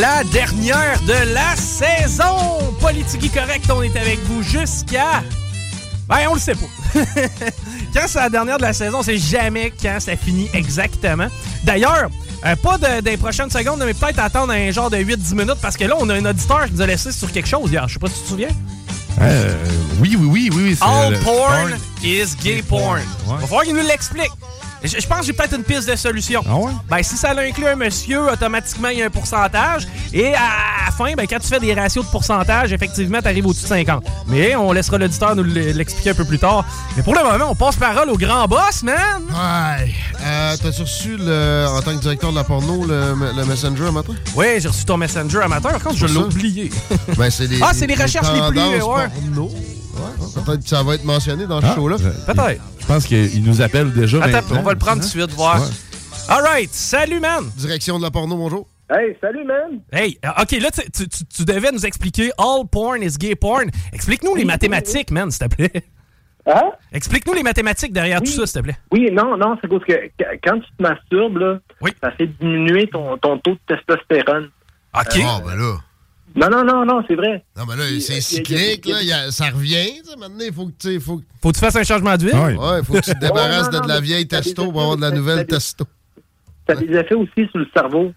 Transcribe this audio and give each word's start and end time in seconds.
La 0.00 0.22
dernière 0.24 1.00
de 1.06 1.34
la 1.34 1.56
saison. 1.56 2.58
Politique 2.80 3.32
correct, 3.32 3.64
on 3.74 3.82
est 3.82 3.96
avec 3.96 4.18
vous 4.26 4.42
jusqu'à. 4.42 5.22
Ben, 6.08 6.18
on 6.28 6.34
le 6.34 6.40
sait 6.40 6.54
pas. 6.54 7.00
quand 7.94 8.00
c'est 8.06 8.18
la 8.18 8.28
dernière 8.30 8.58
de 8.58 8.62
la 8.62 8.72
saison, 8.72 9.02
c'est 9.02 9.16
jamais 9.18 9.72
quand 9.82 9.98
ça 10.00 10.16
finit 10.16 10.48
exactement. 10.52 11.28
D'ailleurs, 11.64 12.08
euh, 12.44 12.56
pas 12.56 12.78
de- 12.78 13.00
des 13.00 13.16
prochaines 13.16 13.50
secondes, 13.50 13.82
mais 13.84 13.94
peut-être 13.94 14.18
attendre 14.18 14.52
un 14.52 14.70
genre 14.70 14.90
de 14.90 14.96
8-10 14.98 15.34
minutes 15.34 15.58
parce 15.62 15.76
que 15.76 15.84
là, 15.84 15.94
on 15.98 16.08
a 16.08 16.14
un 16.14 16.24
auditeur 16.26 16.66
qui 16.66 16.72
nous 16.72 16.82
a 16.82 16.86
laissé 16.86 17.12
sur 17.12 17.30
quelque 17.32 17.48
chose 17.48 17.70
hier. 17.70 17.86
Je 17.88 17.94
sais 17.94 17.98
pas 18.00 18.08
si 18.08 18.14
tu 18.14 18.20
te 18.22 18.28
souviens. 18.28 18.48
Euh, 19.20 19.54
oui, 20.00 20.16
oui, 20.18 20.28
oui, 20.30 20.50
oui. 20.52 20.78
All 20.80 21.12
le- 21.12 21.18
porn 21.20 21.76
is 22.02 22.34
gay 22.42 22.62
porn. 22.62 22.98
Ouais. 23.26 23.36
Va 23.40 23.46
falloir 23.46 23.62
qu'il 23.64 23.74
nous 23.74 23.86
l'explique. 23.86 24.30
Je, 24.82 24.98
je 25.00 25.06
pense 25.06 25.20
que 25.20 25.26
j'ai 25.26 25.32
peut-être 25.32 25.56
une 25.56 25.62
piste 25.64 25.88
de 25.90 25.96
solution. 25.96 26.42
Ah 26.48 26.56
ouais? 26.56 26.72
Ben, 26.88 27.02
si 27.02 27.16
ça 27.16 27.32
inclut 27.38 27.66
un 27.66 27.76
monsieur, 27.76 28.30
automatiquement, 28.32 28.88
il 28.88 28.98
y 28.98 29.02
a 29.02 29.06
un 29.06 29.10
pourcentage. 29.10 29.86
Et 30.12 30.34
à 30.34 30.86
la 30.86 30.92
fin, 30.92 31.12
ben, 31.14 31.26
quand 31.28 31.38
tu 31.38 31.48
fais 31.48 31.60
des 31.60 31.74
ratios 31.74 32.04
de 32.04 32.10
pourcentage, 32.10 32.72
effectivement, 32.72 33.20
tu 33.20 33.28
arrives 33.28 33.46
au-dessus 33.46 33.64
de 33.64 33.68
50. 33.68 34.04
Mais 34.28 34.56
on 34.56 34.72
laissera 34.72 34.98
l'auditeur 34.98 35.36
nous 35.36 35.44
l'expliquer 35.44 36.10
un 36.10 36.14
peu 36.14 36.24
plus 36.24 36.38
tard. 36.38 36.64
Mais 36.96 37.02
pour 37.02 37.14
le 37.14 37.22
moment, 37.22 37.50
on 37.50 37.54
passe 37.54 37.76
parole 37.76 38.08
au 38.10 38.16
grand 38.16 38.46
boss, 38.48 38.82
man. 38.82 38.96
Ouais. 39.30 39.92
Euh, 40.22 40.56
T'as-tu 40.62 40.82
reçu, 40.82 41.16
le, 41.18 41.66
en 41.68 41.80
tant 41.82 41.94
que 41.96 42.00
directeur 42.00 42.30
de 42.30 42.36
la 42.36 42.44
porno, 42.44 42.84
le, 42.86 43.14
le 43.36 43.44
Messenger 43.44 43.90
matin? 43.92 44.14
Oui, 44.34 44.46
j'ai 44.58 44.68
reçu 44.68 44.84
ton 44.84 44.96
Messenger 44.96 45.40
amateur. 45.42 45.72
Par 45.72 45.82
contre, 45.82 45.96
je 45.98 46.06
l'ai 46.06 46.16
oublié. 46.16 46.70
Ben, 47.16 47.30
c'est 47.30 47.48
des, 47.48 47.60
Ah, 47.62 47.70
c'est 47.74 47.86
les 47.86 47.94
recherches 47.94 48.32
les 48.32 48.48
plus, 48.50 48.60
ouais. 48.82 49.08
porno. 49.08 49.50
Peut-être 50.44 50.62
que 50.62 50.68
ça 50.68 50.82
va 50.82 50.94
être 50.94 51.04
mentionné 51.04 51.46
dans 51.46 51.60
ce 51.60 51.66
Ah, 51.66 51.74
show-là. 51.74 51.96
je- 51.98 52.32
Peut-être. 52.32 52.62
Je 52.80 52.86
pense 52.86 53.06
qu'il 53.06 53.42
nous 53.44 53.60
appelle 53.62 53.92
déjà. 53.92 54.18
Attends, 54.18 54.32
maintenant. 54.32 54.58
on 54.60 54.62
va 54.62 54.72
le 54.72 54.78
prendre 54.78 55.00
tout 55.00 55.06
de 55.06 55.10
suite, 55.10 55.30
voir. 55.32 55.60
Ouais. 55.60 55.66
All 56.28 56.42
right. 56.42 56.70
Salut, 56.72 57.20
man. 57.20 57.44
Direction 57.56 57.98
de 57.98 58.02
la 58.04 58.10
porno, 58.10 58.36
bonjour. 58.36 58.66
Hey, 58.92 59.16
salut, 59.20 59.44
man! 59.44 59.80
Hey, 59.92 60.18
euh, 60.24 60.42
OK, 60.42 60.50
là, 60.60 60.68
tu, 60.72 60.82
tu- 60.90 61.08
tu- 61.08 61.24
tu 61.24 61.44
devais 61.44 61.70
nous 61.70 61.86
expliquer 61.86 62.32
all 62.36 62.66
porn 62.68 63.00
is 63.04 63.16
gay 63.18 63.36
porn. 63.36 63.70
Explique-nous 63.92 64.34
les 64.34 64.44
mathématiques, 64.44 65.12
man, 65.12 65.30
s'il 65.30 65.46
te 65.48 65.54
plaît. 65.54 65.84
Hein? 66.44 66.72
Explique-nous 66.90 67.34
les 67.34 67.44
mathématiques 67.44 67.92
derrière 67.92 68.18
tout 68.20 68.26
ça, 68.32 68.46
s'il 68.46 68.60
te 68.60 68.64
plaît. 68.64 68.76
Oui, 68.90 69.08
non, 69.12 69.36
non, 69.36 69.56
c'est 69.62 69.68
parce 69.68 69.84
que 69.84 69.92
qu- 69.92 70.40
quand 70.42 70.58
tu 70.58 70.66
te 70.76 70.82
masturbes, 70.82 71.36
là, 71.36 71.58
Oui. 71.80 71.92
ça 72.02 72.10
fait 72.12 72.26
diminuer 72.26 72.88
ton, 72.88 73.16
ton 73.18 73.38
taux 73.38 73.52
de 73.52 73.60
testostérone. 73.76 74.50
OK. 74.92 75.20
Ah, 75.24 75.40
ben 75.46 75.54
là. 75.54 75.76
Non, 76.36 76.48
non, 76.48 76.64
non, 76.64 76.84
non, 76.84 77.02
c'est 77.08 77.14
vrai. 77.16 77.44
Non, 77.56 77.64
ben 77.64 77.76
là, 77.76 77.84
Il- 77.90 78.00
c'est 78.00 78.18
il- 78.18 78.22
cyclique, 78.22 78.86
il- 78.86 78.92
là. 78.92 78.98
il 79.02 79.08
y 79.08 79.12
a- 79.12 79.30
ça 79.32 79.46
revient. 79.50 80.00
Maintenant, 80.18 80.44
il 80.46 80.52
faut 80.52 80.66
que 80.66 80.72
tu. 80.78 81.00
Faut, 81.00 81.20
Faut 81.42 81.48
que 81.50 81.54
tu 81.54 81.60
fasses 81.60 81.76
un 81.76 81.82
changement 81.82 82.16
d'huile? 82.16 82.32
Ah 82.34 82.46
oui. 82.46 82.54
ouais, 82.54 82.82
faut 82.84 82.92
que 82.94 83.00
tu 83.00 83.10
te 83.12 83.18
débarrasses 83.20 83.66
Oh, 83.68 83.72
non, 83.72 83.78
de, 83.80 83.84
de 83.84 83.88
la 83.88 83.94
non, 83.96 84.00
vieille 84.00 84.28
mais 84.30 84.38
testo 84.38 84.70
pour 84.70 84.80
avoir 84.80 84.96
de 84.96 85.02
la 85.02 85.10
nouvelle 85.10 85.46
testo. 85.46 85.84
Ça 86.68 86.74
a 86.74 86.76
des 86.76 86.94
effets 86.94 87.14
aussi 87.14 87.48
sur 87.50 87.58
le 87.58 87.66
cerveau. 87.74 88.12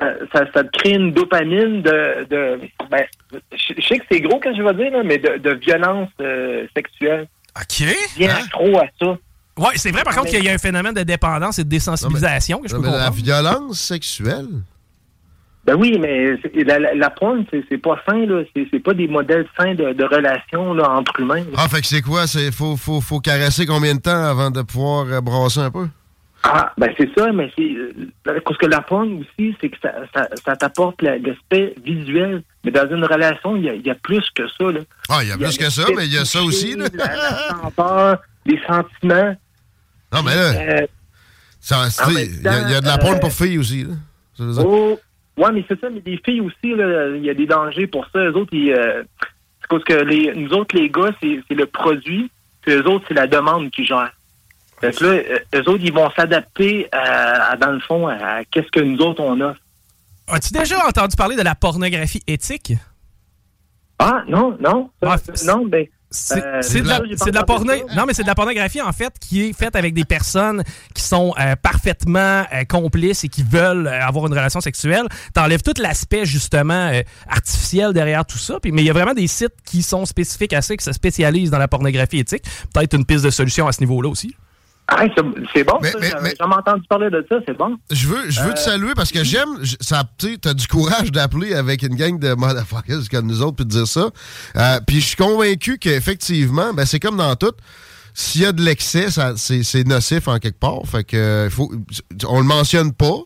Ça, 0.00 0.06
ça, 0.32 0.44
ça 0.54 0.64
te 0.64 0.78
crée 0.78 0.92
une 0.94 1.12
dopamine 1.12 1.82
de. 1.82 2.26
de 2.30 2.60
ben, 2.90 3.04
je 3.52 3.74
je 3.76 3.86
sais 3.86 3.98
que 3.98 4.04
c'est 4.10 4.20
gros 4.20 4.40
quand 4.42 4.54
je 4.56 4.62
vais 4.62 4.74
dire, 4.74 4.90
là, 4.90 5.02
mais 5.04 5.18
de, 5.18 5.36
de 5.38 5.50
violence 5.54 6.08
euh, 6.20 6.66
sexuelle. 6.74 7.28
OK. 7.54 7.86
Bien 8.16 8.30
Hein? 8.30 8.44
accro 8.46 8.78
à 8.78 8.84
ça. 8.98 9.18
Ouais, 9.58 9.72
c'est 9.76 9.90
vrai, 9.90 10.02
par 10.02 10.14
contre, 10.14 10.28
Mais- 10.32 10.38
qu'il 10.38 10.44
y 10.44 10.48
a 10.48 10.54
un 10.54 10.58
phénomène 10.58 10.94
de 10.94 11.02
dépendance 11.02 11.58
et 11.58 11.64
de 11.64 11.68
désensibilisation 11.68 12.60
que 12.62 12.68
je 12.68 12.74
Non, 12.74 12.80
peux 12.82 12.90
mais 12.90 12.96
la 12.96 13.10
violence 13.10 13.78
sexuelle. 13.78 14.48
Ben 15.64 15.76
oui, 15.76 15.96
mais 16.00 16.36
la, 16.64 16.78
la, 16.80 16.94
la 16.94 17.14
c'est 17.70 17.78
pas 17.78 17.96
sain, 18.08 18.26
là. 18.26 18.42
C'est 18.54 18.80
pas 18.82 18.94
des 18.94 19.06
modèles 19.06 19.46
sains 19.56 19.74
de, 19.74 19.92
de 19.92 20.04
relations 20.04 20.74
là, 20.74 20.90
entre 20.90 21.20
humains. 21.20 21.36
là. 21.44 21.56
Ah, 21.56 21.68
fait 21.68 21.80
que 21.82 21.86
c'est 21.86 22.02
quoi? 22.02 22.26
C'est 22.26 22.50
faut, 22.52 22.76
faut, 22.76 23.00
faut 23.00 23.20
caresser 23.20 23.64
combien 23.64 23.94
de 23.94 24.00
temps 24.00 24.24
avant 24.24 24.50
de 24.50 24.62
pouvoir 24.62 25.06
euh, 25.06 25.20
brasser 25.20 25.60
un 25.60 25.70
peu? 25.70 25.86
Ah, 26.42 26.72
ben 26.76 26.92
c'est 26.98 27.08
ça, 27.16 27.30
mais 27.30 27.48
c'est. 27.56 27.62
euh, 27.62 27.92
Parce 28.44 28.58
que 28.58 28.66
la 28.66 28.80
porn 28.80 29.20
aussi, 29.20 29.54
c'est 29.60 29.68
que 29.68 29.76
ça, 29.80 29.92
ça, 30.12 30.28
ça 30.44 30.56
t'apporte 30.56 31.00
la- 31.00 31.16
l'aspect 31.18 31.72
visuel. 31.84 32.42
Mais 32.64 32.72
dans 32.72 32.88
une 32.90 33.04
relation, 33.04 33.54
il 33.54 33.62
y 33.64 33.68
a, 33.68 33.74
il 33.74 33.86
y 33.86 33.90
a 33.90 33.94
plus 33.94 34.24
que 34.34 34.42
ça, 34.58 34.64
là. 34.72 34.80
Ah, 35.08 35.20
il 35.22 35.28
y 35.28 35.32
a 35.32 35.36
plus 35.38 35.56
que 35.56 35.70
ça, 35.70 35.84
mais 35.96 36.06
il 36.06 36.12
y 36.12 36.18
a 36.18 36.24
ça 36.24 36.42
aussi, 36.42 36.74
là. 36.74 36.86
La, 36.94 37.06
la 37.06 37.48
senteur, 37.62 38.18
les 38.46 38.60
sentiments. 38.66 39.36
Non, 40.12 40.22
mais 40.24 40.34
là, 40.34 40.50
Euh, 40.50 40.86
il 42.10 42.42
y, 42.42 42.48
a- 42.48 42.60
il 42.66 42.70
y 42.72 42.74
a 42.74 42.80
de 42.80 42.86
la 42.86 42.98
temps, 42.98 43.04
porn 43.04 43.14
euh, 43.16 43.20
pour 43.20 43.32
filles 43.32 43.58
aussi, 43.58 43.84
là. 43.84 43.94
Oh, 44.64 44.98
ouais, 45.42 45.52
mais 45.52 45.64
c'est 45.68 45.80
ça, 45.80 45.90
mais 45.90 46.00
des 46.00 46.20
filles 46.24 46.40
aussi, 46.40 46.56
il 46.64 47.24
y 47.24 47.30
a 47.30 47.34
des 47.34 47.46
dangers 47.46 47.86
pour 47.86 48.06
ça. 48.12 48.18
Eux 48.18 48.36
autres, 48.36 48.54
ils, 48.54 48.72
euh, 48.72 49.02
c'est 49.60 49.68
parce 49.68 49.84
que 49.84 49.94
les, 49.94 50.32
nous 50.34 50.50
autres, 50.52 50.76
les 50.76 50.88
gars, 50.88 51.10
c'est 51.20 51.42
le 51.50 51.66
produit, 51.66 52.30
puis 52.62 52.74
eux 52.74 52.86
autres, 52.88 53.04
c'est 53.08 53.14
la 53.14 53.26
demande 53.26 53.70
qui 53.70 53.84
gère. 53.84 54.12
Fait 54.80 54.92
que 54.96 55.04
là, 55.04 55.10
euh, 55.10 55.38
eux 55.60 55.68
autres, 55.68 55.84
ils 55.84 55.92
vont 55.92 56.10
s'adapter, 56.10 56.88
à, 56.92 57.52
à, 57.52 57.56
dans 57.56 57.72
le 57.72 57.80
fond, 57.80 58.08
à, 58.08 58.14
à 58.14 58.44
qu'est-ce 58.44 58.70
que 58.70 58.80
nous 58.80 58.98
autres, 58.98 59.22
on 59.22 59.40
a. 59.40 59.54
As-tu 60.28 60.52
déjà 60.52 60.76
entendu 60.86 61.16
parler 61.16 61.36
de 61.36 61.42
la 61.42 61.54
pornographie 61.54 62.22
éthique? 62.26 62.72
Ah, 63.98 64.24
non, 64.26 64.56
non. 64.60 64.90
ça, 65.02 65.14
Ah, 65.16 65.32
non, 65.46 65.66
ben. 65.66 65.86
C'est 66.12 66.44
euh, 66.44 66.62
c'est 66.62 66.82
de 66.82 66.88
la, 66.88 67.00
de 67.00 67.06
la 67.32 67.42
entendu 67.42 67.64
porno- 67.66 67.88
ça. 67.88 67.94
Non, 67.96 68.04
mais 68.06 68.14
c'est 68.14 68.22
de 68.22 68.28
la 68.28 68.34
pornographie, 68.34 68.80
en 68.80 68.92
fait, 68.92 69.12
qui 69.20 69.42
est 69.42 69.52
faite 69.52 69.74
avec 69.74 69.94
des 69.94 70.04
personnes 70.04 70.62
qui 70.94 71.02
sont 71.02 71.34
euh, 71.40 71.56
parfaitement 71.56 72.44
euh, 72.52 72.64
complices 72.68 73.24
et 73.24 73.28
qui 73.28 73.42
veulent 73.42 73.86
euh, 73.86 74.06
avoir 74.06 74.26
une 74.26 74.32
relation 74.32 74.60
sexuelle. 74.60 75.06
T'enlèves 75.34 75.62
tout 75.62 75.74
l'aspect, 75.80 76.24
justement, 76.24 76.92
artificiel 77.28 77.92
derrière 77.92 78.24
tout 78.24 78.38
ça. 78.38 78.60
Puis, 78.60 78.72
mais 78.72 78.82
il 78.82 78.86
y 78.86 78.90
a 78.90 78.92
vraiment 78.92 79.14
des 79.14 79.26
sites 79.26 79.54
qui 79.64 79.82
sont 79.82 80.04
spécifiques 80.06 80.52
à 80.52 80.62
ça, 80.62 80.76
qui 80.76 80.84
se 80.84 80.92
spécialisent 80.92 81.50
dans 81.50 81.58
la 81.58 81.68
pornographie 81.68 82.18
éthique. 82.18 82.44
Peut-être 82.72 82.94
une 82.94 83.04
piste 83.04 83.24
de 83.24 83.30
solution 83.30 83.66
à 83.66 83.72
ce 83.72 83.80
niveau-là 83.80 84.08
aussi. 84.08 84.36
C'est- 85.54 85.64
bon, 85.64 85.78
Mais- 85.80 85.90
ça. 85.90 85.98
J'avais 86.02 86.34
jamais 86.38 86.54
entendu 86.54 86.82
parler 86.88 87.08
de 87.08 87.24
ça, 87.28 87.36
c'est 87.46 87.56
bon. 87.56 87.76
Je 87.90 88.06
veux, 88.08 88.28
je 88.30 88.40
veux 88.42 88.50
Euh, 88.50 88.54
te 88.54 88.58
saluer 88.58 88.92
parce 88.94 89.10
que 89.10 89.24
j'aime. 89.24 89.48
ça, 89.80 90.02
t'as 90.40 90.52
du 90.54 90.66
courage 90.66 91.10
d'appeler 91.12 91.54
avec 91.54 91.82
une 91.82 91.94
gang 91.94 92.18
de 92.18 92.34
motherfuckers 92.34 93.08
comme 93.10 93.26
nous 93.26 93.40
autres 93.42 93.56
puis 93.56 93.64
de 93.64 93.70
dire 93.70 93.86
ça. 93.86 94.10
Euh, 94.56 94.80
puis 94.86 95.00
je 95.00 95.06
suis 95.06 95.16
convaincu 95.16 95.78
qu'effectivement, 95.78 96.74
ben, 96.74 96.84
c'est 96.84 97.00
comme 97.00 97.16
dans 97.16 97.34
tout. 97.36 97.52
S'il 98.14 98.42
y 98.42 98.44
a 98.46 98.52
de 98.52 98.60
l'excès, 98.62 99.10
ça- 99.10 99.32
c'est 99.36 99.86
nocif 99.86 100.28
en 100.28 100.38
quelque 100.38 100.58
part. 100.58 100.80
Fait 100.84 101.04
que 101.04 101.16
euh, 101.16 101.48
faut, 101.50 101.72
on 102.28 102.38
le 102.40 102.46
mentionne 102.46 102.92
pas 102.92 103.16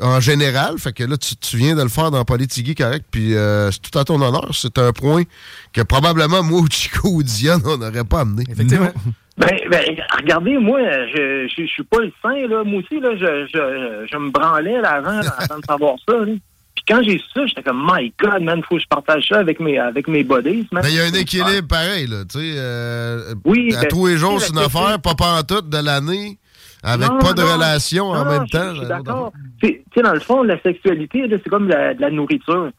en 0.00 0.20
général. 0.20 0.78
Fait 0.78 0.92
que 0.92 1.02
là, 1.02 1.16
tu, 1.16 1.34
tu 1.34 1.56
viens 1.56 1.74
de 1.74 1.82
le 1.82 1.88
faire 1.88 2.12
dans 2.12 2.24
Politigui, 2.24 2.76
correct. 2.76 3.06
Puis 3.10 3.34
euh, 3.34 3.72
c'est 3.72 3.80
tout 3.82 3.98
à 3.98 4.04
ton 4.04 4.20
honneur. 4.22 4.50
C'est 4.52 4.78
un 4.78 4.92
point 4.92 5.24
que 5.72 5.80
probablement 5.80 6.44
moi 6.44 6.60
ou 6.60 6.66
Chico 6.70 7.08
ou 7.10 7.22
Diane, 7.24 7.62
on 7.64 7.78
n'aurait 7.78 8.04
pas 8.04 8.20
amené. 8.20 8.44
Effectivement. 8.48 8.92
Ben, 9.40 9.56
ben, 9.70 9.80
regardez, 10.18 10.58
moi, 10.58 10.80
je, 11.14 11.48
je, 11.48 11.62
je 11.62 11.66
suis 11.70 11.82
pas 11.84 12.00
le 12.00 12.12
saint, 12.22 12.46
là. 12.46 12.62
Moi 12.62 12.80
aussi, 12.80 13.00
là, 13.00 13.10
je, 13.16 13.46
je, 13.46 14.06
je 14.10 14.16
me 14.18 14.30
branlais 14.30 14.80
là, 14.80 14.90
avant, 14.96 15.20
là, 15.20 15.34
avant 15.38 15.58
de 15.58 15.64
savoir 15.64 15.94
ça, 16.06 16.14
là. 16.18 16.32
Puis 16.74 16.84
quand 16.86 17.02
j'ai 17.02 17.18
su 17.18 17.24
ça, 17.34 17.46
j'étais 17.46 17.62
comme, 17.62 17.82
my 17.90 18.12
God, 18.20 18.42
man, 18.42 18.62
faut 18.68 18.76
que 18.76 18.82
je 18.82 18.86
partage 18.86 19.26
ça 19.28 19.38
avec 19.38 19.58
mes, 19.58 19.78
avec 19.78 20.08
mes 20.08 20.22
buddies. 20.24 20.68
Mais 20.72 20.80
il 20.84 20.94
y 20.96 21.00
a 21.00 21.04
un 21.04 21.12
équilibre 21.12 21.66
pareil, 21.68 22.06
là. 22.06 22.18
Tu 22.30 22.38
sais, 22.38 22.54
euh, 22.56 23.34
Oui, 23.44 23.74
à 23.76 23.80
ben, 23.82 23.88
tous 23.88 24.06
les 24.08 24.16
jours, 24.18 24.40
c'est 24.40 24.50
une 24.50 24.56
la 24.60 24.66
affaire, 24.66 25.00
pas 25.00 25.14
pantoute 25.14 25.68
de 25.70 25.78
l'année, 25.84 26.38
avec 26.82 27.08
Non, 27.08 27.18
pas 27.18 27.32
de 27.32 27.42
non. 27.42 27.54
relation 27.54 28.06
en 28.10 28.24
même 28.24 28.46
temps. 28.48 28.74
Je 28.74 28.78
suis 28.80 28.86
d'accord. 28.88 29.32
Tu 29.62 29.82
sais, 29.94 30.02
dans 30.02 30.12
le 30.14 30.20
fond, 30.20 30.42
la 30.42 30.60
sexualité, 30.60 31.24
c'est 31.30 31.48
comme 31.48 31.68
la- 31.68 31.94
de 31.94 32.00
la 32.00 32.10
nourriture. 32.10 32.70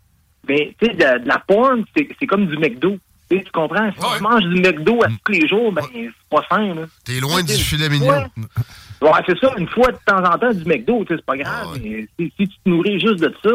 Mais 0.47 0.73
tu 0.79 0.87
sais, 0.87 0.93
de, 0.93 1.23
de 1.23 1.27
la 1.27 1.39
porn, 1.45 1.83
c'est 1.95 2.27
comme 2.27 2.45
du 2.47 2.57
McDo. 2.57 2.97
Tu 3.39 3.51
comprends? 3.51 3.89
Si 3.91 4.17
tu 4.17 4.23
manges 4.23 4.43
du 4.43 4.59
McDo 4.61 5.03
à 5.03 5.07
tous 5.25 5.31
les 5.31 5.47
jours, 5.47 5.71
ben, 5.71 5.81
c'est 5.93 6.09
pas 6.29 6.43
sain. 6.49 6.73
là. 6.75 6.81
T'es 7.05 7.19
loin 7.19 7.41
du 7.43 7.53
filet 7.53 7.89
mignon. 7.89 8.07
Ouais. 8.09 9.09
Ouais, 9.09 9.19
c'est 9.25 9.39
ça, 9.39 9.51
une 9.57 9.67
fois 9.67 9.91
de 9.91 9.97
temps 10.05 10.23
en 10.23 10.37
temps 10.37 10.53
du 10.53 10.63
McDo, 10.65 11.03
c'est 11.07 11.25
pas 11.25 11.35
grave. 11.37 11.69
Ah 11.73 11.77
mais 11.81 12.07
si, 12.19 12.31
si 12.37 12.47
tu 12.47 12.55
te 12.63 12.69
nourris 12.69 12.99
juste 12.99 13.19
de 13.19 13.33
ça. 13.43 13.49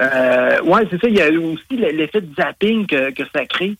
Euh, 0.00 0.60
ouais, 0.62 0.82
c'est 0.90 1.00
ça, 1.00 1.08
il 1.08 1.16
y 1.16 1.22
a 1.22 1.28
aussi 1.30 1.62
l'effet 1.76 2.20
de 2.20 2.34
zapping 2.34 2.86
que, 2.86 3.10
que 3.12 3.22
ça 3.34 3.44
crée. 3.46 3.76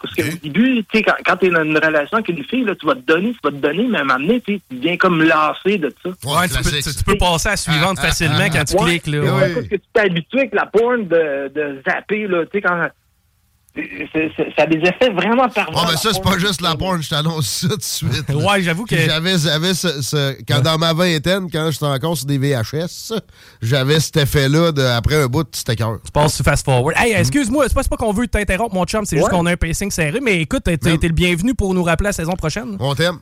Parce 0.00 0.14
qu'au 0.14 0.22
début, 0.42 0.84
tu 0.84 0.98
sais, 0.98 1.02
quand, 1.02 1.14
quand 1.26 1.36
t'es 1.38 1.50
dans 1.50 1.64
une 1.64 1.76
relation 1.76 2.18
avec 2.18 2.28
une 2.28 2.44
fille, 2.44 2.62
là, 2.64 2.74
tu 2.76 2.86
vas 2.86 2.94
te 2.94 3.00
donner, 3.00 3.32
tu 3.32 3.38
vas 3.42 3.50
te 3.50 3.56
donner, 3.56 3.86
mais 3.88 3.98
à 3.98 4.02
un 4.02 4.04
moment 4.04 4.20
donné, 4.20 4.40
tu 4.40 4.60
deviens 4.70 4.96
comme 4.96 5.22
lassé 5.24 5.76
de 5.76 5.92
ça. 6.02 6.10
Ouais, 6.24 6.48
tu, 6.48 6.54
peux, 6.62 6.70
tu- 6.70 6.94
tu 6.96 7.04
peux 7.04 7.16
passer 7.18 7.48
à 7.48 7.50
la 7.52 7.56
suivante 7.56 7.98
facilement 7.98 8.46
quand 8.50 8.64
tu 8.64 8.76
Ouais, 8.76 8.84
cliques. 9.00 9.06
Là, 9.08 9.20
ouais, 9.20 9.30
ouais. 9.30 9.54
Parce 9.54 9.66
que 9.66 9.74
tu 9.74 9.82
t'es 9.92 10.00
habitué 10.00 10.38
avec 10.38 10.54
la 10.54 10.66
porn 10.66 11.08
de, 11.08 11.48
de 11.52 11.82
zapper, 11.86 12.28
là, 12.28 12.44
tu 12.44 12.50
sais, 12.52 12.60
quand... 12.62 12.88
ça 13.76 14.62
a 14.62 14.66
des 14.66 14.78
effets 14.78 15.10
vraiment 15.10 15.48
pervers. 15.48 15.74
Ouais, 15.74 15.82
mais 15.86 15.90
la 15.92 15.96
ça, 15.98 16.10
c'est 16.12 16.22
pas 16.22 16.36
juste 16.38 16.60
la 16.60 16.74
porn, 16.74 17.00
je 17.02 17.08
t'annonce 17.10 17.46
ça 17.46 17.68
tout 17.68 17.76
de 17.76 17.82
suite. 17.82 18.28
Ouais, 18.34 18.62
j'avoue 18.62 18.84
que- 18.84 18.96
J'avais, 18.96 19.38
j'avais 19.38 19.74
ce, 19.74 20.02
ce- 20.02 20.36
quand 20.48 20.60
dans 20.62 20.78
ma 20.78 20.92
vingtaine, 20.92 21.48
quand 21.50 21.70
j'étais 21.70 21.84
encore 21.86 22.16
sur 22.16 22.26
des 22.26 22.38
VHS, 22.38 23.12
j'avais 23.62 24.00
cet 24.00 24.16
effet-là 24.16 24.72
de, 24.72 24.82
après 24.82 25.16
un 25.22 25.26
bout, 25.26 25.46
c'était 25.52 25.76
cœur. 25.76 25.98
Tu 26.04 26.10
passes 26.10 26.34
sur 26.34 26.44
fast 26.44 26.64
forward. 26.64 26.96
Hey, 26.98 27.12
excuse-moi, 27.12 27.64
c'est 27.68 27.74
pas, 27.74 27.82
c'est 27.82 27.90
pas 27.90 27.96
qu'on 27.96 28.12
veut 28.12 28.26
t'interrompre, 28.26 28.74
mon 28.74 28.84
chum, 28.84 29.04
c'est 29.04 29.16
juste 29.16 29.28
Ouais. 29.30 29.36
qu'on 29.38 29.46
a 29.46 29.52
un 29.52 29.56
pacing 29.56 29.90
serré. 29.90 30.18
Mais 30.20 30.40
écoute, 30.40 30.64
t'es 30.64 30.76
t'es 30.76 30.96
le 31.02 31.12
bienvenu 31.14 31.54
pour 31.54 31.72
nous 31.74 31.82
rappeler 31.84 32.06
la 32.08 32.12
saison 32.12 32.32
prochaine. 32.32 32.76
On 32.80 32.94
t'aime. 32.94 33.18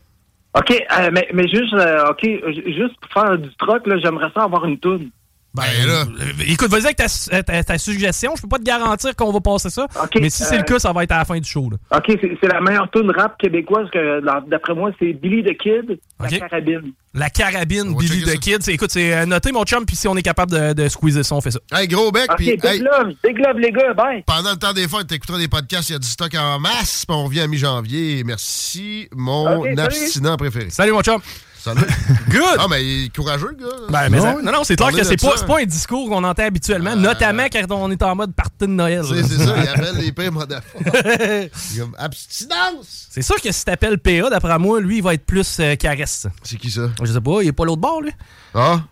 OK, 0.58 0.70
euh, 0.72 1.10
mais, 1.12 1.28
mais 1.34 1.46
juste, 1.48 1.74
euh, 1.74 2.08
OK, 2.12 2.22
juste 2.24 2.94
pour 3.02 3.12
faire 3.22 3.36
du 3.36 3.50
troc, 3.56 3.86
là, 3.86 3.96
j'aimerais 4.02 4.30
ça 4.34 4.44
avoir 4.44 4.64
une 4.64 4.78
toune. 4.78 5.10
Ben 5.56 5.86
là. 5.86 6.04
Euh, 6.20 6.32
Écoute, 6.46 6.68
vas-y 6.70 6.84
avec 6.84 6.96
ta, 6.96 7.06
ta- 7.42 7.64
ta 7.64 7.78
suggestion. 7.78 8.34
Je 8.36 8.42
peux 8.42 8.48
pas 8.48 8.58
te 8.58 8.64
garantir 8.64 9.14
qu'on 9.16 9.32
va 9.32 9.40
passer 9.40 9.70
ça. 9.70 9.86
Mais 10.20 10.30
si 10.30 10.42
c'est 10.44 10.56
euh, 10.56 10.58
le 10.58 10.64
cas, 10.64 10.78
ça 10.78 10.92
va 10.92 11.02
être 11.04 11.12
à 11.12 11.18
la 11.18 11.24
fin 11.24 11.38
du 11.38 11.48
show. 11.48 11.70
Là. 11.70 11.98
OK, 11.98 12.18
c'est 12.40 12.48
la 12.52 12.60
meilleure 12.60 12.90
tune 12.90 13.10
rap 13.10 13.38
québécoise 13.38 13.88
que, 13.92 14.20
d'après 14.48 14.74
moi, 14.74 14.90
c'est 14.98 15.12
Billy 15.14 15.42
the 15.42 15.56
Kid, 15.56 15.98
la 16.20 16.28
carabine. 16.28 16.92
La 17.14 17.30
carabine 17.30 17.96
Billy 17.96 18.24
the 18.24 18.38
Kid. 18.38 18.68
Écoute, 18.68 18.90
c'est 18.90 19.14
euh, 19.14 19.24
noté, 19.24 19.50
mon 19.50 19.64
chum, 19.64 19.86
puis 19.86 19.96
si 19.96 20.06
on 20.06 20.16
est 20.16 20.22
capable 20.22 20.52
de, 20.52 20.72
de 20.74 20.88
squeezer 20.88 21.24
ça, 21.24 21.34
on 21.34 21.40
fait 21.40 21.50
ça. 21.50 21.60
Hey, 21.72 21.88
gros 21.88 22.12
bec, 22.12 22.30
OK, 22.30 22.36
puis 22.36 22.50
big 22.56 22.64
hey, 22.64 22.78
love, 22.80 23.14
big 23.24 23.38
love, 23.38 23.58
les 23.58 23.72
gars, 23.72 23.94
bye. 23.94 24.22
pendant 24.26 24.50
le 24.50 24.56
temps 24.58 24.74
des 24.74 24.86
fêtes, 24.86 25.06
t'écouteras 25.06 25.38
des 25.38 25.48
podcasts, 25.48 25.88
il 25.88 25.92
y 25.92 25.96
a 25.96 25.98
du 25.98 26.06
stock 26.06 26.34
en 26.34 26.58
masse, 26.60 27.06
puis 27.06 27.16
on 27.16 27.24
revient 27.24 27.40
à 27.40 27.46
mi-janvier. 27.46 28.22
Merci, 28.24 29.08
mon 29.16 29.62
salut. 29.62 29.80
abstinent 29.80 30.36
préféré. 30.36 30.68
Salut, 30.70 30.92
mon 30.92 31.02
chum. 31.02 31.20
Salut. 31.66 31.80
Good. 32.30 32.58
Ah, 32.60 32.66
mais 32.70 32.84
il 32.84 33.04
est 33.06 33.16
courageux, 33.16 33.56
le 33.58 33.64
gars. 33.66 33.76
Ben, 33.88 34.08
mais 34.08 34.18
Non, 34.18 34.22
ça- 34.22 34.42
non, 34.42 34.52
non, 34.52 34.62
c'est 34.62 34.76
clair 34.76 34.92
que 34.92 35.02
c'est 35.02 35.20
pas, 35.20 35.34
pas 35.44 35.60
un 35.60 35.64
discours 35.64 36.08
qu'on 36.08 36.22
entend 36.22 36.44
habituellement, 36.44 36.94
notamment 36.94 37.46
quand 37.52 37.64
on 37.72 37.90
est 37.90 38.00
en 38.04 38.14
mode 38.14 38.32
party 38.34 38.52
de 38.60 38.66
Noël. 38.66 39.02
C'est 39.04 39.24
ça, 39.24 39.52
il 39.60 39.68
appelle 39.68 39.96
les 39.96 40.12
pires 40.12 40.30
comme 40.32 41.94
abstinence. 41.98 43.08
C'est 43.10 43.22
sûr 43.22 43.34
que 43.42 43.50
si 43.50 43.64
t'appelles 43.64 43.98
PA, 43.98 44.30
d'après 44.30 44.56
moi, 44.60 44.80
lui, 44.80 44.98
il 44.98 45.02
va 45.02 45.14
être 45.14 45.26
plus 45.26 45.56
euh, 45.58 45.74
caresse. 45.74 46.28
C'est 46.44 46.56
qui 46.56 46.70
ça? 46.70 46.82
Je 47.02 47.12
sais 47.12 47.20
pas, 47.20 47.42
il 47.42 47.48
est 47.48 47.52
pas 47.52 47.64
l'autre 47.64 47.80
bord, 47.82 48.00
lui. 48.00 48.12
Ah? 48.54 48.82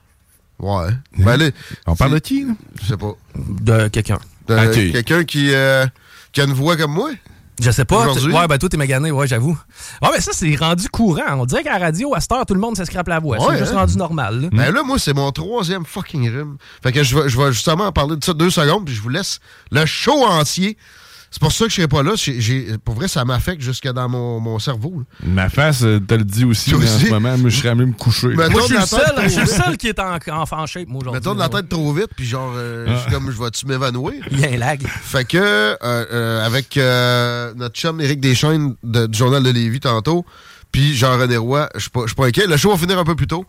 Ouais. 0.58 0.88
Ben, 1.16 1.28
allez, 1.28 1.52
On 1.86 1.94
parle 1.94 2.14
de 2.14 2.18
qui, 2.18 2.44
là? 2.44 2.54
je 2.82 2.86
sais 2.88 2.96
pas. 2.96 3.12
De 3.36 3.86
quelqu'un. 3.86 4.18
De. 4.48 4.90
Quelqu'un 4.90 5.22
qui, 5.22 5.54
euh, 5.54 5.86
qui 6.32 6.40
a 6.40 6.44
une 6.44 6.52
voix 6.54 6.76
comme 6.76 6.92
moi? 6.92 7.10
Je 7.60 7.70
sais 7.70 7.84
pas. 7.84 8.12
Ouais, 8.12 8.48
ben 8.48 8.58
toi, 8.58 8.68
t'es 8.68 8.76
magané, 8.76 9.10
ouais, 9.10 9.26
j'avoue. 9.26 9.56
Ouais, 10.02 10.08
mais 10.12 10.20
ça, 10.20 10.32
c'est 10.34 10.54
rendu 10.56 10.88
courant. 10.88 11.22
On 11.38 11.46
dirait 11.46 11.62
qu'à 11.62 11.78
la 11.78 11.84
radio, 11.86 12.14
à 12.14 12.20
cette 12.20 12.32
heure, 12.32 12.44
tout 12.46 12.54
le 12.54 12.60
monde 12.60 12.76
se 12.76 12.84
scrape 12.84 13.08
la 13.08 13.20
voix. 13.20 13.38
Ouais, 13.38 13.54
c'est 13.54 13.58
juste 13.58 13.72
hein? 13.72 13.80
rendu 13.80 13.96
normal. 13.96 14.40
là. 14.42 14.48
Ben 14.50 14.72
là, 14.72 14.82
moi, 14.82 14.98
c'est 14.98 15.14
mon 15.14 15.30
troisième 15.30 15.84
fucking 15.84 16.28
rhume. 16.30 16.56
Fait 16.82 16.90
que 16.90 17.02
je 17.02 17.16
vais, 17.16 17.28
je 17.28 17.38
vais 17.40 17.52
justement 17.52 17.84
en 17.84 17.92
parler 17.92 18.16
de 18.16 18.24
ça 18.24 18.34
deux 18.34 18.50
secondes, 18.50 18.84
puis 18.84 18.94
je 18.94 19.00
vous 19.00 19.08
laisse 19.08 19.38
le 19.70 19.86
show 19.86 20.24
entier. 20.24 20.76
C'est 21.34 21.40
pour 21.40 21.50
ça 21.50 21.64
que 21.64 21.70
je 21.72 21.74
serai 21.74 21.88
pas 21.88 22.04
là. 22.04 22.12
J'ai- 22.14 22.78
pour 22.84 22.94
vrai, 22.94 23.08
ça 23.08 23.24
m'affecte 23.24 23.60
jusque 23.60 23.88
dans 23.88 24.08
mon, 24.08 24.38
mon 24.38 24.60
cerveau. 24.60 24.94
là. 24.98 25.28
Ma 25.28 25.48
face 25.48 25.82
euh, 25.82 25.98
te 25.98 26.14
le 26.14 26.22
dit 26.22 26.44
aussi, 26.44 26.70
Toi 26.70 26.78
mais 26.80 26.88
en 26.88 26.94
aussi? 26.94 27.06
ce 27.06 27.10
moment, 27.10 27.36
moi, 27.38 27.50
je 27.50 27.56
serais 27.58 27.74
même 27.74 27.88
me 27.88 27.92
coucher. 27.92 28.28
Moi, 28.28 28.46
je 28.48 28.60
suis 28.66 28.74
le 28.76 28.80
seul, 28.86 29.00
tête 29.16 29.24
je 29.24 29.28
suis 29.30 29.40
le 29.40 29.46
trop 29.48 29.62
seul 29.64 29.76
qui 29.76 29.88
est 29.88 29.98
en, 29.98 30.16
en 30.30 30.46
fan 30.46 30.64
shape, 30.68 30.86
moi, 30.86 31.00
aujourd'hui. 31.00 31.18
Mettons 31.20 31.34
de 31.34 31.40
la 31.40 31.48
tête 31.48 31.68
trop 31.68 31.92
vite, 31.92 32.10
puis 32.14 32.24
genre, 32.24 32.52
euh, 32.54 32.86
je 32.86 33.00
suis 33.02 33.10
comme, 33.10 33.32
je 33.32 33.42
vais-tu 33.42 33.66
m'évanouir? 33.66 34.14
Il 34.30 34.38
y 34.38 34.44
a 34.44 34.50
un 34.52 34.56
lag. 34.58 34.86
Fait 34.86 35.24
que, 35.24 35.36
euh, 35.36 35.76
euh, 35.82 36.46
avec 36.46 36.76
euh, 36.76 37.52
notre 37.56 37.74
chum 37.74 38.00
Éric 38.00 38.20
Deschaines 38.20 38.76
de- 38.84 39.06
du 39.08 39.18
Journal 39.18 39.42
de 39.42 39.50
Lévis 39.50 39.80
tantôt, 39.80 40.24
puis 40.70 40.94
Jean-René 40.94 41.36
Roy, 41.36 41.68
je 41.74 41.80
suis 41.80 41.90
pas, 41.90 42.02
je 42.02 42.06
suis 42.06 42.14
pas 42.14 42.26
inquiet. 42.26 42.46
Le 42.46 42.56
show 42.56 42.70
va 42.70 42.78
finir 42.78 42.96
un 42.96 43.04
peu 43.04 43.16
plus 43.16 43.26
tôt, 43.26 43.44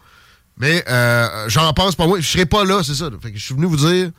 mais 0.57 0.83
euh, 0.89 1.27
j'en 1.49 1.71
pense 1.73 1.95
pas 1.95 2.07
moi. 2.07 2.19
Je 2.19 2.27
serai 2.27 2.47
pas 2.47 2.65
là, 2.65 2.81
c'est 2.83 2.95
ça. 2.95 3.09
Fait 3.21 3.31
que 3.31 3.37
je 3.37 3.45
suis 3.45 3.53
venu 3.53 3.67
vous 3.67 3.77
dire 3.77 4.09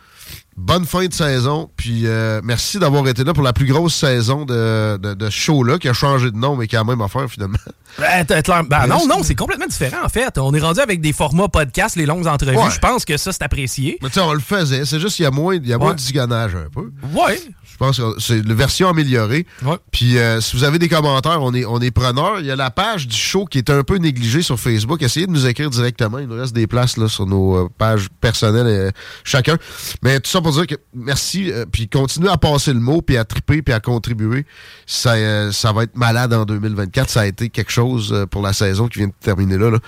bonne 0.56 0.86
fin 0.86 1.06
de 1.06 1.12
saison, 1.12 1.70
puis 1.76 2.02
euh, 2.06 2.40
merci 2.42 2.78
d'avoir 2.78 3.06
été 3.08 3.24
là 3.24 3.34
pour 3.34 3.42
la 3.42 3.52
plus 3.52 3.66
grosse 3.66 3.94
saison 3.94 4.44
de, 4.44 4.96
de, 4.96 5.30
show-là, 5.30 5.78
qui 5.78 5.88
a 5.88 5.92
changé 5.92 6.30
de 6.30 6.36
nom, 6.36 6.56
mais 6.56 6.66
qui 6.66 6.76
a 6.76 6.80
la 6.80 6.84
même 6.84 7.00
affaire 7.02 7.28
finalement. 7.28 7.58
Ben, 7.98 8.24
ben, 8.68 8.86
non, 8.86 9.06
non, 9.06 9.22
c'est 9.22 9.34
complètement 9.34 9.66
différent, 9.66 10.04
en 10.04 10.08
fait. 10.08 10.36
On 10.38 10.52
est 10.54 10.60
rendu 10.60 10.80
avec 10.80 11.00
des 11.00 11.12
formats 11.12 11.48
podcast, 11.48 11.96
les 11.96 12.06
longues 12.06 12.26
entrevues. 12.26 12.56
Ouais. 12.56 12.70
Je 12.70 12.78
pense 12.78 13.04
que 13.04 13.16
ça, 13.16 13.32
c'est 13.32 13.42
apprécié. 13.42 13.98
Mais 14.02 14.08
tu 14.08 14.14
sais, 14.14 14.20
on 14.20 14.32
le 14.32 14.40
faisait, 14.40 14.84
c'est 14.84 15.00
juste 15.00 15.16
qu'il 15.16 15.24
y 15.24 15.26
a 15.26 15.30
moins, 15.30 15.54
il 15.54 15.66
y 15.66 15.72
a 15.72 15.78
moins 15.78 15.90
Ouais. 15.90 16.12
de 16.12 16.32
un 16.32 16.68
peu. 16.72 16.92
Ouais. 17.14 17.40
Je 17.76 17.84
pense 17.84 17.98
que 17.98 18.18
c'est 18.20 18.42
la 18.46 18.54
version 18.54 18.88
améliorée. 18.88 19.46
Ouais. 19.62 19.76
Puis 19.92 20.16
euh, 20.16 20.40
si 20.40 20.56
vous 20.56 20.64
avez 20.64 20.78
des 20.78 20.88
commentaires, 20.88 21.42
on 21.42 21.52
est, 21.52 21.66
on 21.66 21.78
est 21.78 21.90
preneurs. 21.90 22.40
Il 22.40 22.46
y 22.46 22.50
a 22.50 22.56
la 22.56 22.70
page 22.70 23.06
du 23.06 23.14
show 23.16 23.44
qui 23.44 23.58
est 23.58 23.68
un 23.68 23.82
peu 23.82 23.96
négligée 23.98 24.40
sur 24.40 24.58
Facebook. 24.58 25.02
Essayez 25.02 25.26
de 25.26 25.32
nous 25.32 25.46
écrire 25.46 25.68
directement. 25.68 26.18
Il 26.18 26.26
nous 26.26 26.36
reste 26.36 26.54
des 26.54 26.66
places 26.66 26.96
là, 26.96 27.06
sur 27.08 27.26
nos 27.26 27.54
euh, 27.56 27.68
pages 27.76 28.08
personnelles 28.22 28.66
euh, 28.66 28.90
chacun. 29.24 29.58
Mais 30.02 30.20
tout 30.20 30.30
ça 30.30 30.40
pour 30.40 30.52
dire 30.52 30.66
que 30.66 30.76
merci. 30.94 31.52
euh, 31.52 31.66
puis 31.70 31.86
continuez 31.86 32.30
à 32.30 32.38
passer 32.38 32.72
le 32.72 32.80
mot, 32.80 33.02
puis 33.02 33.18
à 33.18 33.24
triper, 33.26 33.60
puis 33.60 33.74
à 33.74 33.80
contribuer. 33.80 34.46
Ça, 34.86 35.12
euh, 35.12 35.52
ça 35.52 35.70
va 35.72 35.82
être 35.82 35.96
malade 35.96 36.32
en 36.32 36.46
2024. 36.46 37.10
Ça 37.10 37.20
a 37.20 37.26
été 37.26 37.50
quelque 37.50 37.72
chose 37.72 38.26
pour 38.30 38.40
la 38.40 38.54
saison 38.54 38.88
qui 38.88 39.00
vient 39.00 39.08
de 39.08 39.12
terminer 39.20 39.58
là. 39.58 39.70
là. 39.70 39.78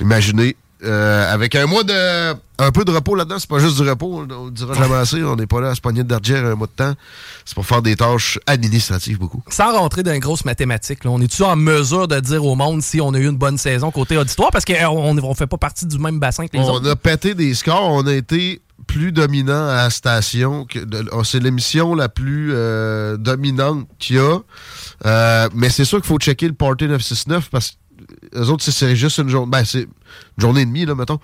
Imaginez. 0.00 0.56
Euh, 0.84 1.32
avec 1.32 1.54
un 1.54 1.66
mois 1.66 1.82
de. 1.84 2.34
Un 2.56 2.70
peu 2.70 2.84
de 2.84 2.92
repos 2.92 3.16
là-dedans, 3.16 3.36
c'est 3.40 3.48
pas 3.48 3.58
juste 3.58 3.80
du 3.82 3.88
repos, 3.88 4.06
on, 4.30 4.32
on 4.32 4.44
le 4.44 4.50
dira 4.52 4.74
jamais 4.74 4.94
assez. 4.94 5.22
On 5.24 5.34
n'est 5.34 5.46
pas 5.48 5.60
là 5.60 5.70
à 5.70 5.74
se 5.74 5.80
pogner 5.80 6.04
de 6.04 6.14
un 6.14 6.54
mois 6.54 6.68
de 6.68 6.72
temps. 6.72 6.94
C'est 7.44 7.54
pour 7.54 7.66
faire 7.66 7.82
des 7.82 7.96
tâches 7.96 8.38
administratives 8.46 9.18
beaucoup. 9.18 9.42
Sans 9.48 9.72
rentrer 9.76 10.04
dans 10.04 10.12
une 10.12 10.20
grosse 10.20 10.44
mathématique, 10.44 11.02
là, 11.04 11.10
on 11.10 11.20
est-tu 11.20 11.42
en 11.42 11.56
mesure 11.56 12.06
de 12.06 12.20
dire 12.20 12.44
au 12.44 12.54
monde 12.54 12.80
si 12.82 13.00
on 13.00 13.12
a 13.14 13.18
eu 13.18 13.28
une 13.28 13.36
bonne 13.36 13.58
saison 13.58 13.90
côté 13.90 14.16
auditoire? 14.16 14.50
Parce 14.52 14.64
qu'on 14.64 15.14
ne 15.14 15.34
fait 15.34 15.48
pas 15.48 15.58
partie 15.58 15.86
du 15.86 15.98
même 15.98 16.20
bassin 16.20 16.46
que 16.46 16.56
les 16.56 16.60
On 16.62 16.74
autres. 16.74 16.88
a 16.88 16.94
pété 16.96 17.34
des 17.34 17.54
scores, 17.54 17.90
on 17.90 18.06
a 18.06 18.14
été 18.14 18.60
plus 18.86 19.12
dominant 19.12 19.68
à 19.68 19.74
la 19.84 19.90
station. 19.90 20.66
oh, 21.12 21.24
C'est 21.24 21.40
l'émission 21.40 21.94
la 21.94 22.08
plus 22.08 22.50
euh, 22.52 23.16
dominante 23.16 23.86
qu'il 23.98 24.16
y 24.16 24.18
a. 24.18 24.38
Euh, 25.06 25.48
mais 25.54 25.70
c'est 25.70 25.84
sûr 25.84 25.98
qu'il 25.98 26.06
faut 26.06 26.18
checker 26.18 26.46
le 26.48 26.54
Party 26.54 26.86
969 26.86 27.50
parce 27.50 27.70
que 27.70 27.76
les 28.34 28.48
autres, 28.50 28.64
c'est- 28.64 28.96
juste 28.96 29.18
une 29.18 29.28
journée. 29.28 29.50
Ben, 29.50 29.64
c'est 29.64 29.82
une 29.82 29.88
journée 30.38 30.62
et 30.62 30.66
demie, 30.66 30.84
là, 30.86 30.94
mettons. 30.94 31.18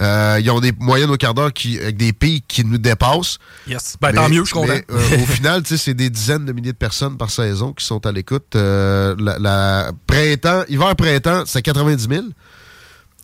Euh, 0.00 0.38
ils 0.40 0.50
ont 0.50 0.60
des 0.60 0.72
moyennes 0.78 1.10
au 1.10 1.16
quart 1.16 1.34
d'heure 1.34 1.52
qui, 1.52 1.78
avec 1.78 1.96
des 1.96 2.12
pics 2.12 2.44
qui 2.46 2.64
nous 2.64 2.78
dépassent. 2.78 3.38
Yes. 3.66 3.96
Ben, 4.00 4.12
tant 4.12 4.28
mieux, 4.28 4.40
je 4.40 4.44
suis 4.44 4.52
content. 4.54 4.72
mais, 4.72 4.84
euh, 4.90 5.22
au 5.22 5.26
final, 5.26 5.62
tu 5.62 5.70
sais, 5.70 5.76
c'est 5.76 5.94
des 5.94 6.10
dizaines 6.10 6.44
de 6.44 6.52
milliers 6.52 6.72
de 6.72 6.76
personnes 6.78 7.16
par 7.16 7.30
saison 7.30 7.72
qui 7.72 7.84
sont 7.84 8.04
à 8.06 8.12
l'écoute. 8.12 8.54
Euh, 8.54 9.16
la, 9.18 9.38
la 9.38 9.92
printemps, 10.06 10.62
hiver-printemps, 10.68 11.42
c'est 11.46 11.62
90 11.62 12.06
000. 12.08 12.24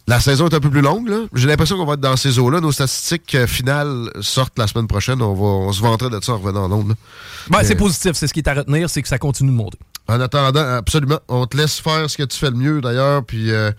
La 0.09 0.21
saison 0.21 0.49
est 0.49 0.55
un 0.55 0.61
peu 0.61 0.71
plus 0.71 0.83
longue. 0.83 1.09
là. 1.09 1.23
J'ai 1.35 1.49
l'impression 1.49 1.77
qu'on 1.77 1.85
va 1.85 1.95
être 1.95 2.01
dans 2.01 2.17
ces 2.17 2.39
eaux-là. 2.39 2.61
Nos 2.61 2.71
statistiques 2.71 3.37
finales 3.47 4.09
sortent 4.21 4.57
la 4.57 4.69
semaine 4.69 4.87
prochaine. 4.87 5.21
On, 5.21 5.35
va, 5.35 5.43
on 5.43 5.73
se 5.73 5.81
vanterait 5.83 6.11
de 6.11 6.23
ça 6.23 6.33
en 6.35 6.39
revenant 6.39 6.65
en 6.65 6.69
Londres. 6.69 6.95
Ben, 7.51 7.65
c'est 7.65 7.75
positif. 7.75 8.13
C'est 8.15 8.29
ce 8.29 8.33
qui 8.33 8.39
est 8.41 8.49
à 8.49 8.55
retenir, 8.55 8.89
c'est 8.89 9.03
que 9.03 9.09
ça 9.09 9.19
continue 9.19 9.51
de 9.51 9.57
monter. 9.57 9.79
En 10.09 10.21
attendant, 10.21 10.77
absolument, 10.77 11.19
on 11.29 11.47
te 11.47 11.57
laisse 11.57 11.81
faire 11.81 12.09
ce 12.09 12.17
que 12.17 12.23
tu 12.23 12.39
fais 12.39 12.51
le 12.51 12.57
mieux 12.57 12.81
d'ailleurs. 12.81 13.25
Puis 13.25 13.51
euh, 13.51 13.73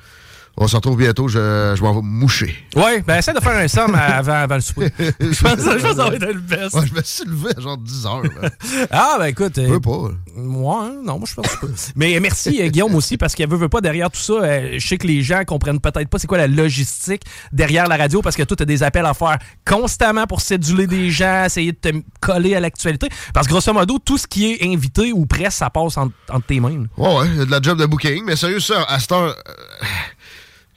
on 0.57 0.67
se 0.67 0.75
retrouve 0.75 0.97
bientôt. 0.97 1.27
Je, 1.27 1.73
je 1.77 1.81
m'en 1.81 1.93
vais 1.93 2.01
moucher. 2.03 2.55
Ouais, 2.75 3.01
ben, 3.01 3.17
essaie 3.17 3.33
de 3.33 3.39
faire 3.39 3.55
un 3.57 3.67
somme 3.67 3.95
avant, 3.95 4.33
avant 4.33 4.55
le 4.55 4.61
souper. 4.61 4.89
je, 4.99 5.41
pense, 5.43 5.55
que 5.55 5.79
ça 5.79 5.93
va 6.09 6.15
être 6.15 6.25
le 6.25 6.39
best. 6.39 6.73
Ouais, 6.73 6.87
je 6.87 6.93
me 6.93 7.01
suis 7.03 7.25
levé 7.25 7.49
à 7.55 7.61
genre 7.61 7.77
10 7.77 8.05
heures. 8.05 8.23
là. 8.23 8.49
Ah, 8.91 9.15
ben, 9.19 9.25
écoute. 9.27 9.57
euh, 9.57 9.67
Je 9.67 9.73
peux 9.73 9.79
pas. 9.81 9.97
Ouais, 10.35 10.89
non, 11.03 11.19
moi 11.19 11.27
je 11.27 11.33
pense 11.35 11.47
pas. 11.55 11.67
Mais 11.95 12.19
merci 12.19 12.61
euh, 12.61 12.67
Guillaume 12.69 12.95
aussi 12.95 13.17
parce 13.17 13.33
qu'elle 13.35 13.49
veut, 13.49 13.57
veut 13.57 13.69
pas 13.69 13.81
derrière 13.81 14.09
tout 14.11 14.19
ça. 14.19 14.33
euh, 14.33 14.75
je 14.79 14.87
sais 14.87 14.97
que 14.97 15.07
les 15.07 15.21
gens 15.23 15.43
comprennent 15.45 15.79
peut-être 15.79 16.09
pas 16.09 16.19
c'est 16.19 16.27
quoi 16.27 16.37
la 16.37 16.47
logistique 16.47 17.23
derrière 17.51 17.87
la 17.87 17.97
radio 17.97 18.21
parce 18.21 18.35
que 18.35 18.43
toi 18.43 18.55
tu 18.57 18.63
as 18.63 18.65
des 18.65 18.83
appels 18.83 19.05
à 19.05 19.13
faire 19.13 19.37
constamment 19.65 20.25
pour 20.27 20.41
séduler 20.41 20.87
des 20.87 21.09
gens, 21.11 21.45
essayer 21.45 21.71
de 21.71 21.77
te 21.77 21.89
coller 22.19 22.55
à 22.55 22.59
l'actualité. 22.59 23.09
Parce 23.33 23.47
que 23.47 23.51
grosso 23.53 23.71
modo, 23.73 23.99
tout 23.99 24.17
ce 24.17 24.27
qui 24.27 24.51
est 24.51 24.63
invité 24.65 25.11
ou 25.11 25.25
presse, 25.25 25.55
ça 25.55 25.69
passe 25.69 25.97
entre, 25.97 26.13
entre 26.29 26.45
tes 26.45 26.59
mains. 26.59 26.85
Ouais, 26.97 27.15
ouais, 27.17 27.27
il 27.33 27.37
y 27.37 27.41
a 27.41 27.45
de 27.45 27.51
la 27.51 27.61
job 27.61 27.77
de 27.79 27.85
booking. 27.85 28.23
Mais 28.25 28.35
sérieux, 28.35 28.59
ça, 28.59 28.83
à 28.87 28.99
cette 28.99 29.11
heure, 29.11 29.35
euh, 29.35 29.85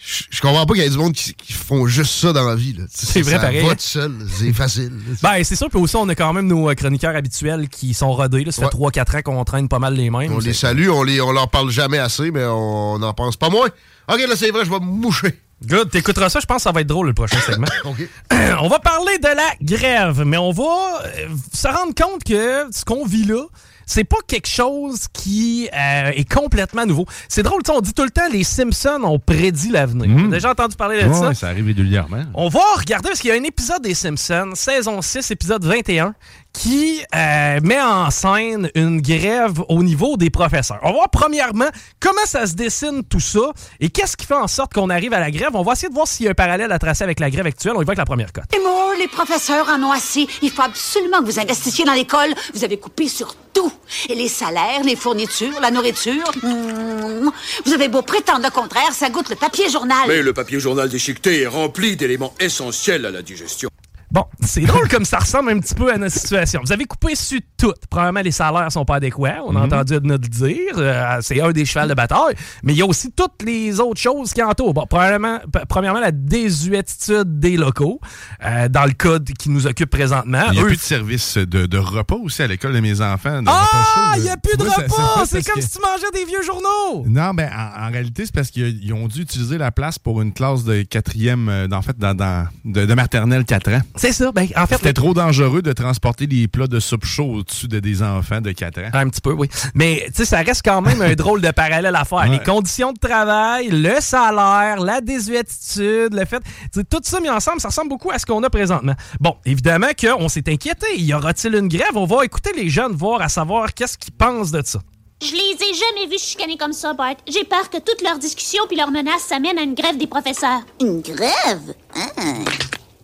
Je 0.02 0.24
je 0.30 0.40
comprends 0.40 0.64
pas 0.64 0.74
qu'il 0.74 0.82
y 0.82 0.86
ait 0.86 0.90
du 0.90 0.96
monde 0.96 1.12
qui, 1.12 1.34
qui 1.34 1.52
font 1.52 1.86
juste 1.86 2.12
ça 2.12 2.32
dans 2.32 2.48
la 2.48 2.56
vie. 2.56 2.74
C'est 2.90 3.20
vrai, 3.20 3.32
ça 3.32 3.38
pareil, 3.40 3.66
va 3.66 3.74
tout 3.74 3.82
seul, 3.82 4.14
c'est 4.34 4.52
facile. 4.52 4.92
Ben, 5.22 5.44
c'est 5.44 5.56
sûr, 5.56 5.68
puis 5.68 5.78
aussi, 5.78 5.96
on 5.96 6.08
a 6.08 6.14
quand 6.14 6.32
même 6.32 6.46
nos 6.46 6.70
euh, 6.70 6.74
chroniqueurs 6.74 7.14
habituels 7.14 7.68
qui 7.68 7.92
sont 7.92 8.12
rodés. 8.12 8.44
Là. 8.44 8.52
Ça 8.52 8.62
fait 8.62 8.76
3-4 8.76 9.18
ans 9.18 9.22
qu'on 9.22 9.44
traîne 9.44 9.68
pas 9.68 9.78
mal 9.78 9.94
les 9.94 10.08
mêmes. 10.08 10.32
On 10.32 10.38
les 10.38 10.54
salue, 10.54 10.88
on, 10.88 11.02
les, 11.02 11.20
on 11.20 11.32
leur 11.32 11.48
parle 11.50 11.70
jamais 11.70 11.98
assez, 11.98 12.30
mais 12.30 12.44
on 12.44 12.98
n'en 12.98 13.12
pense 13.12 13.36
pas 13.36 13.50
moins. 13.50 13.68
Ok, 14.08 14.20
là, 14.26 14.36
c'est 14.36 14.50
vrai, 14.50 14.64
je 14.64 14.70
vais 14.70 14.80
me 14.80 14.86
moucher. 14.86 15.38
Good, 15.66 15.90
t'écouteras 15.90 16.30
ça, 16.30 16.40
je 16.40 16.46
pense 16.46 16.56
que 16.58 16.62
ça 16.62 16.72
va 16.72 16.80
être 16.80 16.86
drôle 16.86 17.08
le 17.08 17.12
prochain 17.14 17.38
segment. 17.40 17.66
On 18.62 18.68
va 18.68 18.78
parler 18.78 19.18
de 19.18 19.28
la 19.28 19.52
grève, 19.60 20.22
mais 20.24 20.38
on 20.38 20.52
va 20.52 21.02
euh, 21.04 21.28
se 21.52 21.68
rendre 21.68 21.94
compte 21.94 22.24
que 22.24 22.66
ce 22.72 22.84
qu'on 22.84 23.04
vit 23.04 23.24
là, 23.24 23.42
c'est 23.90 24.04
pas 24.04 24.18
quelque 24.24 24.46
chose 24.46 25.08
qui 25.12 25.68
euh, 25.74 26.12
est 26.14 26.32
complètement 26.32 26.86
nouveau. 26.86 27.06
C'est 27.28 27.42
drôle, 27.42 27.60
on 27.68 27.80
dit 27.80 27.92
tout 27.92 28.04
le 28.04 28.10
temps 28.10 28.28
les 28.32 28.44
Simpsons 28.44 29.02
ont 29.02 29.18
prédit 29.18 29.70
l'avenir. 29.70 30.08
Mhm. 30.08 30.30
T'as 30.30 30.36
déjà 30.36 30.50
entendu 30.52 30.76
parler 30.76 31.02
de 31.02 31.08
Ouais, 31.08 31.14
ça? 31.14 31.34
ça 31.34 31.48
arrive 31.48 31.66
régulièrement. 31.66 32.22
On 32.34 32.48
va 32.48 32.60
regarder 32.76 33.08
parce 33.08 33.18
qu'il 33.20 33.30
y 33.30 33.32
a 33.32 33.36
un 33.36 33.42
épisode 33.42 33.82
des 33.82 33.94
Simpsons, 33.94 34.52
saison 34.54 35.02
6, 35.02 35.32
épisode 35.32 35.64
21, 35.64 36.14
qui 36.52 37.00
euh, 37.14 37.60
met 37.62 37.80
en 37.80 38.10
scène 38.10 38.70
une 38.74 39.00
grève 39.00 39.60
au 39.68 39.82
niveau 39.82 40.16
des 40.16 40.30
professeurs. 40.30 40.78
On 40.82 40.88
va 40.88 40.92
voir 40.94 41.10
premièrement 41.10 41.68
comment 42.00 42.24
ça 42.26 42.46
se 42.46 42.54
dessine 42.54 43.02
tout 43.04 43.20
ça 43.20 43.52
et 43.80 43.88
qu'est-ce 43.88 44.16
qui 44.16 44.26
fait 44.26 44.34
en 44.34 44.48
sorte 44.48 44.72
qu'on 44.74 44.90
arrive 44.90 45.12
à 45.12 45.20
la 45.20 45.30
grève. 45.30 45.50
On 45.54 45.62
va 45.62 45.72
essayer 45.72 45.88
de 45.88 45.94
voir 45.94 46.06
s'il 46.08 46.24
y 46.24 46.28
a 46.28 46.32
un 46.32 46.34
parallèle 46.34 46.72
à 46.72 46.78
tracer 46.78 47.04
avec 47.04 47.20
la 47.20 47.30
grève 47.30 47.46
actuelle. 47.46 47.72
On 47.76 47.82
y 47.82 47.84
va 47.84 47.90
avec 47.90 47.98
la 47.98 48.04
première 48.04 48.32
cote. 48.32 48.44
Et 48.54 48.58
moi, 48.60 48.94
les 48.98 49.08
professeurs 49.08 49.68
en 49.68 49.82
ont 49.82 49.92
assez. 49.92 50.26
Il 50.42 50.50
faut 50.50 50.62
absolument 50.62 51.20
que 51.20 51.24
vous 51.26 51.38
investissiez 51.38 51.84
dans 51.84 51.94
l'école. 51.94 52.30
Vous 52.54 52.64
avez 52.64 52.78
coupé 52.78 53.08
sur 53.08 53.34
tout. 53.52 53.72
Et 54.08 54.14
les 54.14 54.28
salaires, 54.28 54.82
les 54.84 54.96
fournitures, 54.96 55.60
la 55.60 55.70
nourriture. 55.70 56.30
mm, 56.42 57.30
Vous 57.64 57.72
avez 57.72 57.88
beau 57.88 58.02
prétendre 58.02 58.42
le 58.44 58.50
contraire, 58.50 58.92
ça 58.92 59.08
goûte 59.10 59.30
le 59.30 59.36
papier 59.36 59.68
journal. 59.68 60.04
Mais 60.08 60.22
le 60.22 60.32
papier 60.32 60.60
journal 60.60 60.88
déchiqueté 60.88 61.42
est 61.42 61.46
rempli 61.46 61.96
d'éléments 61.96 62.34
essentiels 62.40 63.06
à 63.06 63.10
la 63.10 63.22
digestion. 63.22 63.70
Bon, 64.12 64.24
c'est 64.40 64.62
drôle 64.62 64.88
comme 64.88 65.04
ça 65.04 65.18
ressemble 65.20 65.50
un 65.50 65.60
petit 65.60 65.74
peu 65.74 65.92
à 65.92 65.96
notre 65.96 66.16
situation. 66.16 66.60
Vous 66.64 66.72
avez 66.72 66.84
coupé 66.84 67.14
sur 67.14 67.38
tout. 67.56 67.72
Probablement, 67.88 68.22
les 68.22 68.32
salaires 68.32 68.70
sont 68.72 68.84
pas 68.84 68.96
adéquats. 68.96 69.40
On 69.46 69.54
a 69.54 69.60
entendu 69.60 69.94
notre 70.02 70.28
dire. 70.28 70.56
Euh, 70.78 71.18
c'est 71.20 71.40
un 71.40 71.52
des 71.52 71.64
chevals 71.64 71.88
de 71.88 71.94
bataille. 71.94 72.34
Mais 72.64 72.72
il 72.72 72.78
y 72.78 72.82
a 72.82 72.86
aussi 72.86 73.12
toutes 73.12 73.42
les 73.44 73.78
autres 73.78 74.00
choses 74.00 74.32
qui 74.32 74.42
entourent. 74.42 74.74
Bon, 74.74 74.84
probablement, 74.86 75.38
premièrement, 75.68 76.00
la 76.00 76.10
désuétude 76.10 77.38
des 77.38 77.56
locaux, 77.56 78.00
euh, 78.44 78.68
dans 78.68 78.84
le 78.84 78.92
code 78.92 79.30
qui 79.38 79.48
nous 79.50 79.66
occupe 79.66 79.90
présentement. 79.90 80.42
Il 80.48 80.52
n'y 80.54 80.58
a 80.58 80.62
Eux, 80.62 80.66
plus 80.66 80.76
de 80.76 80.80
service 80.82 81.36
de, 81.36 81.66
de 81.66 81.78
repas 81.78 82.16
aussi 82.16 82.42
à 82.42 82.46
l'école 82.46 82.72
de 82.74 82.80
mes 82.80 83.00
enfants. 83.00 83.42
de 83.42 83.48
Ah, 83.48 84.14
il 84.16 84.22
n'y 84.22 84.28
a 84.30 84.36
plus 84.36 84.56
de 84.56 84.64
repas! 84.64 84.86
pas 85.20 85.26
C'est 85.26 85.44
comme 85.46 85.56
que- 85.56 85.60
si 85.62 85.70
tu 85.70 85.78
mangeais 85.80 86.10
des 86.12 86.24
vieux 86.24 86.42
journaux! 86.42 87.04
Non, 87.06 87.32
ben 87.34 87.50
en, 87.56 87.86
en 87.86 87.90
réalité, 87.90 88.26
c'est 88.26 88.34
parce 88.34 88.50
qu'ils 88.50 88.82
ils 88.82 88.92
ont 88.92 89.06
dû 89.08 89.22
utiliser 89.22 89.58
la 89.58 89.70
place 89.70 89.98
pour 89.98 90.20
une 90.20 90.32
classe 90.32 90.64
de 90.64 90.82
quatrième, 90.82 91.48
euh, 91.48 91.68
en 91.72 91.82
fait, 91.82 91.96
dans, 91.98 92.14
dans- 92.14 92.46
de, 92.64 92.86
de 92.86 92.94
maternelle 92.94 93.44
4 93.44 93.70
ans. 93.72 93.80
C'est 94.00 94.12
ça. 94.12 94.32
Ben, 94.32 94.48
en 94.56 94.66
fait, 94.66 94.76
C'était 94.76 94.94
trop 94.94 95.12
dangereux 95.12 95.60
de 95.60 95.74
transporter 95.74 96.26
des 96.26 96.48
plats 96.48 96.66
de 96.66 96.80
soupe 96.80 97.04
chaud 97.04 97.34
au-dessus 97.34 97.68
de 97.68 97.80
des 97.80 98.02
enfants 98.02 98.40
de 98.40 98.50
4 98.50 98.78
ans. 98.78 98.90
Un 98.94 99.10
petit 99.10 99.20
peu, 99.20 99.34
oui. 99.34 99.46
Mais 99.74 100.04
tu 100.06 100.14
sais, 100.14 100.24
ça 100.24 100.38
reste 100.38 100.62
quand 100.64 100.80
même 100.80 101.02
un 101.02 101.12
drôle 101.14 101.42
de 101.42 101.50
parallèle 101.50 101.94
à 101.94 102.06
faire. 102.06 102.20
Ouais. 102.20 102.30
Les 102.30 102.38
conditions 102.38 102.94
de 102.94 102.98
travail, 102.98 103.68
le 103.70 104.00
salaire, 104.00 104.80
la 104.80 105.02
désuétude, 105.02 106.14
le 106.14 106.24
fait. 106.24 106.40
tu 106.72 106.80
sais, 106.80 106.84
Tout 106.84 107.00
ça 107.02 107.20
mis 107.20 107.28
ensemble, 107.28 107.60
ça 107.60 107.68
ressemble 107.68 107.90
beaucoup 107.90 108.10
à 108.10 108.18
ce 108.18 108.24
qu'on 108.24 108.42
a 108.42 108.48
présentement. 108.48 108.94
Bon, 109.20 109.36
évidemment 109.44 109.88
qu'on 110.00 110.30
s'est 110.30 110.48
inquiété. 110.48 110.86
Y 110.96 111.12
aura-t-il 111.12 111.54
une 111.54 111.68
grève? 111.68 111.94
On 111.94 112.06
va 112.06 112.24
écouter 112.24 112.52
les 112.56 112.70
jeunes 112.70 112.92
voir 112.92 113.20
à 113.20 113.28
savoir 113.28 113.74
qu'est-ce 113.74 113.98
qu'ils 113.98 114.14
pensent 114.14 114.50
de 114.50 114.62
ça. 114.64 114.80
Je 115.22 115.32
les 115.32 115.36
ai 115.62 115.74
jamais 115.74 116.10
vus 116.10 116.18
chicaner 116.18 116.56
comme 116.56 116.72
ça, 116.72 116.94
Bart. 116.94 117.16
J'ai 117.28 117.44
peur 117.44 117.68
que 117.68 117.76
toutes 117.76 118.00
leurs 118.02 118.18
discussions 118.18 118.62
puis 118.66 118.78
leurs 118.78 118.90
menaces 118.90 119.24
s'amènent 119.28 119.58
à 119.58 119.62
une 119.62 119.74
grève 119.74 119.98
des 119.98 120.06
professeurs. 120.06 120.62
Une 120.80 121.02
grève? 121.02 121.74
Hein? 121.94 122.44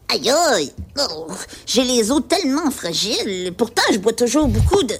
Aïe 0.08 0.30
aïe! 0.30 0.72
Oh, 0.98 1.26
J'ai 1.66 1.82
les 1.82 2.10
os 2.10 2.22
tellement 2.28 2.70
fragiles. 2.70 3.52
Pourtant, 3.56 3.82
je 3.92 3.98
bois 3.98 4.12
toujours 4.12 4.48
beaucoup 4.48 4.82
de. 4.82 4.94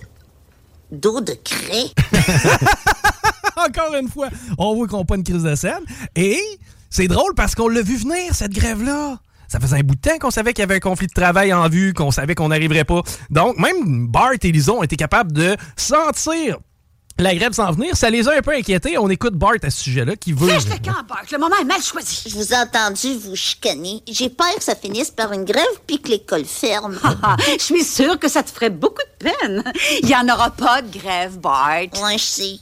d'eau 0.91 1.21
de 1.21 1.33
craie. 1.33 1.91
Encore 3.57 3.95
une 3.95 4.09
fois, 4.09 4.29
on 4.59 4.75
voit 4.75 4.87
qu'on 4.87 4.99
n'a 4.99 5.05
pas 5.05 5.17
une 5.17 5.25
crise 5.25 5.43
de 5.43 5.55
scène. 5.55 5.85
Et 6.15 6.41
c'est 6.91 7.09
drôle 7.09 7.35
parce 7.35 7.55
qu'on 7.55 7.69
l'a 7.69 7.83
vu 7.83 7.97
venir, 7.97 8.35
cette 8.35 8.53
grève-là. 8.53 9.19
Ça 9.49 9.61
faisait 9.61 9.77
un 9.77 9.81
bout 9.81 9.95
de 9.95 10.01
temps 10.01 10.19
qu'on 10.19 10.31
savait 10.33 10.53
qu'il 10.53 10.63
y 10.63 10.65
avait 10.65 10.77
un 10.77 10.81
conflit 10.81 11.07
de 11.07 11.13
travail 11.13 11.53
en 11.55 11.69
vue, 11.69 11.95
qu'on 11.95 12.11
savait 12.11 12.35
qu'on 12.35 12.49
n'arriverait 12.49 12.85
pas. 12.85 13.03
Donc, 13.31 13.57
même 13.59 14.09
Bart 14.09 14.33
et 14.43 14.53
Lison 14.53 14.83
été 14.83 14.97
capables 14.97 15.33
de 15.33 15.57
sentir 15.77 16.59
la 17.19 17.35
grève 17.35 17.53
s'en 17.53 17.73
venir. 17.73 17.97
Ça 17.97 18.11
les 18.11 18.29
a 18.29 18.33
un 18.37 18.43
peu 18.43 18.53
inquiétés. 18.55 18.99
On 18.99 19.09
écoute 19.09 19.35
Bart 19.35 19.53
à 19.63 19.71
ce 19.71 19.83
sujet-là 19.83 20.17
qui 20.17 20.33
veut... 20.33 20.49
Fiche 20.49 20.69
le 20.69 20.77
camp, 20.79 21.03
Bart? 21.09 21.23
Le 21.31 21.39
moment 21.39 21.57
est 21.61 21.65
mal 21.65 21.83
choisi. 21.83 22.25
Je 22.29 22.35
vous 22.35 22.53
ai 22.53 22.57
entendu 22.57 23.15
vous 23.17 23.35
chicaner. 23.37 24.03
J'ai 24.07 24.29
peur 24.29 24.55
que 24.57 24.63
ça 24.63 24.75
finisse 24.77 25.11
par 25.11 25.33
une 25.33 25.45
grève 25.45 25.65
puis 25.87 26.01
que 26.01 26.09
l'école 26.09 26.45
ferme. 26.45 26.99
Ah, 27.23 27.37
Je 27.59 27.63
suis 27.63 27.83
sûre 27.85 28.19
que 28.19 28.29
ça 28.29 28.43
te 28.43 28.51
ferait 28.51 28.71
beaucoup 28.71 29.03
de 29.21 29.29
peine. 29.31 29.65
Il 30.03 30.07
n'y 30.07 30.15
en 30.15 30.29
aura 30.29 30.51
pas 30.51 30.83
de 30.83 30.99
grève, 30.99 31.39
Bart. 31.39 31.79
Ouais, 32.03 32.19
je 32.19 32.23
sais. 32.25 32.59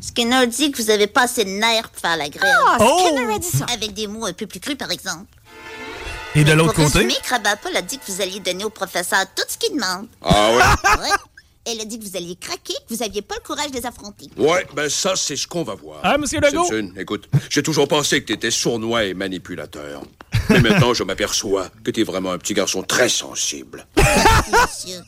Skinner 0.00 0.46
dit 0.46 0.72
que 0.72 0.80
vous 0.82 0.90
avez 0.90 1.06
pas 1.06 1.22
assez 1.24 1.44
de 1.44 1.50
nerfs 1.50 1.90
pour 1.90 2.00
faire 2.00 2.16
la 2.16 2.28
grève. 2.28 2.50
Ah, 2.66 2.78
Skinner 2.78 3.34
a 3.34 3.38
dit 3.38 3.46
ça. 3.46 3.66
Avec 3.72 3.92
des 3.92 4.06
mots 4.06 4.24
un 4.24 4.32
peu 4.32 4.46
plus 4.46 4.58
crus, 4.60 4.76
par 4.76 4.90
exemple. 4.90 5.26
Et 6.34 6.44
de 6.44 6.52
l'autre 6.52 6.74
Pour 6.74 6.84
côté... 6.84 6.98
résumer, 6.98 7.16
Krabappel 7.22 7.76
a 7.76 7.82
dit 7.82 7.98
que 7.98 8.10
vous 8.10 8.20
alliez 8.22 8.38
donner 8.40 8.64
au 8.64 8.70
professeur 8.70 9.24
tout 9.34 9.42
ce 9.48 9.58
qu'il 9.58 9.74
demande. 9.74 10.06
Ah 10.24 10.50
ouais? 10.52 10.62
Ouais. 11.00 11.08
Elle 11.66 11.78
a 11.80 11.84
dit 11.84 11.98
que 11.98 12.04
vous 12.04 12.16
alliez 12.16 12.36
craquer, 12.36 12.72
que 12.88 12.94
vous 12.94 13.02
aviez 13.02 13.20
pas 13.20 13.34
le 13.34 13.42
courage 13.46 13.70
de 13.70 13.76
les 13.76 13.84
affronter. 13.84 14.28
Ouais, 14.38 14.66
ben 14.74 14.88
ça, 14.88 15.14
c'est 15.14 15.36
ce 15.36 15.46
qu'on 15.46 15.62
va 15.62 15.74
voir. 15.74 16.00
Ah, 16.02 16.16
monsieur 16.16 16.40
Legault? 16.40 16.64
Simpson, 16.64 16.92
écoute, 16.96 17.28
j'ai 17.50 17.62
toujours 17.62 17.86
pensé 17.86 18.22
que 18.22 18.28
t'étais 18.28 18.50
sournois 18.50 19.04
et 19.04 19.12
manipulateur. 19.12 20.02
Mais 20.48 20.60
maintenant, 20.60 20.94
je 20.94 21.04
m'aperçois 21.04 21.68
que 21.84 21.90
t'es 21.90 22.02
vraiment 22.02 22.32
un 22.32 22.38
petit 22.38 22.54
garçon 22.54 22.82
très 22.82 23.10
sensible. 23.10 23.86
Monsieur. 23.96 25.00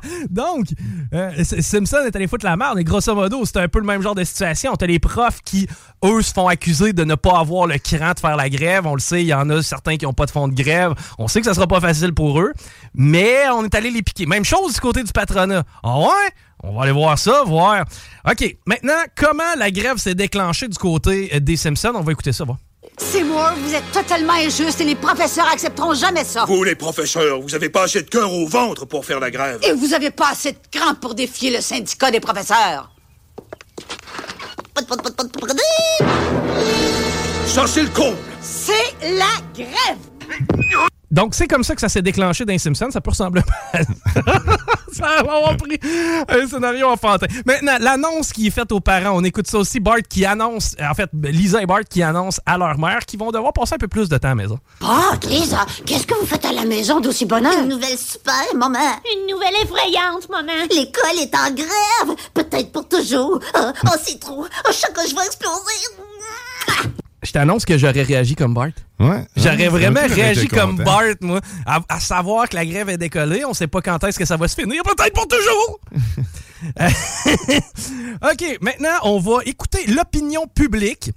Donc, 0.30 0.66
euh, 1.14 1.30
Simpson 1.44 1.98
est 2.06 2.16
allé 2.16 2.26
foutre 2.26 2.44
la 2.44 2.56
merde 2.56 2.78
et 2.78 2.84
grosso 2.84 3.14
modo, 3.14 3.44
c'est 3.44 3.58
un 3.58 3.68
peu 3.68 3.78
le 3.78 3.86
même 3.86 4.02
genre 4.02 4.14
de 4.14 4.24
situation. 4.24 4.74
T'as 4.74 4.86
les 4.86 4.98
profs 4.98 5.40
qui, 5.42 5.68
eux, 6.04 6.22
se 6.22 6.32
font 6.32 6.48
accuser 6.48 6.92
de 6.92 7.04
ne 7.04 7.14
pas 7.14 7.38
avoir 7.38 7.66
le 7.66 7.78
cran 7.78 8.12
de 8.12 8.20
faire 8.20 8.36
la 8.36 8.48
grève. 8.48 8.86
On 8.86 8.94
le 8.94 9.00
sait, 9.00 9.22
il 9.22 9.28
y 9.28 9.34
en 9.34 9.48
a 9.50 9.62
certains 9.62 9.96
qui 9.96 10.04
n'ont 10.04 10.12
pas 10.12 10.26
de 10.26 10.30
fond 10.30 10.48
de 10.48 10.54
grève. 10.54 10.94
On 11.18 11.28
sait 11.28 11.40
que 11.40 11.46
ça 11.46 11.54
sera 11.54 11.66
pas 11.66 11.80
facile 11.80 12.14
pour 12.14 12.40
eux, 12.40 12.52
mais 12.94 13.48
on 13.54 13.64
est 13.64 13.74
allé 13.74 13.90
les 13.90 14.02
piquer. 14.02 14.26
Même 14.26 14.44
chose 14.44 14.74
du 14.74 14.80
côté 14.80 15.02
du 15.02 15.12
patronat. 15.12 15.62
Ah 15.82 15.98
ouais? 15.98 16.30
On 16.64 16.76
va 16.76 16.82
aller 16.82 16.92
voir 16.92 17.18
ça, 17.18 17.42
voir. 17.44 17.84
OK, 18.30 18.56
maintenant, 18.66 18.92
comment 19.16 19.42
la 19.58 19.70
grève 19.70 19.96
s'est 19.96 20.14
déclenchée 20.14 20.68
du 20.68 20.78
côté 20.78 21.30
euh, 21.34 21.40
des 21.40 21.56
Simpsons? 21.56 21.92
On 21.94 22.02
va 22.02 22.12
écouter 22.12 22.32
ça, 22.32 22.44
va. 22.44 22.56
Seymour, 23.02 23.50
vous 23.58 23.74
êtes 23.74 23.90
totalement 23.92 24.34
injuste 24.34 24.80
et 24.80 24.84
les 24.84 24.94
professeurs 24.94 25.46
accepteront 25.52 25.94
jamais 25.94 26.24
ça. 26.24 26.44
Vous, 26.46 26.62
les 26.62 26.74
professeurs, 26.74 27.40
vous 27.40 27.54
avez 27.54 27.68
pas 27.68 27.82
assez 27.82 28.02
de 28.02 28.08
cœur 28.08 28.32
au 28.32 28.46
ventre 28.46 28.86
pour 28.86 29.04
faire 29.04 29.20
la 29.20 29.30
grève. 29.30 29.58
Et 29.62 29.72
vous 29.72 29.92
avez 29.92 30.10
pas 30.10 30.30
assez 30.30 30.52
de 30.52 30.58
cran 30.70 30.94
pour 30.94 31.14
défier 31.14 31.50
le 31.50 31.60
syndicat 31.60 32.10
des 32.10 32.20
professeurs. 32.20 32.90
Ça, 37.46 37.66
c'est 37.66 37.82
le 37.82 37.88
comble. 37.88 38.16
C'est 38.40 38.94
la 39.02 39.26
grève. 39.54 40.11
Donc, 41.12 41.34
c'est 41.34 41.46
comme 41.46 41.62
ça 41.62 41.74
que 41.74 41.80
ça 41.80 41.90
s'est 41.90 42.00
déclenché 42.00 42.46
dans 42.46 42.54
les 42.54 42.58
Simpsons. 42.58 42.90
Ça 42.90 43.02
peut 43.02 43.10
ressembler 43.10 43.42
à... 43.74 43.80
ça 44.92 45.22
va 45.22 45.34
avoir 45.34 45.56
pris 45.58 45.78
un 46.26 46.48
scénario 46.48 46.88
enfantin. 46.88 47.26
Maintenant, 47.44 47.76
l'annonce 47.78 48.32
qui 48.32 48.46
est 48.46 48.50
faite 48.50 48.72
aux 48.72 48.80
parents, 48.80 49.10
on 49.14 49.22
écoute 49.22 49.46
ça 49.46 49.58
aussi. 49.58 49.78
Bart 49.78 49.98
qui 50.08 50.24
annonce, 50.24 50.74
en 50.80 50.94
fait, 50.94 51.10
Lisa 51.22 51.62
et 51.62 51.66
Bart 51.66 51.84
qui 51.88 52.02
annoncent 52.02 52.40
à 52.46 52.56
leur 52.56 52.78
mère 52.78 53.00
qu'ils 53.00 53.18
vont 53.18 53.30
devoir 53.30 53.52
passer 53.52 53.74
un 53.74 53.78
peu 53.78 53.88
plus 53.88 54.08
de 54.08 54.16
temps 54.16 54.28
à 54.28 54.30
la 54.30 54.36
maison. 54.36 54.58
Bart, 54.80 55.20
Lisa, 55.28 55.66
qu'est-ce 55.84 56.06
que 56.06 56.14
vous 56.14 56.26
faites 56.26 56.46
à 56.46 56.52
la 56.52 56.64
maison 56.64 56.98
d'aussi 56.98 57.26
bonheur? 57.26 57.58
Une 57.58 57.68
nouvelle 57.68 57.98
super, 57.98 58.54
maman. 58.54 58.78
Une 59.14 59.30
nouvelle 59.30 59.54
effrayante, 59.62 60.30
maman. 60.30 60.64
L'école 60.70 61.18
est 61.18 61.34
en 61.34 61.52
grève. 61.52 62.16
Peut-être 62.32 62.72
pour 62.72 62.88
toujours. 62.88 63.38
Oh, 63.54 63.70
oh, 63.84 63.96
c'est 64.02 64.18
trop. 64.18 64.46
Oh, 64.46 64.70
chaque 64.72 64.94
fois 64.94 65.04
que 65.04 65.10
je 65.10 65.14
vais 65.14 65.26
exploser. 65.26 67.01
Je 67.22 67.30
t'annonce 67.30 67.64
que 67.64 67.78
j'aurais 67.78 68.02
réagi 68.02 68.34
comme 68.34 68.52
Bart. 68.54 68.70
Ouais. 68.98 69.24
J'aurais 69.36 69.56
Ouais, 69.56 69.68
vraiment 69.68 70.00
réagi 70.08 70.48
comme 70.48 70.72
content. 70.76 70.82
Bart, 70.84 71.14
moi, 71.20 71.40
à, 71.64 71.80
à 71.88 72.00
savoir 72.00 72.48
que 72.48 72.56
la 72.56 72.66
grève 72.66 72.88
est 72.88 72.98
décollée. 72.98 73.44
On 73.44 73.54
sait 73.54 73.68
pas 73.68 73.80
quand 73.80 74.02
est-ce 74.04 74.18
que 74.18 74.24
ça 74.24 74.36
va 74.36 74.48
se 74.48 74.60
finir. 74.60 74.82
Peut-être 74.82 75.12
pour 75.14 75.28
toujours! 75.28 75.80
OK, 78.22 78.58
maintenant, 78.60 78.98
on 79.04 79.18
va 79.18 79.38
écouter 79.46 79.86
l'opinion 79.86 80.46
publique 80.46 81.10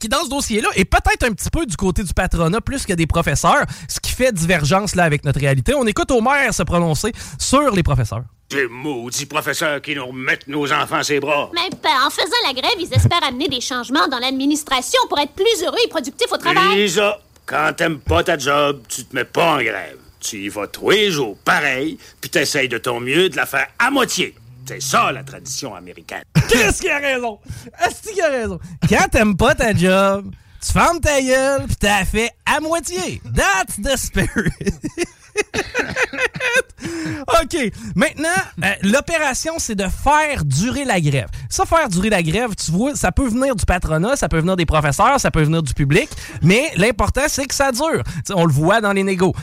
qui, 0.00 0.08
dans 0.08 0.24
ce 0.24 0.28
dossier-là, 0.30 0.68
est 0.74 0.84
peut-être 0.84 1.24
un 1.24 1.32
petit 1.32 1.50
peu 1.50 1.66
du 1.66 1.76
côté 1.76 2.02
du 2.02 2.12
patronat 2.12 2.60
plus 2.60 2.84
que 2.86 2.92
des 2.92 3.06
professeurs, 3.06 3.64
ce 3.88 4.00
qui 4.00 4.10
fait 4.10 4.32
divergence 4.32 4.94
là 4.96 5.04
avec 5.04 5.24
notre 5.24 5.38
réalité. 5.40 5.74
On 5.74 5.86
écoute 5.86 6.10
Omer 6.10 6.52
se 6.52 6.62
prononcer 6.62 7.12
sur 7.38 7.70
les 7.74 7.82
professeurs. 7.82 8.24
Ces 8.52 8.68
maudits 8.68 9.24
professeurs 9.24 9.80
qui 9.80 9.94
nous 9.94 10.04
remettent 10.04 10.46
nos 10.46 10.70
enfants 10.74 10.96
à 10.96 11.02
ses 11.02 11.20
bras. 11.20 11.48
Mais 11.54 11.70
ben, 11.82 11.88
en 12.06 12.10
faisant 12.10 12.36
la 12.46 12.52
grève, 12.52 12.74
ils 12.78 12.92
espèrent 12.92 13.24
amener 13.24 13.48
des 13.48 13.62
changements 13.62 14.06
dans 14.08 14.18
l'administration 14.18 15.00
pour 15.08 15.18
être 15.20 15.32
plus 15.32 15.64
heureux 15.64 15.78
et 15.82 15.88
productifs 15.88 16.30
au 16.30 16.36
travail. 16.36 16.76
Lisa, 16.76 17.18
quand 17.46 17.72
t'aimes 17.74 18.00
pas 18.00 18.22
ta 18.22 18.36
job, 18.36 18.82
tu 18.90 19.04
te 19.04 19.16
mets 19.16 19.24
pas 19.24 19.54
en 19.54 19.56
grève. 19.56 19.96
Tu 20.20 20.44
y 20.44 20.48
vas 20.50 20.66
tous 20.66 20.90
les 20.90 21.10
jours, 21.10 21.38
pareil, 21.42 21.96
puis 22.20 22.28
t'essayes 22.28 22.68
de 22.68 22.76
ton 22.76 23.00
mieux 23.00 23.30
de 23.30 23.36
la 23.36 23.46
faire 23.46 23.68
à 23.78 23.90
moitié. 23.90 24.34
C'est 24.66 24.82
ça, 24.82 25.10
la 25.12 25.24
tradition 25.24 25.74
américaine. 25.74 26.24
Qu'est-ce 26.50 26.82
qu'il 26.82 26.90
a 26.90 26.98
raison? 26.98 27.38
Est-ce 27.82 28.12
qu'il 28.12 28.20
a 28.20 28.28
raison? 28.28 28.60
Quand 28.86 29.08
t'aimes 29.10 29.34
pas 29.38 29.54
ta 29.54 29.74
job, 29.74 30.30
tu 30.60 30.72
fermes 30.72 31.00
ta 31.00 31.22
gueule, 31.22 31.64
puis 31.68 31.76
t'as 31.76 32.04
fait 32.04 32.30
à 32.44 32.60
moitié. 32.60 33.22
That's 33.34 33.80
the 33.82 33.96
spirit. 33.96 34.52
OK. 37.42 37.56
Maintenant, 37.94 38.28
euh, 38.64 38.72
l'opération, 38.82 39.54
c'est 39.58 39.74
de 39.74 39.86
faire 39.86 40.44
durer 40.44 40.84
la 40.84 41.00
grève. 41.00 41.28
Ça, 41.48 41.64
faire 41.64 41.88
durer 41.88 42.10
la 42.10 42.22
grève, 42.22 42.54
tu 42.54 42.70
vois, 42.70 42.94
ça 42.94 43.12
peut 43.12 43.28
venir 43.28 43.56
du 43.56 43.64
patronat, 43.64 44.16
ça 44.16 44.28
peut 44.28 44.40
venir 44.40 44.56
des 44.56 44.66
professeurs, 44.66 45.18
ça 45.20 45.30
peut 45.30 45.42
venir 45.42 45.62
du 45.62 45.74
public, 45.74 46.08
mais 46.42 46.70
l'important, 46.76 47.22
c'est 47.28 47.46
que 47.46 47.54
ça 47.54 47.72
dure. 47.72 48.02
On 48.34 48.44
le 48.44 48.52
voit 48.52 48.80
dans 48.80 48.92
les 48.92 49.02
négos. 49.02 49.34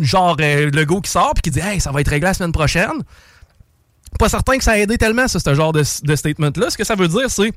Genre 0.00 0.36
euh, 0.40 0.70
le 0.72 0.84
go 0.84 1.00
qui 1.00 1.10
sort 1.10 1.34
puis 1.34 1.42
qui 1.42 1.50
dit 1.50 1.60
Hey, 1.60 1.80
ça 1.80 1.92
va 1.92 2.00
être 2.00 2.08
réglé 2.08 2.28
la 2.28 2.34
semaine 2.34 2.52
prochaine. 2.52 3.02
Pas 4.18 4.28
certain 4.28 4.58
que 4.58 4.64
ça 4.64 4.72
a 4.72 4.78
aidé 4.78 4.98
tellement, 4.98 5.28
ça, 5.28 5.38
ce 5.38 5.54
genre 5.54 5.72
de, 5.72 5.82
de 6.02 6.16
statement-là. 6.16 6.70
Ce 6.70 6.76
que 6.76 6.84
ça 6.84 6.94
veut 6.94 7.08
dire, 7.08 7.30
c'est 7.30 7.52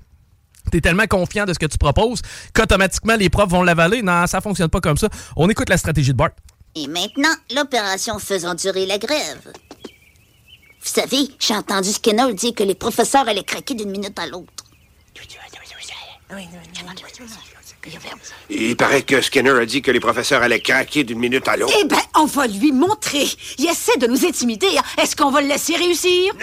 T'es 0.71 0.81
tellement 0.81 1.07
confiant 1.07 1.45
de 1.45 1.53
ce 1.53 1.59
que 1.59 1.65
tu 1.65 1.77
proposes 1.77 2.21
qu'automatiquement 2.53 3.15
les 3.15 3.29
profs 3.29 3.49
vont 3.49 3.63
l'avaler. 3.63 4.01
Non, 4.01 4.25
ça 4.27 4.41
fonctionne 4.41 4.69
pas 4.69 4.81
comme 4.81 4.97
ça. 4.97 5.09
On 5.35 5.49
écoute 5.49 5.69
la 5.69 5.77
stratégie 5.77 6.11
de 6.11 6.17
Bart. 6.17 6.31
Et 6.77 6.87
maintenant, 6.87 7.33
l'opération 7.55 8.19
faisant 8.19 8.53
durer 8.53 8.85
la 8.85 8.97
grève. 8.97 9.53
Vous 10.81 10.91
savez, 11.01 11.29
j'ai 11.39 11.55
entendu 11.55 11.89
Skinner 11.89 12.33
dire 12.33 12.53
que 12.53 12.63
les 12.63 12.75
professeurs 12.75 13.27
allaient 13.27 13.43
craquer 13.43 13.73
d'une 13.75 13.89
minute 13.91 14.19
à 14.19 14.27
l'autre. 14.27 14.51
Il 18.49 18.75
paraît 18.75 19.03
que 19.03 19.21
Skinner 19.21 19.51
a 19.51 19.65
dit 19.65 19.81
que 19.81 19.91
les 19.91 19.99
professeurs 20.01 20.41
allaient 20.41 20.59
craquer 20.59 21.03
d'une 21.05 21.19
minute 21.19 21.47
à 21.47 21.55
l'autre. 21.55 21.73
Eh 21.81 21.85
ben, 21.85 21.97
on 22.15 22.25
va 22.25 22.45
lui 22.47 22.71
montrer. 22.71 23.25
Il 23.57 23.67
essaie 23.69 23.97
de 23.97 24.07
nous 24.07 24.25
intimider. 24.25 24.77
hein. 24.77 24.83
Est-ce 25.01 25.15
qu'on 25.15 25.31
va 25.31 25.41
le 25.41 25.47
laisser 25.47 25.75
réussir? 25.77 26.33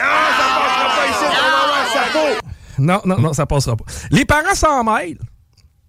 Non, 2.79 3.01
non, 3.05 3.19
non, 3.19 3.33
ça 3.35 3.45
passera 3.45 3.77
pas. 3.77 3.85
Les 4.11 4.25
parents 4.25 4.55
s'en 4.55 4.83
mêlent. 4.83 5.19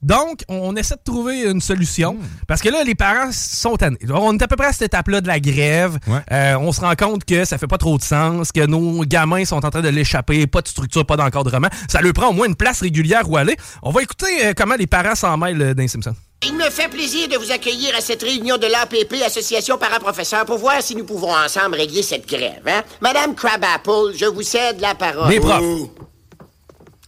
Donc, 0.03 0.43
on 0.49 0.75
essaie 0.75 0.95
de 0.95 1.01
trouver 1.03 1.43
une 1.43 1.61
solution. 1.61 2.17
Parce 2.47 2.61
que 2.61 2.69
là, 2.69 2.83
les 2.83 2.93
parents 2.93 3.31
sont 3.31 3.77
tannés. 3.77 3.97
On 4.09 4.37
est 4.37 4.43
à 4.43 4.47
peu 4.47 4.57
près 4.57 4.67
à 4.67 4.73
cette 4.73 4.83
étape-là 4.83 5.21
de 5.21 5.27
la 5.27 5.39
grève. 5.39 5.97
Euh, 6.31 6.55
on 6.59 6.71
se 6.71 6.81
rend 6.81 6.93
compte 6.95 7.23
que 7.23 7.45
ça 7.45 7.57
fait 7.57 7.67
pas 7.67 7.77
trop 7.77 7.97
de 7.97 8.03
sens, 8.03 8.51
que 8.51 8.65
nos 8.65 9.05
gamins 9.05 9.45
sont 9.45 9.65
en 9.65 9.69
train 9.69 9.81
de 9.81 9.89
l'échapper, 9.89 10.45
pas 10.45 10.61
de 10.61 10.67
structure, 10.67 11.05
pas 11.05 11.15
d'encadrement. 11.15 11.69
Ça 11.87 12.01
leur 12.01 12.13
prend 12.13 12.27
au 12.27 12.33
moins 12.33 12.47
une 12.47 12.55
place 12.55 12.81
régulière 12.81 13.29
où 13.29 13.37
aller. 13.37 13.55
On 13.81 13.91
va 13.91 14.01
écouter 14.01 14.45
euh, 14.45 14.53
comment 14.55 14.75
les 14.75 14.87
parents 14.87 15.15
s'en 15.15 15.37
mêlent 15.37 15.61
euh, 15.61 15.73
d'un 15.73 15.87
Simpson. 15.87 16.13
Il 16.45 16.55
me 16.55 16.69
fait 16.69 16.89
plaisir 16.89 17.29
de 17.29 17.37
vous 17.37 17.51
accueillir 17.51 17.95
à 17.95 18.01
cette 18.01 18.21
réunion 18.21 18.57
de 18.57 18.67
l'APP, 18.67 19.23
Association 19.25 19.77
Paraprofesseurs, 19.77 20.43
pour 20.43 20.57
voir 20.57 20.81
si 20.81 20.93
nous 20.95 21.05
pouvons 21.05 21.33
ensemble 21.33 21.75
régler 21.75 22.03
cette 22.03 22.27
grève. 22.27 22.63
Hein? 22.67 22.83
Madame 22.99 23.33
Crabapple, 23.33 24.11
je 24.17 24.25
vous 24.25 24.41
cède 24.41 24.81
la 24.81 24.95
parole. 24.95 25.29
Les 25.29 25.39
profs. 25.39 25.63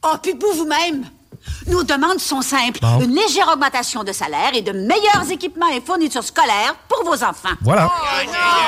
Oh, 0.04 0.16
puis 0.22 0.34
vous 0.40 0.60
vous-même. 0.60 1.04
Nos 1.68 1.84
demandes 1.84 2.20
sont 2.20 2.42
simples. 2.42 2.80
Bon. 2.82 3.00
Une 3.02 3.16
légère 3.16 3.50
augmentation 3.52 4.04
de 4.04 4.12
salaire 4.12 4.52
et 4.54 4.62
de 4.62 4.72
meilleurs 4.72 5.26
équipements 5.32 5.68
et 5.70 5.82
fournitures 5.82 6.24
scolaires 6.24 6.76
pour 6.88 7.04
vos 7.06 7.24
enfants. 7.24 7.56
Voilà. 7.62 7.90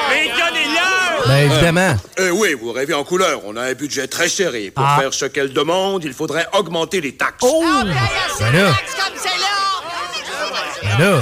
Mais 0.10 0.28
donnez-leur! 0.30 1.28
Ben, 1.28 1.52
évidemment. 1.52 1.96
Euh, 2.20 2.30
oui, 2.32 2.54
vous 2.54 2.72
rêvez 2.72 2.94
en 2.94 3.04
couleur. 3.04 3.42
On 3.46 3.56
a 3.56 3.62
un 3.64 3.74
budget 3.74 4.08
très 4.08 4.30
serré. 4.30 4.72
Pour 4.72 4.84
Ah. 4.86 4.98
faire 5.00 5.14
ce 5.14 5.26
qu'elle 5.26 5.54
demande, 5.54 6.04
il 6.06 6.14
faudrait 6.14 6.48
augmenter 6.54 7.02
les 7.02 7.16
taxes. 7.16 7.38
Oh! 7.44 7.64
Ben 8.40 8.52
là. 8.52 8.72
Ben 10.84 11.00
là. 11.00 11.22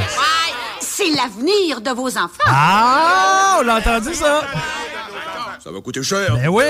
C'est 0.79 1.09
l'avenir 1.09 1.81
de 1.81 1.91
vos 1.91 2.17
enfants. 2.17 2.43
Ah, 2.45 3.57
on 3.59 3.63
l'a 3.63 3.75
entendu 3.77 4.13
ça. 4.13 4.41
Ça 5.63 5.71
va 5.71 5.81
coûter 5.81 6.03
cher. 6.03 6.35
Ben 6.37 6.47
oui. 6.47 6.63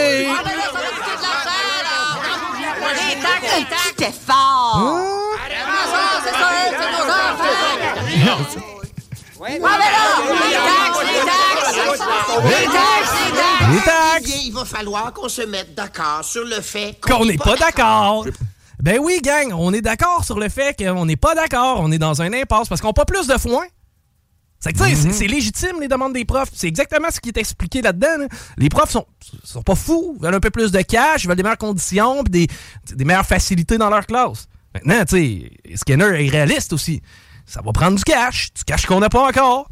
Un 3.57 3.63
petit 3.63 4.03
effort. 4.03 4.54
Les 12.43 12.65
taxes. 12.65 13.15
Eh 14.19 14.25
bien, 14.25 14.35
il 14.45 14.51
va 14.53 14.65
falloir 14.65 15.13
qu'on 15.13 15.29
se 15.29 15.41
mette 15.43 15.75
d'accord 15.75 16.23
sur 16.23 16.43
le 16.45 16.61
fait 16.61 16.97
Qu'on 17.01 17.25
n'est 17.25 17.37
pas 17.37 17.55
d'accord. 17.55 18.25
Ben 18.81 18.99
oui, 19.01 19.19
gang, 19.23 19.51
on 19.53 19.73
est 19.73 19.81
d'accord 19.81 20.23
sur 20.23 20.39
le 20.39 20.49
fait 20.49 20.75
qu'on 20.77 21.05
n'est 21.05 21.15
pas 21.15 21.35
d'accord. 21.35 21.79
On 21.81 21.91
est 21.91 21.97
dans 21.97 22.21
un 22.21 22.31
impasse 22.33 22.67
parce 22.67 22.81
qu'on 22.81 22.87
n'a 22.89 22.93
pas 22.93 23.05
plus 23.05 23.27
de 23.27 23.37
foin. 23.37 23.65
C'est 24.59 24.73
que, 24.73 24.79
c'est 25.11 25.27
légitime, 25.27 25.79
les 25.79 25.87
demandes 25.87 26.13
des 26.13 26.25
profs. 26.25 26.49
C'est 26.53 26.67
exactement 26.67 27.09
ce 27.11 27.19
qui 27.19 27.29
est 27.29 27.37
expliqué 27.37 27.81
là-dedans. 27.81 28.17
là. 28.19 28.27
Les 28.57 28.69
profs 28.69 28.89
sont, 28.89 29.05
sont 29.43 29.61
pas 29.61 29.75
fous. 29.75 30.15
Ils 30.17 30.23
veulent 30.23 30.33
un 30.35 30.39
peu 30.39 30.49
plus 30.49 30.71
de 30.71 30.81
cash, 30.81 31.23
ils 31.23 31.27
veulent 31.27 31.37
des 31.37 31.43
meilleures 31.43 31.57
conditions, 31.57 32.23
des, 32.23 32.47
des 32.91 33.05
meilleures 33.05 33.25
facilités 33.25 33.77
dans 33.77 33.89
leur 33.89 34.05
classe. 34.07 34.47
Maintenant, 34.73 35.05
tu 35.05 35.17
sais, 35.67 35.75
Skinner 35.75 36.25
est 36.25 36.29
réaliste 36.29 36.73
aussi. 36.73 37.01
Ça 37.45 37.61
va 37.63 37.71
prendre 37.71 37.97
du 37.97 38.03
cash, 38.03 38.51
du 38.53 38.63
cash 38.63 38.85
qu'on 38.85 38.99
n'a 38.99 39.09
pas 39.09 39.27
encore. 39.27 39.67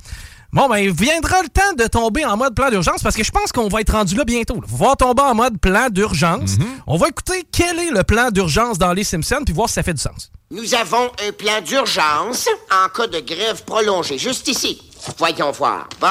Bon, 0.54 0.70
ben, 0.70 0.88
viendra 0.92 1.42
le 1.42 1.50
temps 1.50 1.74
de 1.76 1.88
tomber 1.88 2.24
en 2.26 2.38
mode 2.38 2.54
plan 2.54 2.70
d'urgence 2.70 3.02
parce 3.02 3.16
que 3.16 3.24
je 3.24 3.32
pense 3.32 3.52
qu'on 3.52 3.70
va 3.70 3.82
être 3.82 3.94
rendu 3.94 4.16
là 4.16 4.24
bientôt. 4.24 4.62
Il 4.68 4.78
va 4.78 4.96
tomber 4.96 5.24
en 5.24 5.34
mode 5.34 5.60
plan 5.60 5.90
d'urgence. 5.90 6.58
On 6.86 6.96
va 6.96 7.08
écouter 7.08 7.44
quel 7.52 7.80
est 7.80 7.90
le 7.90 8.04
plan 8.04 8.30
d'urgence 8.30 8.78
dans 8.78 8.94
les 8.94 9.04
Simpsons 9.04 9.42
puis 9.44 9.54
voir 9.54 9.68
si 9.68 9.74
ça 9.74 9.84
fait 9.84 9.96
du 9.96 10.02
sens. 10.02 10.32
Nous 10.52 10.76
avons 10.76 11.10
un 11.28 11.32
plan 11.32 11.60
d'urgence 11.66 12.48
en 12.72 12.88
cas 12.90 13.08
de 13.08 13.20
grève 13.20 13.64
prolongée, 13.66 14.20
juste 14.20 14.48
ici. 14.48 14.80
Voyons 15.18 15.50
voir. 15.50 15.90
Bon. 16.00 16.08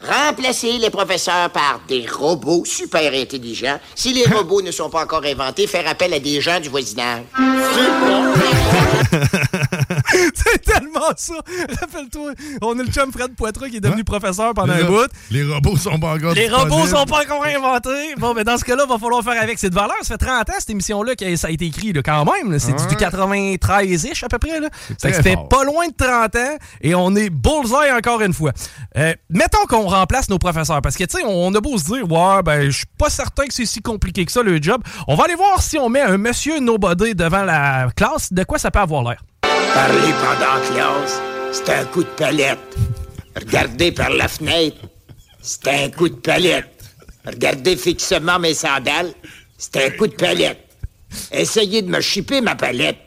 Remplacer 0.00 0.72
les 0.78 0.90
professeurs 0.90 1.48
par 1.50 1.80
des 1.88 2.06
robots 2.06 2.64
super 2.66 3.14
intelligents. 3.14 3.78
Si 3.94 4.12
les 4.12 4.24
robots 4.34 4.62
ne 4.62 4.72
sont 4.72 4.90
pas 4.90 5.04
encore 5.04 5.24
inventés, 5.24 5.68
faire 5.68 5.88
appel 5.88 6.12
à 6.12 6.18
des 6.18 6.40
gens 6.40 6.58
du 6.58 6.68
voisinage. 6.68 7.22
C'est 10.34 10.58
tellement 10.62 11.00
ça. 11.16 11.34
Rappelle-toi, 11.80 12.32
on 12.62 12.78
a 12.78 12.82
le 12.82 12.88
chum 12.90 13.12
Fred 13.12 13.34
Poitras 13.34 13.68
qui 13.68 13.76
est 13.76 13.80
devenu 13.80 14.04
professeur 14.04 14.54
pendant 14.54 14.72
un 14.72 14.78
Là, 14.78 14.84
bout. 14.84 15.08
Les 15.30 15.42
robots 15.44 15.76
sont 15.76 15.98
pas 15.98 16.14
encore 16.14 16.34
Les 16.34 16.48
robots 16.48 16.86
sont 16.86 17.04
pas 17.06 17.22
encore 17.22 17.44
inventés. 17.44 18.14
Bon, 18.18 18.34
mais 18.34 18.44
dans 18.44 18.56
ce 18.56 18.64
cas-là, 18.64 18.84
il 18.86 18.92
va 18.92 18.98
falloir 18.98 19.22
faire 19.22 19.40
avec. 19.42 19.58
C'est 19.58 19.70
de 19.70 19.74
valeur. 19.74 19.94
Ça 20.02 20.14
fait 20.18 20.24
30 20.26 20.50
ans, 20.50 20.54
cette 20.58 20.70
émission-là, 20.70 21.14
que 21.16 21.36
ça 21.36 21.48
a 21.48 21.50
été 21.50 21.66
écrit 21.66 21.92
là, 21.92 22.02
quand 22.02 22.24
même. 22.24 22.58
C'est 22.58 22.72
du- 22.72 22.86
du 22.86 22.96
93-ish 22.96 24.24
à 24.24 24.28
peu 24.28 24.38
près. 24.38 24.60
Là. 24.60 24.68
Fait 25.00 25.12
C'était 25.12 25.34
fort. 25.34 25.48
pas 25.48 25.64
loin 25.64 25.86
de 25.88 25.94
30 25.96 26.36
ans 26.36 26.56
et 26.80 26.94
on 26.94 27.14
est 27.16 27.30
bullseye 27.30 27.92
encore 27.96 28.20
une 28.20 28.32
fois. 28.32 28.52
Euh, 28.96 29.14
mettons 29.30 29.64
qu'on 29.68 29.88
remplace 29.88 30.28
nos 30.28 30.38
professeurs 30.38 30.82
parce 30.82 30.96
que, 30.96 31.04
tu 31.04 31.18
sais, 31.18 31.24
on 31.26 31.54
a 31.54 31.60
beau 31.60 31.76
se 31.78 31.84
dire, 31.84 32.10
ouais, 32.10 32.42
ben, 32.42 32.66
je 32.70 32.76
suis 32.78 32.86
pas 32.98 33.10
certain 33.10 33.46
que 33.46 33.54
c'est 33.54 33.66
si 33.66 33.80
compliqué 33.80 34.24
que 34.24 34.32
ça, 34.32 34.42
le 34.42 34.60
job. 34.60 34.82
On 35.08 35.14
va 35.14 35.24
aller 35.24 35.34
voir 35.34 35.62
si 35.62 35.78
on 35.78 35.88
met 35.88 36.00
un 36.00 36.18
monsieur 36.18 36.58
nobody 36.60 37.14
devant 37.14 37.42
la 37.44 37.88
classe, 37.96 38.32
de 38.32 38.44
quoi 38.44 38.58
ça 38.58 38.70
peut 38.70 38.80
avoir 38.80 39.02
l'air. 39.02 39.22
Parler 39.74 40.14
pendant 40.22 40.60
classe, 40.72 41.20
c'est 41.52 41.68
un 41.68 41.84
coup 41.86 42.04
de 42.04 42.08
palette. 42.10 42.76
Regarder 43.34 43.90
par 43.90 44.10
la 44.10 44.28
fenêtre, 44.28 44.76
c'est 45.42 45.66
un 45.66 45.90
coup 45.90 46.08
de 46.08 46.14
palette. 46.14 46.70
Regarder 47.26 47.76
fixement 47.76 48.38
mes 48.38 48.54
sandales, 48.54 49.12
c'est 49.58 49.84
un 49.84 49.90
coup 49.90 50.06
de 50.06 50.14
palette. 50.14 50.60
Essayez 51.32 51.82
de 51.82 51.90
me 51.90 52.00
chipper 52.00 52.40
ma 52.40 52.54
palette. 52.54 52.98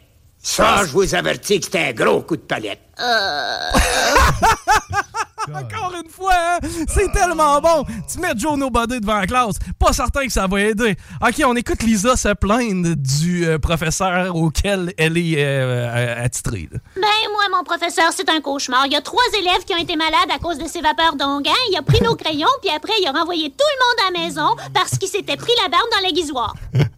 Ça, 0.43 0.83
je 0.85 0.91
vous 0.91 1.15
avertis 1.15 1.61
que 1.61 1.67
c'est 1.71 1.87
un 1.87 1.93
gros 1.93 2.21
coup 2.21 2.35
de 2.35 2.41
palette. 2.41 2.81
Encore 5.53 5.93
une 6.03 6.09
fois, 6.09 6.33
hein? 6.35 6.67
c'est 6.87 7.11
tellement 7.11 7.59
bon. 7.61 7.85
Tu 8.11 8.19
mets 8.19 8.33
Joe 8.35 8.57
Nobody 8.57 8.99
devant 8.99 9.19
la 9.19 9.27
classe. 9.27 9.55
Pas 9.79 9.93
certain 9.93 10.25
que 10.25 10.31
ça 10.31 10.47
va 10.47 10.61
aider. 10.61 10.95
OK, 11.21 11.41
on 11.45 11.55
écoute 11.55 11.83
Lisa 11.83 12.15
se 12.15 12.33
plaindre 12.33 12.95
du 12.95 13.45
euh, 13.45 13.57
professeur 13.59 14.35
auquel 14.35 14.93
elle 14.97 15.17
est 15.17 15.35
euh, 15.37 15.89
euh, 15.89 16.25
attitrée. 16.25 16.67
là. 16.71 16.79
Ben, 16.95 17.31
moi, 17.31 17.57
mon 17.57 17.63
professeur, 17.63 18.11
c'est 18.11 18.29
un 18.29 18.41
cauchemar. 18.41 18.85
Il 18.87 18.93
y 18.93 18.95
a 18.95 19.01
trois 19.01 19.23
élèves 19.39 19.63
qui 19.65 19.73
ont 19.73 19.77
été 19.77 19.95
malades 19.95 20.31
à 20.33 20.39
cause 20.39 20.57
de 20.57 20.67
ces 20.67 20.81
vapeurs 20.81 21.15
d'onguent. 21.15 21.47
Il 21.69 21.77
a 21.77 21.81
pris 21.81 22.01
nos 22.01 22.15
crayons, 22.15 22.47
puis 22.61 22.71
après, 22.75 22.93
il 23.01 23.07
a 23.07 23.11
renvoyé 23.11 23.49
tout 23.49 23.55
le 23.57 23.85
monde 23.85 24.07
à 24.07 24.19
la 24.19 24.25
maison 24.25 24.55
parce 24.73 24.97
qu'il 24.97 25.09
s'était 25.09 25.37
pris 25.37 25.53
la 25.63 25.69
barbe 25.69 25.87
dans 25.95 26.07
l'aiguisoire. 26.07 26.55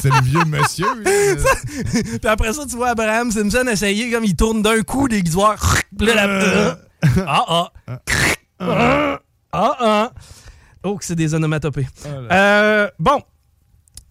C'est- 0.00 0.10
le 0.10 0.22
vieux 0.22 0.44
monsieur. 0.44 0.86
Puis 1.02 2.28
après 2.28 2.52
ça, 2.52 2.64
tu 2.68 2.76
vois 2.76 2.90
Abraham 2.90 3.30
Simpson 3.30 3.64
essayer 3.70 4.10
comme 4.10 4.24
il 4.24 4.36
tourne 4.36 4.62
d'un 4.62 4.82
coup 4.82 5.06
l'aiguisoire. 5.06 5.76
Puis 5.96 6.06
là, 6.06 6.14
la- 6.26 6.78
Ah 7.26 7.44
ah. 7.48 7.72
Ah 8.60 9.18
ah. 9.52 10.10
Oh, 10.84 10.96
que 10.96 11.04
c'est 11.04 11.14
des 11.16 11.34
onomatopées. 11.34 11.86
Euh, 12.30 12.88
bon. 12.98 13.20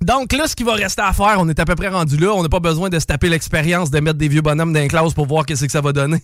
Donc 0.02 0.34
là, 0.34 0.48
ce 0.48 0.56
qui 0.56 0.64
va 0.64 0.74
rester 0.74 1.02
à 1.02 1.14
faire, 1.14 1.36
on 1.40 1.48
est 1.50 1.60
à 1.60 1.66
peu 1.66 1.76
près 1.76 1.88
rendu 1.88 2.18
là. 2.18 2.34
On 2.34 2.44
n'a 2.44 2.50
pas 2.50 2.60
besoin 2.60 2.90
de 2.90 3.00
se 3.00 3.06
taper 3.06 3.30
l'expérience 3.30 3.90
de 3.92 4.00
mettre 4.00 4.18
des 4.18 4.28
vieux 4.28 4.42
bonhommes 4.42 4.74
dans 4.74 4.80
les 4.80 4.88
classes 4.88 5.14
pour 5.14 5.26
voir 5.26 5.46
qu'est-ce 5.46 5.66
que 5.66 5.72
ça 5.72 5.82
va 5.82 5.94
donner. 5.94 6.22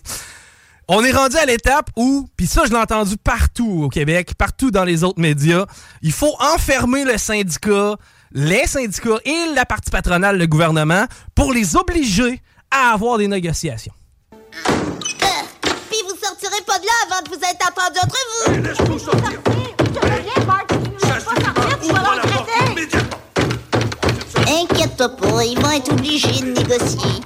On 0.94 1.02
est 1.02 1.10
rendu 1.10 1.38
à 1.38 1.46
l'étape 1.46 1.88
où, 1.96 2.28
puis 2.36 2.46
ça, 2.46 2.64
je 2.66 2.70
l'ai 2.70 2.76
entendu 2.76 3.16
partout 3.16 3.84
au 3.84 3.88
Québec, 3.88 4.34
partout 4.36 4.70
dans 4.70 4.84
les 4.84 5.04
autres 5.04 5.20
médias, 5.20 5.64
il 6.02 6.12
faut 6.12 6.34
enfermer 6.38 7.04
le 7.04 7.16
syndicat, 7.16 7.96
les 8.32 8.66
syndicats 8.66 9.16
et 9.24 9.54
la 9.54 9.64
partie 9.64 9.90
patronale, 9.90 10.36
le 10.36 10.46
gouvernement, 10.46 11.06
pour 11.34 11.54
les 11.54 11.76
obliger 11.76 12.42
à 12.70 12.92
avoir 12.92 13.16
des 13.16 13.26
négociations. 13.26 13.94
Puis 14.66 15.98
vous 16.06 16.14
sortirez 16.22 16.60
pas 16.66 16.78
de 16.78 16.84
là 16.84 16.92
avant 17.06 17.22
de 17.22 17.28
vous 17.30 17.36
être 17.36 17.66
entendu 17.70 17.98
entre 18.02 18.18
vous. 18.28 18.52
Inquiète-toi 24.46 25.08
toi 25.08 25.30
pas, 25.30 25.44
ils 25.44 25.58
vont 25.58 25.70
être 25.70 25.90
obligés 25.90 26.42
de 26.42 26.52
négocier. 26.52 27.22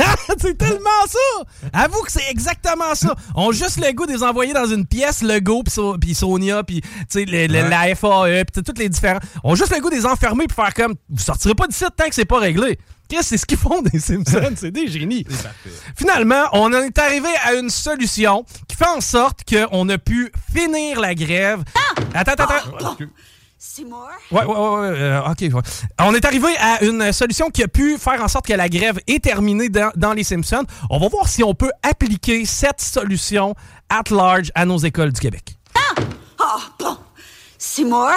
c'est 0.40 0.56
tellement 0.56 1.06
ça! 1.06 1.59
Avoue 1.72 2.02
que 2.02 2.12
c'est 2.12 2.28
exactement 2.30 2.94
ça. 2.94 3.14
On 3.34 3.50
a 3.50 3.52
juste 3.52 3.76
le 3.78 3.92
goût 3.92 4.06
de 4.06 4.12
les 4.12 4.22
envoyer 4.22 4.52
dans 4.52 4.66
une 4.66 4.86
pièce, 4.86 5.22
le 5.22 5.40
Go, 5.40 5.62
puis 5.62 5.72
So- 5.72 5.96
puis 5.98 6.14
Sonia, 6.14 6.62
puis 6.62 6.80
tu 6.80 6.88
sais, 7.08 7.24
le- 7.24 7.46
le- 7.46 7.68
la 7.68 7.94
FAE, 7.94 8.44
puis 8.44 8.62
tous 8.62 8.78
les 8.78 8.88
différents. 8.88 9.20
On 9.44 9.52
a 9.52 9.56
juste 9.56 9.74
le 9.74 9.80
goût 9.80 9.90
de 9.90 9.94
les 9.94 10.06
enfermer 10.06 10.46
puis 10.46 10.54
faire 10.54 10.74
comme 10.74 10.94
vous 11.08 11.22
sortirez 11.22 11.54
pas 11.54 11.66
d'ici 11.66 11.84
tant 11.96 12.08
que 12.08 12.14
c'est 12.14 12.24
pas 12.24 12.38
réglé. 12.38 12.78
Qu'est-ce 13.08 13.22
que 13.22 13.26
c'est 13.26 13.36
ce 13.38 13.46
qu'ils 13.46 13.58
font 13.58 13.82
des 13.82 13.98
Simpsons? 13.98 14.52
c'est 14.56 14.70
des 14.70 14.86
génies. 14.86 15.24
Finalement, 15.96 16.44
on 16.52 16.72
en 16.72 16.82
est 16.82 16.96
arrivé 16.98 17.28
à 17.44 17.54
une 17.54 17.68
solution 17.70 18.44
qui 18.68 18.76
fait 18.76 18.86
en 18.86 19.00
sorte 19.00 19.40
qu'on 19.48 19.88
a 19.88 19.98
pu 19.98 20.30
finir 20.54 21.00
la 21.00 21.14
grève. 21.14 21.62
Attends, 22.14 22.32
attends, 22.32 22.44
attends. 22.44 22.96
Seymour? 23.62 24.08
Ouais, 24.30 24.42
ouais, 24.42 24.56
ouais, 24.56 24.78
ouais, 24.90 24.98
euh, 25.00 25.20
OK. 25.30 25.40
ouais. 25.42 25.62
On 25.98 26.14
est 26.14 26.24
arrivé 26.24 26.48
à 26.58 26.82
une 26.82 27.12
solution 27.12 27.50
qui 27.50 27.62
a 27.62 27.68
pu 27.68 27.98
faire 27.98 28.22
en 28.22 28.26
sorte 28.26 28.46
que 28.46 28.54
la 28.54 28.70
grève 28.70 28.98
est 29.06 29.22
terminée 29.22 29.68
dans, 29.68 29.92
dans 29.96 30.14
les 30.14 30.24
Simpsons. 30.24 30.64
On 30.88 30.98
va 30.98 31.08
voir 31.08 31.28
si 31.28 31.44
on 31.44 31.52
peut 31.54 31.70
appliquer 31.82 32.46
cette 32.46 32.80
solution 32.80 33.54
at 33.90 34.04
large 34.10 34.50
à 34.54 34.64
nos 34.64 34.78
écoles 34.78 35.12
du 35.12 35.20
Québec. 35.20 35.58
Ah, 35.74 36.56
bon. 36.78 36.96
Seymour, 37.58 38.12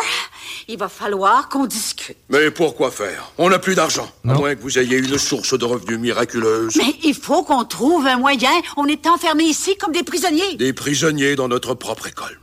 il 0.70 0.78
va 0.78 0.88
falloir 0.88 1.50
qu'on 1.50 1.66
discute. 1.66 2.16
Mais 2.30 2.50
pourquoi 2.50 2.90
faire? 2.90 3.34
On 3.38 3.50
n'a 3.50 3.60
plus 3.60 3.76
d'argent. 3.76 4.10
À 4.26 4.36
moins 4.36 4.56
que 4.56 4.62
vous 4.62 4.80
ayez 4.80 4.98
une 4.98 5.18
source 5.18 5.60
de 5.60 5.66
revenus 5.66 6.00
miraculeuse. 6.00 6.78
Mais 6.78 6.96
il 7.04 7.16
faut 7.16 7.44
qu'on 7.44 7.66
trouve 7.66 8.08
un 8.08 8.16
moyen. 8.18 8.50
On 8.78 8.86
est 8.86 9.06
enfermés 9.08 9.44
ici 9.44 9.76
comme 9.76 9.92
des 9.92 10.04
prisonniers. 10.04 10.56
Des 10.56 10.72
prisonniers 10.72 11.36
dans 11.36 11.50
notre 11.50 11.74
propre 11.74 12.08
école. 12.08 12.40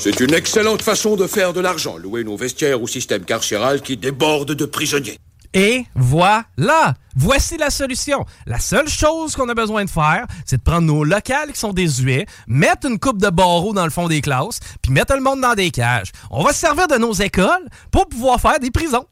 C'est 0.00 0.20
une 0.20 0.32
excellente 0.32 0.80
façon 0.80 1.14
de 1.14 1.26
faire 1.26 1.52
de 1.52 1.60
l'argent, 1.60 1.98
louer 1.98 2.24
nos 2.24 2.34
vestiaires 2.34 2.82
au 2.82 2.86
système 2.86 3.22
carcéral 3.22 3.82
qui 3.82 3.98
déborde 3.98 4.52
de 4.54 4.64
prisonniers. 4.64 5.18
Et 5.52 5.84
voilà! 5.94 6.94
Voici 7.16 7.58
la 7.58 7.68
solution. 7.68 8.24
La 8.46 8.58
seule 8.58 8.88
chose 8.88 9.36
qu'on 9.36 9.48
a 9.50 9.54
besoin 9.54 9.84
de 9.84 9.90
faire, 9.90 10.26
c'est 10.46 10.56
de 10.56 10.62
prendre 10.62 10.86
nos 10.86 11.04
locales 11.04 11.52
qui 11.52 11.58
sont 11.58 11.74
désuets, 11.74 12.24
mettre 12.46 12.86
une 12.86 12.98
coupe 12.98 13.20
de 13.20 13.28
barreaux 13.28 13.74
dans 13.74 13.84
le 13.84 13.90
fond 13.90 14.08
des 14.08 14.22
classes, 14.22 14.60
puis 14.80 14.90
mettre 14.90 15.14
le 15.14 15.20
monde 15.20 15.42
dans 15.42 15.54
des 15.54 15.70
cages. 15.70 16.12
On 16.30 16.44
va 16.44 16.52
se 16.52 16.60
servir 16.60 16.88
de 16.88 16.96
nos 16.96 17.12
écoles 17.12 17.68
pour 17.90 18.08
pouvoir 18.08 18.40
faire 18.40 18.58
des 18.58 18.70
prisons. 18.70 19.06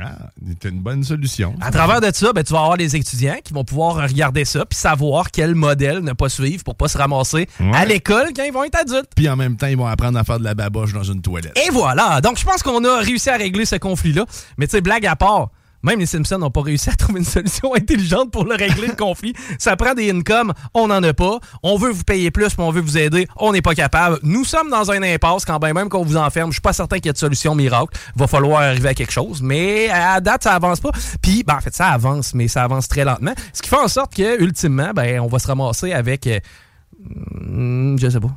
Ah, 0.00 0.30
c'est 0.46 0.68
une 0.70 0.80
bonne 0.80 1.04
solution. 1.04 1.54
À 1.60 1.70
travers 1.70 2.00
de 2.00 2.10
ça, 2.14 2.32
ben, 2.32 2.42
tu 2.42 2.52
vas 2.52 2.60
avoir 2.60 2.76
les 2.76 2.96
étudiants 2.96 3.36
qui 3.44 3.52
vont 3.52 3.64
pouvoir 3.64 3.96
regarder 3.96 4.46
ça 4.46 4.64
puis 4.64 4.78
savoir 4.78 5.30
quel 5.30 5.54
modèle 5.54 6.00
ne 6.00 6.12
pas 6.12 6.30
suivre 6.30 6.64
pour 6.64 6.76
pas 6.76 6.88
se 6.88 6.96
ramasser 6.96 7.46
à 7.74 7.84
l'école 7.84 8.30
quand 8.34 8.44
ils 8.44 8.52
vont 8.52 8.64
être 8.64 8.78
adultes. 8.78 9.10
Puis 9.14 9.28
en 9.28 9.36
même 9.36 9.56
temps, 9.56 9.66
ils 9.66 9.76
vont 9.76 9.86
apprendre 9.86 10.18
à 10.18 10.24
faire 10.24 10.38
de 10.38 10.44
la 10.44 10.54
baboche 10.54 10.94
dans 10.94 11.02
une 11.02 11.20
toilette. 11.20 11.58
Et 11.66 11.70
voilà! 11.70 12.20
Donc, 12.22 12.38
je 12.38 12.44
pense 12.44 12.62
qu'on 12.62 12.84
a 12.84 13.00
réussi 13.00 13.28
à 13.28 13.36
régler 13.36 13.66
ce 13.66 13.76
conflit-là. 13.76 14.24
Mais 14.56 14.66
tu 14.66 14.72
sais, 14.72 14.80
blague 14.80 15.06
à 15.06 15.16
part, 15.16 15.50
même 15.82 15.98
les 15.98 16.06
Simpsons 16.06 16.38
n'ont 16.38 16.50
pas 16.50 16.62
réussi 16.62 16.90
à 16.90 16.94
trouver 16.94 17.20
une 17.20 17.26
solution 17.26 17.74
intelligente 17.76 18.30
pour 18.30 18.44
le 18.44 18.54
régler, 18.54 18.88
le 18.88 18.94
conflit. 18.94 19.34
Ça 19.58 19.76
prend 19.76 19.94
des 19.94 20.10
incomes, 20.10 20.52
on 20.74 20.88
n'en 20.88 21.02
a 21.02 21.12
pas. 21.12 21.38
On 21.62 21.76
veut 21.76 21.90
vous 21.90 22.04
payer 22.04 22.30
plus, 22.30 22.56
mais 22.58 22.64
on 22.64 22.70
veut 22.70 22.80
vous 22.80 22.98
aider, 22.98 23.26
on 23.36 23.52
n'est 23.52 23.62
pas 23.62 23.74
capable. 23.74 24.18
Nous 24.22 24.44
sommes 24.44 24.70
dans 24.70 24.90
un 24.90 25.02
impasse, 25.02 25.44
quand 25.44 25.58
bien 25.58 25.72
même 25.72 25.88
qu'on 25.88 26.04
vous 26.04 26.16
enferme. 26.16 26.50
Je 26.50 26.54
suis 26.54 26.60
pas 26.60 26.72
certain 26.72 26.96
qu'il 26.96 27.06
y 27.06 27.10
ait 27.10 27.12
de 27.12 27.18
solution 27.18 27.54
miracle. 27.54 27.98
Va 28.16 28.26
falloir 28.26 28.62
arriver 28.62 28.90
à 28.90 28.94
quelque 28.94 29.12
chose, 29.12 29.42
mais 29.42 29.88
à 29.90 30.20
date, 30.20 30.44
ça 30.44 30.54
avance 30.54 30.80
pas. 30.80 30.90
Puis, 31.20 31.42
ben, 31.42 31.56
en 31.56 31.60
fait, 31.60 31.74
ça 31.74 31.88
avance, 31.88 32.34
mais 32.34 32.48
ça 32.48 32.62
avance 32.62 32.88
très 32.88 33.04
lentement. 33.04 33.32
Ce 33.52 33.62
qui 33.62 33.68
fait 33.68 33.76
en 33.76 33.88
sorte 33.88 34.14
que, 34.14 34.42
ultimement, 34.42 34.92
ben, 34.94 35.20
on 35.20 35.26
va 35.26 35.38
se 35.38 35.46
ramasser 35.46 35.92
avec... 35.92 36.26
euh, 36.26 36.38
hmm, 37.34 37.98
je 37.98 38.08
sais 38.08 38.20
pas. 38.20 38.30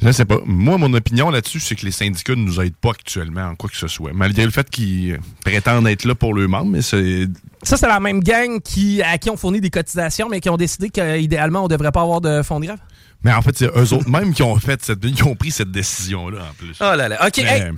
Je 0.00 0.10
sais 0.12 0.24
pas. 0.24 0.38
Moi, 0.44 0.78
mon 0.78 0.92
opinion 0.94 1.30
là-dessus, 1.30 1.60
c'est 1.60 1.74
que 1.74 1.84
les 1.84 1.92
syndicats 1.92 2.34
ne 2.34 2.42
nous 2.44 2.60
aident 2.60 2.76
pas 2.76 2.90
actuellement 2.90 3.42
en 3.48 3.54
quoi 3.54 3.68
que 3.70 3.76
ce 3.76 3.88
soit. 3.88 4.12
Malgré 4.12 4.44
le 4.44 4.50
fait 4.50 4.68
qu'ils 4.70 5.18
prétendent 5.44 5.86
être 5.86 6.04
là 6.04 6.14
pour 6.14 6.34
leurs 6.34 6.48
membres, 6.48 6.70
mais 6.70 6.82
c'est. 6.82 7.26
Ça, 7.62 7.76
c'est 7.76 7.86
la 7.88 8.00
même 8.00 8.20
gang 8.20 8.60
qui, 8.60 9.02
à 9.02 9.18
qui 9.18 9.30
on 9.30 9.36
fournit 9.36 9.60
des 9.60 9.70
cotisations, 9.70 10.28
mais 10.28 10.40
qui 10.40 10.50
ont 10.50 10.56
décidé 10.56 10.90
qu'idéalement, 10.90 11.64
on 11.64 11.68
devrait 11.68 11.92
pas 11.92 12.00
avoir 12.02 12.20
de 12.20 12.42
fonds 12.42 12.58
de 12.60 12.66
grève. 12.66 12.78
Mais 13.24 13.32
en 13.32 13.40
fait, 13.42 13.56
c'est 13.56 13.66
eux 13.68 13.92
autres 13.94 14.08
même 14.10 14.34
qui 14.34 14.42
ont 14.42 14.56
fait 14.56 14.82
cette, 14.84 15.00
qui 15.00 15.22
ont 15.22 15.36
pris 15.36 15.52
cette 15.52 15.70
décision-là 15.70 16.38
en 16.50 16.54
plus. 16.54 16.76
Oh 16.80 16.94
là 16.96 17.08
là. 17.08 17.24
OK, 17.26 17.34
Mais, 17.38 17.58
hey, 17.60 17.70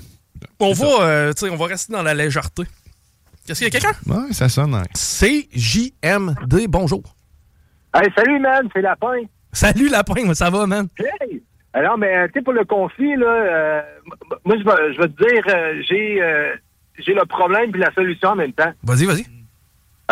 on, 0.59 0.72
va, 0.72 0.87
euh, 1.02 1.33
on 1.50 1.57
va 1.57 1.66
rester 1.66 1.92
dans 1.92 2.02
la 2.02 2.14
légèreté. 2.14 2.62
Qu'est-ce 3.46 3.62
qu'il 3.62 3.72
y 3.72 3.76
a 3.76 3.78
quelqu'un? 3.78 3.94
Ouais, 4.07 4.33
ça 4.33 4.48
sonne. 4.48 4.74
hein. 4.74 4.85
CJMD, 4.94 6.66
bonjour. 6.68 7.02
Hey, 7.94 8.09
salut, 8.16 8.40
man, 8.40 8.66
c'est 8.74 8.80
Lapin. 8.80 9.20
Salut 9.52 9.88
Lapin, 9.90 10.33
ça 10.35 10.48
va, 10.50 10.66
man? 10.66 10.88
Hey! 10.98 11.42
Alors, 11.74 11.98
mais, 11.98 12.26
tu 12.28 12.34
sais, 12.34 12.42
pour 12.42 12.52
le 12.52 12.64
conflit, 12.64 13.16
là, 13.16 13.26
euh, 13.26 13.82
moi, 14.44 14.56
je 14.56 14.64
vais, 14.64 14.94
je 14.94 14.98
vais 15.00 15.08
te 15.08 15.28
dire, 15.28 15.42
euh, 15.48 15.82
j'ai, 15.88 16.22
euh, 16.22 16.54
j'ai 16.98 17.14
le 17.14 17.24
problème 17.26 17.72
puis 17.72 17.80
la 17.80 17.92
solution 17.92 18.30
en 18.30 18.37
même 18.37 18.52
temps. 18.52 18.72
Vas-y, 18.84 19.04
vas-y. 19.06 19.26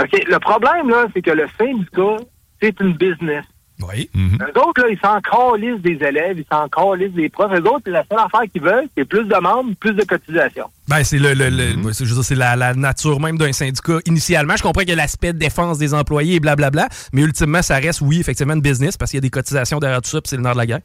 OK, 0.01 0.25
le 0.29 0.39
problème, 0.39 0.89
là, 0.91 1.07
c'est 1.15 1.23
que 1.23 1.31
le 1.31 1.47
syndicat, 1.59 2.17
c'est 2.61 2.79
une 2.81 2.95
business. 2.95 3.45
Oui. 3.89 4.09
Eux 4.15 4.61
autres, 4.61 4.81
là, 4.83 4.89
ils 4.91 4.99
s'en 5.01 5.21
calissent 5.21 5.83
des 5.83 5.99
élèves, 6.07 6.39
ils 6.39 6.45
s'en 6.53 6.69
calissent 6.69 7.15
des 7.15 7.29
profs. 7.29 7.53
Eux 7.53 7.69
autres, 7.69 7.91
la 7.91 8.05
seule 8.09 8.19
affaire 8.21 8.43
qu'ils 8.53 8.63
veulent, 8.63 8.87
c'est 8.97 9.05
plus 9.05 9.25
de 9.25 9.35
membres, 9.37 9.73
plus 9.81 9.93
de 9.93 10.05
cotisations. 10.05 10.69
Ben, 10.89 11.03
c'est 11.03 11.19
le, 11.19 11.35
le- 11.35 11.49
le- 11.49 11.77
ouais, 11.85 11.93
c'est- 11.93 12.35
la, 12.37 12.55
la 12.55 12.75
nature 12.75 13.19
même 13.19 13.39
d'un 13.39 13.53
syndicat. 13.53 13.99
Initialement, 14.07 14.55
je 14.57 14.63
comprends 14.63 14.83
qu'il 14.83 14.91
y 14.91 14.93
a 14.93 14.97
l'aspect 14.97 15.33
de 15.33 15.39
défense 15.39 15.79
des 15.79 15.95
employés 15.95 16.37
et 16.37 16.41
blablabla, 16.41 16.89
mais 17.13 17.23
ultimement, 17.23 17.63
ça 17.63 17.77
reste, 17.77 18.03
oui, 18.03 18.21
effectivement, 18.21 18.55
une 18.55 18.61
business 18.61 18.97
parce 18.97 19.11
qu'il 19.11 19.19
y 19.19 19.23
a 19.23 19.23
des 19.23 19.31
cotisations 19.31 19.79
derrière 19.81 20.01
tout 20.03 20.11
ça, 20.11 20.21
puis 20.21 20.29
c'est 20.31 20.37
le 20.37 20.43
nerf 20.43 20.53
de 20.53 20.59
la 20.59 20.67
guerre. 20.67 20.81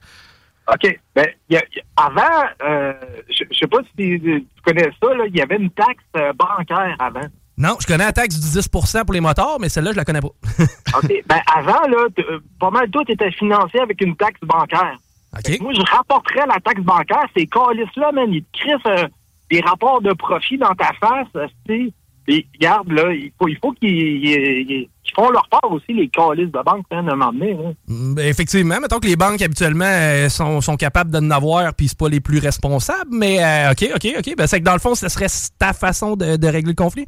OK. 0.73 0.99
Ben, 1.15 1.25
y 1.49 1.55
a- 1.57 1.63
il 1.71 1.77
y 1.77 1.79
a- 1.79 2.05
avant, 2.05 2.45
euh, 2.63 2.93
je 3.29 3.43
je 3.51 3.57
sais 3.57 3.67
pas 3.67 3.77
si 3.83 4.19
tu 4.19 4.45
connais 4.65 4.89
ça, 5.01 5.13
là, 5.13 5.25
il 5.27 5.35
y 5.35 5.41
avait 5.41 5.55
une 5.57 5.71
taxe 5.71 6.03
euh, 6.17 6.33
bancaire 6.33 6.95
avant. 6.99 7.27
Non, 7.57 7.75
je 7.81 7.87
connais 7.87 8.05
la 8.05 8.11
taxe 8.11 8.39
du 8.39 8.47
10% 8.59 9.03
pour 9.05 9.13
les 9.13 9.21
motards, 9.21 9.57
mais 9.59 9.69
celle-là, 9.69 9.91
je 9.93 9.97
la 9.97 10.05
connais 10.05 10.21
pas. 10.21 10.27
OK. 10.97 11.23
Ben, 11.25 11.39
avant, 11.55 11.87
là, 11.87 12.07
euh, 12.19 12.39
pas 12.59 12.69
mal 12.69 12.89
tout 12.91 13.03
était 13.07 13.31
financé 13.31 13.79
avec 13.79 13.99
une 14.01 14.15
taxe 14.15 14.39
bancaire. 14.41 14.95
Que 15.43 15.61
Moi, 15.61 15.73
je 15.73 15.81
rapporterais 15.95 16.45
la 16.47 16.59
taxe 16.59 16.81
bancaire. 16.81 17.25
Ces 17.35 17.47
calices-là, 17.47 18.11
man, 18.11 18.31
ils 18.33 18.43
te 18.43 18.57
crissent 18.59 18.75
euh, 18.87 19.07
des 19.51 19.61
rapports 19.61 20.01
de 20.01 20.13
profit 20.13 20.57
dans 20.57 20.73
ta 20.75 20.91
face, 20.99 21.27
sais. 21.67 21.91
Et 22.29 22.45
regarde, 22.55 22.91
là, 22.91 23.13
il 23.13 23.31
faut, 23.39 23.47
il 23.47 23.57
faut 23.57 23.71
qu'ils 23.71 23.89
ils- 23.89 24.89
qu'ils 25.03 25.13
font 25.15 25.29
leur 25.29 25.47
part 25.47 25.71
aussi, 25.71 25.93
les 25.93 26.09
calices 26.09 26.51
de 26.51 26.61
banque, 26.63 26.85
hein, 26.91 26.97
à 27.07 27.11
un 27.13 27.15
moment 27.15 27.31
donné. 27.31 27.53
Mm, 27.87 28.13
ben, 28.15 28.27
effectivement, 28.27 28.79
mettons 28.81 28.99
que 28.99 29.07
les 29.07 29.15
banques 29.15 29.41
habituellement 29.41 29.85
euh, 29.87 30.27
sont, 30.27 30.59
sont 30.59 30.75
capables 30.75 31.09
de 31.11 31.19
n'avoir 31.19 31.73
puis 31.73 31.87
c'est 31.87 31.97
pas 31.97 32.09
les 32.09 32.19
plus 32.19 32.39
responsables, 32.39 33.09
mais 33.11 33.41
euh, 33.41 33.71
OK, 33.71 33.89
OK, 33.95 34.07
OK. 34.19 34.35
Ben, 34.37 34.45
c'est 34.47 34.59
que 34.59 34.65
dans 34.65 34.73
le 34.73 34.79
fond, 34.79 34.95
ce 34.95 35.07
serait 35.07 35.27
ta 35.57 35.71
façon 35.71 36.17
de, 36.17 36.35
de 36.35 36.47
régler 36.47 36.73
le 36.77 36.83
conflit? 36.83 37.07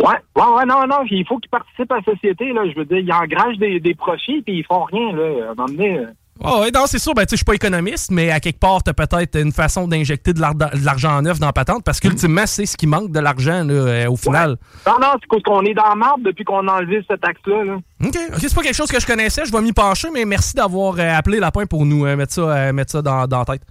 Ouais, 0.00 0.08
ouais, 0.36 0.52
ouais, 0.56 0.66
non, 0.66 0.84
non, 0.88 1.04
il 1.08 1.24
faut 1.24 1.38
qu'ils 1.38 1.50
participent 1.50 1.92
à 1.92 1.98
la 1.98 2.02
société, 2.12 2.52
là. 2.52 2.62
Je 2.68 2.76
veux 2.76 2.84
dire, 2.84 2.98
ils 2.98 3.12
engrangent 3.12 3.58
des, 3.58 3.78
des 3.78 3.94
profits, 3.94 4.42
puis 4.42 4.58
ils 4.58 4.64
font 4.64 4.82
rien, 4.82 5.12
là. 5.12 5.22
À 5.22 5.52
un 5.52 5.54
moment 5.54 5.66
donné, 5.68 6.00
ouais, 6.44 6.70
non, 6.72 6.84
c'est 6.86 6.98
sûr, 6.98 7.14
ben, 7.14 7.22
tu 7.22 7.30
sais, 7.30 7.36
je 7.36 7.38
suis 7.38 7.44
pas 7.44 7.54
économiste, 7.54 8.10
mais 8.10 8.30
à 8.30 8.40
quelque 8.40 8.58
part, 8.58 8.82
t'as 8.82 8.92
peut-être 8.92 9.38
une 9.38 9.52
façon 9.52 9.86
d'injecter 9.86 10.32
de 10.32 10.40
l'ar- 10.40 10.54
de 10.54 10.66
l'argent 10.84 11.20
neuf 11.22 11.38
dans 11.38 11.46
la 11.46 11.52
patente 11.52 11.84
parce 11.84 12.00
qu'ultimement, 12.00 12.46
c'est 12.46 12.66
ce 12.66 12.76
qui 12.76 12.86
manque 12.86 13.10
de 13.12 13.20
l'argent, 13.20 13.66
euh, 13.68 14.06
au 14.08 14.16
final. 14.16 14.56
Non, 14.86 14.94
non, 15.00 15.08
c'est 15.20 15.28
parce 15.28 15.42
qu'on 15.42 15.62
est 15.64 15.74
dans 15.74 15.88
la 15.88 15.94
marde 15.94 16.22
depuis 16.22 16.44
qu'on 16.44 16.66
a 16.68 16.72
enlevé 16.72 17.04
cette 17.08 17.20
taxe-là, 17.20 17.64
là. 17.64 17.74
OK, 18.04 18.16
OK, 18.34 18.38
c'est 18.40 18.54
pas 18.54 18.62
quelque 18.62 18.74
chose 18.76 18.90
que 18.90 19.00
je 19.00 19.06
connaissais, 19.06 19.44
je 19.44 19.52
vais 19.52 19.60
m'y 19.60 19.72
pencher, 19.72 20.08
mais 20.12 20.24
merci 20.24 20.54
d'avoir 20.54 20.94
euh, 20.98 21.16
appelé 21.16 21.38
Lapin 21.38 21.66
pour 21.66 21.84
nous 21.86 22.04
euh, 22.06 22.16
mettre 22.16 22.32
ça, 22.32 22.72
mettre 22.72 22.92
ça 22.92 23.02
dans, 23.02 23.26
dans 23.26 23.38
la 23.40 23.44
tête. 23.44 23.62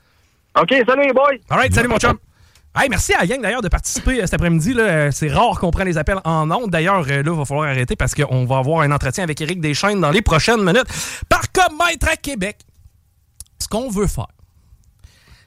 OK, 0.59 0.73
salut 0.87 1.07
les 1.07 1.13
boys! 1.13 1.23
All 1.49 1.57
right, 1.59 1.73
salut 1.73 1.87
mon 1.87 1.97
chum! 1.97 2.17
Hey, 2.73 2.87
merci 2.89 3.13
à 3.13 3.19
la 3.19 3.27
gang 3.27 3.41
d'ailleurs 3.41 3.61
de 3.61 3.67
participer 3.67 4.21
euh, 4.21 4.25
cet 4.25 4.35
après-midi. 4.35 4.73
Euh, 4.77 5.11
C'est 5.11 5.27
rare 5.27 5.59
qu'on 5.59 5.71
prenne 5.71 5.87
les 5.87 5.97
appels 5.97 6.21
en 6.23 6.49
ondes. 6.51 6.71
D'ailleurs, 6.71 7.05
euh, 7.09 7.21
là, 7.21 7.31
il 7.31 7.37
va 7.37 7.43
falloir 7.43 7.67
arrêter 7.67 7.97
parce 7.97 8.15
qu'on 8.15 8.45
va 8.45 8.59
avoir 8.59 8.81
un 8.81 8.91
entretien 8.91 9.25
avec 9.25 9.41
Éric 9.41 9.59
Deschaines 9.59 9.99
dans 9.99 10.11
les 10.11 10.21
prochaines 10.21 10.63
minutes. 10.63 10.87
Par 11.27 11.41
à 12.09 12.15
Québec, 12.15 12.65
ce 13.59 13.67
qu'on 13.67 13.89
veut 13.89 14.07
faire, 14.07 14.27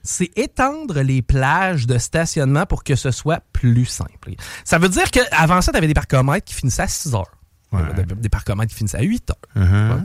c'est 0.03 0.31
étendre 0.37 1.01
les 1.01 1.23
plages 1.23 1.87
de 1.87 1.97
stationnement 1.97 2.67
pour 2.67 2.85
que 2.85 2.95
ce 2.95 3.11
soit 3.11 3.43
plus 3.53 3.87
simple. 3.87 4.33
Ça 4.65 4.79
veut 4.79 4.91
dire 4.91 5.11
qu'avant 5.11 5.63
ça, 5.63 5.73
tu 5.73 5.79
avais 5.79 5.87
des 5.87 5.95
parcomètres 5.95 6.45
qui 6.45 6.55
finissaient 6.55 6.83
à 6.83 6.89
6 6.89 7.15
heures. 7.15 7.31
T'avais 7.71 8.05
Des 8.05 8.29
parcomètres 8.29 8.71
qui 8.71 8.77
finissaient 8.77 8.99
à 8.99 9.03
8 9.03 9.31
heures. 9.31 9.37
Uh-huh. 9.65 9.97
Ouais. 9.97 10.03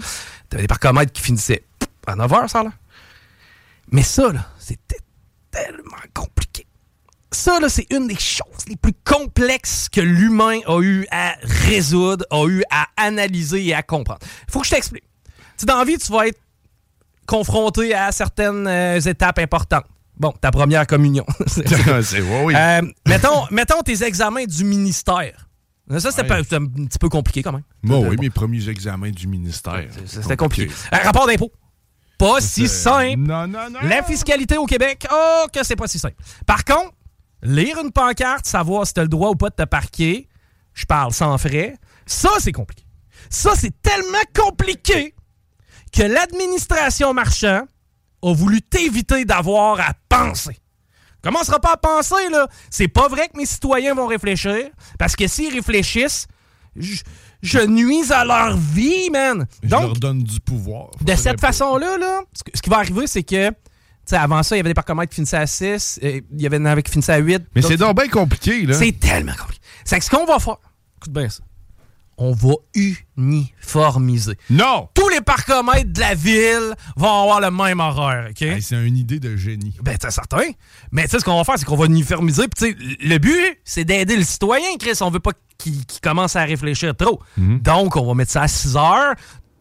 T'avais 0.50 0.64
des 0.64 0.68
parcomètres 0.68 1.12
qui 1.12 1.22
finissaient 1.22 1.64
à 2.08 2.16
9 2.16 2.34
heures, 2.34 2.50
ça, 2.50 2.64
là. 2.64 2.72
Mais 3.92 4.04
ça, 4.04 4.32
là, 4.32 4.48
c'était 4.58 5.00
tellement 5.52 5.98
compliqué. 6.14 6.66
Ça, 7.32 7.60
là, 7.60 7.70
c'est 7.70 7.86
une 7.94 8.08
des 8.08 8.18
choses 8.18 8.66
les 8.68 8.76
plus 8.76 8.94
complexes 9.06 9.88
que 9.90 10.02
l'humain 10.02 10.60
a 10.68 10.82
eu 10.82 11.06
à 11.12 11.36
résoudre, 11.44 12.26
a 12.32 12.46
eu 12.48 12.64
à 12.72 12.88
analyser 12.98 13.66
et 13.68 13.74
à 13.76 13.84
comprendre. 13.84 14.20
Faut 14.52 14.62
que 14.62 14.66
je 14.66 14.72
t'explique. 14.72 15.04
Tu 15.58 15.66
dans 15.66 15.78
la 15.78 15.86
vie, 15.86 15.98
tu 15.98 16.12
vas 16.12 16.28
être 16.28 16.40
confronté 17.28 17.94
à 17.94 18.12
certaines 18.12 18.66
euh, 18.68 19.00
étapes 19.00 19.40
importantes. 19.40 19.86
Bon, 20.18 20.32
ta 20.32 20.52
première 20.52 20.86
communion. 20.88 21.26
C'est- 21.48 22.22
oui. 22.44 22.54
Euh, 22.56 22.82
mettons, 23.08 23.46
mettons 23.52 23.82
tes 23.82 24.04
examens 24.04 24.46
du 24.46 24.64
ministère. 24.64 25.48
Ça, 25.98 26.12
c'était 26.12 26.32
Ouais. 26.32 26.40
un 26.54 26.66
petit 26.86 27.00
peu 27.00 27.10
compliqué 27.10 27.42
quand 27.42 27.52
même. 27.52 27.64
Bon, 27.84 28.08
oui, 28.08 28.16
mes 28.20 28.30
premiers 28.30 28.70
examens 28.70 29.10
du 29.12 29.28
ministère. 29.28 29.86
C'était 30.06 30.36
compliqué. 30.38 30.72
Un 30.92 30.98
rapport 31.00 31.26
d'impôt. 31.26 31.52
pas 32.18 32.42
si 32.42 32.68
simple. 32.68 33.18
Non, 33.18 33.48
non, 33.48 33.70
non. 33.72 33.80
La 33.84 34.04
fiscalité 34.04 34.58
au 34.58 34.66
Québec, 34.66 35.08
oh, 35.12 35.46
que 35.52 35.64
c'est 35.64 35.76
pas 35.76 35.88
si 35.88 35.98
simple. 35.98 36.16
Par 36.46 36.64
contre, 36.66 36.92
lire 37.42 37.80
une 37.80 37.92
pancarte, 37.92 38.46
savoir 38.46 38.86
si 38.88 38.94
tu 38.94 39.00
as 39.00 39.04
le 39.04 39.10
droit 39.10 39.30
ou 39.30 39.36
pas 39.36 39.50
de 39.50 39.56
te 39.56 39.64
parquer, 39.64 40.28
je 40.74 40.86
parle 40.86 41.14
sans 41.14 41.38
frais, 41.38 41.76
ça, 42.06 42.30
c'est 42.40 42.52
compliqué. 42.52 42.84
Ça, 43.30 43.52
c'est 43.56 43.74
tellement 43.82 44.18
compliqué 44.36 45.14
que 45.92 46.04
l'administration 46.04 47.14
marchand 47.14 47.62
a 48.22 48.34
voulu 48.34 48.62
t'éviter 48.62 49.26
d'avoir 49.26 49.80
à 49.80 49.94
penser. 50.10 50.58
Commencera 51.22 51.60
pas 51.60 51.74
à 51.74 51.78
penser, 51.78 52.30
là. 52.32 52.48
C'est 52.70 52.88
pas 52.88 53.08
vrai 53.10 53.28
que 53.28 53.38
mes 53.38 53.46
citoyens 53.46 53.94
vont 53.94 54.08
réfléchir, 54.08 54.70
parce 54.98 55.16
que 55.16 55.28
s'ils 55.28 55.54
réfléchissent, 55.54 56.28
je, 56.76 57.02
je 57.42 57.60
nuise 57.60 58.12
à 58.12 58.24
leur 58.24 58.56
vie, 58.56 59.10
man. 59.10 59.46
Je 59.64 59.68
Donc, 59.70 59.82
leur 59.82 59.94
donne 59.94 60.24
du 60.24 60.40
pouvoir. 60.40 60.92
de 61.02 61.16
cette 61.16 61.42
façon-là, 61.42 61.98
là, 61.98 62.22
ce 62.54 62.62
qui 62.62 62.70
va 62.70 62.78
arriver, 62.78 63.06
c'est 63.08 63.24
que, 63.24 63.52
avant 64.18 64.44
ça, 64.44 64.56
il 64.56 64.60
y 64.60 64.62
avait 64.62 64.70
des 64.70 64.74
parcomètres 64.76 65.10
qui 65.10 65.16
finissaient 65.16 65.38
à 65.38 65.48
6, 65.48 66.00
euh, 66.04 66.22
il 66.32 66.42
y 66.42 66.46
avait 66.46 66.60
des 66.60 66.84
qui 66.84 66.92
finissaient 66.92 67.14
à 67.14 67.18
8. 67.18 67.44
Mais 67.56 67.62
c'est 67.62 67.78
donc 67.78 67.96
bien 67.98 68.08
compliqué, 68.08 68.66
là. 68.66 68.74
C'est 68.74 69.00
tellement 69.00 69.34
compliqué. 69.34 69.62
C'est 69.86 70.00
que 70.00 70.06
ce 70.06 70.10
qu'on 70.10 70.26
va 70.26 70.40
faire, 70.40 70.58
écoute 70.98 71.14
bien 71.14 71.30
ça, 71.30 71.44
on 72.20 72.34
va 72.34 72.54
uniformiser. 73.18 74.34
Non! 74.50 74.90
Tous 74.94 75.08
les 75.10 75.22
parcomètres 75.22 75.92
de 75.92 76.00
la 76.00 76.16
ville 76.16 76.76
vont 76.98 77.22
avoir 77.24 77.40
le 77.40 77.50
même 77.50 77.80
horaire, 77.80 78.28
OK? 78.30 78.42
Hey, 78.42 78.62
c'est 78.62 78.76
une 78.86 78.98
idée 78.98 79.20
de 79.20 79.38
génie. 79.38 79.74
Ben, 79.82 79.98
c'est 80.00 80.12
certain. 80.12 80.52
Mais 80.92 81.04
tu 81.06 81.12
sais, 81.12 81.20
ce 81.20 81.26
qu'on 81.26 81.38
va 81.38 81.46
faire, 81.46 81.58
c'est 81.58 81.66
qu'on 81.66 81.78
va 81.78 81.86
uniformiser. 81.86 82.48
Puis, 82.50 82.76
tu 82.76 82.82
sais, 82.82 82.98
le 83.06 83.18
but, 83.18 83.60
c'est 83.64 83.86
d'aider 83.86 84.18
le 84.18 84.24
citoyen, 84.24 84.68
Chris. 84.78 84.98
On 85.02 85.10
veut 85.10 85.22
pas 85.22 85.32
qu'il 85.58 85.86
qu'il 85.86 86.02
commence 86.02 86.36
à 86.36 86.44
réfléchir 86.44 86.96
trop. 86.96 87.22
Mhm. 87.38 87.60
Donc, 87.60 87.96
on 87.96 88.06
va 88.06 88.14
mettre 88.14 88.32
ça 88.32 88.44
à 88.44 88.48
6 88.48 88.76
heures. 88.76 89.16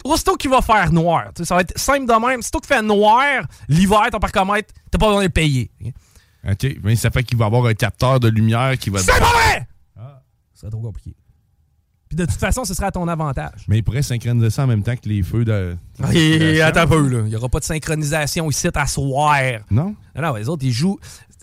Aussitôt 0.04 0.36
qu'il 0.36 0.50
va 0.50 0.62
faire 0.62 0.92
noir, 0.92 1.26
tu 1.34 1.42
sais, 1.42 1.44
ça 1.44 1.54
va 1.54 1.62
être 1.62 1.78
simple 1.78 2.06
de 2.06 2.26
même. 2.26 2.40
Aussitôt 2.40 2.58
qu'il 2.60 2.68
fait 2.68 2.82
noir, 2.82 3.42
l'hiver, 3.68 4.08
ton 4.10 4.18
parcomètre, 4.18 4.72
t'as 4.90 4.98
pas 4.98 5.06
besoin 5.06 5.22
de 5.22 5.26
le 5.26 5.32
payer. 5.32 5.70
OK? 6.48 6.66
Mais 6.82 6.96
ça 6.96 7.10
fait 7.10 7.22
qu'il 7.22 7.36
va 7.36 7.46
avoir 7.46 7.66
un 7.66 7.74
capteur 7.74 8.20
de 8.20 8.28
lumière 8.28 8.76
qui 8.78 8.90
va... 8.90 9.00
C'est 9.00 9.18
pas 9.18 9.32
vrai! 9.32 9.66
Serait 10.54 10.70
trop 10.70 10.80
compliqué. 10.80 11.14
Puis 12.08 12.16
de 12.16 12.24
toute 12.24 12.40
façon, 12.40 12.64
ce 12.64 12.74
serait 12.74 12.86
à 12.86 12.90
ton 12.90 13.06
avantage. 13.06 13.64
Mais 13.68 13.78
il 13.78 13.82
pourrait 13.84 14.02
synchroniser 14.02 14.50
ça 14.50 14.64
en 14.64 14.66
même 14.66 14.82
temps 14.82 14.96
que 14.96 15.08
les 15.08 15.22
feux 15.22 15.44
de... 15.44 15.76
Et 16.12 16.60
attends 16.62 16.80
un 16.80 16.86
peu, 16.86 17.06
là. 17.06 17.18
Il 17.20 17.28
n'y 17.28 17.36
aura 17.36 17.48
pas 17.48 17.60
de 17.60 17.64
synchronisation 17.64 18.50
ici 18.50 18.68
à 18.74 18.86
soir. 18.86 19.40
Non? 19.70 19.94
Non, 20.16 20.22
non, 20.22 20.34
les 20.34 20.48
autres, 20.48 20.64
ils 20.64 20.72
jouent. 20.72 20.98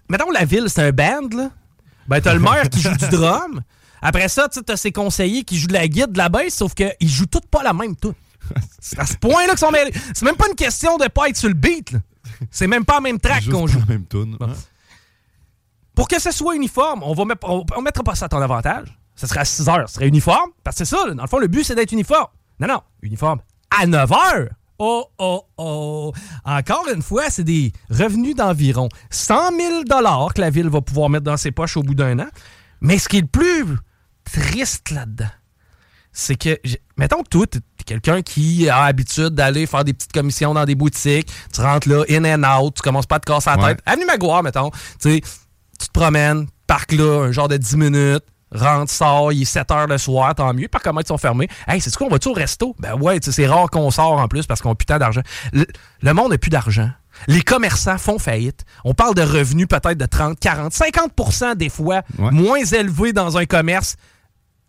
Mettons, 0.10 0.32
la 0.32 0.44
ville, 0.44 0.66
c'est 0.68 0.82
un 0.82 0.92
band, 0.92 1.30
là. 1.36 1.50
Ben, 2.08 2.20
t'as 2.20 2.34
le 2.34 2.40
maire 2.40 2.70
qui 2.70 2.82
joue 2.82 2.96
du 2.96 3.08
drum. 3.08 3.62
Après 4.02 4.28
ça, 4.28 4.50
tu 4.50 4.62
t'as 4.62 4.76
ses 4.76 4.92
conseillers 4.92 5.44
qui 5.44 5.58
jouent 5.58 5.68
de 5.68 5.74
la 5.74 5.88
guide, 5.88 6.12
de 6.12 6.18
la 6.18 6.30
basse, 6.30 6.56
sauf 6.56 6.74
qu'ils 6.74 6.94
jouent 7.02 7.26
toutes 7.26 7.48
pas 7.48 7.64
la 7.64 7.74
même 7.74 7.96
tune. 7.96 8.14
C'est 8.80 9.00
à 9.00 9.06
ce 9.06 9.16
point-là 9.18 9.50
qu'ils 9.52 9.60
sont 9.60 9.72
mêlés. 9.72 9.94
C'est 10.14 10.26
même 10.26 10.36
pas 10.36 10.48
une 10.48 10.56
question 10.56 10.98
de 10.98 11.08
pas 11.08 11.30
être 11.30 11.38
sur 11.38 11.50
le 11.50 11.56
beat, 11.56 11.92
là. 11.92 12.00
C'est 12.52 12.68
même 12.68 12.86
pas 12.86 12.96
la 12.96 13.02
même 13.02 13.20
track 13.20 13.50
qu'on 13.50 13.68
joue. 13.68 13.80
la 13.80 13.86
même 13.86 14.06
tune. 14.08 14.38
hein. 14.42 14.48
Pour 15.96 16.08
que 16.08 16.20
ce 16.20 16.32
soit 16.32 16.56
uniforme, 16.56 17.04
on 17.04 17.14
va 17.14 17.26
mettre, 17.26 17.48
on, 17.50 17.66
on 17.76 17.82
mettra 17.82 18.04
pas 18.04 18.16
ça 18.16 18.26
à 18.26 18.30
ton 18.30 18.42
avantage. 18.42 18.98
Ce 19.16 19.28
serait 19.28 19.40
à 19.42 19.46
6 19.46 19.70
heures. 19.70 19.88
Ce 19.88 19.96
serait 19.96 20.08
uniforme. 20.08 20.52
Parce 20.64 20.78
que 20.78 20.86
c'est 20.86 20.96
ça, 20.96 21.08
là. 21.08 21.14
dans 21.14 21.24
le 21.24 21.30
fond, 21.30 21.40
le 21.40 21.48
but, 21.48 21.64
c'est 21.64 21.76
d'être 21.76 21.94
uniforme. 21.94 22.28
Non, 22.60 22.68
non, 22.68 22.82
uniforme 23.02 23.40
à 23.72 23.86
9 23.88 24.12
heures. 24.12 24.50
Oh, 24.78 25.06
oh, 25.20 25.44
oh. 25.58 26.14
Encore 26.44 26.86
une 26.94 27.02
fois, 27.02 27.30
c'est 27.30 27.46
des 27.46 27.72
revenus 27.90 28.36
d'environ 28.36 28.90
100 29.10 29.58
000 29.58 29.84
que 30.34 30.42
la 30.42 30.50
ville 30.50 30.68
va 30.68 30.82
pouvoir 30.82 31.10
mettre 31.10 31.24
dans 31.24 31.38
ses 31.38 31.52
poches 31.52 31.78
au 31.78 31.84
bout 31.84 31.96
d'un 31.96 32.20
an. 32.20 32.28
Mais 32.82 32.98
ce 32.98 33.08
qui 33.08 33.18
est 33.18 33.22
le 33.22 33.28
plus 33.28 33.66
triste 34.26 34.92
là-dedans, 34.92 35.30
c'est 36.18 36.36
que, 36.36 36.58
mettons 36.98 37.22
que 37.24 37.30
toi, 37.30 37.46
t'es 37.46 37.60
quelqu'un 37.86 38.22
qui 38.22 38.70
a 38.70 38.86
l'habitude 38.86 39.30
d'aller 39.30 39.68
faire 39.68 39.84
des 39.84 39.94
petites 39.94 40.14
commissions 40.14 40.54
dans 40.54 40.64
des 40.66 40.74
boutiques, 40.76 41.30
tu 41.54 41.62
rentres 41.62 41.90
là, 41.90 42.04
in 42.10 42.24
and 42.26 42.44
out, 42.64 42.74
tu 42.76 42.82
commences 42.82 43.06
pas 43.06 43.18
à 43.18 43.20
te 43.20 43.26
casser 43.32 43.50
la 43.50 43.58
Ouais. 43.58 43.76
tête. 43.76 43.84
Avenue 43.86 44.06
Maguire, 44.06 44.42
mettons, 44.42 44.72
tu 45.02 45.22
te 45.22 45.92
promènes, 45.94 46.48
parc 46.68 46.94
là, 46.94 47.26
un 47.26 47.32
genre 47.32 47.50
de 47.50 47.58
10 47.58 47.76
minutes, 47.78 48.24
rentre, 48.52 48.92
sort, 48.92 49.34
il 49.34 49.42
est 49.42 49.46
7 49.46 49.70
heures 49.72 49.88
le 49.88 49.98
soir, 49.98 50.34
tant 50.34 50.54
mieux, 50.54 50.70
par 50.70 50.82
comment 50.82 51.02
ils 51.02 51.08
sont 51.08 51.18
fermés. 51.18 51.50
Hey, 51.68 51.82
c'est 51.82 51.94
quoi, 51.96 52.08
on 52.08 52.10
va-tu 52.10 52.30
au 52.30 52.34
resto? 52.34 52.76
Ben 52.80 52.94
ouais, 52.96 53.20
tu 53.20 53.26
sais, 53.26 53.32
c'est 53.44 53.48
rare 53.48 53.70
qu'on 53.70 53.92
sort 53.92 54.14
en 54.14 54.28
plus 54.30 54.46
parce 54.46 54.62
qu'on 54.62 54.72
a 54.72 54.76
putain 54.76 54.98
d'argent. 54.98 55.22
Le, 55.52 55.66
le 56.02 56.14
monde 56.14 56.32
n'a 56.32 56.38
plus 56.38 56.50
d'argent. 56.50 56.90
Les 57.28 57.42
commerçants 57.42 57.98
font 57.98 58.20
faillite. 58.20 58.66
On 58.84 58.94
parle 58.94 59.16
de 59.16 59.22
revenus 59.22 59.68
peut-être 59.68 59.98
de 59.98 60.06
30, 60.06 60.40
40, 60.40 60.74
50% 60.74 61.56
des 61.56 61.70
fois 61.70 62.02
moins 62.18 62.64
élevés 62.64 63.14
dans 63.14 63.38
un 63.38 63.46
commerce 63.46 63.96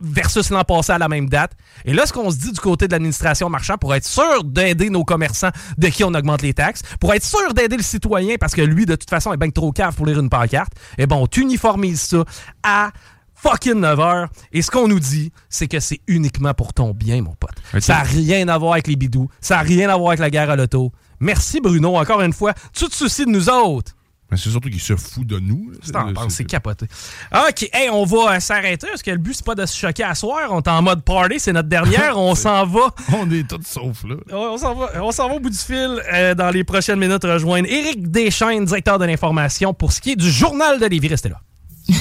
versus 0.00 0.50
l'an 0.50 0.64
passé 0.64 0.92
à 0.92 0.98
la 0.98 1.08
même 1.08 1.28
date. 1.28 1.52
Et 1.84 1.92
là, 1.92 2.06
ce 2.06 2.12
qu'on 2.12 2.30
se 2.30 2.36
dit 2.36 2.52
du 2.52 2.60
côté 2.60 2.86
de 2.86 2.92
l'administration 2.92 3.48
marchand 3.48 3.78
pour 3.78 3.94
être 3.94 4.06
sûr 4.06 4.44
d'aider 4.44 4.90
nos 4.90 5.04
commerçants 5.04 5.50
de 5.78 5.88
qui 5.88 6.04
on 6.04 6.14
augmente 6.14 6.42
les 6.42 6.54
taxes, 6.54 6.82
pour 7.00 7.14
être 7.14 7.24
sûr 7.24 7.54
d'aider 7.54 7.76
le 7.76 7.82
citoyen 7.82 8.36
parce 8.38 8.54
que 8.54 8.62
lui, 8.62 8.86
de 8.86 8.94
toute 8.94 9.10
façon, 9.10 9.32
est 9.32 9.36
bien 9.36 9.50
trop 9.50 9.72
cave 9.72 9.94
pour 9.94 10.06
lire 10.06 10.20
une 10.20 10.30
pancarte, 10.30 10.72
eh 10.98 11.06
bon, 11.06 11.24
on 11.24 11.40
uniformise 11.40 12.00
ça 12.00 12.24
à 12.62 12.90
fucking 13.34 13.80
9 13.80 14.00
heures. 14.00 14.28
Et 14.52 14.62
ce 14.62 14.70
qu'on 14.70 14.88
nous 14.88 15.00
dit, 15.00 15.32
c'est 15.48 15.68
que 15.68 15.80
c'est 15.80 16.00
uniquement 16.06 16.54
pour 16.54 16.72
ton 16.72 16.92
bien, 16.92 17.22
mon 17.22 17.34
pote. 17.34 17.56
Ça 17.80 17.94
n'a 17.94 18.02
rien 18.02 18.48
à 18.48 18.58
voir 18.58 18.72
avec 18.72 18.86
les 18.86 18.96
bidous. 18.96 19.28
Ça 19.40 19.56
n'a 19.56 19.62
rien 19.62 19.88
à 19.88 19.96
voir 19.96 20.10
avec 20.10 20.20
la 20.20 20.30
guerre 20.30 20.50
à 20.50 20.56
l'auto. 20.56 20.92
Merci, 21.20 21.60
Bruno, 21.60 21.96
encore 21.96 22.20
une 22.20 22.32
fois. 22.32 22.52
Tu 22.72 22.86
te 22.86 22.94
soucies 22.94 23.24
de 23.24 23.30
nous 23.30 23.48
autres. 23.48 23.95
Mais 24.30 24.36
c'est 24.36 24.50
surtout 24.50 24.68
qu'il 24.68 24.80
se 24.80 24.96
fout 24.96 25.26
de 25.26 25.38
nous. 25.38 25.70
C'est 25.82 25.94
en 25.94 26.12
pense, 26.12 26.34
c'est 26.34 26.44
capoté. 26.44 26.86
OK, 27.32 27.68
hey, 27.72 27.88
on 27.90 28.04
va 28.04 28.34
euh, 28.34 28.40
s'arrêter 28.40 28.88
parce 28.88 29.02
que 29.02 29.12
le 29.12 29.18
but, 29.18 29.34
c'est 29.34 29.44
pas 29.44 29.54
de 29.54 29.64
se 29.64 29.76
choquer 29.76 30.02
à 30.02 30.16
soir. 30.16 30.48
On 30.50 30.60
est 30.60 30.68
en 30.68 30.82
mode 30.82 31.04
party, 31.04 31.38
c'est 31.38 31.52
notre 31.52 31.68
dernière. 31.68 32.18
on 32.18 32.34
s'en 32.34 32.66
va. 32.66 32.92
On 33.12 33.30
est 33.30 33.48
tous 33.48 33.62
sauf 33.64 34.04
là. 34.04 34.16
On 34.32 34.58
s'en 34.58 34.74
va, 34.74 34.90
on 35.02 35.12
s'en 35.12 35.28
va 35.28 35.36
au 35.36 35.40
bout 35.40 35.50
du 35.50 35.58
fil 35.58 36.02
euh, 36.12 36.34
dans 36.34 36.50
les 36.50 36.64
prochaines 36.64 36.98
minutes 36.98 37.22
rejoindre 37.24 37.68
Éric 37.68 38.10
Deschaines, 38.10 38.64
directeur 38.64 38.98
de 38.98 39.04
l'information, 39.04 39.72
pour 39.72 39.92
ce 39.92 40.00
qui 40.00 40.12
est 40.12 40.16
du 40.16 40.30
journal 40.30 40.80
de 40.80 40.86
Lévis. 40.86 41.08
Restez 41.08 41.28
là. 41.28 41.40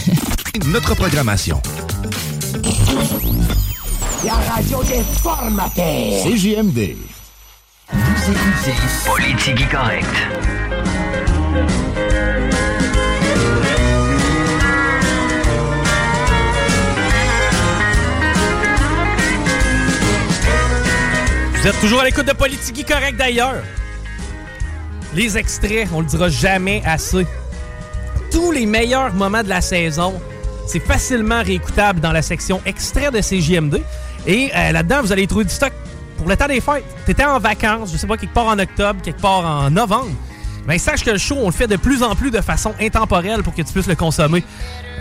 Notre 0.68 0.96
programmation. 0.96 1.62
La 4.26 4.34
radio 4.34 4.82
des 4.84 5.04
formateurs. 5.22 6.24
CJMD. 6.24 6.96
Vous 7.92 8.32
écoutez 8.32 8.74
Politique 9.06 9.70
Correct. 9.70 10.08
Vous 21.66 21.72
êtes 21.72 21.82
toujours 21.82 22.02
à 22.02 22.06
l'écoute 22.06 22.28
de 22.28 22.34
Politique 22.34 22.88
Correct 22.88 23.18
d'ailleurs. 23.18 23.64
Les 25.16 25.36
extraits, 25.36 25.88
on 25.92 26.02
le 26.02 26.06
dira 26.06 26.30
jamais 26.30 26.84
assez. 26.86 27.26
Tous 28.30 28.52
les 28.52 28.68
meilleurs 28.68 29.16
moments 29.16 29.42
de 29.42 29.50
la 29.50 29.62
saison, 29.62 30.14
c'est 30.68 30.80
facilement 30.80 31.42
réécoutable 31.42 32.02
dans 32.02 32.12
la 32.12 32.22
section 32.22 32.62
extrait 32.68 33.10
de 33.10 33.20
CJMD. 33.20 33.82
Et 34.28 34.52
euh, 34.56 34.74
là-dedans, 34.74 35.02
vous 35.02 35.12
allez 35.12 35.26
trouver 35.26 35.46
du 35.46 35.54
stock 35.56 35.74
pour 36.20 36.28
le 36.28 36.38
temps 36.38 36.46
des 36.46 36.62
fêtes. 36.62 36.86
T'étais 37.08 37.26
en 37.26 37.40
vacances, 37.40 37.92
je 37.92 37.98
sais 37.98 38.06
pas, 38.06 38.18
quelque 38.18 38.36
part 38.36 38.46
en 38.46 38.60
octobre, 38.60 39.02
quelque 39.02 39.22
part 39.22 39.44
en 39.44 39.72
novembre. 39.72 40.12
Mais 40.68 40.78
sache 40.78 41.04
que 41.04 41.10
le 41.10 41.18
show, 41.18 41.38
on 41.40 41.48
le 41.48 41.52
fait 41.52 41.66
de 41.66 41.78
plus 41.78 42.04
en 42.04 42.16
plus 42.16 42.30
de 42.30 42.42
façon 42.42 42.76
intemporelle 42.80 43.42
pour 43.42 43.56
que 43.56 43.64
tu 43.64 43.74
puisses 43.74 43.88
le 43.88 43.96
consommer 43.96 44.44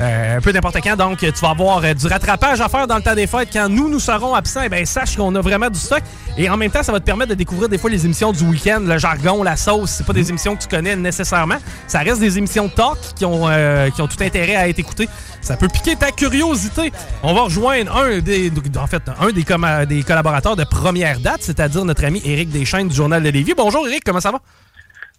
euh, 0.00 0.36
un 0.38 0.40
peu 0.40 0.52
n'importe 0.52 0.78
quand. 0.82 0.96
Donc, 0.96 1.18
tu 1.18 1.30
vas 1.40 1.50
avoir 1.50 1.84
euh, 1.84 1.94
du 1.94 2.06
rattrapage 2.06 2.60
à 2.60 2.68
faire 2.68 2.86
dans 2.86 2.96
le 2.96 3.02
temps 3.02 3.14
des 3.14 3.26
fêtes. 3.26 3.48
Quand 3.52 3.68
nous, 3.68 3.88
nous 3.88 4.00
serons 4.00 4.34
absents, 4.34 4.62
eh 4.64 4.68
ben, 4.68 4.84
sache 4.86 5.16
qu'on 5.16 5.34
a 5.34 5.40
vraiment 5.40 5.70
du 5.70 5.78
stock. 5.78 6.02
Et 6.36 6.50
en 6.50 6.56
même 6.56 6.70
temps, 6.70 6.82
ça 6.82 6.92
va 6.92 7.00
te 7.00 7.04
permettre 7.04 7.30
de 7.30 7.34
découvrir 7.34 7.68
des 7.68 7.78
fois 7.78 7.90
les 7.90 8.04
émissions 8.04 8.32
du 8.32 8.44
week-end, 8.44 8.80
le 8.80 8.98
jargon, 8.98 9.42
la 9.42 9.56
sauce. 9.56 9.90
C'est 9.90 10.06
pas 10.06 10.12
des 10.12 10.28
émissions 10.30 10.56
que 10.56 10.62
tu 10.62 10.68
connais 10.68 10.96
nécessairement. 10.96 11.56
Ça 11.86 12.00
reste 12.00 12.20
des 12.20 12.38
émissions 12.38 12.66
de 12.66 12.72
talk 12.72 12.98
qui 13.14 13.24
ont, 13.24 13.48
euh, 13.48 13.90
qui 13.90 14.02
ont 14.02 14.08
tout 14.08 14.22
intérêt 14.22 14.56
à 14.56 14.68
être 14.68 14.78
écoutées. 14.78 15.08
Ça 15.40 15.56
peut 15.56 15.68
piquer 15.68 15.94
ta 15.94 16.10
curiosité. 16.10 16.92
On 17.22 17.34
va 17.34 17.42
rejoindre 17.42 17.96
un 17.96 18.18
des, 18.18 18.50
en 18.80 18.86
fait, 18.86 19.02
un 19.20 19.30
des, 19.30 19.44
comma- 19.44 19.86
des 19.86 20.02
collaborateurs 20.02 20.56
de 20.56 20.64
première 20.64 21.20
date, 21.20 21.40
c'est-à-dire 21.42 21.84
notre 21.84 22.04
ami 22.04 22.20
Éric 22.24 22.50
Deschaines 22.50 22.88
du 22.88 22.94
Journal 22.96 23.22
de 23.22 23.28
Lévis. 23.28 23.54
Bonjour 23.56 23.86
Éric, 23.86 24.02
comment 24.04 24.20
ça 24.20 24.32
va? 24.32 24.38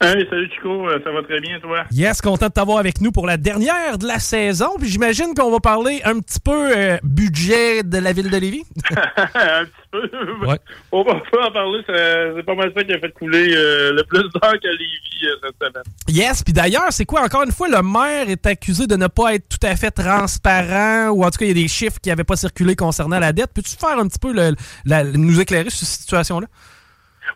Hey, 0.02 0.28
salut 0.30 0.50
Chico, 0.54 0.90
euh, 0.90 1.00
ça 1.06 1.12
va 1.12 1.24
très 1.24 1.40
bien 1.40 1.58
toi? 1.62 1.86
Yes, 1.90 2.20
content 2.20 2.48
de 2.48 2.52
t'avoir 2.52 2.80
avec 2.80 3.00
nous 3.00 3.14
pour 3.14 3.26
la 3.26 3.38
dernière 3.38 3.98
de 3.98 4.06
la 4.06 4.20
saison. 4.20 4.72
Puis 4.78 4.90
j'imagine 4.90 5.34
qu'on 5.34 5.50
va 5.50 5.62
parler 5.62 6.02
un 6.04 6.20
petit 6.20 6.42
peu 6.42 6.70
euh, 6.78 6.98
budget 7.02 7.82
de 7.82 7.98
la 8.00 8.12
ville 8.12 8.30
de 8.30 8.36
Lévis. 8.38 8.66
un 9.36 9.64
petit 9.64 9.72
peu. 9.92 10.46
Ouais. 10.46 10.60
On 10.92 11.02
va 11.04 11.14
pas 11.32 11.48
en 11.48 11.52
parler, 11.52 11.80
c'est 11.88 12.44
pas 12.46 12.56
mal 12.56 12.74
ça 12.76 12.84
qui 12.84 12.92
a 12.92 13.00
fait 13.00 13.12
couler 13.14 13.54
euh, 13.56 13.94
le 13.94 14.04
plus 14.04 14.24
d'heures 14.24 14.60
que 14.62 14.68
Lévis 14.68 15.28
euh, 15.28 15.36
cette 15.46 15.56
semaine. 15.70 15.84
Yes, 16.10 16.44
puis 16.44 16.52
d'ailleurs, 16.52 16.88
c'est 16.92 17.06
quoi, 17.06 17.22
encore 17.22 17.44
une 17.44 17.54
fois, 17.54 17.70
le 17.70 17.82
maire 17.82 18.30
est 18.30 18.46
accusé 18.46 18.88
de 18.88 18.98
ne 18.98 19.08
pas 19.08 19.34
être 19.36 19.48
tout 19.48 19.66
à 19.66 19.78
fait 19.78 19.92
transparent, 19.92 21.08
ou 21.12 21.24
en 21.24 21.32
tout 21.32 21.38
cas, 21.40 21.46
il 21.46 21.48
y 21.48 21.52
a 21.52 21.64
des 21.64 21.70
chiffres 21.70 22.00
qui 22.04 22.10
n'avaient 22.10 22.26
pas 22.26 22.36
circulé 22.36 22.76
concernant 22.76 23.18
la 23.18 23.32
dette. 23.32 23.52
Peux-tu 23.54 23.78
faire 23.78 23.98
un 23.98 24.08
petit 24.10 24.20
peu 24.20 24.34
le- 24.34 24.56
la- 24.84 25.06
nous 25.06 25.40
éclairer 25.40 25.70
sur 25.70 25.88
cette 25.88 26.02
situation-là? 26.02 26.48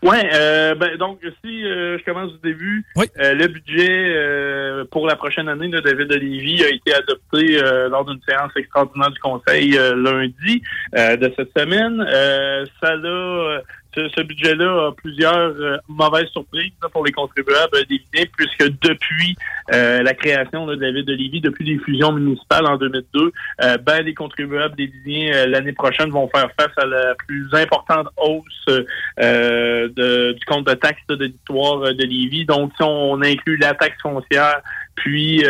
Ouais, 0.01 0.29
euh, 0.33 0.75
ben, 0.75 0.95
donc 0.97 1.19
si 1.43 1.65
euh, 1.65 1.97
je 1.97 2.05
commence 2.05 2.31
du 2.33 2.39
début, 2.39 2.85
euh, 2.97 3.33
le 3.33 3.47
budget 3.47 4.15
euh, 4.15 4.85
pour 4.89 5.05
la 5.05 5.17
prochaine 5.17 5.49
année 5.49 5.67
là, 5.67 5.81
de 5.81 5.89
la 5.89 5.95
ville 5.95 6.07
de 6.07 6.15
Lévis 6.15 6.63
a 6.63 6.69
été 6.69 6.93
adopté 6.93 7.61
euh, 7.61 7.89
lors 7.89 8.05
d'une 8.05 8.21
séance 8.27 8.51
extraordinaire 8.55 9.11
du 9.11 9.19
Conseil 9.19 9.77
euh, 9.77 9.95
lundi 9.95 10.61
euh, 10.95 11.17
de 11.17 11.33
cette 11.35 11.51
semaine. 11.57 12.05
Euh, 12.07 12.65
ça 12.81 12.95
l'a 12.95 13.61
ce, 13.95 14.21
budget-là 14.21 14.87
a 14.87 14.91
plusieurs 14.91 15.55
euh, 15.59 15.77
mauvaises 15.87 16.29
surprises 16.29 16.71
pour 16.91 17.05
les 17.05 17.11
contribuables 17.11 17.77
d'Évidiens, 17.89 18.25
puisque 18.37 18.69
depuis 18.81 19.35
euh, 19.73 20.01
la 20.03 20.13
création 20.13 20.65
de 20.67 20.75
la 20.75 20.91
ville 20.91 21.05
de 21.05 21.13
Lévis, 21.13 21.41
depuis 21.41 21.65
les 21.65 21.79
fusions 21.79 22.11
municipales 22.11 22.65
en 22.67 22.77
2002, 22.77 23.31
euh, 23.61 23.77
ben, 23.77 24.01
les 24.03 24.13
contribuables 24.13 24.75
d'Évidiens 24.75 25.47
l'année 25.47 25.73
prochaine 25.73 26.09
vont 26.09 26.29
faire 26.33 26.49
face 26.59 26.77
à 26.77 26.85
la 26.85 27.15
plus 27.27 27.47
importante 27.53 28.07
hausse 28.17 28.65
de, 29.17 30.33
du 30.33 30.45
compte 30.45 30.67
de 30.67 30.73
taxes 30.73 31.01
de 31.09 31.25
l'histoire 31.25 31.93
de 31.93 32.03
Lévis. 32.03 32.45
Donc, 32.45 32.71
si 32.75 32.83
on 32.83 33.21
inclut 33.21 33.57
la 33.57 33.73
taxe 33.73 34.01
foncière, 34.01 34.61
puis 34.95 35.43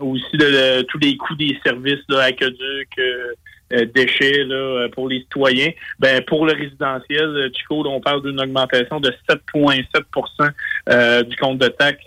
aussi 0.00 0.36
de, 0.36 0.82
tous 0.82 0.98
les 0.98 1.16
coûts 1.16 1.34
des 1.34 1.58
services, 1.64 2.04
là, 2.08 2.28
euh, 2.42 3.32
déchets 3.70 4.44
là, 4.44 4.54
euh, 4.54 4.88
pour 4.88 5.08
les 5.08 5.20
citoyens. 5.20 5.70
Ben, 5.98 6.22
pour 6.26 6.46
le 6.46 6.52
résidentiel, 6.52 7.24
euh, 7.24 7.48
Chico, 7.56 7.84
on 7.86 8.00
parle 8.00 8.22
d'une 8.22 8.40
augmentation 8.40 9.00
de 9.00 9.12
7,7% 9.28 11.24
du 11.28 11.36
compte 11.36 11.58
de 11.58 11.68
taxes 11.68 12.04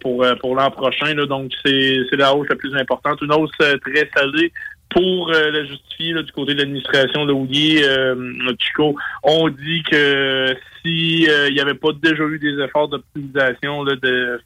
pour, 0.00 0.24
pour 0.40 0.54
l'an 0.54 0.70
prochain. 0.70 1.14
Là, 1.14 1.26
donc, 1.26 1.52
c'est 1.64 2.04
la 2.12 2.34
hausse 2.34 2.48
la 2.48 2.56
plus 2.56 2.74
importante. 2.76 3.20
Une 3.22 3.32
hausse 3.32 3.50
très 3.58 4.10
salée 4.14 4.52
pour 4.90 5.30
la 5.30 5.64
justifier 5.66 6.14
du 6.14 6.32
côté 6.32 6.54
de 6.54 6.60
l'administration 6.60 7.26
de 7.26 7.34
euh, 7.34 8.52
Chico, 8.58 8.96
on 9.22 9.48
dit 9.50 9.82
que 9.82 10.56
si 10.82 11.24
il 11.24 11.52
n'y 11.52 11.60
avait 11.60 11.74
pas 11.74 11.90
déjà 12.02 12.24
eu 12.24 12.38
des 12.38 12.58
efforts 12.62 12.88
d'optimisation 12.88 13.84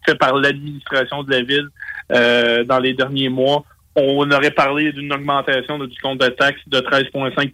faits 0.04 0.18
par 0.18 0.34
l'administration 0.36 1.22
de 1.22 1.30
la 1.30 1.42
ville 1.42 1.68
dans 2.66 2.80
les 2.80 2.92
derniers 2.94 3.28
mois, 3.28 3.64
on 3.96 4.30
aurait 4.30 4.50
parlé 4.50 4.92
d'une 4.92 5.12
augmentation 5.12 5.78
du 5.78 5.98
compte 6.00 6.20
de 6.20 6.28
taxe 6.28 6.60
de 6.66 6.78
13,5 6.80 7.50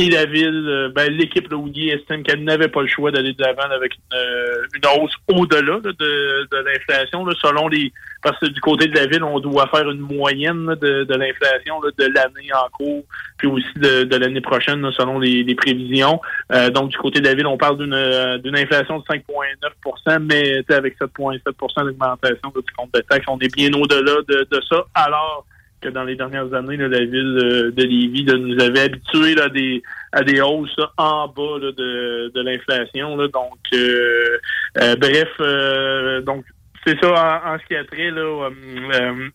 et 0.00 0.08
la 0.08 0.24
ville, 0.24 0.66
euh, 0.66 0.88
ben, 0.88 1.12
l'équipe 1.12 1.50
Louis 1.50 1.90
estime 1.90 2.22
qu'elle 2.22 2.42
n'avait 2.42 2.68
pas 2.68 2.80
le 2.80 2.88
choix 2.88 3.10
d'aller 3.10 3.34
de 3.34 3.42
l'avant 3.42 3.70
avec 3.70 3.92
une, 3.94 4.16
euh, 4.16 5.02
hausse 5.02 5.14
au-delà 5.28 5.78
de, 5.80 6.64
l'inflation, 6.64 7.26
selon 7.42 7.68
les... 7.68 7.92
Parce 8.22 8.38
que 8.38 8.46
du 8.46 8.60
côté 8.60 8.86
de 8.86 8.94
la 8.96 9.06
ville, 9.06 9.22
on 9.22 9.40
doit 9.40 9.66
faire 9.68 9.90
une 9.90 10.00
moyenne 10.00 10.74
de, 10.80 11.14
l'inflation 11.14 11.80
de 11.80 12.04
l'année 12.14 12.50
en 12.52 12.68
cours, 12.70 13.04
puis 13.36 13.48
aussi 13.48 13.72
de, 13.76 14.16
l'année 14.16 14.40
prochaine, 14.40 14.90
selon 14.92 15.18
les, 15.18 15.54
prévisions. 15.54 16.20
Euh, 16.52 16.70
donc, 16.70 16.90
du 16.90 16.96
côté 16.96 17.20
de 17.20 17.26
la 17.26 17.34
ville, 17.34 17.46
on 17.46 17.58
parle 17.58 17.78
d'une 17.78 18.56
inflation 18.56 19.00
de 19.00 19.04
5,9% 19.04 20.18
mais 20.20 20.62
avec 20.74 20.98
7,7% 20.98 21.84
d'augmentation 21.84 22.52
du 22.54 22.72
compte 22.76 22.92
de 22.94 23.00
taxe, 23.00 23.26
on 23.28 23.38
est 23.38 23.54
bien 23.54 23.72
au-delà 23.72 24.16
de, 24.28 24.46
de 24.50 24.60
ça, 24.68 24.84
alors 24.94 25.44
que 25.80 25.88
dans 25.88 26.04
les 26.04 26.16
dernières 26.16 26.52
années, 26.54 26.76
la 26.76 27.00
ville 27.00 27.72
de 27.74 27.82
Lévis 27.82 28.24
nous 28.24 28.60
avait 28.62 28.80
habitués 28.80 29.40
à 29.40 29.48
des 29.48 29.82
à 30.12 30.22
des 30.22 30.40
hausses 30.40 30.76
en 30.96 31.28
bas 31.28 31.58
de, 31.60 32.30
de 32.34 32.40
l'inflation. 32.40 33.16
Donc, 33.16 33.58
euh, 33.72 34.38
euh, 34.78 34.96
bref, 34.96 35.28
euh, 35.40 36.20
donc 36.22 36.44
c'est 36.86 36.98
ça 37.00 37.42
en, 37.44 37.58
ce 37.58 37.66
qui 37.66 37.76
a 37.76 37.84
trait 37.84 38.10
là, 38.10 38.48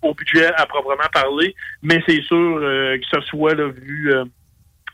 au 0.01 0.13
budget 0.13 0.47
à 0.55 0.65
proprement 0.65 1.09
parler, 1.13 1.55
mais 1.83 2.01
c'est 2.07 2.21
sûr 2.23 2.59
que 2.59 3.05
ce 3.13 3.21
soit 3.27 3.53
vu 3.53 4.13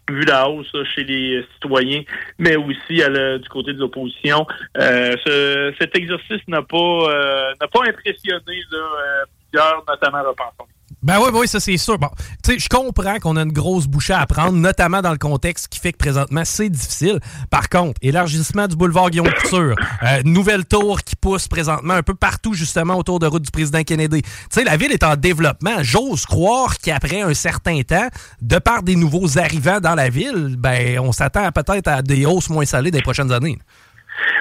vu 0.09 0.25
la 0.25 0.49
hausse 0.49 0.75
chez 0.93 1.05
les 1.05 1.45
citoyens, 1.53 2.01
mais 2.37 2.57
aussi 2.57 2.95
du 2.95 3.49
côté 3.49 3.71
de 3.71 3.79
l'opposition. 3.79 4.45
cet 4.75 5.95
exercice 5.95 6.45
n'a 6.47 6.61
pas 6.61 7.53
pas 7.71 7.81
impressionné 7.87 8.41
plusieurs, 8.45 9.85
notamment 9.87 10.23
repensons. 10.23 10.70
Ben 11.03 11.17
oui, 11.19 11.29
oui, 11.33 11.47
ça 11.47 11.59
c'est 11.59 11.77
sûr. 11.77 11.97
Bon, 11.97 12.09
tu 12.43 12.53
sais, 12.53 12.59
je 12.59 12.69
comprends 12.69 13.17
qu'on 13.17 13.35
a 13.35 13.41
une 13.41 13.51
grosse 13.51 13.87
bouchée 13.87 14.13
à 14.13 14.23
prendre, 14.27 14.53
notamment 14.53 15.01
dans 15.01 15.11
le 15.11 15.17
contexte 15.17 15.67
qui 15.67 15.79
fait 15.79 15.93
que 15.93 15.97
présentement 15.97 16.45
c'est 16.45 16.69
difficile. 16.69 17.19
Par 17.49 17.69
contre, 17.69 17.99
élargissement 18.03 18.67
du 18.67 18.75
boulevard 18.75 19.09
Guillaume 19.09 19.33
Couture, 19.41 19.75
euh, 20.03 20.21
nouvelle 20.25 20.63
tour 20.63 21.01
qui 21.01 21.15
pousse 21.15 21.47
présentement 21.47 21.95
un 21.95 22.03
peu 22.03 22.13
partout 22.13 22.53
justement 22.53 22.97
autour 22.97 23.17
de 23.17 23.25
route 23.25 23.41
du 23.41 23.49
président 23.49 23.81
Kennedy. 23.81 24.21
Tu 24.21 24.29
sais, 24.51 24.63
la 24.63 24.77
ville 24.77 24.91
est 24.91 25.03
en 25.03 25.15
développement. 25.15 25.81
J'ose 25.81 26.27
croire 26.27 26.77
qu'après 26.77 27.21
un 27.21 27.33
certain 27.33 27.81
temps, 27.81 28.07
de 28.41 28.59
par 28.59 28.83
des 28.83 28.95
nouveaux 28.95 29.39
arrivants 29.39 29.79
dans 29.79 29.95
la 29.95 30.09
ville, 30.09 30.55
ben 30.59 30.99
on 30.99 31.11
s'attend 31.11 31.51
peut-être 31.51 31.87
à 31.87 32.03
des 32.03 32.27
hausses 32.27 32.49
moins 32.51 32.65
salées 32.65 32.91
des 32.91 33.01
prochaines 33.01 33.31
années. 33.31 33.57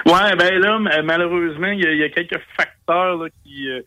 Ouais, 0.05 0.35
ben 0.37 0.59
là, 0.59 0.79
malheureusement, 1.03 1.67
il 1.67 1.81
y, 1.81 2.03
a 2.03 2.09
quelques 2.09 2.39
facteurs 2.55 3.17
qui 3.43 3.67
euh, 3.67 3.81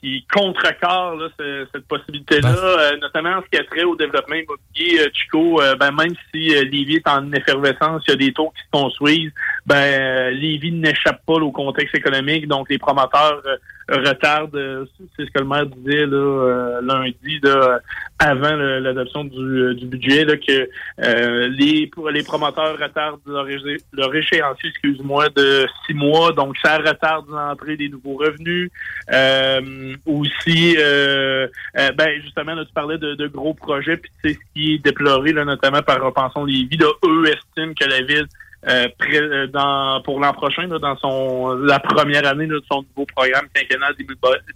qui 0.00 0.24
contrecarre 0.32 1.16
là, 1.16 1.28
cette 1.38 1.86
possibilité-là, 1.86 2.52
ben. 2.52 2.58
euh, 2.58 2.96
notamment 2.98 3.36
en 3.36 3.42
ce 3.42 3.48
qui 3.50 3.58
a 3.58 3.64
trait 3.64 3.84
au 3.84 3.96
développement 3.96 4.36
immobilier, 4.36 5.00
euh, 5.00 5.10
Chico, 5.12 5.60
euh, 5.60 5.76
ben, 5.76 5.92
même 5.92 6.14
si 6.32 6.54
euh, 6.54 6.64
Lévis 6.64 6.96
est 6.96 7.08
en 7.08 7.30
effervescence, 7.32 8.02
il 8.08 8.10
y 8.10 8.14
a 8.14 8.16
des 8.16 8.32
taux 8.32 8.50
qui 8.56 8.62
se 8.62 8.70
construisent, 8.70 9.32
ben 9.66 10.30
Lévis 10.34 10.72
n'échappe 10.72 11.24
pas 11.26 11.34
au 11.34 11.52
contexte 11.52 11.94
économique, 11.94 12.48
donc 12.48 12.68
les 12.70 12.78
promoteurs 12.78 13.42
retardent, 13.88 14.86
c'est 15.16 15.24
ce 15.24 15.30
que 15.30 15.40
le 15.40 15.44
maire 15.44 15.66
disait 15.66 16.06
là, 16.06 16.80
lundi, 16.80 17.40
là, 17.42 17.80
avant 18.20 18.54
l'adoption 18.54 19.24
du, 19.24 19.74
du, 19.74 19.86
budget, 19.86 20.24
là, 20.24 20.36
que 20.36 20.68
les, 21.48 21.90
les 22.12 22.22
promoteurs 22.22 22.78
retardent 22.78 23.20
leur, 23.26 23.46
leur 23.92 24.14
échéancier, 24.14 24.68
excuse-moi, 24.68 25.28
de 25.30 25.66
six 25.86 25.94
mois, 25.94 26.32
donc 26.32 26.56
ça 26.62 26.78
retarde 26.78 27.26
l'entrée 27.28 27.76
des 27.76 27.88
nouveaux 27.88 28.16
revenus. 28.16 28.70
Euh, 29.12 29.94
aussi, 30.06 30.76
euh, 30.78 31.46
euh, 31.78 31.92
ben 31.92 32.20
justement, 32.22 32.54
là, 32.54 32.64
tu 32.64 32.72
parlais 32.72 32.98
de, 32.98 33.26
gros 33.26 33.54
projets, 33.54 33.96
puis 33.96 34.10
c'est 34.22 34.34
ce 34.34 34.38
qui 34.54 34.74
est 34.74 34.78
déploré, 34.78 35.32
là, 35.32 35.44
notamment 35.44 35.82
par 35.82 36.02
Repensons 36.02 36.44
Lévis. 36.44 36.76
Là, 36.76 36.86
eux 37.04 37.24
estiment 37.26 37.74
que 37.74 37.88
la 37.88 38.02
ville 38.02 38.26
euh, 38.68 39.46
dans, 39.46 40.02
pour 40.02 40.20
l'an 40.20 40.32
prochain, 40.32 40.66
là, 40.66 40.78
dans 40.78 40.96
son 40.96 41.56
la 41.56 41.78
première 41.78 42.26
année 42.26 42.46
de 42.46 42.62
son 42.70 42.82
nouveau 42.82 43.06
programme 43.06 43.46
quinquennal 43.54 43.94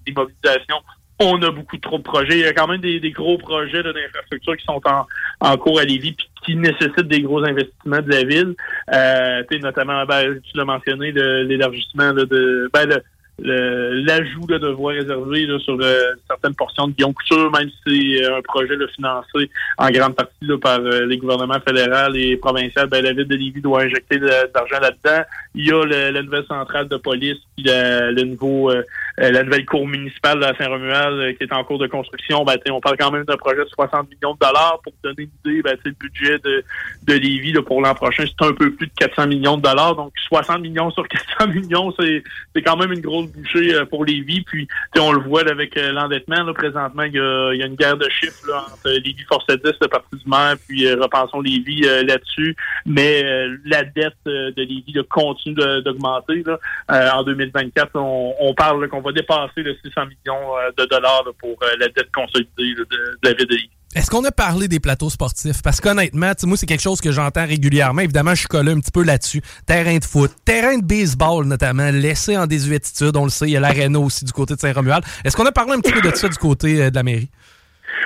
d'immobilisation, 0.07 0.77
on 1.21 1.41
a 1.43 1.51
beaucoup 1.51 1.79
trop 1.79 1.99
de 1.99 2.03
projets. 2.03 2.39
Il 2.39 2.41
y 2.41 2.45
a 2.45 2.53
quand 2.53 2.67
même 2.67 2.81
des, 2.81 3.11
gros 3.13 3.39
projets 3.39 3.83
d'infrastructures 3.83 4.57
qui 4.57 4.65
sont 4.65 4.81
en, 4.85 5.07
en 5.41 5.57
cours 5.57 5.79
à 5.79 5.85
Lévis 5.85 6.13
puis 6.13 6.29
qui 6.45 6.57
nécessitent 6.57 7.09
des 7.09 7.23
gros 7.23 7.43
investissements 7.45 8.03
de 8.03 8.11
la 8.11 8.25
ville. 8.25 8.55
Euh, 8.93 9.43
notamment, 9.63 10.05
ben, 10.05 10.41
tu 10.41 10.57
l'as 10.57 10.65
mentionné, 10.65 11.13
l'élargissement 11.13 12.13
de 12.13 12.69
ben, 12.73 13.01
l'ajout 13.39 14.47
de 14.47 14.69
voies 14.69 14.93
réservées 14.93 15.47
sur 15.59 15.77
euh, 15.81 16.15
certaines 16.29 16.55
portions 16.55 16.89
de 16.89 16.93
Guillaume 16.93 17.15
Couture, 17.15 17.51
même 17.51 17.69
si 17.69 18.17
c'est 18.19 18.27
un 18.27 18.41
projet 18.43 18.75
financé 18.95 19.51
en 19.79 19.91
grande 19.91 20.15
partie 20.15 20.47
par 20.61 20.79
euh, 20.79 21.07
les 21.07 21.17
gouvernements 21.17 21.61
fédéraux 21.67 22.15
et 22.15 22.37
provinciaux, 22.37 22.87
ben, 22.89 23.03
la 23.03 23.13
ville 23.13 23.27
de 23.27 23.35
Lévis 23.35 23.61
doit 23.61 23.83
injecter 23.83 24.19
de, 24.19 24.27
l'argent 24.27 24.81
là-dedans. 24.81 25.25
Il 25.55 25.67
y 25.67 25.73
a 25.73 25.85
la 26.11 26.23
nouvelle 26.23 26.47
centrale 26.47 26.89
de 26.89 26.97
police, 26.97 27.39
puis 27.57 27.67
le 27.67 28.23
nouveau 28.23 28.71
euh, 29.21 29.31
la 29.31 29.45
nouvelle 29.45 29.65
cour 29.65 29.87
municipale 29.87 30.41
de 30.41 30.45
Saint-Romuald 30.59 31.39
qui 31.39 31.45
est 31.45 31.53
en 31.53 31.63
cours 31.63 31.79
de 31.79 31.87
construction. 31.87 32.45
Ben, 32.45 32.57
on 32.71 32.81
parle 32.81 32.97
quand 32.99 33.13
même 33.13 33.25
d'un 33.25 33.37
projet 33.37 33.65
de 33.65 33.69
60 33.69 34.11
millions 34.11 34.35
de 34.35 34.39
dollars. 34.41 34.81
Pour 34.83 34.93
donner 35.05 35.29
une 35.45 35.53
idée, 35.53 35.63
ben, 35.63 35.77
le 35.85 35.93
budget 35.93 36.39
de, 36.39 36.65
de 37.05 37.15
Lévis 37.15 37.53
pour 37.63 37.81
l'an 37.81 37.95
prochain, 37.95 38.25
c'est 38.27 38.47
un 38.47 38.53
peu 38.53 38.73
plus 38.73 38.89
de 38.89 38.93
400 38.97 39.29
millions 39.29 39.57
de 39.57 39.63
dollars. 39.63 39.95
Donc 39.95 40.13
60 40.29 40.61
millions 40.61 40.91
sur 40.91 41.07
400 41.07 41.47
millions, 41.55 41.95
c'est 41.97 42.63
quand 42.63 42.77
même 42.77 42.93
une 42.93 43.01
grosse 43.01 43.24
boucher 43.27 43.75
euh, 43.75 43.85
pour 43.85 44.05
Lévis. 44.05 44.43
Puis 44.43 44.69
on 44.99 45.13
le 45.13 45.21
voit 45.21 45.49
avec 45.49 45.77
euh, 45.77 45.93
l'endettement. 45.93 46.53
Présentement, 46.53 47.03
il 47.03 47.15
y, 47.15 47.19
a, 47.19 47.67
une 47.67 47.75
guerre 47.75 47.97
de 47.97 48.09
chiffres 48.09 48.47
là, 48.49 48.65
entre 48.73 48.91
Lévis 48.91 49.25
Force 49.29 49.47
10, 49.47 49.57
le 49.81 49.89
parti 49.89 50.17
du 50.17 50.29
maire, 50.29 50.57
puis 50.67 50.87
euh, 50.87 50.97
repensons 51.01 51.41
Lévis 51.41 51.83
là-dessus. 51.83 52.57
Mais 52.87 53.23
la 53.65 53.85
dette 53.85 54.15
de 54.27 54.55
Lévis 54.57 54.95
continue 55.11 55.55
d'augmenter. 55.55 56.43
en 56.89 57.23
2024, 57.23 57.91
on, 57.95 58.55
parle 58.55 58.89
qu'on 58.89 59.01
va 59.01 59.13
dépasser 59.13 59.63
les 59.63 59.77
600 59.83 60.03
millions 60.07 60.51
de 60.77 60.85
dollars 60.87 61.25
pour 61.39 61.59
la 61.79 61.89
dette 61.89 62.11
consolidée 62.13 62.75
de, 62.75 62.85
de 62.85 63.19
la 63.23 63.33
ville 63.33 63.47
de 63.47 63.55
Lévis. 63.55 63.74
Est-ce 63.95 64.11
qu'on 64.11 64.25
a 64.25 64.33
parlé 64.33 64.67
des 64.67 64.81
plateaux 64.81 65.09
sportifs? 65.09 65.63
Parce 65.63 65.81
qu'honnêtement, 65.81 66.33
moi, 66.43 66.57
c'est 66.57 66.67
quelque 66.67 66.83
chose 66.83 67.01
que 67.01 67.13
j'entends 67.13 67.47
régulièrement. 67.47 68.01
Évidemment, 68.01 68.33
je 68.33 68.41
suis 68.41 68.49
collé 68.49 68.73
un 68.73 68.81
petit 68.81 68.91
peu 68.91 69.05
là-dessus. 69.05 69.41
Terrain 69.67 69.99
de 69.99 70.05
foot, 70.05 70.33
terrain 70.45 70.79
de 70.79 70.85
baseball 70.85 71.45
notamment, 71.47 71.91
laissé 71.93 72.37
en 72.37 72.47
désuétitude, 72.47 73.17
on 73.17 73.25
le 73.25 73.31
sait. 73.31 73.47
Il 73.47 73.53
y 73.53 73.57
a 73.57 73.61
l'aréna 73.61 74.01
aussi 74.01 74.25
du 74.25 74.33
côté 74.33 74.55
de 74.55 74.61
Saint-Romuald. 74.61 75.05
Est-ce 75.25 75.37
qu'on 75.37 75.47
a 75.47 75.53
parlé 75.53 75.75
un 75.75 75.81
petit 75.81 75.93
peu 75.93 76.01
de 76.01 76.15
ça 76.15 76.29
du 76.29 76.37
côté 76.37 76.83
euh, 76.83 76.91
de 76.91 76.95
la 76.97 77.05
mairie? 77.05 77.29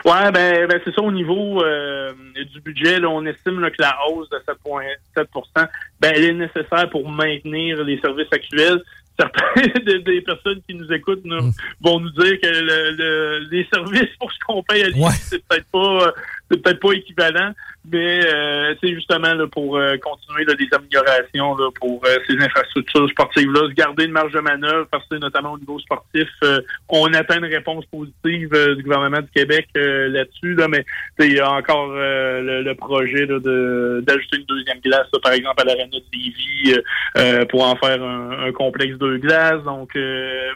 Ouais, 0.05 0.31
ben, 0.31 0.66
ben 0.66 0.81
c'est 0.85 0.94
ça 0.94 1.01
au 1.01 1.11
niveau 1.11 1.62
euh, 1.62 2.13
du 2.52 2.60
budget. 2.60 3.02
on 3.04 3.25
estime 3.25 3.60
que 3.71 3.83
la 3.83 3.96
hausse 4.08 4.29
de 4.31 4.37
7,7% 4.37 5.69
ben, 6.00 6.13
elle 6.15 6.25
est 6.25 6.33
nécessaire 6.35 6.88
pour 6.90 7.08
maintenir 7.08 7.83
les 7.83 7.98
services 8.00 8.33
actuels 8.33 8.83
certains 9.19 9.62
des, 10.04 10.21
personnes 10.23 10.60
qui 10.69 10.75
nous 10.75 10.90
écoutent 10.92 11.25
hmm. 11.25 11.50
vont 11.81 12.00
nous 12.00 12.10
dire 12.10 12.40
que 12.40 12.46
le, 12.46 13.48
les 13.50 13.66
services 13.73 14.14
pour 14.19 14.33
ce 14.33 14.38
qu'on 14.46 14.62
paye 14.62 14.83
à 14.83 15.12
c'est 15.12 15.42
peut-être 15.46 15.66
pas 15.73 16.12
c'est 16.51 16.63
peut-être 16.63 16.81
pas 16.81 16.92
équivalent, 16.92 17.53
mais 17.90 18.21
euh, 18.25 18.75
c'est 18.81 18.94
justement 18.94 19.35
là, 19.35 19.46
pour 19.46 19.77
euh, 19.77 19.96
continuer 19.99 20.44
là, 20.44 20.55
des 20.55 20.69
améliorations 20.73 21.57
là, 21.57 21.69
pour 21.81 22.01
euh, 22.05 22.17
ces 22.27 22.37
infrastructures 22.42 23.09
sportives-là, 23.11 23.69
se 23.69 23.75
garder 23.75 24.05
une 24.05 24.13
marge 24.13 24.33
de 24.33 24.40
manœuvre 24.40 24.87
parce 24.90 25.07
que 25.09 25.17
notamment 25.17 25.53
au 25.53 25.59
niveau 25.59 25.79
sportif, 25.79 26.29
euh, 26.42 26.61
on 26.88 27.13
attend 27.15 27.38
une 27.38 27.53
réponse 27.53 27.85
positive 27.87 28.51
euh, 28.55 28.75
du 28.75 28.83
gouvernement 28.83 29.21
du 29.21 29.29
Québec 29.35 29.69
euh, 29.77 30.09
là-dessus, 30.09 30.55
là, 30.55 30.69
mais 30.69 30.85
il 31.21 31.35
y 31.35 31.40
a 31.40 31.51
encore 31.51 31.88
le, 31.88 32.63
le 32.63 32.75
projet 32.75 33.27
de 33.27 34.03
d'ajouter 34.07 34.38
une 34.38 34.44
deuxième 34.44 34.81
glace, 34.81 35.07
par 35.23 35.33
exemple 35.33 35.61
à 35.61 35.65
l'aréna 35.65 35.88
de 35.90 36.03
Lévis, 36.13 37.46
pour 37.49 37.67
en 37.67 37.77
faire 37.77 38.03
un, 38.03 38.46
un 38.46 38.53
complexe 38.53 38.96
de 38.99 39.17
glaces. 39.17 39.63
Donc, 39.65 39.90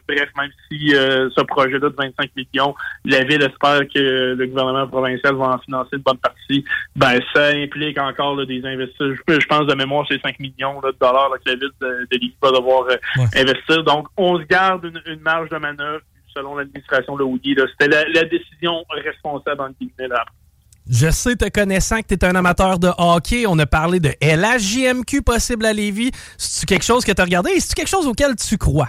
bref, 0.08 0.28
même 0.36 0.50
si 0.70 0.90
ce 0.90 1.42
projet-là 1.42 1.88
de 1.88 1.94
25 1.96 2.30
millions, 2.36 2.74
la 3.04 3.24
ville 3.24 3.42
espère 3.42 3.80
que 3.92 4.34
le 4.34 4.46
gouvernement 4.46 4.86
provincial 4.86 5.34
va 5.34 5.46
en 5.46 5.58
financer 5.58 5.81
une 5.92 5.98
bonne 5.98 6.18
partie, 6.18 6.64
ben 6.96 7.18
ça 7.34 7.48
implique 7.48 7.98
encore 7.98 8.36
là, 8.36 8.44
des 8.46 8.64
investissements. 8.64 9.14
Je, 9.28 9.46
pense 9.46 9.66
de 9.66 9.74
mémoire, 9.74 10.06
c'est 10.08 10.20
5 10.20 10.38
millions 10.40 10.80
là, 10.80 10.92
de 10.92 10.98
dollars 11.00 11.30
là, 11.30 11.36
que 11.38 11.50
la 11.50 11.56
ville 11.56 11.70
de, 11.80 11.86
de 11.86 12.06
Lévis 12.10 12.34
va 12.42 12.50
devoir 12.50 12.84
euh, 12.88 13.26
investir. 13.36 13.84
Donc, 13.84 14.08
on 14.16 14.38
se 14.38 14.44
garde 14.44 14.84
une, 14.84 15.00
une 15.06 15.20
marge 15.20 15.48
de 15.50 15.56
manœuvre 15.56 16.02
selon 16.34 16.56
l'administration 16.56 17.16
là. 17.16 17.24
C'était 17.72 17.88
la, 17.88 18.08
la 18.08 18.24
décision 18.24 18.84
responsable 18.90 19.60
en 19.60 19.70
guillemets 19.70 20.08
là. 20.08 20.24
Je 20.90 21.10
sais, 21.10 21.36
te 21.36 21.48
connaissant, 21.48 22.00
que 22.00 22.08
tu 22.08 22.14
es 22.14 22.24
un 22.24 22.34
amateur 22.34 22.78
de 22.78 22.90
hockey. 22.98 23.44
On 23.46 23.58
a 23.60 23.66
parlé 23.66 24.00
de 24.00 24.12
LHJMQ 24.20 25.22
possible 25.22 25.64
à 25.64 25.72
Lévis. 25.72 26.10
C'est-tu 26.36 26.66
quelque 26.66 26.84
chose 26.84 27.04
que 27.04 27.12
tu 27.12 27.20
as 27.20 27.24
regardé? 27.24 27.50
Et 27.52 27.60
c'est-tu 27.60 27.74
quelque 27.74 27.88
chose 27.88 28.06
auquel 28.06 28.34
tu 28.34 28.58
crois? 28.58 28.88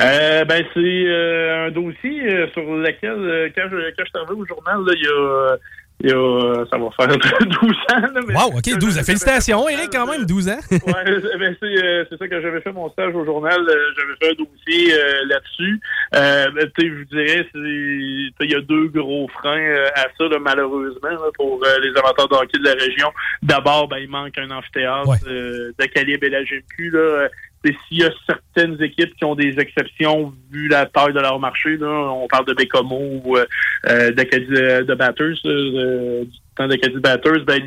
Euh, 0.00 0.44
ben 0.44 0.64
c'est 0.74 0.80
euh, 0.80 1.66
un 1.66 1.70
dossier 1.70 2.22
euh, 2.26 2.46
sur 2.52 2.62
lequel 2.62 3.10
euh, 3.10 3.48
quand 3.54 3.68
je 3.70 3.90
quand 3.96 4.04
je 4.06 4.18
arrivé 4.18 4.40
au 4.40 4.46
journal 4.46 4.84
là, 4.84 4.92
il 4.94 5.02
y 5.02 5.08
a 5.08 5.10
euh, 5.10 5.56
il 6.02 6.08
y 6.08 6.12
a 6.12 6.16
euh, 6.16 6.64
ça 6.70 6.78
va 6.78 6.88
faire 6.96 7.08
12 7.46 7.70
ans 7.92 8.00
là, 8.00 8.20
mais 8.26 8.34
Wow, 8.34 8.56
OK, 8.56 8.78
12 8.78 8.98
ans. 8.98 9.02
Félicitations, 9.02 9.68
Eric, 9.68 9.90
quand 9.92 10.06
même, 10.06 10.24
12 10.24 10.48
ans. 10.48 10.58
ouais, 10.70 11.38
ben 11.38 11.56
c'est 11.60 11.84
euh, 11.84 12.04
c'est 12.08 12.16
ça 12.18 12.28
que 12.28 12.40
j'avais 12.40 12.60
fait 12.62 12.72
mon 12.72 12.90
stage 12.90 13.14
au 13.14 13.24
journal, 13.24 13.60
euh, 13.60 13.74
j'avais 13.98 14.14
fait 14.18 14.30
un 14.30 14.44
dossier 14.44 14.94
euh, 14.94 15.26
là-dessus. 15.26 15.80
Euh, 16.14 16.50
ben, 16.52 16.70
je 16.78 16.88
vous 16.88 17.04
dirais, 17.04 17.46
il 17.54 18.50
y 18.50 18.54
a 18.54 18.60
deux 18.62 18.88
gros 18.88 19.28
freins 19.28 19.58
euh, 19.60 19.88
à 19.94 20.06
ça 20.16 20.24
là, 20.24 20.38
malheureusement 20.40 21.10
là, 21.10 21.30
pour 21.34 21.60
euh, 21.64 21.78
les 21.82 21.90
amateurs 21.90 22.28
de 22.28 22.34
hockey 22.34 22.58
de 22.58 22.64
la 22.64 22.72
région. 22.72 23.12
D'abord, 23.42 23.88
ben 23.88 23.98
il 23.98 24.08
manque 24.08 24.38
un 24.38 24.50
amphithéâtre 24.50 25.10
euh, 25.26 25.72
de 25.78 25.84
calibre 25.86 26.26
LHMQ 26.26 26.90
là. 26.92 26.98
Euh, 26.98 27.28
c'est 27.28 27.49
s'il 27.64 27.98
y 27.98 28.04
a 28.04 28.10
certaines 28.26 28.82
équipes 28.82 29.14
qui 29.16 29.24
ont 29.24 29.34
des 29.34 29.58
exceptions 29.58 30.32
vu 30.50 30.68
la 30.68 30.86
taille 30.86 31.12
de 31.12 31.20
leur 31.20 31.38
marché, 31.38 31.76
là, 31.76 31.88
on 31.88 32.26
parle 32.26 32.46
de 32.46 32.54
Bécomo 32.54 33.20
ou 33.24 33.36
euh, 33.36 33.44
euh, 33.86 34.10
de, 34.10 34.82
de 34.82 34.94
Batters, 34.94 35.36
là, 35.44 35.50
euh, 35.50 36.24
du 36.24 36.38
temps 36.56 36.66
d'Acadie 36.66 37.00
Batters, 37.00 37.44
ben 37.44 37.62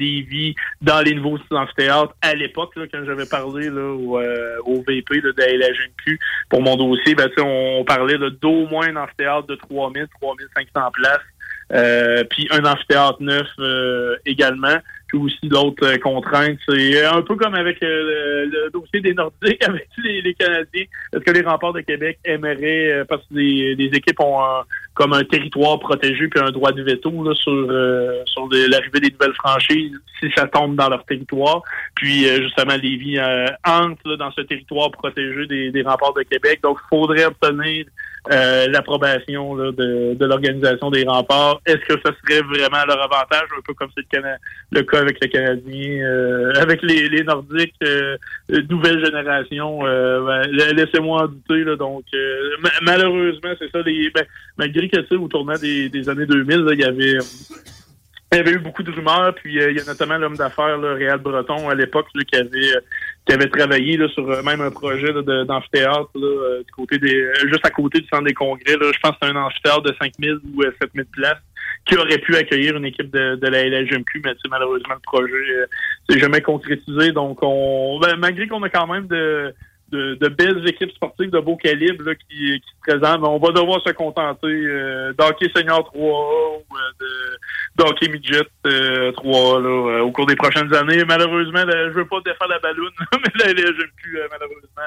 dans 0.82 1.02
les 1.02 1.14
nouveaux 1.14 1.38
amphithéâtres, 1.52 2.16
à 2.22 2.34
l'époque, 2.34 2.74
quand 2.76 3.06
j'avais 3.06 3.28
parlé 3.28 3.70
là, 3.70 3.94
au, 3.94 4.20
euh, 4.20 4.58
au 4.66 4.84
VP 4.88 5.22
là, 5.22 5.32
de 5.32 5.60
la 5.60 5.68
pour 6.50 6.62
mon 6.62 6.76
dossier, 6.76 7.14
ben, 7.14 7.30
on 7.40 7.84
parlait 7.86 8.18
d'au 8.42 8.68
moins 8.68 8.88
un 8.88 8.96
amphithéâtre 8.96 9.48
de 9.48 9.56
3000, 9.56 10.08
3500 10.20 10.92
places. 10.92 11.20
Euh, 11.72 12.24
puis 12.30 12.48
un 12.52 12.66
amphithéâtre 12.66 13.22
neuf 13.22 13.48
euh, 13.60 14.16
également. 14.26 14.78
Puis 15.14 15.22
aussi 15.22 15.48
d'autres 15.48 15.86
euh, 15.86 15.98
contraintes. 16.00 16.58
C'est 16.68 17.06
un 17.06 17.22
peu 17.22 17.36
comme 17.36 17.54
avec 17.54 17.84
euh, 17.84 18.46
le, 18.46 18.70
dossier 18.72 19.00
des 19.00 19.14
Nordiques 19.14 19.64
avec 19.68 19.88
les, 20.04 20.24
les 20.24 20.34
Canadiens. 20.34 20.86
Est-ce 21.14 21.20
que 21.20 21.32
les 21.32 21.42
remparts 21.42 21.74
de 21.74 21.82
Québec 21.82 22.18
aimeraient, 22.26 22.92
euh, 22.92 23.06
parce 23.08 23.22
que 23.22 23.36
les, 23.36 23.76
les 23.76 23.86
équipes 23.96 24.20
ont 24.20 24.40
comme 24.94 25.14
un 25.14 25.24
territoire 25.24 25.80
protégé 25.80 26.28
puis 26.28 26.40
un 26.40 26.52
droit 26.52 26.72
de 26.72 26.84
veto 26.84 27.12
là, 27.24 27.34
sur, 27.34 27.52
euh, 27.52 28.22
sur 28.26 28.48
l'arrivée 28.52 29.00
des 29.00 29.12
nouvelles 29.12 29.34
franchises 29.36 29.98
si 30.20 30.32
ça 30.36 30.48
tombe 30.48 30.76
dans 30.76 30.90
leur 30.90 31.04
territoire? 31.06 31.62
Puis 31.96 32.28
euh, 32.28 32.44
justement, 32.44 32.74
euh, 32.74 33.48
entre 33.66 34.02
là, 34.08 34.18
dans 34.18 34.32
ce 34.32 34.42
territoire 34.42 34.92
protégé 34.92 35.48
des, 35.48 35.72
des 35.72 35.82
remparts 35.82 36.14
de 36.14 36.24
Québec. 36.24 36.60
Donc, 36.64 36.78
il 36.84 36.88
faudrait 36.90 37.26
obtenir 37.26 37.86
euh, 38.32 38.68
l'approbation 38.70 39.56
de, 39.56 40.14
de 40.14 40.26
l'organisation 40.26 40.90
des 40.90 41.04
remparts. 41.04 41.60
Est-ce 41.66 41.86
que 41.94 42.00
ça 42.06 42.12
serait 42.22 42.42
vraiment 42.42 42.78
à 42.78 42.86
leur 42.86 43.02
avantage, 43.04 43.50
un 43.58 43.62
peu 43.66 43.74
comme 43.74 43.90
c'est 43.98 44.06
le, 44.18 44.30
le 44.72 44.82
cas 44.84 45.00
avec 45.02 45.18
les 45.22 45.30
Canadiens, 45.30 46.06
euh, 46.06 46.54
avec 46.56 46.82
les, 46.84 47.10
les 47.10 47.24
Nordiques, 47.24 47.76
euh, 47.84 48.18
nouvelle 48.70 49.04
génération, 49.04 49.86
euh, 49.86 50.26
ben, 50.26 50.50
la- 50.52 50.72
laissez-moi 50.72 51.24
en 51.24 51.28
douter. 51.28 51.64
Là, 51.66 51.76
donc, 51.76 52.04
euh, 52.14 52.50
ma- 52.62 52.70
malheureusement, 52.94 53.52
c'est 53.60 53.70
ça. 53.72 53.82
Les, 53.86 54.10
ben, 54.12 54.24
malgré 54.58 54.88
que 54.88 55.06
ça, 55.06 55.16
au 55.16 55.28
tournant 55.28 55.58
des, 55.58 55.90
des 55.90 56.08
années 56.08 56.26
2000, 56.26 56.60
là, 56.60 56.74
il 56.74 56.80
y 56.80 56.86
avait 56.86 57.18
il 58.32 58.38
y 58.38 58.40
avait 58.40 58.54
eu 58.54 58.58
beaucoup 58.60 58.82
de 58.82 58.90
rumeurs, 58.90 59.36
puis 59.36 59.54
il 59.54 59.78
y 59.78 59.80
a 59.80 59.86
notamment 59.86 60.18
l'homme 60.18 60.36
d'affaires, 60.36 60.80
là, 60.80 60.96
Réal 60.96 61.20
Breton, 61.20 61.70
à 61.70 61.76
l'époque, 61.76 62.08
qui 62.28 62.36
avait 62.36 62.72
qui 63.26 63.34
avait 63.34 63.48
travaillé 63.48 63.98
là, 63.98 64.08
sur 64.10 64.30
euh, 64.30 64.44
même 64.44 64.62
un 64.62 64.72
projet 64.72 65.14
d'amphithéâtre 65.46 66.10
euh, 66.16 66.64
du 66.64 66.72
côté 66.72 66.98
des 66.98 67.16
euh, 67.16 67.34
juste 67.48 67.66
à 67.66 67.70
côté 67.70 68.00
du 68.00 68.08
centre 68.08 68.26
des 68.26 68.34
congrès. 68.34 68.76
Là, 68.76 68.92
je 68.94 69.00
pense 69.00 69.12
que 69.14 69.18
c'est 69.22 69.30
un 69.30 69.36
amphithéâtre 69.36 69.84
de 69.84 69.94
5000 70.00 70.40
ou 70.54 70.64
euh, 70.64 70.72
7000 70.82 71.06
places 71.06 71.42
qui 71.86 71.98
aurait 71.98 72.18
pu 72.18 72.36
accueillir 72.36 72.78
une 72.78 72.86
équipe 72.86 73.12
de, 73.12 73.36
de 73.36 73.48
la 73.48 73.64
LHMQ, 73.68 74.22
mais 74.24 74.34
malheureusement 74.50 74.94
le 74.94 75.02
projet 75.02 75.34
s'est 76.10 76.20
jamais 76.20 76.42
concrétisé. 76.42 77.12
Donc 77.12 77.40
on 77.42 78.00
ben, 78.00 78.16
malgré 78.18 78.48
qu'on 78.48 78.64
a 78.64 78.70
quand 78.70 78.88
même 78.88 79.08
de 79.08 79.54
de, 79.94 80.28
belles 80.30 80.68
équipes 80.68 80.92
sportives 80.92 81.30
de 81.30 81.40
beau 81.40 81.56
calibre 81.56 82.04
là, 82.04 82.16
qui, 82.16 82.60
se 82.60 82.92
présentent. 82.92 83.22
Mais 83.22 83.28
on 83.28 83.40
va 83.40 83.52
devoir 83.52 83.82
se 83.86 83.92
contenter 83.92 84.48
euh, 84.48 85.14
d'hockey 85.14 85.50
senior 85.56 85.90
3A 85.94 85.98
ou 85.98 86.76
euh, 86.76 87.38
d'hockey 87.76 88.10
midget 88.10 88.48
euh, 88.68 89.12
3 89.12 89.62
là, 89.62 89.68
euh, 89.68 90.02
au 90.02 90.12
cours 90.12 90.26
des 90.26 90.36
prochaines 90.36 90.74
années. 90.74 91.04
Malheureusement, 91.06 91.66
là, 91.66 91.90
je 91.90 91.94
veux 91.94 92.06
pas 92.06 92.20
défaire 92.26 92.48
la 92.48 92.60
balloune, 92.60 92.92
mais 93.12 93.54
là, 93.54 93.54
j'aime 93.56 93.92
plus, 94.02 94.20
euh, 94.20 94.28
malheureusement. 94.32 94.82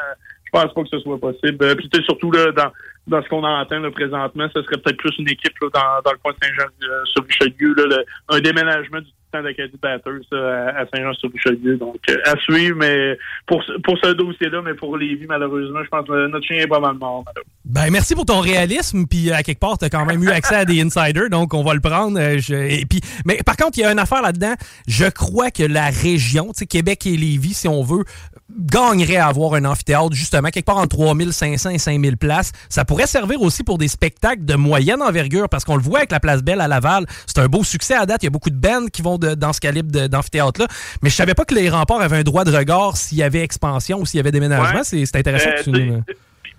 Je 0.44 0.50
pense 0.52 0.74
pas 0.74 0.82
que 0.82 0.88
ce 0.88 1.00
soit 1.00 1.18
possible. 1.18 1.64
Euh, 1.64 1.74
puis 1.74 1.88
surtout 2.04 2.30
dans, 2.30 2.72
dans 3.07 3.22
ce 3.22 3.28
qu'on 3.28 3.44
entend 3.44 3.78
là, 3.78 3.90
présentement, 3.90 4.48
ce 4.54 4.62
serait 4.62 4.78
peut-être 4.78 4.96
plus 4.98 5.14
une 5.18 5.28
équipe 5.28 5.52
là, 5.62 5.68
dans, 6.04 6.11
le 6.11 6.18
coin 6.18 6.32
de 6.32 6.38
Saint-Jean-sur-Richelieu, 6.44 7.74
le- 7.76 8.04
un 8.28 8.40
déménagement 8.40 9.00
du 9.00 9.07
temps 9.32 9.42
d'Acadie 9.42 9.78
Batters 9.80 10.12
là, 10.32 10.72
à, 10.76 10.80
à 10.80 10.86
Saint-Jean-sur-Richelieu. 10.86 11.76
Donc, 11.76 11.96
euh, 12.11 12.16
à 12.24 12.36
suivre, 12.38 12.76
mais 12.78 13.16
pour, 13.46 13.62
pour 13.84 13.96
ce 14.02 14.11
dossier-là, 14.12 14.62
mais 14.62 14.74
pour 14.74 14.96
Lévis, 14.96 15.26
malheureusement, 15.28 15.82
je 15.84 15.88
pense 15.88 16.07
que 16.07 16.26
notre 16.28 16.46
chien 16.46 16.59
est 16.59 16.66
pas 16.66 16.80
mal 16.80 16.94
mort. 16.94 17.24
Ben, 17.64 17.90
merci 17.90 18.14
pour 18.14 18.24
ton 18.24 18.40
réalisme. 18.40 19.07
Puis, 19.09 19.30
à 19.32 19.42
quelque 19.42 19.61
part, 19.61 19.78
tu 19.78 19.84
as 19.84 19.90
quand 19.90 20.04
même 20.07 20.22
eu 20.22 20.30
accès 20.30 20.54
à 20.57 20.64
des 20.64 20.80
insiders, 20.82 21.28
donc 21.30 21.54
on 21.54 21.62
va 21.62 21.74
le 21.74 21.80
prendre. 21.80 22.18
euh, 22.18 22.38
et 22.68 22.84
puis, 22.86 23.00
mais 23.24 23.38
par 23.44 23.57
contre, 23.57 23.78
il 23.78 23.82
y 23.82 23.84
a 23.84 23.92
une 23.92 23.98
affaire 23.98 24.22
là-dedans. 24.22 24.54
Je 24.88 25.07
crois 25.07 25.50
que 25.50 25.62
la 25.62 25.86
région, 25.86 26.46
tu 26.48 26.61
sais, 26.61 26.66
Québec 26.66 27.07
et 27.07 27.16
Lévis, 27.16 27.54
si 27.54 27.68
on 27.68 27.82
veut, 27.82 28.04
gagnerait 28.51 29.16
à 29.16 29.26
avoir 29.26 29.55
un 29.55 29.64
amphithéâtre, 29.64 30.12
justement, 30.12 30.49
quelque 30.51 30.64
part 30.66 30.76
entre 30.78 30.97
3500 30.97 31.70
et 31.70 31.78
5000 31.78 32.16
places. 32.16 32.53
Ça 32.68 32.84
pourrait 32.84 33.07
servir 33.07 33.42
aussi 33.42 33.64
pour 33.64 33.78
des 33.78 33.88
spectacles 33.88 34.44
de 34.44 34.55
moyenne 34.55 35.03
envergure, 35.03 35.49
parce 35.49 35.64
qu'on 35.64 35.76
le 35.76 35.82
voit 35.82 35.99
avec 35.99 36.12
la 36.12 36.20
Place 36.20 36.42
Belle 36.42 36.61
à 36.61 36.68
Laval. 36.68 37.07
C'est 37.26 37.38
un 37.38 37.47
beau 37.47 37.64
succès 37.64 37.94
à 37.94 38.07
date. 38.07 38.22
Il 38.22 38.26
y 38.26 38.28
a 38.28 38.30
beaucoup 38.30 38.51
de 38.51 38.57
bands 38.57 38.86
qui 38.92 39.03
vont 39.03 39.18
de- 39.18 39.34
dans 39.34 39.53
ce 39.53 39.61
calibre 39.61 40.07
d'amphithéâtre-là. 40.09 40.68
Mais 41.03 41.11
je 41.11 41.14
savais 41.16 41.34
pas 41.34 41.44
que 41.44 41.55
les 41.55 41.68
remparts 41.68 42.01
avaient 42.01 42.18
un 42.18 42.22
droit 42.22 42.44
de 42.44 42.57
regard 42.57 42.97
s'il 42.97 43.18
y 43.18 43.22
avait 43.22 43.42
expansion 43.42 44.01
ou 44.01 44.07
s'il 44.07 44.18
y 44.18 44.20
avait 44.20 44.32
déménagement. 44.32 44.78
Ouais. 44.80 44.84
C'est 45.07 45.16
intéressant 45.16 45.51
Euh, 45.51 45.59
que 45.59 45.62
tu 45.64 45.70
nous- 45.70 46.03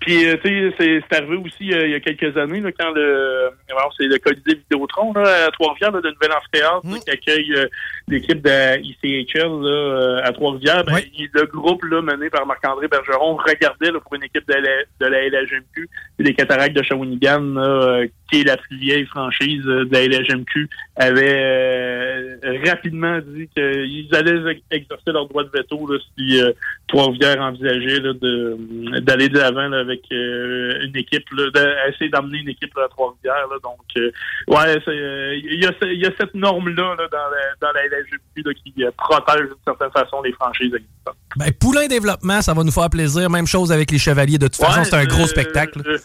Puis, 0.00 0.26
euh, 0.26 0.36
tu 0.42 0.72
sais, 0.78 1.00
c'est 1.10 1.16
arrivé 1.16 1.36
aussi 1.36 1.72
euh, 1.72 1.86
il 1.86 1.90
y 1.90 1.94
a 1.94 2.00
quelques 2.00 2.36
années, 2.36 2.60
là, 2.60 2.70
quand 2.72 2.92
le, 2.92 3.50
alors, 3.70 3.92
c'est 3.96 4.06
le 4.06 4.18
Colisée 4.18 4.54
Vidéotron, 4.54 5.12
là, 5.12 5.46
à 5.46 5.50
Trois-Rivières, 5.50 5.90
là, 5.90 6.00
de 6.00 6.10
nouvel 6.10 6.32
amphithéâtre, 6.32 7.04
qui 7.04 7.10
accueille 7.10 7.52
euh, 7.54 7.66
l'équipe 8.06 8.40
de 8.40 8.78
ICHL, 8.80 9.62
là, 9.62 9.68
euh, 9.68 10.20
à 10.22 10.32
Trois-Rivières. 10.32 10.84
Ben, 10.84 11.00
le 11.32 11.44
groupe, 11.46 11.82
là, 11.84 12.00
mené 12.00 12.30
par 12.30 12.46
Marc-André 12.46 12.86
Bergeron, 12.86 13.36
regardait, 13.36 13.90
là, 13.90 13.98
pour 14.00 14.14
une 14.14 14.24
équipe 14.24 14.46
de 14.46 14.54
la, 14.54 14.84
de 15.00 15.06
la 15.06 15.28
LHMQ, 15.28 15.88
les 16.18 16.34
Cataractes 16.34 16.76
de 16.76 16.82
Shawinigan, 16.82 17.40
là, 17.54 17.62
euh, 17.62 18.06
qui 18.30 18.40
est 18.40 18.44
la 18.44 18.56
plus 18.56 18.76
vieille 18.76 19.06
franchise 19.06 19.62
euh, 19.66 19.84
de 19.84 19.92
la 19.92 20.06
LHMQ, 20.06 20.68
avait 20.96 21.36
euh, 21.38 22.58
rapidement 22.66 23.18
dit 23.20 23.48
qu'ils 23.54 24.08
allaient 24.14 24.52
ex- 24.52 24.62
exercer 24.70 25.12
leur 25.12 25.26
droit 25.28 25.44
de 25.44 25.50
veto, 25.54 25.86
là, 25.90 25.98
si 26.16 26.40
euh, 26.40 26.52
Trois-Rivières 26.88 27.40
envisageait, 27.40 28.00
là, 28.00 28.12
de, 28.12 29.00
d'aller 29.00 29.28
de 29.28 29.38
l'avant, 29.38 29.68
là, 29.68 29.78
avec 29.78 30.02
euh, 30.12 30.82
une 30.82 30.96
équipe, 30.96 31.24
là, 31.32 31.50
d'essayer 31.54 32.10
d'amener 32.10 32.38
une 32.38 32.48
équipe 32.50 32.76
à 32.78 32.88
Trois-Rivières. 32.88 33.48
Donc, 33.62 33.78
ouais, 33.96 34.80
c'est, 34.84 35.38
il 35.44 35.62
y, 35.62 35.66
a, 35.66 35.72
y 35.92 36.14
cette 36.18 36.34
norme-là 36.34 36.96
là, 36.98 37.08
dans 37.10 37.18
la, 37.30 37.54
dans 37.60 37.72
la 37.72 37.82
là, 37.88 38.52
qui 38.54 38.72
protège 38.96 39.46
d'une 39.46 39.64
certaine 39.64 39.90
façon 39.90 40.22
les 40.22 40.32
franchises 40.32 40.74
existantes. 40.74 41.16
Ben, 41.36 41.50
Poulain 41.52 41.86
Développement, 41.86 42.40
ça 42.42 42.54
va 42.54 42.64
nous 42.64 42.70
faire 42.72 42.90
plaisir. 42.90 43.30
Même 43.30 43.46
chose 43.46 43.72
avec 43.72 43.90
les 43.90 43.98
Chevaliers. 43.98 44.38
De 44.38 44.46
toute 44.46 44.56
façon, 44.56 44.84
c'est 44.84 44.94
un 44.96 45.04
gros 45.04 45.26
spectacle. 45.26 45.80
Je, 45.84 45.96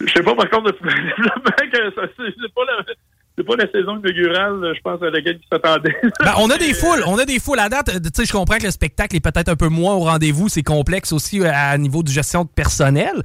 je 0.00 0.12
sais 0.12 0.22
pas 0.22 0.34
par 0.34 0.50
contre 0.50 0.72
de 0.72 0.78
développement 0.82 1.70
que 1.72 1.94
ça 1.94 2.02
c'est 2.16 2.54
pas 2.54 2.62
le 2.66 2.94
c'est 3.36 3.44
pas 3.44 3.56
la 3.56 3.70
saison 3.70 3.98
inaugurale, 3.98 4.72
je 4.76 4.80
pense, 4.82 5.02
à 5.02 5.08
laquelle 5.08 5.40
ils 5.40 5.48
s'attendaient. 5.50 5.96
Ben, 6.20 6.34
on 6.38 6.50
a 6.50 6.58
des 6.58 6.74
foules, 6.74 7.02
on 7.06 7.18
a 7.18 7.24
des 7.24 7.38
foules 7.38 7.58
à 7.58 7.68
date. 7.68 7.86
Tu 7.86 8.10
sais, 8.14 8.24
je 8.26 8.32
comprends 8.32 8.58
que 8.58 8.64
le 8.64 8.70
spectacle 8.70 9.16
est 9.16 9.20
peut-être 9.20 9.48
un 9.48 9.56
peu 9.56 9.68
moins 9.68 9.94
au 9.94 10.00
rendez-vous, 10.00 10.48
c'est 10.48 10.62
complexe 10.62 11.12
aussi 11.12 11.40
euh, 11.40 11.50
à 11.52 11.76
niveau 11.78 12.02
de 12.02 12.08
gestion 12.08 12.44
de 12.44 12.48
personnel. 12.48 13.22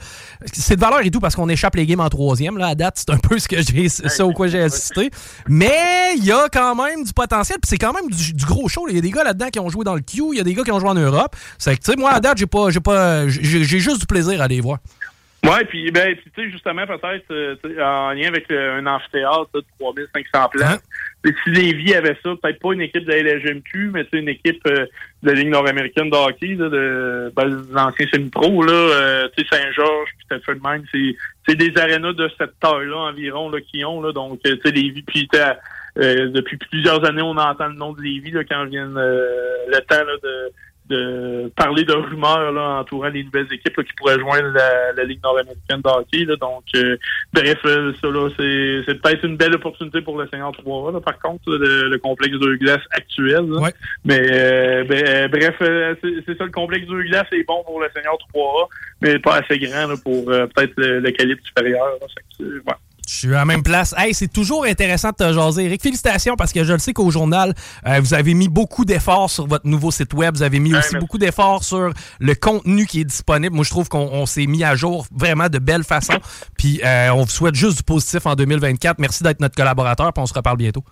C'est 0.54 0.76
de 0.78 0.82
valeur 0.82 1.06
et 1.06 1.12
tout 1.12 1.20
parce 1.20 1.36
qu'on 1.36 1.50
échappe 1.50 1.76
les 1.76 1.86
games 1.86 2.00
en 2.00 2.10
troisième. 2.10 2.58
Là, 2.58 2.68
à 2.68 2.76
date, 2.76 2.96
c'est 2.98 3.10
un 3.10 3.18
peu 3.18 3.38
ce 3.38 3.48
que 3.50 3.58
j'ai, 3.62 3.90
ça 3.90 4.26
au 4.26 4.32
quoi 4.32 4.48
j'ai 4.48 4.62
assisté. 4.62 5.12
Mais 5.48 6.16
il 6.18 6.24
y 6.24 6.32
a 6.32 6.48
quand 6.52 6.76
même 6.76 7.04
du 7.04 7.12
potentiel, 7.12 7.58
puis 7.62 7.70
c'est 7.70 7.78
quand 7.78 7.94
même 7.94 8.10
du, 8.10 8.34
du 8.34 8.46
gros 8.46 8.70
show. 8.70 8.88
Il 8.90 8.96
y 8.96 9.00
a 9.00 9.02
des 9.02 9.12
gars 9.12 9.26
là-dedans 9.26 9.50
qui 9.50 9.60
ont 9.60 9.70
joué 9.70 9.84
dans 9.84 9.96
le 9.96 10.02
Q, 10.02 10.24
il 10.32 10.38
y 10.38 10.42
a 10.42 10.44
des 10.44 10.54
gars 10.54 10.64
qui 10.64 10.72
ont 10.72 10.80
joué 10.80 10.90
en 10.90 10.96
Europe. 10.96 11.36
C'est 11.58 11.76
que, 11.76 11.84
tu 11.84 11.92
sais, 11.92 11.98
moi, 11.98 12.12
à 12.12 12.22
date, 12.22 12.38
j'ai 12.38 12.48
pas, 12.48 12.70
j'ai 12.70 12.80
pas, 12.80 13.28
j'ai 13.28 13.64
j'ai 13.66 13.80
juste 13.80 14.00
du 14.00 14.06
plaisir 14.06 14.42
à 14.42 14.48
les 14.48 14.62
voir. 14.62 14.80
Ouais, 15.44 15.64
puis 15.66 15.92
ben, 15.92 16.16
tu 16.16 16.32
sais, 16.36 16.50
justement, 16.50 16.86
peut-être 16.86 17.26
euh, 17.32 17.56
en 17.80 18.12
lien 18.12 18.28
avec 18.28 18.52
euh, 18.52 18.80
un 18.80 18.86
amphithéâtre 18.86 19.50
de 19.54 19.64
3500 19.80 20.50
places. 20.50 20.84
Sais, 21.24 21.34
Si 21.44 21.50
Lévis 21.52 21.94
avait 21.94 22.18
ça, 22.24 22.32
peut-être 22.42 22.60
pas 22.60 22.74
une 22.74 22.82
équipe 22.82 23.06
de 23.06 23.12
la 23.12 23.36
LGMQ, 23.36 23.92
mais 23.94 24.06
c'est 24.12 24.20
une 24.20 24.30
équipe 24.30 24.62
euh, 24.68 24.86
de 25.24 25.30
la 25.30 25.34
Ligue 25.34 25.50
nord-américaine 25.50 26.10
de 26.10 26.16
hockey, 26.16 26.56
là, 26.56 26.70
de 26.70 27.32
ben, 27.36 27.66
l'ancien 27.72 28.08
semi-pro, 28.12 28.64
là, 28.64 28.74
euh, 28.74 29.30
tu 29.38 29.44
sais, 29.44 29.56
Saint-Georges, 29.56 30.10
puis 30.18 30.28
peut-être 30.28 30.46
fait 30.46 30.56
de 30.56 30.68
même, 30.68 30.84
c'est 31.46 31.56
des 31.56 31.78
arénas 31.80 32.14
de 32.14 32.30
cette 32.38 32.60
taille-là 32.60 32.98
environ 32.98 33.50
là, 33.50 33.60
qui 33.62 33.86
ont, 33.86 34.02
là, 34.02 34.12
donc, 34.12 34.40
euh, 34.46 34.56
tu 34.56 34.62
sais, 34.64 34.72
Lévis, 34.72 35.04
puis 35.04 35.30
euh, 36.00 36.30
depuis 36.30 36.58
plusieurs 36.58 37.04
années, 37.06 37.22
on 37.22 37.38
entend 37.38 37.68
le 37.68 37.74
nom 37.76 37.94
de 37.94 38.02
Lévis 38.02 38.32
là, 38.32 38.44
quand 38.44 38.66
vient 38.66 38.96
euh, 38.98 39.26
le 39.68 39.80
temps 39.80 40.04
là, 40.04 40.14
de 40.22 40.52
de 40.90 41.52
parler 41.56 41.84
de 41.84 41.94
rumeurs 41.94 42.52
là, 42.52 42.80
entourant 42.80 43.10
les 43.10 43.24
nouvelles 43.24 43.52
équipes 43.52 43.78
là, 43.78 43.84
qui 43.84 43.94
pourraient 43.94 44.20
joindre 44.20 44.50
la, 44.50 44.94
la 44.94 45.04
Ligue 45.04 45.22
nord-américaine 45.24 45.82
de 45.82 45.90
hockey. 45.90 46.26
Là. 46.26 46.36
Donc, 46.38 46.64
euh, 46.76 46.98
bref, 47.34 47.58
euh, 47.66 47.94
ça, 48.02 48.08
là, 48.08 48.30
c'est, 48.38 48.84
c'est 48.86 49.02
peut-être 49.02 49.24
une 49.26 49.38
belle 49.38 49.56
opportunité 49.56 50.02
pour 50.02 50.18
le 50.18 50.28
Seigneur 50.30 50.52
3 50.52 50.92
là, 50.92 51.02
par 51.02 51.20
contre, 51.20 51.50
là, 51.52 51.58
le, 51.60 51.90
le 51.90 51.98
complexe 51.98 52.38
de 52.38 52.56
glace 52.56 52.82
actuel. 52.92 53.46
là. 53.50 53.70
Mais 54.06 54.20
euh, 54.32 54.84
ben, 54.84 55.04
euh, 55.08 55.28
bref, 55.28 55.56
euh, 55.62 55.96
c'est, 56.02 56.24
c'est 56.26 56.38
ça, 56.38 56.46
le 56.46 56.52
complexe 56.52 56.88
de 56.88 57.02
glace 57.04 57.28
est 57.32 57.44
bon 57.44 57.64
pour 57.64 57.80
le 57.82 57.88
Seigneur 57.96 58.18
3 58.34 58.70
mais 59.02 59.20
pas 59.20 59.36
assez 59.38 59.60
grand 59.60 59.88
là, 59.88 59.96
pour 60.04 60.30
euh, 60.30 60.48
peut-être 60.48 60.74
le, 60.78 61.00
le 61.00 61.12
calibre 61.12 61.42
supérieur. 61.46 61.98
Ouais. 62.40 62.74
Je 63.08 63.14
suis 63.14 63.30
à 63.30 63.40
la 63.40 63.46
même 63.46 63.64
place. 63.64 63.96
Hey, 63.98 64.14
c'est 64.14 64.28
toujours 64.28 64.66
intéressant 64.66 65.12
de 65.12 65.16
te 65.16 65.34
jaser. 65.34 65.66
Eric, 65.66 65.82
félicitations 65.82 66.36
parce 66.36 66.52
que 66.52 66.66
je 66.66 66.74
le 66.74 66.80
sais 66.80 66.92
qu'au 66.92 67.10
journal, 67.10 67.54
euh, 67.88 68.00
vous 68.02 68.14
avez 68.14 68.34
mis 68.34 68.50
beaucoup 68.50 68.84
d'efforts 68.84 69.30
sur 69.30 69.48
votre 69.48 69.66
nouveau 69.66 69.92
site 69.92 70.14
web. 70.14 70.36
Vous 70.36 70.44
avez 70.44 70.60
mis 70.60 70.76
aussi 70.76 70.98
beaucoup 70.98 71.18
d'efforts 71.18 71.64
sur 71.64 71.94
le 72.20 72.36
contenu 72.36 72.86
qui 72.86 73.02
est 73.02 73.06
disponible. 73.06 73.56
Moi, 73.56 73.64
je 73.64 73.70
trouve 73.70 73.88
qu'on 73.88 74.10
on 74.12 74.26
s'est 74.26 74.46
mis 74.46 74.64
à 74.66 74.76
jour 74.76 75.08
vraiment 75.16 75.48
de 75.48 75.58
belle 75.58 75.86
façon. 75.86 76.16
Puis, 76.58 76.82
euh, 76.84 77.10
on 77.12 77.24
vous 77.24 77.30
souhaite 77.30 77.56
juste 77.56 77.78
du 77.78 77.84
positif 77.84 78.26
en 78.26 78.36
2024. 78.36 79.00
Merci 79.00 79.24
d'être 79.24 79.40
notre 79.40 79.56
collaborateur. 79.56 80.12
Puis, 80.12 80.22
on 80.22 80.26
se 80.28 80.34
reparle 80.34 80.58
bientôt. 80.58 80.84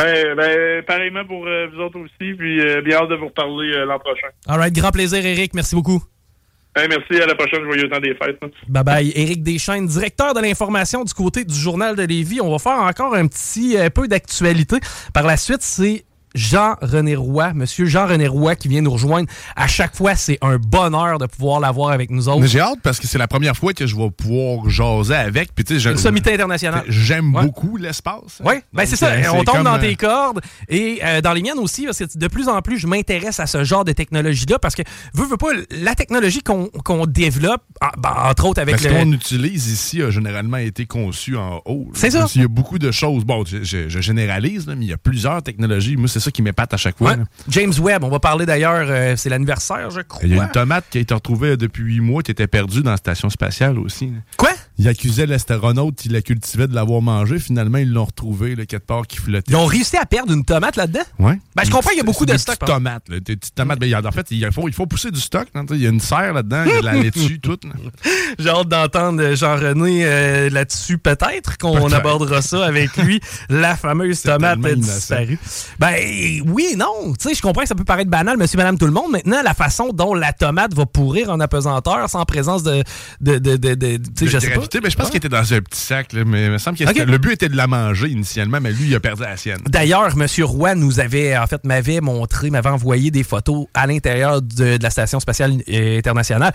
Euh, 0.00 0.34
ben, 0.34 0.82
pareillement 0.82 1.24
pour 1.24 1.46
euh, 1.46 1.68
vous 1.72 1.80
autres 1.82 2.00
aussi, 2.00 2.34
puis 2.34 2.58
bien 2.82 2.96
hâte 2.96 3.10
de 3.10 3.14
vous 3.14 3.26
reparler 3.26 3.84
l'an 3.86 4.00
prochain. 4.00 4.26
All 4.48 4.58
right, 4.58 4.74
grand 4.74 4.90
plaisir, 4.90 5.24
Eric. 5.24 5.54
Merci 5.54 5.76
beaucoup. 5.76 6.02
Merci, 6.76 7.22
à 7.22 7.26
la 7.26 7.34
prochaine, 7.34 7.62
joyeux 7.64 7.88
temps 7.88 8.00
des 8.00 8.14
fêtes. 8.14 8.38
hein. 8.42 8.48
Bye 8.68 8.84
bye. 8.84 9.12
Éric 9.14 9.42
Deschaines, 9.42 9.86
directeur 9.86 10.34
de 10.34 10.40
l'information 10.40 11.04
du 11.04 11.14
côté 11.14 11.44
du 11.44 11.54
Journal 11.54 11.94
de 11.94 12.02
Lévis. 12.02 12.40
On 12.40 12.50
va 12.50 12.58
faire 12.58 12.78
encore 12.82 13.14
un 13.14 13.26
petit 13.28 13.76
euh, 13.76 13.90
peu 13.90 14.08
d'actualité. 14.08 14.76
Par 15.12 15.22
la 15.24 15.36
suite, 15.36 15.62
c'est 15.62 16.04
Jean-René 16.34 17.16
Roy, 17.16 17.52
monsieur 17.54 17.86
Jean-René 17.86 18.26
Roy 18.26 18.56
qui 18.56 18.68
vient 18.68 18.80
nous 18.82 18.90
rejoindre. 18.92 19.28
À 19.56 19.66
chaque 19.66 19.94
fois, 19.96 20.14
c'est 20.16 20.38
un 20.42 20.56
bonheur 20.58 21.18
de 21.18 21.26
pouvoir 21.26 21.60
l'avoir 21.60 21.90
avec 21.90 22.10
nous 22.10 22.28
autres. 22.28 22.40
Mais 22.40 22.48
j'ai 22.48 22.60
hâte 22.60 22.78
parce 22.82 22.98
que 23.00 23.06
c'est 23.06 23.18
la 23.18 23.28
première 23.28 23.56
fois 23.56 23.72
que 23.72 23.86
je 23.86 23.96
vais 23.96 24.10
pouvoir 24.10 24.68
jaser 24.68 25.14
avec. 25.14 25.54
Puis, 25.54 25.64
tu 25.64 25.78
sais, 25.80 25.90
Une 25.90 25.96
sommité 25.98 26.32
internationale. 26.34 26.84
J'aime 26.88 27.34
Ouais. 27.34 27.42
beaucoup 27.44 27.76
l'espace. 27.76 28.40
Oui, 28.44 28.54
ben 28.72 28.84
c'est 28.86 28.96
ça. 28.96 29.12
On 29.32 29.44
tombe 29.44 29.62
dans 29.64 29.76
euh, 29.76 29.80
tes 29.80 29.94
cordes 29.96 30.40
et 30.68 31.00
euh, 31.04 31.20
dans 31.20 31.32
les 31.32 31.42
miennes 31.42 31.58
aussi, 31.58 31.84
parce 31.86 31.98
que 31.98 32.04
de 32.18 32.28
plus 32.28 32.48
en 32.48 32.60
plus, 32.62 32.78
je 32.78 32.86
m'intéresse 32.86 33.40
à 33.40 33.46
ce 33.46 33.64
genre 33.64 33.84
de 33.84 33.92
technologie-là 33.92 34.58
parce 34.58 34.74
que, 34.74 34.82
veux, 35.14 35.26
veux 35.26 35.36
pas, 35.36 35.48
la 35.70 35.94
technologie 35.94 36.40
qu'on 36.42 37.06
développe, 37.06 37.62
ah, 37.80 37.92
ben, 37.98 38.12
entre 38.28 38.46
autres 38.46 38.60
avec 38.60 38.76
Parce 38.76 38.88
le... 38.88 38.90
qu'on 39.04 39.12
utilise 39.12 39.68
ici 39.70 40.02
a 40.02 40.10
généralement 40.10 40.56
été 40.58 40.86
conçu 40.86 41.36
en 41.36 41.60
haut. 41.64 41.88
C'est 41.94 42.10
ça. 42.10 42.24
Qu'il 42.24 42.42
y 42.42 42.44
a 42.44 42.48
beaucoup 42.48 42.78
de 42.78 42.90
choses. 42.90 43.24
Bon, 43.24 43.44
je, 43.44 43.62
je- 43.62 43.88
je 43.88 44.00
généralise, 44.00 44.66
là, 44.66 44.74
mais 44.76 44.84
il 44.86 44.90
y 44.90 44.92
a 44.92 44.96
plusieurs 44.98 45.42
technologies. 45.42 45.96
Moi, 45.96 46.08
c'est 46.08 46.20
ça 46.24 46.30
qui 46.30 46.42
m'épate 46.42 46.74
à 46.74 46.76
chaque 46.76 46.98
fois. 46.98 47.12
Ouais. 47.12 47.24
James 47.48 47.72
Webb, 47.80 48.04
on 48.04 48.08
va 48.08 48.18
parler 48.18 48.46
d'ailleurs, 48.46 48.86
euh, 48.88 49.14
c'est 49.16 49.28
l'anniversaire, 49.28 49.90
je 49.90 50.00
crois. 50.00 50.22
Il 50.24 50.34
y 50.34 50.38
a 50.38 50.42
une 50.42 50.50
tomate 50.50 50.84
qui 50.90 50.98
a 50.98 51.00
été 51.00 51.14
retrouvée 51.14 51.56
depuis 51.56 51.84
huit 51.84 52.00
mois 52.00 52.22
qui 52.22 52.30
était 52.30 52.46
perdue 52.46 52.82
dans 52.82 52.90
la 52.90 52.96
station 52.96 53.30
spatiale 53.30 53.78
aussi. 53.78 54.12
Quoi? 54.36 54.50
Il 54.76 54.88
accusait 54.88 55.26
l'astronaute 55.26 55.94
qui 55.96 56.08
la 56.08 56.20
cultivait 56.20 56.66
de 56.66 56.74
l'avoir 56.74 57.00
mangée. 57.00 57.38
Finalement, 57.38 57.78
ils 57.78 57.92
l'ont 57.92 58.06
retrouvée, 58.06 58.56
là, 58.56 58.66
quelque 58.66 58.84
part, 58.84 59.06
qui 59.06 59.18
flottait. 59.18 59.52
Ils 59.52 59.56
ont 59.56 59.66
réussi 59.66 59.96
à 59.96 60.04
perdre 60.04 60.32
une 60.32 60.44
tomate 60.44 60.74
là-dedans? 60.74 61.04
Ouais. 61.20 61.38
Ben, 61.54 61.62
je 61.64 61.70
comprends 61.70 61.90
qu'il 61.90 61.98
y 61.98 62.00
a 62.00 62.04
beaucoup 62.04 62.26
de 62.26 62.32
Des 62.32 62.38
stock. 62.38 62.58
petites 62.58 62.74
tomates. 62.74 63.08
là, 63.08 63.20
des 63.20 63.36
petites 63.36 63.54
tomates. 63.54 63.78
Ben, 63.78 63.86
il 63.86 63.94
en 63.94 64.10
fait, 64.10 64.26
il 64.32 64.50
faut, 64.52 64.66
il 64.66 64.74
faut 64.74 64.86
pousser 64.86 65.12
du 65.12 65.20
stock. 65.20 65.46
hein, 65.54 65.64
tu 65.64 65.74
sais, 65.74 65.78
Il 65.78 65.82
y 65.84 65.86
a 65.86 65.90
une 65.90 66.00
serre 66.00 66.32
là-dedans, 66.34 66.64
il 66.66 66.70
y 66.72 66.74
a 66.74 66.80
de 66.80 66.84
la 66.86 66.94
laitue, 66.94 67.38
tout. 67.42 67.58
là. 67.62 67.70
J'ai 68.38 68.48
hâte 68.48 68.68
d'entendre 68.68 69.34
Jean-René 69.36 70.04
euh, 70.04 70.50
là-dessus, 70.50 70.98
peut-être 70.98 71.56
qu'on 71.58 71.92
abordera 71.92 72.42
ça 72.42 72.64
avec 72.66 72.96
lui, 72.96 73.20
la 73.48 73.76
fameuse 73.76 74.22
tomate 74.22 74.58
disparue. 74.60 75.38
Ben 75.78 75.94
oui 76.46 76.74
non, 76.76 77.12
tu 77.18 77.28
sais, 77.28 77.34
je 77.36 77.42
comprends 77.42 77.62
que 77.62 77.68
ça 77.68 77.74
peut 77.76 77.84
paraître 77.84 78.10
banal, 78.10 78.36
monsieur, 78.36 78.56
madame, 78.56 78.76
tout 78.76 78.86
le 78.86 78.92
monde. 78.92 79.12
Maintenant, 79.12 79.40
la 79.42 79.54
façon 79.54 79.90
dont 79.92 80.14
la 80.14 80.32
tomate 80.32 80.74
va 80.74 80.84
pourrir 80.86 81.30
en 81.30 81.38
apesanteur 81.38 82.10
sans 82.10 82.24
présence 82.24 82.64
de... 82.64 82.82
de, 83.20 83.38
de, 83.38 83.56
de, 83.56 83.74
de- 83.74 83.96
tu 83.98 84.02
sais, 84.16 84.24
De 84.24 84.30
je 84.30 84.38
sais 84.40 84.50
pas. 84.50 84.63
Ben, 84.72 84.90
je 84.90 84.96
pense 84.96 85.08
qu'il 85.08 85.16
était 85.18 85.28
dans 85.28 85.52
un 85.52 85.60
petit 85.60 85.80
sac, 85.80 86.12
là, 86.12 86.24
mais 86.24 86.46
il 86.46 86.50
me 86.52 86.58
semble 86.58 86.76
que 86.76 86.84
le 86.84 87.18
but 87.18 87.32
était 87.32 87.48
de 87.48 87.56
la 87.56 87.66
manger 87.66 88.08
initialement, 88.08 88.60
mais 88.60 88.72
lui, 88.72 88.88
il 88.88 88.94
a 88.94 89.00
perdu 89.00 89.22
la 89.22 89.36
sienne. 89.36 89.58
D'ailleurs, 89.66 90.12
M. 90.18 90.26
Roy 90.44 90.74
nous 90.74 91.00
avait, 91.00 91.36
en 91.36 91.46
fait, 91.46 91.64
m'avait 91.64 92.00
montré, 92.00 92.50
m'avait 92.50 92.70
envoyé 92.70 93.10
des 93.10 93.22
photos 93.22 93.66
à 93.74 93.86
l'intérieur 93.86 94.42
de, 94.42 94.76
de 94.76 94.82
la 94.82 94.90
Station 94.90 95.20
spatiale 95.20 95.62
euh, 95.68 95.98
internationale. 95.98 96.52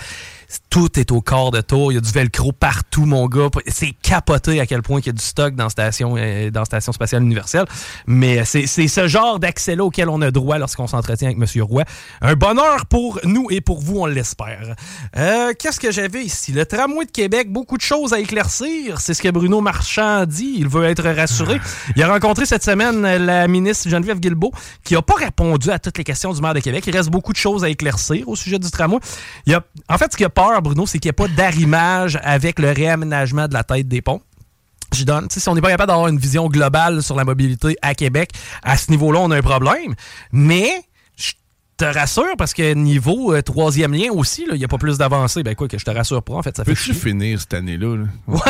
Tout 0.69 0.99
est 0.99 1.11
au 1.11 1.21
quart 1.21 1.51
de 1.51 1.61
tour. 1.61 1.91
Il 1.91 1.95
y 1.95 1.97
a 1.97 2.01
du 2.01 2.11
velcro 2.11 2.51
partout, 2.51 3.05
mon 3.05 3.27
gars. 3.27 3.49
C'est 3.67 3.93
capoté 4.01 4.59
à 4.59 4.65
quel 4.65 4.81
point 4.81 4.99
il 4.99 5.05
y 5.05 5.09
a 5.09 5.13
du 5.13 5.23
stock 5.23 5.55
dans 5.55 5.69
Station, 5.69 6.15
euh, 6.17 6.49
dans 6.49 6.65
Station 6.65 6.91
spatiale 6.91 7.21
universelle. 7.23 7.65
Mais 8.07 8.45
c'est 8.45 8.65
c'est 8.65 8.87
ce 8.87 9.07
genre 9.07 9.39
d'accès-là 9.39 9.83
auquel 9.83 10.09
on 10.09 10.21
a 10.21 10.31
droit 10.31 10.57
lorsqu'on 10.57 10.87
s'entretient 10.87 11.29
avec 11.29 11.37
M. 11.39 11.63
Roy. 11.63 11.83
Un 12.21 12.33
bonheur 12.33 12.85
pour 12.87 13.19
nous 13.23 13.47
et 13.51 13.61
pour 13.61 13.81
vous, 13.81 13.99
on 13.99 14.05
l'espère. 14.05 14.75
Euh, 15.17 15.53
Qu'est-ce 15.57 15.79
que 15.79 15.91
j'avais 15.91 16.23
ici? 16.23 16.51
Le 16.51 16.65
tramway 16.65 17.05
de 17.05 17.11
Québec, 17.11 17.51
beaucoup 17.51 17.77
de 17.77 17.81
choses 17.81 17.98
à 18.07 18.19
éclaircir. 18.19 18.99
C'est 19.01 19.13
ce 19.13 19.21
que 19.21 19.29
Bruno 19.29 19.61
Marchand 19.61 20.25
dit. 20.25 20.55
Il 20.57 20.67
veut 20.67 20.85
être 20.85 21.07
rassuré. 21.09 21.59
Il 21.95 22.03
a 22.03 22.07
rencontré 22.07 22.45
cette 22.45 22.63
semaine 22.63 23.05
euh, 23.05 23.19
la 23.19 23.47
ministre 23.47 23.89
Geneviève 23.89 24.19
Guilbeault, 24.19 24.51
qui 24.83 24.93
n'a 24.93 25.01
pas 25.01 25.15
répondu 25.15 25.69
à 25.69 25.79
toutes 25.79 25.97
les 25.97 26.03
questions 26.03 26.33
du 26.33 26.41
maire 26.41 26.53
de 26.53 26.59
Québec. 26.59 26.83
Il 26.87 26.95
reste 26.95 27.09
beaucoup 27.09 27.33
de 27.33 27.37
choses 27.37 27.63
à 27.63 27.69
éclaircir 27.69 28.27
au 28.27 28.35
sujet 28.35 28.57
du 28.59 28.71
tramway. 28.71 28.99
A, 29.49 29.61
en 29.89 29.97
fait, 29.97 30.11
ce 30.11 30.17
qu'il 30.17 30.25
a 30.25 30.29
peur, 30.29 30.61
Bruno, 30.61 30.85
c'est 30.85 30.99
qu'il 30.99 31.09
n'y 31.09 31.11
ait 31.11 31.13
pas 31.13 31.27
d'arrimage 31.27 32.19
avec 32.23 32.59
le 32.59 32.71
réaménagement 32.71 33.47
de 33.47 33.53
la 33.53 33.63
tête 33.63 33.87
des 33.87 34.01
ponts. 34.01 34.21
Je 34.93 35.03
donne. 35.03 35.27
Si 35.29 35.47
on 35.47 35.53
n'est 35.53 35.61
pas 35.61 35.69
capable 35.69 35.89
d'avoir 35.89 36.07
une 36.07 36.17
vision 36.17 36.47
globale 36.47 37.03
sur 37.03 37.15
la 37.15 37.23
mobilité 37.23 37.75
à 37.81 37.93
Québec, 37.93 38.31
à 38.63 38.75
ce 38.75 38.89
niveau-là, 38.89 39.19
on 39.19 39.29
a 39.29 39.37
un 39.37 39.41
problème. 39.41 39.93
Mais 40.31 40.71
te 41.79 41.85
rassure 41.85 42.35
parce 42.37 42.53
que 42.53 42.73
niveau 42.73 43.33
euh, 43.33 43.41
troisième 43.41 43.93
lien 43.93 44.09
aussi, 44.11 44.45
il 44.51 44.57
n'y 44.57 44.65
a 44.65 44.67
pas 44.67 44.77
plus 44.77 44.97
d'avancée. 44.97 45.43
Ben 45.43 45.55
quoi 45.55 45.67
que 45.69 45.77
je 45.79 45.85
te 45.85 45.91
rassure 45.91 46.21
pas, 46.21 46.33
en 46.33 46.43
fait, 46.43 46.55
ça 46.55 46.65
fait 46.65 46.73
Peux-tu 46.73 46.93
finir 46.93 47.39
cette 47.39 47.53
année-là? 47.53 47.95
là? 47.95 48.05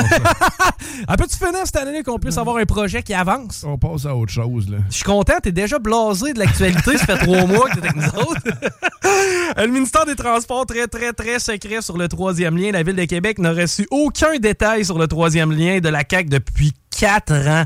Ah, 1.08 1.16
peux-tu 1.16 1.38
finir 1.38 1.62
cette 1.64 1.78
année 1.78 2.04
qu'on 2.04 2.20
puisse 2.20 2.38
avoir 2.38 2.58
un 2.58 2.66
projet 2.66 3.04
qui 3.04 3.14
avance? 3.14 3.64
On 3.66 3.78
passe 3.78 4.06
à 4.06 4.16
autre 4.16 4.32
chose. 4.34 4.70
là. 4.70 4.80
Je 4.90 4.96
suis 4.96 5.04
content, 5.04 5.34
t'es 5.42 5.52
déjà 5.52 5.80
blasé 5.80 6.34
de 6.34 6.40
l'actualité, 6.40 6.98
ça 6.98 7.06
fait 7.06 7.26
trois 7.26 7.46
mois 7.46 7.70
que 7.70 7.80
t'es 7.80 7.88
avec 7.88 7.96
nous 7.96 8.20
autres. 8.20 8.42
le 9.58 9.68
ministère 9.68 10.06
des 10.06 10.16
Transports, 10.16 10.66
très, 10.66 10.88
très, 10.88 11.14
très 11.14 11.40
secret 11.40 11.82
sur 11.82 11.98
le 11.98 12.08
troisième 12.08 12.58
lien. 12.58 12.72
La 12.72 12.84
Ville 12.84 12.96
de 12.96 13.06
Québec 13.06 13.40
n'a 13.40 13.54
reçu 13.54 13.88
aucun 13.92 14.38
détail 14.40 14.84
sur 14.84 14.98
le 14.98 15.08
troisième 15.08 15.52
lien 15.52 15.80
de 15.80 15.90
la 15.90 16.04
CAQ 16.10 16.30
depuis 16.30 16.74
quatre 16.90 17.34
ans. 17.34 17.64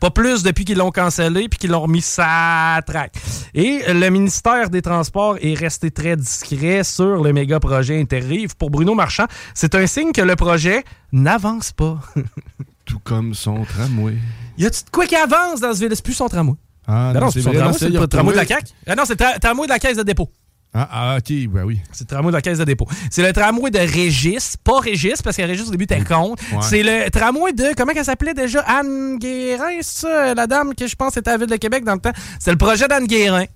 Pas 0.00 0.10
plus 0.10 0.42
depuis 0.42 0.64
qu'ils 0.66 0.76
l'ont 0.76 0.90
cancellé 0.90 1.48
puis 1.48 1.58
qu'ils 1.58 1.70
l'ont 1.70 1.80
remis 1.80 2.02
sa 2.02 2.80
traque. 2.86 3.14
Et 3.54 3.80
le 3.92 4.08
ministère 4.10 4.68
des 4.68 4.82
Transports 4.82 5.36
est 5.40 5.54
resté 5.54 5.90
très 5.90 6.16
discret 6.16 6.84
sur 6.84 7.22
le 7.22 7.32
méga 7.32 7.60
projet 7.60 7.98
Interrive. 8.00 8.56
Pour 8.56 8.70
Bruno 8.70 8.94
Marchand, 8.94 9.24
c'est 9.54 9.74
un 9.74 9.86
signe 9.86 10.12
que 10.12 10.20
le 10.20 10.36
projet 10.36 10.84
n'avance 11.12 11.72
pas. 11.72 11.98
Tout 12.84 12.98
comme 13.02 13.34
son 13.34 13.64
tramway. 13.64 14.16
y 14.58 14.66
a-tu 14.66 14.84
de 14.84 14.90
quoi 14.90 15.06
qui 15.06 15.16
avance 15.16 15.60
dans 15.60 15.72
ce 15.74 15.80
ville? 15.80 15.90
C'est 15.94 16.04
plus 16.04 16.12
son 16.14 16.28
tramway. 16.28 16.54
Ah, 16.86 17.10
Ben 17.12 17.20
non, 17.20 17.26
non, 17.26 17.32
c'est 17.32 17.40
son 17.42 17.52
tramway, 17.52 17.88
le 17.88 18.06
tramway 18.06 18.32
de 18.32 18.36
la 18.36 18.46
CAQ. 18.46 18.66
Ah 18.86 18.94
non, 18.94 19.02
c'est 19.06 19.18
le 19.18 19.24
tra- 19.26 19.38
tramway 19.40 19.66
de 19.66 19.72
la 19.72 19.78
caisse 19.78 19.96
de 19.96 20.02
dépôt. 20.02 20.30
Ah, 20.78 20.88
ah, 20.92 21.16
ok, 21.16 21.48
ben 21.48 21.64
oui. 21.64 21.80
C'est 21.90 22.02
le 22.02 22.14
tramway 22.14 22.30
de 22.30 22.36
la 22.36 22.42
caisse 22.42 22.58
de 22.58 22.64
dépôt. 22.64 22.86
C'est 23.10 23.22
le 23.22 23.32
tramway 23.32 23.70
de 23.70 23.78
Régis, 23.78 24.58
pas 24.62 24.80
Régis, 24.80 25.22
parce 25.22 25.36
que 25.36 25.42
Régis 25.42 25.66
au 25.68 25.70
début 25.70 25.84
était 25.84 26.04
contre. 26.04 26.42
Ouais. 26.52 26.58
C'est 26.60 26.82
le 26.82 27.10
tramway 27.10 27.54
de, 27.54 27.74
comment 27.74 27.92
elle 27.96 28.04
s'appelait 28.04 28.34
déjà? 28.34 28.60
Anne 28.60 29.18
Guérin, 29.18 29.78
c'est 29.80 30.00
ça, 30.00 30.34
la 30.34 30.46
dame 30.46 30.74
que 30.74 30.86
je 30.86 30.94
pense 30.94 31.16
était 31.16 31.30
à 31.30 31.32
la 31.32 31.38
Ville 31.38 31.46
de 31.46 31.56
Québec 31.56 31.82
dans 31.84 31.94
le 31.94 32.00
temps. 32.00 32.12
C'est 32.38 32.50
le 32.50 32.58
projet 32.58 32.88
d'Anne 32.88 33.06
Guérin, 33.06 33.46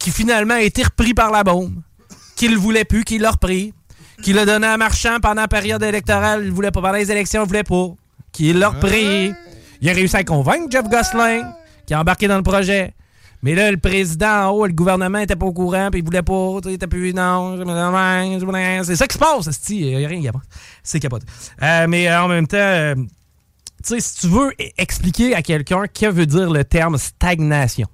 qui 0.00 0.10
finalement 0.10 0.54
a 0.54 0.62
été 0.62 0.82
repris 0.82 1.14
par 1.14 1.30
la 1.30 1.44
bombe, 1.44 1.80
qu'il 2.34 2.56
voulait 2.58 2.84
plus, 2.84 3.04
qu'il 3.04 3.22
l'a 3.22 3.30
repris, 3.30 3.72
qu'il 4.22 4.34
l'a 4.34 4.44
donné 4.44 4.66
à 4.66 4.76
Marchand 4.76 5.18
pendant 5.22 5.42
la 5.42 5.48
période 5.48 5.82
électorale, 5.82 6.42
il 6.44 6.50
voulait 6.50 6.72
pas, 6.72 6.80
pendant 6.80 6.94
les 6.94 7.12
élections, 7.12 7.44
il 7.44 7.46
voulait 7.46 7.62
pas, 7.62 7.88
qu'il 8.32 8.58
l'a 8.58 8.70
repris. 8.70 9.32
Il 9.80 9.88
a 9.88 9.92
réussi 9.92 10.16
à 10.16 10.24
convaincre 10.24 10.66
Jeff 10.70 10.88
Gosselin, 10.88 11.52
qui 11.86 11.94
a 11.94 12.00
embarqué 12.00 12.28
dans 12.28 12.36
le 12.36 12.42
projet. 12.42 12.94
Mais 13.42 13.56
là, 13.56 13.72
le 13.72 13.76
président 13.76 14.46
en 14.46 14.50
haut, 14.50 14.66
le 14.66 14.72
gouvernement 14.72 15.18
était 15.18 15.34
pas 15.34 15.46
au 15.46 15.52
courant, 15.52 15.90
puis 15.90 16.00
il 16.00 16.04
voulait 16.04 16.22
pas, 16.22 16.60
tu 16.62 16.70
sais, 16.70 16.86
plus, 16.86 17.12
non, 17.12 17.58
c'est 18.84 18.96
ça 18.96 19.06
qui 19.08 19.14
se 19.14 19.18
passe, 19.18 19.50
c'est 19.50 19.74
il 19.74 20.00
y 20.00 20.04
a 20.04 20.08
rien 20.08 20.20
qui 20.20 20.38
C'est 20.84 21.00
capoté. 21.00 21.26
Euh, 21.60 21.86
mais 21.88 22.08
euh, 22.08 22.22
en 22.22 22.28
même 22.28 22.46
temps, 22.46 22.56
euh, 22.56 22.94
tu 22.94 23.02
sais, 23.82 24.00
si 24.00 24.20
tu 24.20 24.28
veux 24.28 24.50
e- 24.60 24.70
expliquer 24.78 25.34
à 25.34 25.42
quelqu'un 25.42 25.86
que 25.88 26.06
veut 26.06 26.26
dire 26.26 26.50
le 26.50 26.62
terme 26.64 26.98
stagnation. 26.98 27.88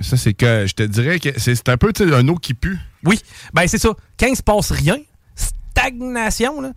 Ça, 0.00 0.16
c'est 0.16 0.32
que 0.32 0.64
je 0.66 0.74
te 0.74 0.82
dirais 0.82 1.20
que 1.20 1.38
c'est 1.38 1.68
un 1.68 1.76
peu 1.76 1.92
un 2.00 2.26
eau 2.28 2.36
qui 2.36 2.54
pue. 2.54 2.78
Oui, 3.04 3.20
ben 3.52 3.66
c'est 3.66 3.76
ça. 3.76 3.90
Quand 4.18 4.28
il 4.28 4.36
se 4.36 4.42
passe 4.42 4.72
rien, 4.72 4.96
stagnation, 5.34 6.62
là, 6.62 6.72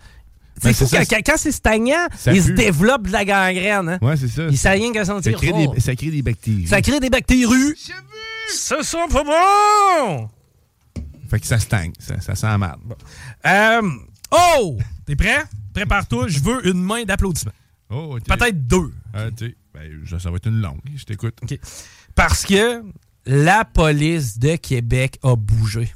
c'est 0.62 0.74
fou, 0.74 0.86
c'est 0.86 1.04
ça, 1.04 1.06
quand, 1.06 1.22
quand 1.26 1.38
c'est 1.38 1.52
stagnant, 1.52 2.08
Ça 2.18 2.34
il 2.34 2.42
se 2.44 2.52
développe 2.52 3.08
de 3.08 3.12
la 3.12 3.26
gangrène. 3.26 3.90
Hein? 3.90 4.00
Ouais, 4.02 4.16
c'est 4.18 4.28
ça. 4.28 4.48
Il 4.50 4.58
sait 4.58 4.70
rien 4.72 4.92
qu'à 4.92 5.06
sentir 5.06 5.32
ça 5.34 5.38
crée, 5.38 5.50
fort. 5.50 5.74
des, 5.74 5.80
ça 5.80 5.96
crée 5.96 6.12
des 6.12 6.22
bactéries. 6.22 6.68
Ça 6.68 6.82
crée 6.82 7.00
des 7.00 7.10
bactéries. 7.10 7.74
Ça 8.50 8.84
sent 8.84 8.98
pas 9.10 9.24
bon! 9.24 10.30
Fait 11.30 11.40
que 11.40 11.48
ça 11.48 11.58
stagne. 11.60 11.94
Ça, 12.00 12.20
ça 12.22 12.36
sent 12.36 12.58
mal. 12.58 12.78
Euh, 13.46 13.82
oh! 14.32 14.78
T'es 15.06 15.16
prêt? 15.16 15.44
Prépare-toi, 15.74 16.28
je 16.28 16.40
veux 16.40 16.68
une 16.68 16.84
main 16.84 17.04
d'applaudissement. 17.04 17.52
Oh. 17.90 18.18
Peut-être 18.26 18.68
deux. 18.68 18.92
Ah, 19.14 19.26
ben, 19.74 20.04
ça, 20.10 20.20
ça 20.20 20.30
va 20.30 20.38
être 20.38 20.48
une 20.48 20.62
longue. 20.62 20.80
Je 20.96 21.04
t'écoute. 21.04 21.40
Parce 22.16 22.46
que 22.46 22.84
la 23.26 23.66
police 23.66 24.38
de 24.38 24.56
Québec 24.58 25.18
a 25.24 25.36
bougé. 25.36 25.92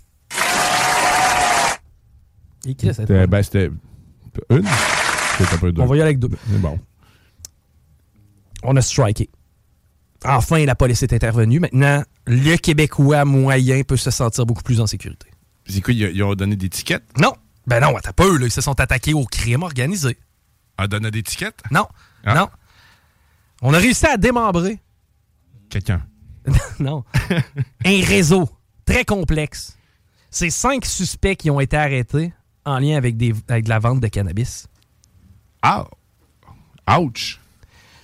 Et 2.65 2.75
Chris, 2.75 2.93
ça- 2.93 3.05
Ben, 3.05 3.43
c'était 3.43 3.69
une. 4.49 4.65
C'était 5.37 5.53
un 5.53 5.57
peu 5.57 5.71
deux. 5.71 5.81
On 5.81 5.85
va 5.85 5.95
y 5.95 5.99
aller 5.99 6.09
avec 6.09 6.19
deux. 6.19 6.29
Bon. 6.47 6.79
On 8.63 8.75
a 8.75 8.81
striké. 8.81 9.29
Enfin, 10.25 10.65
la 10.65 10.75
police 10.75 11.03
est 11.03 11.13
intervenue. 11.13 11.59
Maintenant, 11.59 12.03
le 12.25 12.57
Québécois 12.57 13.23
moyen 13.25 13.83
peut 13.83 13.97
se 13.97 14.09
sentir 14.11 14.45
beaucoup 14.45 14.63
plus 14.63 14.81
en 14.81 14.87
sécurité. 14.87 15.27
C'est 15.67 15.81
quoi, 15.81 15.93
ils 15.93 16.23
ont 16.23 16.33
donné 16.33 16.55
des 16.55 16.69
tickets? 16.69 17.03
Non. 17.19 17.33
Ben 17.67 17.81
non, 17.81 17.95
attends 17.95 18.13
peu, 18.13 18.37
là. 18.37 18.45
Ils 18.45 18.51
se 18.51 18.61
sont 18.61 18.79
attaqués 18.79 19.13
au 19.13 19.25
crime 19.25 19.63
organisé. 19.63 20.17
A 20.77 20.87
donné 20.87 21.11
des 21.11 21.23
tickets? 21.23 21.61
Non. 21.71 21.87
Ah. 22.25 22.35
Non. 22.35 22.49
On 23.61 23.73
a 23.73 23.77
réussi 23.77 24.05
à 24.05 24.17
démembrer. 24.17 24.79
Quelqu'un. 25.69 26.01
non. 26.79 27.03
Un 27.85 28.01
réseau 28.03 28.49
très 28.85 29.03
complexe. 29.03 29.77
C'est 30.29 30.49
cinq 30.49 30.85
suspects 30.85 31.35
qui 31.35 31.49
ont 31.49 31.59
été 31.59 31.75
arrêtés 31.77 32.33
en 32.67 32.79
lien 32.79 32.97
avec, 32.97 33.17
des, 33.17 33.33
avec 33.47 33.63
de 33.65 33.69
la 33.69 33.79
vente 33.79 33.99
de 34.01 34.07
cannabis. 34.07 34.67
Ah! 35.61 35.85
Ouch! 36.99 37.39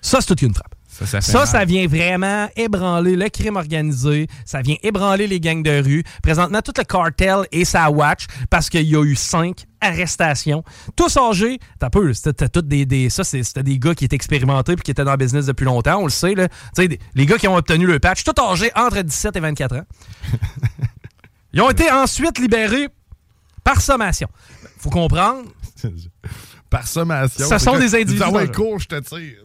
Ça, 0.01 0.19
c'est 0.21 0.27
toute 0.27 0.41
une 0.41 0.53
frappe. 0.53 0.73
Ça, 1.21 1.45
ça 1.47 1.65
vient 1.65 1.87
vraiment 1.87 2.47
ébranler 2.55 3.15
le 3.15 3.27
crime 3.29 3.55
organisé. 3.55 4.27
Ça 4.45 4.61
vient 4.61 4.75
ébranler 4.83 5.25
les 5.25 5.39
gangs 5.39 5.63
de 5.63 5.81
rue. 5.83 6.03
Présentement, 6.21 6.61
tout 6.61 6.73
le 6.77 6.83
cartel 6.83 7.47
est 7.51 7.65
sa 7.65 7.89
watch 7.89 8.25
parce 8.51 8.69
qu'il 8.69 8.83
y 8.87 8.95
a 8.95 9.03
eu 9.03 9.15
cinq 9.15 9.65
arrestations. 9.81 10.63
Tous 10.95 11.17
âgés. 11.17 11.57
T'as 11.79 11.89
peu, 11.89 12.13
c'était 12.13 12.47
tous 12.47 12.61
des, 12.61 12.85
des- 12.85 13.09
ça, 13.09 13.23
c'était 13.23 13.63
des 13.63 13.79
gars 13.79 13.95
qui 13.95 14.05
étaient 14.05 14.15
expérimentés 14.15 14.75
puis 14.75 14.83
qui 14.83 14.91
étaient 14.91 15.03
dans 15.03 15.11
le 15.11 15.17
business 15.17 15.47
depuis 15.47 15.65
longtemps. 15.65 15.97
On 15.99 16.03
le 16.05 16.11
sait, 16.11 16.35
là. 16.35 16.47
Des- 16.77 16.99
les 17.15 17.25
gars 17.25 17.37
qui 17.37 17.47
ont 17.47 17.55
obtenu 17.55 17.87
le 17.87 17.97
patch, 17.99 18.23
tous 18.23 18.39
âgés 18.39 18.71
entre 18.75 19.01
17 19.01 19.35
et 19.35 19.39
24 19.39 19.75
ans. 19.77 19.85
Ils 21.53 21.61
ont 21.61 21.69
été 21.71 21.91
ensuite 21.91 22.37
libérés 22.39 22.87
par 23.63 23.81
sommation. 23.81 24.27
Faut 24.77 24.89
comprendre. 24.89 25.43
Par 26.69 26.87
sommation. 26.87 27.47
Ce 27.47 27.57
sont 27.59 27.77
des 27.77 27.93
individus 27.93 28.23
Ah 28.25 28.31
ouais, 28.31 28.49
cours, 28.51 28.79
je 28.79 28.87
te 28.87 28.99
tire. 28.99 29.35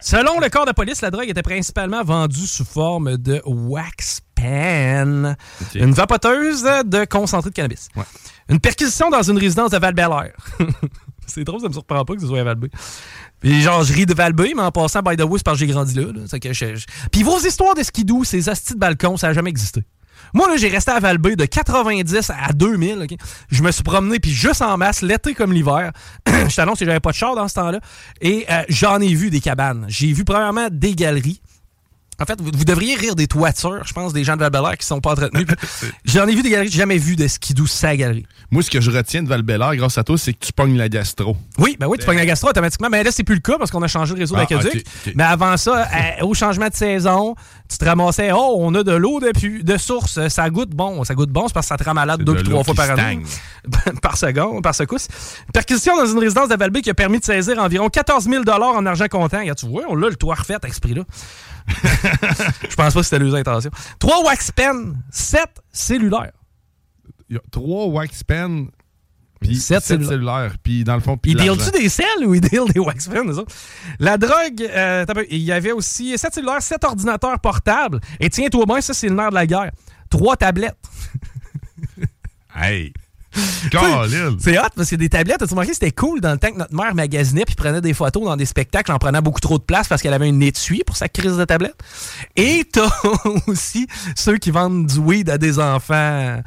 Selon 0.00 0.40
le 0.40 0.48
corps 0.48 0.64
de 0.64 0.72
police, 0.72 1.02
la 1.02 1.10
drogue 1.10 1.28
était 1.28 1.42
principalement 1.42 2.02
vendue 2.02 2.46
sous 2.46 2.64
forme 2.64 3.18
de 3.18 3.42
wax 3.44 4.20
pen, 4.34 5.36
une 5.74 5.92
vapoteuse 5.92 6.62
de 6.86 7.04
concentré 7.04 7.50
de 7.50 7.54
cannabis. 7.54 7.88
Une 8.48 8.58
perquisition 8.58 9.10
dans 9.10 9.22
une 9.22 9.36
résidence 9.36 9.70
de 9.70 9.76
val 9.76 9.94
C'est 11.26 11.44
drôle, 11.44 11.60
ça 11.60 11.68
me 11.68 11.74
surprend 11.74 12.06
pas 12.06 12.14
que 12.14 12.22
ce 12.22 12.26
soit 12.26 12.40
à 12.40 12.44
val 12.44 12.56
Puis 13.40 13.60
genre, 13.60 13.84
je 13.84 13.92
ris 13.92 14.06
de 14.06 14.14
val 14.14 14.32
mais 14.34 14.62
en 14.62 14.70
passant, 14.72 15.02
by 15.02 15.14
the 15.16 15.24
way, 15.24 15.36
c'est 15.38 15.44
parce 15.44 15.58
que 15.60 15.66
j'ai 15.66 15.70
grandi 15.72 15.92
là. 15.94 16.04
là. 16.10 16.20
C'est 16.26 16.40
que 16.40 16.54
je- 16.54 16.74
je- 16.76 16.86
Puis 17.12 17.22
vos 17.22 17.38
histoires 17.38 17.74
de 17.74 17.82
skidoo, 17.82 18.24
ces 18.24 18.48
hosties 18.48 18.72
de 18.74 18.78
balcon, 18.78 19.18
ça 19.18 19.28
a 19.28 19.32
jamais 19.34 19.50
existé. 19.50 19.82
Moi, 20.34 20.48
là, 20.48 20.56
j'ai 20.56 20.68
resté 20.68 20.90
à 20.90 21.00
val 21.00 21.18
de 21.18 21.44
90 21.44 22.30
à 22.30 22.52
2000. 22.52 23.02
ok? 23.02 23.18
Je 23.50 23.62
me 23.62 23.70
suis 23.70 23.82
promené, 23.82 24.18
puis 24.20 24.30
juste 24.30 24.62
en 24.62 24.76
masse, 24.76 25.02
l'été 25.02 25.34
comme 25.34 25.52
l'hiver. 25.52 25.92
je 26.26 26.54
t'annonce 26.54 26.78
que 26.78 26.84
j'avais 26.84 27.00
pas 27.00 27.10
de 27.10 27.16
char 27.16 27.34
dans 27.34 27.48
ce 27.48 27.54
temps-là. 27.54 27.80
Et 28.20 28.46
euh, 28.50 28.62
j'en 28.68 29.00
ai 29.00 29.14
vu 29.14 29.30
des 29.30 29.40
cabanes. 29.40 29.86
J'ai 29.88 30.12
vu 30.12 30.24
premièrement 30.24 30.68
des 30.70 30.94
galeries. 30.94 31.40
En 32.20 32.24
fait, 32.24 32.40
vous, 32.40 32.50
vous 32.52 32.64
devriez 32.64 32.96
rire 32.96 33.14
des 33.14 33.28
toitures, 33.28 33.84
je 33.84 33.92
pense, 33.92 34.12
des 34.12 34.24
gens 34.24 34.36
de 34.36 34.44
val 34.44 34.76
qui 34.76 34.84
sont 34.86 35.00
pas 35.00 35.12
entretenus. 35.12 35.46
J'en 36.04 36.26
ai 36.26 36.34
vu 36.34 36.42
des 36.42 36.50
galeries, 36.50 36.68
j'ai 36.68 36.78
jamais 36.78 36.98
vu 36.98 37.14
de 37.14 37.28
skidoo 37.28 37.66
sa 37.66 37.96
galerie. 37.96 38.26
Moi, 38.50 38.62
ce 38.62 38.70
que 38.70 38.80
je 38.80 38.90
retiens 38.90 39.22
de 39.22 39.28
val 39.28 39.42
grâce 39.76 39.98
à 39.98 40.04
toi, 40.04 40.18
c'est 40.18 40.32
que 40.32 40.44
tu 40.44 40.52
pognes 40.52 40.76
la 40.76 40.88
gastro. 40.88 41.36
Oui, 41.58 41.76
ben 41.78 41.86
oui, 41.86 41.96
tu 41.98 42.06
pognes 42.06 42.16
la 42.16 42.26
gastro 42.26 42.50
automatiquement. 42.50 42.88
Mais 42.90 43.04
là, 43.04 43.12
c'est 43.12 43.22
plus 43.22 43.36
le 43.36 43.40
cas 43.40 43.56
parce 43.56 43.70
qu'on 43.70 43.82
a 43.82 43.88
changé 43.88 44.14
le 44.14 44.20
réseau 44.20 44.34
Ah, 44.36 44.46
d'aqueduc. 44.46 44.84
Mais 45.14 45.22
avant 45.22 45.56
ça, 45.56 45.86
euh, 45.86 46.24
au 46.24 46.34
changement 46.34 46.68
de 46.68 46.74
saison, 46.74 47.36
tu 47.70 47.78
te 47.78 47.84
ramassais, 47.84 48.32
oh, 48.32 48.56
on 48.58 48.74
a 48.74 48.82
de 48.82 48.92
l'eau 48.92 49.20
de, 49.20 49.62
de 49.62 49.76
source, 49.76 50.26
ça 50.28 50.50
goûte 50.50 50.70
bon. 50.70 51.04
Ça 51.04 51.14
goûte 51.14 51.30
bon, 51.30 51.46
c'est 51.46 51.54
parce 51.54 51.66
que 51.66 51.68
ça 51.68 51.76
te 51.76 51.84
rend 51.84 51.94
malade 51.94 52.24
deux 52.24 52.34
de 52.34 52.38
l'eau 52.40 52.62
trois 52.62 52.64
fois 52.64 52.74
par 52.74 52.90
année. 52.90 53.22
par 54.02 54.16
seconde, 54.16 54.62
par 54.62 54.74
secousse. 54.74 55.06
Perquisition 55.52 55.96
dans 55.96 56.06
une 56.06 56.18
résidence 56.18 56.48
de 56.48 56.56
Valby 56.56 56.82
qui 56.82 56.90
a 56.90 56.94
permis 56.94 57.20
de 57.20 57.24
saisir 57.24 57.58
environ 57.58 57.88
14 57.88 58.24
000 58.24 58.42
en 58.48 58.86
argent 58.86 59.06
comptant. 59.08 59.38
Regarde, 59.38 59.58
tu 59.58 59.66
vois, 59.66 59.82
on 59.88 59.94
l'a 59.94 60.08
le 60.08 60.16
toit 60.16 60.34
refait 60.34 60.54
à 60.54 60.72
ce 60.72 60.80
prix-là. 60.80 61.02
Je 62.70 62.74
pense 62.74 62.94
pas 62.94 63.00
que 63.00 63.02
c'était 63.02 63.18
leurs 63.18 63.34
intentions. 63.34 63.70
Trois 63.98 64.22
wax 64.24 64.50
pens, 64.52 64.94
sept 65.10 65.60
cellulaires. 65.70 66.32
Il 67.28 67.34
y 67.36 67.38
a 67.38 67.42
trois 67.50 67.86
wax 67.86 68.24
pens, 68.24 68.68
puis 69.40 69.56
Sept 69.56 69.82
sept, 69.82 69.84
cellulaires. 69.84 70.08
cellulaires, 70.08 70.56
puis 70.62 70.82
dans 70.84 70.94
le 70.94 71.00
fond, 71.00 71.16
puis 71.16 71.32
Ils 71.32 71.36
de 71.36 71.42
dealent-tu 71.42 71.70
des 71.70 71.88
selles 71.88 72.24
ou 72.24 72.34
ils 72.34 72.40
dealent 72.40 72.72
des 72.72 72.80
wax 72.80 73.06
pens? 73.08 73.40
La 73.98 74.16
drogue, 74.16 74.62
euh, 74.62 75.04
il 75.30 75.38
y 75.42 75.52
avait 75.52 75.72
aussi 75.72 76.16
7 76.16 76.34
cellulaires, 76.34 76.62
7 76.62 76.82
ordinateurs 76.84 77.38
portables. 77.40 78.00
Et 78.18 78.30
tiens-toi 78.30 78.64
bien, 78.66 78.80
ça, 78.80 78.94
c'est 78.94 79.08
le 79.08 79.14
nerf 79.14 79.30
de 79.30 79.34
la 79.34 79.46
guerre. 79.46 79.70
Trois 80.10 80.36
tablettes. 80.36 80.76
Hey! 82.54 82.92
C'est 84.40 84.58
hot 84.58 84.62
parce 84.74 84.90
que 84.90 84.96
des 84.96 85.08
tablettes, 85.08 85.42
as-tu 85.42 85.52
remarqué, 85.52 85.74
c'était 85.74 85.90
cool 85.90 86.20
dans 86.20 86.32
le 86.32 86.38
temps 86.38 86.50
que 86.50 86.58
notre 86.58 86.74
mère 86.74 86.94
magasinait 86.94 87.44
puis 87.44 87.54
prenait 87.54 87.80
des 87.80 87.94
photos 87.94 88.24
dans 88.24 88.36
des 88.36 88.46
spectacles 88.46 88.92
en 88.92 88.98
prenant 88.98 89.20
beaucoup 89.20 89.40
trop 89.40 89.58
de 89.58 89.62
place 89.62 89.88
parce 89.88 90.02
qu'elle 90.02 90.14
avait 90.14 90.28
une 90.28 90.42
étui 90.42 90.82
pour 90.86 90.96
sa 90.96 91.08
crise 91.08 91.36
de 91.36 91.44
tablette? 91.44 91.76
Et 92.36 92.64
t'as 92.70 92.88
aussi 93.46 93.86
ceux 94.16 94.38
qui 94.38 94.50
vendent 94.50 94.86
du 94.86 94.98
weed 94.98 95.30
à 95.30 95.38
des 95.38 95.58
enfants. 95.58 96.40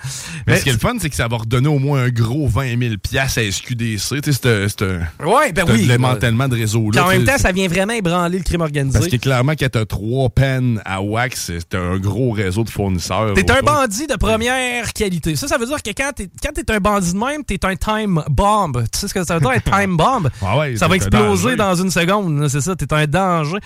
Mais 0.48 0.58
ce 0.58 0.64
qui 0.64 0.70
est 0.70 0.74
le 0.74 0.80
fun, 0.80 0.96
c'est 1.00 1.10
que 1.10 1.16
ça 1.16 1.28
va 1.28 1.38
redonner 1.38 1.68
au 1.68 1.80
moins 1.80 2.04
un 2.04 2.10
gros 2.10 2.48
20 2.48 2.80
000 2.80 2.96
piastres 2.98 3.40
à 3.40 3.52
SQDC. 3.52 4.22
Tu 4.22 4.34
sais, 4.34 4.68
c'est 4.68 4.82
Ouais, 5.24 5.52
ben 5.52 5.66
oui. 5.68 5.88
de 5.88 6.56
réseau-là. 6.56 7.06
En 7.06 7.10
même 7.10 7.26
temps, 7.26 7.38
ça 7.38 7.52
vient 7.52 7.68
vraiment 7.68 7.94
ébranler 7.94 8.38
le 8.38 8.44
crime 8.44 8.62
organisé. 8.62 8.98
Parce 8.98 9.12
que 9.12 9.18
clairement, 9.18 9.54
quand 9.54 9.70
t'as 9.70 9.86
trois 9.86 10.30
pennes 10.30 10.82
à 10.86 11.02
wax, 11.02 11.52
c'est 11.60 11.76
un 11.76 11.98
gros 11.98 12.32
réseau 12.32 12.64
de 12.64 12.70
fournisseurs. 12.70 13.34
T'es 13.34 13.50
un 13.52 13.62
bandit 13.62 14.08
de 14.08 14.16
première 14.16 14.94
qualité. 14.94 15.36
Ça, 15.36 15.48
ça 15.48 15.58
veut 15.58 15.66
dire 15.66 15.82
que 15.82 15.92
quand 15.92 16.12
t'es, 16.16 16.30
quand 16.42 16.52
t'es 16.54 16.71
un 16.72 16.80
bandit 16.80 17.14
de 17.14 17.18
même, 17.18 17.44
t'es 17.44 17.64
un 17.66 17.76
time 17.76 18.24
bomb. 18.30 18.84
Tu 18.92 19.00
sais 19.00 19.08
ce 19.08 19.14
que 19.14 19.24
ça 19.24 19.36
veut 19.36 19.42
dire, 19.42 19.52
un 19.52 19.60
time 19.60 19.98
bomb? 19.98 20.30
Ah 20.42 20.58
ouais, 20.58 20.76
ça 20.76 20.88
va 20.88 20.96
exploser 20.96 21.56
dans 21.56 21.76
une 21.76 21.92
seconde. 21.92 22.48
C'est 22.48 22.62
ça, 22.62 22.76
t'es 22.76 22.92
un 22.94 23.06
danger. 23.06 23.58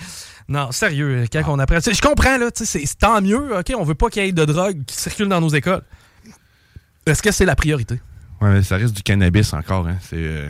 Non, 0.48 0.70
sérieux, 0.70 1.24
quand 1.32 1.42
on 1.48 1.58
apprend... 1.58 1.78
Je 1.80 2.00
comprends, 2.00 2.38
là, 2.38 2.50
c'est, 2.54 2.98
tant 2.98 3.20
mieux, 3.20 3.58
OK? 3.58 3.72
On 3.76 3.82
veut 3.84 3.94
pas 3.94 4.08
qu'il 4.08 4.24
y 4.24 4.28
ait 4.28 4.32
de 4.32 4.44
drogue 4.44 4.84
qui 4.86 4.96
circule 4.96 5.28
dans 5.28 5.40
nos 5.40 5.48
écoles. 5.48 5.82
Est-ce 7.06 7.22
que 7.22 7.32
c'est 7.32 7.44
la 7.44 7.56
priorité? 7.56 8.00
Ouais, 8.40 8.50
mais 8.50 8.62
ça 8.62 8.76
reste 8.76 8.94
du 8.94 9.02
cannabis 9.02 9.52
encore. 9.54 9.88
Hein. 9.88 9.96
C'est, 10.02 10.16
euh, 10.16 10.48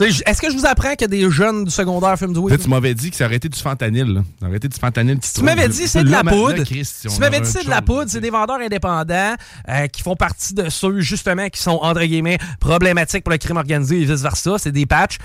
Est-ce 0.00 0.40
que 0.40 0.50
je 0.50 0.56
vous 0.56 0.66
apprends 0.66 0.94
que 0.94 1.04
des 1.04 1.30
jeunes 1.30 1.64
du 1.64 1.70
secondaire 1.70 2.18
fument 2.18 2.32
du 2.32 2.38
weed? 2.38 2.60
tu 2.60 2.68
m'avais 2.68 2.94
dit 2.94 3.10
que 3.10 3.16
ça 3.16 3.26
aurait 3.26 3.36
été 3.36 3.48
du 3.48 3.58
fentanyl. 3.58 4.06
Là. 4.06 4.22
Ça 4.40 4.46
aurait 4.46 4.56
été 4.56 4.68
du 4.68 4.78
fentanyl. 4.78 5.18
Tu 5.18 5.42
m'avais 5.42 5.68
dit 5.68 5.86
c'est 5.88 6.04
de 6.04 6.10
la 6.10 6.24
poudre. 6.24 6.62
tu 6.64 7.20
m'avais 7.20 7.40
dit 7.40 7.48
c'est 7.50 7.64
de 7.64 7.70
la 7.70 7.82
poudre, 7.82 8.06
c'est 8.08 8.20
des 8.20 8.30
vendeurs 8.30 8.60
indépendants 8.60 9.34
euh, 9.68 9.86
qui 9.88 10.02
font 10.02 10.16
partie 10.16 10.54
de 10.54 10.68
ceux 10.68 11.00
justement 11.00 11.48
qui 11.48 11.60
sont 11.60 11.78
entre 11.82 12.02
guillemets 12.02 12.38
problématiques 12.60 13.24
pour 13.24 13.32
le 13.32 13.38
crime 13.38 13.56
organisé 13.56 14.00
et 14.00 14.04
vice 14.04 14.22
versa. 14.22 14.56
C'est 14.58 14.72
des 14.72 14.86
patchs. 14.86 15.18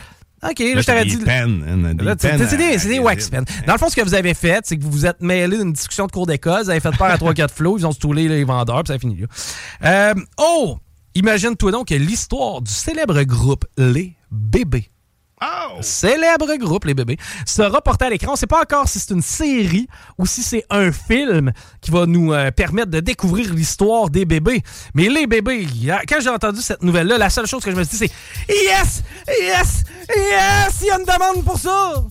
OK, 0.43 0.59
là, 0.59 0.81
je 0.81 0.85
t'avais 0.85 1.09
c'est 1.09 1.17
dit. 1.17 1.23
des 1.23 1.31
hein, 1.31 1.47
des 1.47 2.47
c'est 2.47 2.57
des, 2.57 2.77
des 2.77 2.97
à- 2.97 3.01
wax 3.01 3.29
pens. 3.29 3.45
Dans 3.65 3.73
le 3.73 3.79
fond, 3.79 3.89
ce 3.89 3.95
que 3.95 4.01
vous 4.01 4.13
avez 4.13 4.33
fait, 4.33 4.61
c'est 4.65 4.77
que 4.77 4.83
vous 4.83 4.91
vous 4.91 5.05
êtes 5.05 5.21
mêlé 5.21 5.57
d'une 5.57 5.73
discussion 5.73 6.05
de 6.05 6.11
cours 6.11 6.27
d'école, 6.27 6.63
vous 6.63 6.69
avez 6.69 6.79
fait 6.79 6.95
peur 6.95 7.07
à 7.07 7.17
3-4 7.17 7.49
flots, 7.49 7.77
ils 7.77 7.87
ont 7.87 7.91
stoulé 7.91 8.27
les 8.27 8.43
vendeurs, 8.43 8.83
puis 8.83 8.89
ça 8.89 8.93
a 8.95 8.99
fini 8.99 9.21
là. 9.21 9.27
Euh, 9.85 10.21
oh! 10.37 10.77
Imagine-toi 11.15 11.71
donc 11.71 11.87
que 11.87 11.95
l'histoire 11.95 12.61
du 12.61 12.71
célèbre 12.71 13.23
groupe 13.23 13.63
Les 13.77 14.14
Bébés. 14.31 14.89
Célèbre 15.81 16.55
groupe, 16.57 16.85
les 16.85 16.93
bébés, 16.93 17.17
sera 17.45 17.81
porté 17.81 18.05
à 18.05 18.09
l'écran. 18.09 18.29
On 18.29 18.33
ne 18.33 18.37
sait 18.37 18.47
pas 18.47 18.61
encore 18.61 18.87
si 18.87 18.99
c'est 18.99 19.13
une 19.13 19.21
série 19.21 19.87
ou 20.17 20.25
si 20.25 20.41
c'est 20.41 20.65
un 20.69 20.91
film 20.91 21.51
qui 21.81 21.91
va 21.91 22.05
nous 22.05 22.33
euh, 22.33 22.51
permettre 22.51 22.89
de 22.91 22.99
découvrir 22.99 23.53
l'histoire 23.53 24.09
des 24.09 24.25
bébés. 24.25 24.63
Mais 24.93 25.09
les 25.09 25.27
bébés, 25.27 25.67
quand 26.07 26.19
j'ai 26.21 26.29
entendu 26.29 26.61
cette 26.61 26.81
nouvelle-là, 26.81 27.17
la 27.17 27.29
seule 27.29 27.47
chose 27.47 27.63
que 27.63 27.71
je 27.71 27.75
me 27.75 27.83
suis 27.83 27.97
dit, 27.97 28.07
c'est 28.07 28.53
Yes! 28.53 29.03
Yes! 29.27 29.83
Yes! 30.15 30.75
Il 30.81 30.87
y 30.87 30.91
a 30.91 30.99
une 30.99 31.05
demande 31.05 31.43
pour 31.43 31.59
ça! 31.59 32.03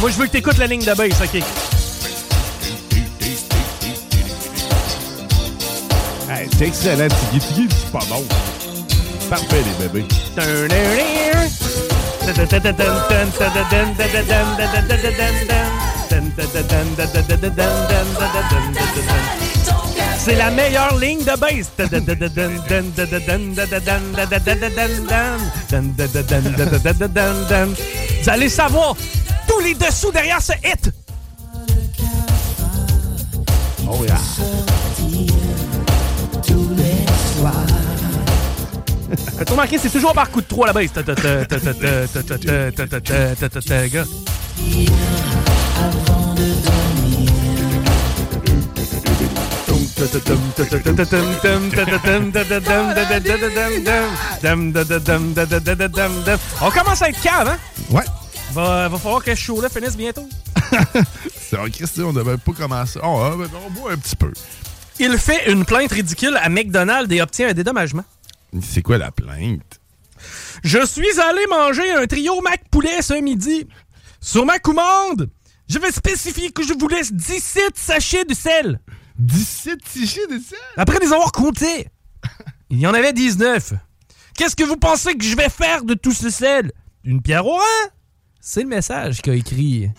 Moi, 0.00 0.10
je 0.10 0.16
veux 0.16 0.26
que 0.26 0.32
t'écoutes 0.32 0.58
la 0.58 0.66
ligne 0.66 0.84
de 0.84 0.94
bass, 0.94 1.20
OK? 1.22 1.42
Hey, 6.28 6.48
c'est 6.56 6.66
excellent, 6.66 7.08
Tiggy. 7.08 7.46
Tiggy, 7.46 7.68
c'est 7.70 7.92
pas 7.92 8.04
bon. 8.08 8.24
Parfait, 9.32 9.62
les 9.64 9.88
bébés. 9.88 10.06
C'est 20.18 20.34
la 20.34 20.50
meilleure 20.50 20.98
ligne 20.98 21.24
de 21.24 21.34
bass. 21.38 21.72
Vous 28.22 28.28
allez 28.28 28.48
savoir 28.50 28.94
tous 29.48 29.60
les 29.60 29.72
dessous 29.72 30.12
derrière 30.12 30.42
ce 30.42 30.52
hit. 30.62 30.90
Oh 33.88 34.04
yeah. 34.04 34.81
Faites 39.38 39.50
remarquer, 39.50 39.78
c'est 39.78 39.90
toujours 39.90 40.12
par 40.12 40.30
coup 40.30 40.40
de 40.40 40.46
3 40.46 40.68
la 40.68 40.72
base. 40.72 40.92
Gars. 40.92 41.02
On 56.60 56.70
commence 56.70 57.02
à 57.02 57.08
être 57.08 57.20
cave, 57.20 57.48
hein? 57.48 57.58
Ouais. 57.90 58.04
Va, 58.52 58.88
va 58.88 58.98
falloir 58.98 59.22
que 59.22 59.34
ce 59.34 59.40
show-là 59.40 59.68
finisse 59.68 59.96
bientôt. 59.96 60.28
C'est 61.40 61.56
vrai, 61.56 61.70
Christy, 61.70 62.02
on 62.02 62.12
devait 62.12 62.36
pas 62.36 62.52
commencer. 62.52 62.98
Oh, 63.02 63.32
on 63.66 63.70
boit 63.70 63.92
un 63.92 63.96
petit 63.96 64.16
peu. 64.16 64.32
Il 64.98 65.16
fait 65.18 65.50
une 65.50 65.64
plainte 65.64 65.92
ridicule 65.92 66.36
à 66.42 66.48
McDonald's 66.48 67.12
et 67.14 67.22
obtient 67.22 67.48
un 67.48 67.52
dédommagement. 67.52 68.04
C'est 68.60 68.82
quoi 68.82 68.98
la 68.98 69.10
plainte? 69.10 69.80
Je 70.62 70.84
suis 70.86 71.20
allé 71.20 71.44
manger 71.50 71.90
un 71.92 72.06
trio 72.06 72.40
Mac 72.42 72.62
Poulet 72.70 73.02
ce 73.02 73.14
midi. 73.20 73.66
Sur 74.20 74.44
ma 74.46 74.58
commande, 74.58 75.30
je 75.68 75.78
vais 75.78 75.90
spécifier 75.90 76.50
que 76.50 76.62
je 76.62 76.74
vous 76.78 76.88
laisse 76.88 77.12
17 77.12 77.76
sachets 77.76 78.24
de 78.24 78.34
sel. 78.34 78.80
17 79.18 79.80
sachets 79.86 80.26
de 80.28 80.38
sel? 80.38 80.58
Après 80.76 80.98
les 81.00 81.12
avoir 81.12 81.32
comptés, 81.32 81.88
il 82.70 82.78
y 82.78 82.86
en 82.86 82.94
avait 82.94 83.12
19. 83.12 83.74
Qu'est-ce 84.36 84.56
que 84.56 84.64
vous 84.64 84.76
pensez 84.76 85.14
que 85.14 85.24
je 85.24 85.36
vais 85.36 85.48
faire 85.48 85.84
de 85.84 85.94
tout 85.94 86.12
ce 86.12 86.30
sel? 86.30 86.72
Une 87.04 87.20
pierre 87.20 87.46
au 87.46 87.56
rein? 87.56 87.88
C'est 88.40 88.62
le 88.62 88.68
message 88.68 89.22
qu'a 89.22 89.34
écrit 89.34 89.90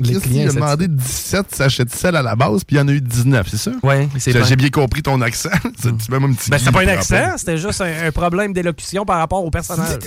client. 0.00 0.48
a 0.48 0.52
demandé 0.52 0.88
17 0.88 1.54
sachets 1.54 1.84
de 1.84 1.90
sel 1.90 2.16
à 2.16 2.22
la 2.22 2.36
base, 2.36 2.64
puis 2.64 2.76
il 2.76 2.78
y 2.78 2.82
en 2.82 2.88
a 2.88 2.92
eu 2.92 3.00
19, 3.00 3.46
c'est 3.50 3.56
ça? 3.56 3.72
Ouais, 3.82 4.08
c'est 4.18 4.32
J'ai 4.32 4.40
pas- 4.40 4.44
j'ai 4.46 4.56
bien 4.56 4.70
compris 4.70 5.02
ton 5.02 5.20
accent. 5.20 5.48
C'est 5.78 6.08
même 6.10 6.24
un 6.24 6.32
petit 6.32 6.50
Ben, 6.50 6.58
pas 6.72 6.82
un 6.82 6.88
accent, 6.88 7.34
c'était 7.38 7.58
juste 7.58 7.80
un, 7.80 8.06
un 8.06 8.12
problème 8.12 8.52
d'élocution 8.52 9.04
par 9.04 9.18
rapport 9.18 9.44
au 9.44 9.50
personnage. 9.50 9.98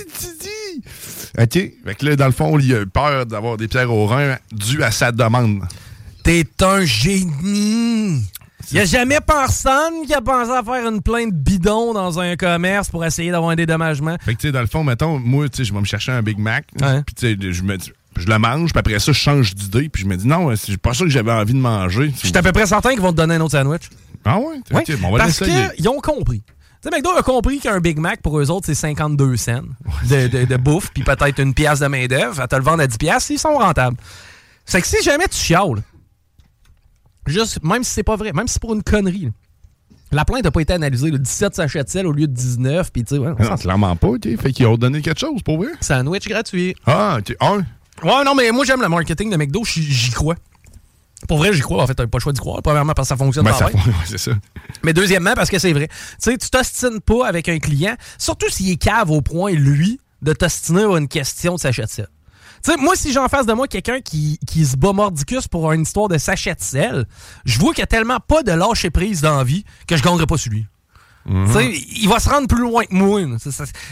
OK. 1.38 1.52
Fait 1.52 1.94
que 1.98 2.06
là, 2.06 2.16
dans 2.16 2.26
le 2.26 2.32
fond, 2.32 2.58
il 2.58 2.74
a 2.74 2.80
eu 2.82 2.86
peur 2.86 3.26
d'avoir 3.26 3.56
des 3.56 3.68
pierres 3.68 3.92
au 3.92 4.06
rein 4.06 4.36
dues 4.52 4.82
à 4.82 4.90
sa 4.90 5.12
demande. 5.12 5.62
T'es 6.22 6.44
un 6.62 6.84
génie! 6.84 8.22
Il 8.72 8.74
n'y 8.74 8.80
a 8.80 8.84
jamais 8.84 9.18
personne 9.26 10.04
qui 10.06 10.12
a 10.14 10.20
pensé 10.20 10.50
à 10.50 10.62
faire 10.62 10.86
une 10.86 11.00
plainte 11.00 11.32
bidon 11.32 11.92
dans 11.94 12.20
un 12.20 12.36
commerce 12.36 12.88
pour 12.88 13.04
essayer 13.04 13.30
d'avoir 13.30 13.50
un 13.50 13.56
dédommagement. 13.56 14.16
Fait 14.20 14.34
que, 14.34 14.40
tu 14.40 14.48
sais, 14.48 14.52
dans 14.52 14.60
le 14.60 14.66
fond, 14.66 14.84
mettons, 14.84 15.18
moi, 15.18 15.48
tu 15.48 15.56
sais, 15.58 15.64
je 15.64 15.72
vais 15.72 15.80
me 15.80 15.84
chercher 15.86 16.12
un 16.12 16.22
Big 16.22 16.38
Mac. 16.38 16.66
Puis, 16.76 17.14
tu 17.16 17.26
sais, 17.40 17.52
je 17.52 17.62
me 17.62 17.76
dis- 17.76 17.90
je 18.20 18.26
le 18.28 18.38
mange, 18.38 18.72
puis 18.72 18.78
après 18.78 18.98
ça, 18.98 19.12
je 19.12 19.18
change 19.18 19.54
d'idée, 19.54 19.88
puis 19.88 20.02
je 20.02 20.08
me 20.08 20.16
dis, 20.16 20.26
non, 20.26 20.54
c'est 20.56 20.76
pas 20.76 20.94
ça 20.94 21.04
que 21.04 21.10
j'avais 21.10 21.32
envie 21.32 21.54
de 21.54 21.58
manger. 21.58 22.12
Je 22.22 22.26
suis 22.28 22.36
à 22.36 22.42
peu 22.42 22.52
près 22.52 22.66
certain 22.66 22.90
qu'ils 22.90 23.00
vont 23.00 23.12
te 23.12 23.16
donner 23.16 23.34
un 23.36 23.40
autre 23.40 23.52
sandwich. 23.58 23.88
Ah 24.24 24.38
ouais? 24.38 24.56
Ok, 24.72 25.00
bon, 25.00 25.08
on 25.08 25.12
va 25.12 25.18
parce 25.24 25.38
qu'ils 25.42 25.88
ont 25.88 26.00
compris. 26.00 26.42
Tu 26.82 26.88
sais, 26.88 26.96
McDo 26.96 27.10
a 27.10 27.22
compris 27.22 27.58
qu'un 27.58 27.78
Big 27.80 27.98
Mac, 27.98 28.22
pour 28.22 28.38
eux 28.38 28.50
autres, 28.50 28.64
c'est 28.66 28.74
52 28.74 29.36
cents 29.36 29.60
de, 30.08 30.28
de- 30.28 30.44
de 30.46 30.56
bouffe, 30.56 30.90
puis 30.94 31.02
peut-être 31.02 31.38
une 31.40 31.52
pièce 31.52 31.80
de 31.80 31.86
main-d'œuvre. 31.88 32.40
À 32.40 32.48
te 32.48 32.56
le 32.56 32.62
vendre 32.62 32.82
à 32.82 32.86
10 32.86 32.96
pièces, 32.96 33.28
ils 33.30 33.38
sont 33.38 33.54
rentables. 33.58 33.96
C'est 34.64 34.80
que 34.80 34.86
si 34.86 35.02
jamais 35.02 35.26
tu 35.28 35.36
chiales, 35.36 35.82
juste, 37.26 37.62
même 37.62 37.84
si 37.84 37.92
c'est 37.92 38.02
pas 38.02 38.16
vrai, 38.16 38.32
même 38.32 38.46
si 38.46 38.54
c'est 38.54 38.62
pour 38.62 38.74
une 38.74 38.82
connerie, 38.82 39.24
là, 39.26 39.30
la 40.12 40.24
plainte 40.24 40.42
n'a 40.44 40.50
pas 40.50 40.60
été 40.60 40.72
analysée. 40.72 41.10
Le 41.10 41.18
17 41.18 41.54
sachets 41.54 41.84
de 41.84 41.88
sel 41.88 42.06
au 42.06 42.12
lieu 42.12 42.26
de 42.26 42.32
19, 42.32 42.90
puis 42.92 43.04
tu 43.04 43.14
sais, 43.14 43.18
ouais, 43.20 43.32
on 43.38 43.42
Non, 43.44 43.56
clairement 43.56 43.94
pas, 43.96 44.08
OK. 44.08 44.28
Fait 44.40 44.52
qu'ils 44.52 44.66
ont 44.66 44.76
donné 44.76 45.02
quelque 45.02 45.20
chose, 45.20 45.42
pour 45.42 45.58
vrai? 45.58 45.68
Sandwich 45.80 46.26
gratuit. 46.28 46.74
Ah, 46.86 47.18
OK. 47.20 47.36
Un. 47.40 47.62
Ouais, 48.02 48.24
non, 48.24 48.34
mais 48.34 48.50
moi, 48.50 48.64
j'aime 48.64 48.80
le 48.80 48.88
marketing 48.88 49.30
de 49.30 49.36
McDo, 49.36 49.62
j'y 49.64 50.10
crois. 50.10 50.36
Pour 51.28 51.38
vrai, 51.38 51.52
j'y 51.52 51.60
crois. 51.60 51.82
En 51.82 51.86
fait, 51.86 51.94
t'as 51.94 52.06
pas 52.06 52.18
le 52.18 52.22
choix 52.22 52.32
d'y 52.32 52.40
croire. 52.40 52.62
Premièrement, 52.62 52.94
parce 52.94 53.08
que 53.08 53.14
ça 53.14 53.16
fonctionne 53.16 53.44
Ben, 53.44 53.52
ouais, 53.62 53.72
c'est 54.06 54.18
ça. 54.18 54.32
Mais 54.82 54.92
deuxièmement, 54.92 55.34
parce 55.34 55.50
que 55.50 55.58
c'est 55.58 55.72
vrai. 55.72 55.88
Tu 55.88 55.94
sais, 56.18 56.38
tu 56.38 56.48
t'ostines 56.48 57.00
pas 57.00 57.26
avec 57.26 57.48
un 57.48 57.58
client, 57.58 57.94
surtout 58.18 58.48
s'il 58.48 58.70
est 58.70 58.76
cave 58.76 59.10
au 59.10 59.20
point, 59.20 59.52
lui, 59.52 60.00
de 60.22 60.32
t'ostiner 60.32 60.84
à 60.84 60.96
une 60.98 61.08
question 61.08 61.56
de 61.56 61.60
sachet 61.60 61.82
de 61.82 61.88
sel. 61.88 62.08
Tu 62.64 62.70
sais, 62.70 62.76
moi, 62.76 62.94
si 62.94 63.12
j'en 63.12 63.28
face 63.28 63.46
de 63.46 63.52
moi 63.52 63.68
quelqu'un 63.68 64.00
qui, 64.00 64.38
qui 64.46 64.66
se 64.66 64.76
bat 64.76 64.92
mordicus 64.92 65.48
pour 65.48 65.72
une 65.72 65.82
histoire 65.82 66.08
de 66.08 66.18
sachet 66.18 66.54
de 66.54 66.60
sel, 66.60 67.06
je 67.44 67.58
vois 67.58 67.72
qu'il 67.72 67.80
y 67.80 67.84
a 67.84 67.86
tellement 67.86 68.18
pas 68.20 68.42
de 68.42 68.52
lâcher 68.52 68.90
prise 68.90 69.22
dans 69.22 69.36
la 69.36 69.44
vie 69.44 69.64
que 69.86 69.96
je 69.96 70.02
gagnerai 70.02 70.26
pas 70.26 70.36
sur 70.36 70.52
sais, 71.52 71.70
il 71.70 72.08
va 72.08 72.18
se 72.18 72.28
rendre 72.28 72.46
plus 72.48 72.60
loin 72.60 72.84
que 72.84 72.94
moi. 72.94 73.20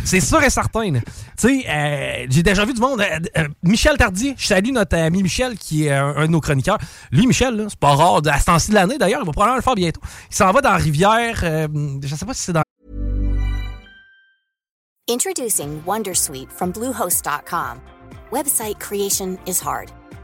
C'est- 0.04 0.20
sûr 0.20 0.42
et 0.42 0.50
certain. 0.50 0.90
là. 0.90 1.00
Tu 1.00 1.08
sais, 1.36 1.64
euh, 1.68 2.26
j'ai 2.30 2.42
déjà 2.42 2.64
vu 2.64 2.74
du 2.74 2.80
monde. 2.80 3.00
euh, 3.00 3.18
euh, 3.38 3.48
Michel 3.62 3.96
Tardier, 3.96 4.34
je 4.36 4.46
salue 4.46 4.70
notre 4.72 4.96
ami 4.96 5.22
Michel, 5.22 5.56
qui 5.58 5.86
est 5.86 5.92
un, 5.92 6.14
un 6.16 6.26
de 6.26 6.32
nos 6.32 6.40
chroniqueurs. 6.40 6.78
Lui, 7.12 7.26
Michel, 7.26 7.66
c'est 7.68 7.78
pas 7.78 7.94
rare, 7.94 8.20
à 8.26 8.38
ce 8.40 8.44
temps-ci 8.44 8.70
de 8.70 8.74
l'année 8.74 8.98
d'ailleurs, 8.98 9.20
il 9.22 9.26
va 9.26 9.32
probablement 9.32 9.56
le 9.56 9.62
faire 9.62 9.74
bientôt. 9.74 10.00
Il 10.30 10.36
s'en 10.36 10.50
va 10.52 10.60
dans 10.60 10.70
la 10.70 10.76
rivière, 10.76 11.40
euh, 11.44 11.68
je 12.02 12.14
sais 12.14 12.26
pas 12.26 12.34
si 12.34 12.42
c'est 12.44 12.52
dans 12.52 12.62
Introducing 15.10 15.80
Wondersuite 15.86 16.50
from 16.52 16.70
Bluehost.com. 16.70 17.78
Website 18.30 18.78
creation 18.78 19.38
is 19.46 19.58
hard, 19.60 19.90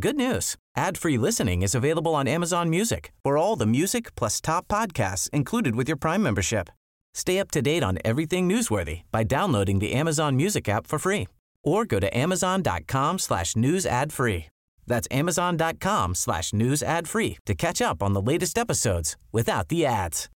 Good 0.00 0.14
news. 0.14 0.54
Ad-free 0.76 1.18
listening 1.18 1.62
is 1.62 1.74
available 1.74 2.14
on 2.14 2.28
Amazon 2.28 2.70
Music 2.70 3.10
for 3.24 3.36
all 3.36 3.56
the 3.56 3.66
music 3.66 4.14
plus 4.14 4.40
top 4.40 4.68
podcasts 4.68 5.28
included 5.30 5.74
with 5.74 5.88
your 5.88 5.96
Prime 5.96 6.22
membership. 6.22 6.68
Stay 7.14 7.40
up 7.40 7.50
to 7.50 7.60
date 7.60 7.82
on 7.82 7.98
everything 8.04 8.48
newsworthy 8.48 9.00
by 9.10 9.24
downloading 9.24 9.80
the 9.80 9.92
Amazon 9.92 10.36
Music 10.36 10.68
app 10.68 10.86
for 10.86 11.00
free 11.00 11.26
or 11.64 11.84
go 11.84 11.98
to 11.98 12.16
amazon.com 12.16 13.18
slash 13.18 13.56
news 13.56 13.84
ad 13.86 14.12
free. 14.12 14.46
That's 14.86 15.08
amazon.com 15.10 16.14
slash 16.14 16.52
news 16.52 16.80
ad 16.84 17.08
free 17.08 17.38
to 17.46 17.54
catch 17.56 17.82
up 17.82 18.00
on 18.00 18.12
the 18.12 18.22
latest 18.22 18.56
episodes 18.56 19.16
without 19.32 19.66
the 19.68 19.84
ads. 19.84 20.28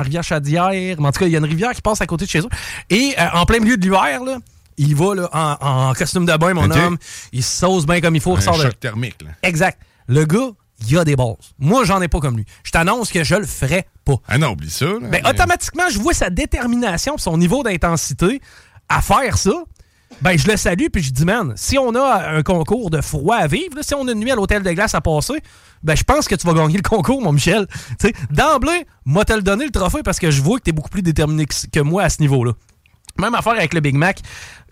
rivière 0.00 0.24
Chaudière. 0.24 0.98
En 0.98 1.12
tout 1.12 1.20
cas, 1.20 1.26
il 1.26 1.32
y 1.32 1.36
a 1.36 1.38
une 1.38 1.44
rivière 1.44 1.74
qui 1.74 1.82
passe 1.82 2.00
à 2.00 2.06
côté 2.06 2.24
de 2.24 2.30
chez 2.30 2.40
eux. 2.40 2.48
Et 2.88 3.14
euh, 3.18 3.28
en 3.34 3.44
plein 3.44 3.60
milieu 3.60 3.76
de 3.76 3.82
l'hiver, 3.82 4.24
là, 4.24 4.38
il 4.76 4.94
va 4.96 5.14
là, 5.14 5.28
en, 5.32 5.88
en 5.90 5.94
costume 5.94 6.26
de 6.26 6.36
bain, 6.36 6.54
mon 6.54 6.70
homme. 6.70 6.96
Il 7.32 7.42
se 7.42 7.58
sauce 7.58 7.86
bien 7.86 8.00
comme 8.00 8.14
il 8.16 8.20
faut. 8.20 8.34
Un 8.36 8.40
il 8.40 8.42
sort 8.42 8.58
de- 8.58 8.70
thermique, 8.70 9.22
là. 9.22 9.30
Exact. 9.42 9.78
Le 10.08 10.24
gars, 10.24 10.50
il 10.88 10.98
a 10.98 11.04
des 11.04 11.16
bases. 11.16 11.36
Moi, 11.58 11.84
j'en 11.84 12.00
ai 12.00 12.08
pas 12.08 12.20
comme 12.20 12.36
lui. 12.36 12.46
Je 12.64 12.70
t'annonce 12.70 13.10
que 13.12 13.22
je 13.22 13.34
le 13.34 13.46
ferai 13.46 13.86
pas. 14.04 14.14
Ah 14.28 14.38
non, 14.38 14.50
oublie 14.52 14.70
ça. 14.70 14.86
là. 14.86 14.98
Ben, 15.10 15.26
automatiquement, 15.26 15.84
je 15.90 15.98
vois 15.98 16.14
sa 16.14 16.30
détermination 16.30 17.18
son 17.18 17.36
niveau 17.36 17.62
d'intensité 17.62 18.40
à 18.88 19.02
faire 19.02 19.36
ça. 19.36 19.52
Ben, 20.22 20.36
je 20.36 20.48
le 20.48 20.56
salue 20.56 20.86
puis 20.92 21.02
je 21.02 21.12
dis, 21.12 21.24
man, 21.24 21.52
si 21.56 21.78
on 21.78 21.94
a 21.94 22.30
un 22.34 22.42
concours 22.42 22.90
de 22.90 23.00
froid 23.00 23.36
à 23.36 23.46
vivre, 23.46 23.76
là, 23.76 23.82
si 23.82 23.94
on 23.94 24.08
a 24.08 24.12
une 24.12 24.18
nuit 24.18 24.32
à 24.32 24.34
l'hôtel 24.34 24.62
de 24.62 24.72
glace 24.72 24.94
à 24.94 25.00
passer, 25.00 25.40
ben, 25.84 25.94
je 25.94 26.02
pense 26.02 26.26
que 26.26 26.34
tu 26.34 26.46
vas 26.46 26.52
gagner 26.54 26.76
le 26.76 26.82
concours, 26.82 27.22
mon 27.22 27.30
Michel. 27.32 27.66
D'emblée, 28.30 28.86
moi, 29.04 29.24
te 29.24 29.32
le 29.32 29.42
donner 29.42 29.64
le 29.64 29.70
trophée 29.70 30.02
parce 30.02 30.18
que 30.18 30.30
je 30.30 30.42
vois 30.42 30.58
que 30.58 30.64
tu 30.64 30.70
es 30.70 30.72
beaucoup 30.72 30.88
plus 30.88 31.02
déterminé 31.02 31.46
que, 31.46 31.54
que 31.72 31.80
moi 31.80 32.02
à 32.02 32.08
ce 32.10 32.20
niveau-là. 32.20 32.52
Même 33.18 33.34
affaire 33.34 33.52
avec 33.52 33.74
le 33.74 33.80
Big 33.80 33.94
Mac. 33.94 34.20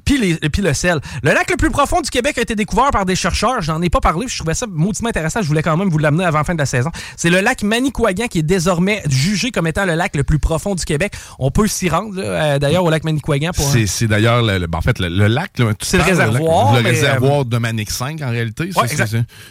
Puis, 0.09 0.19
les- 0.41 0.49
puis 0.49 0.63
le 0.63 0.73
sel. 0.75 1.01
Le 1.23 1.33
lac 1.33 1.51
le 1.51 1.57
plus 1.57 1.71
profond 1.71 2.01
du 2.01 2.09
Québec 2.11 2.39
a 2.39 2.41
été 2.43 2.55
découvert 2.55 2.91
par 2.91 3.05
des 3.05 3.15
chercheurs. 3.15 3.61
J'en 3.61 3.81
ai 3.83 3.91
pas 3.91 4.01
parlé, 4.01 4.27
je 4.29 4.37
trouvais 4.39 4.55
ça 4.55 4.67
mauditement 4.67 5.11
intéressant. 5.11 5.43
Je 5.43 5.49
voulais 5.49 5.63
quand 5.63 5.77
même 5.77 5.89
vous 5.91 5.99
l'amener 5.99 6.25
avant 6.25 6.39
la 6.39 6.45
fin 6.45 6.55
de 6.55 6.59
la 6.59 6.67
saison. 6.67 6.91
C'est 7.17 7.31
le 7.31 7.41
lac 7.41 7.63
Manicouagan 7.63 8.27
qui 8.29 8.39
est 8.39 8.43
désormais 8.43 9.03
jugé 9.09 9.51
comme 9.51 9.67
étant 9.67 9.85
le 9.85 9.95
lac 9.95 10.17
le 10.17 10.25
plus 10.25 10.39
profond 10.39 10.75
du 10.75 10.85
Québec. 10.85 11.13
On 11.39 11.51
peut 11.51 11.67
s'y 11.67 11.89
rendre, 11.89 12.15
euh, 12.19 12.59
d'ailleurs, 12.59 12.85
au 12.85 12.91
lac 12.91 13.05
Manicouagan. 13.05 13.51
Pour, 13.55 13.71
C'est 13.71 13.87
c'est 13.87 14.07
d'ailleurs, 14.07 14.43
le, 14.43 14.59
le- 14.59 14.67
ben, 14.67 14.79
en 14.79 14.83
fait, 14.83 14.99
le, 14.99 15.09
le 15.09 15.27
lac. 15.27 15.59
là, 15.59 15.75
tu 15.75 15.87
C'est 15.87 15.99
le 15.99 16.03
réservoir, 16.05 16.73
lac, 16.73 16.83
Le 16.83 16.89
euh, 16.89 16.91
réservoir 16.93 17.45
de 17.45 17.59
Manic 17.59 17.91
5, 17.91 18.23
en 18.23 18.31
réalité. 18.31 18.71
Ouais, 18.77 18.87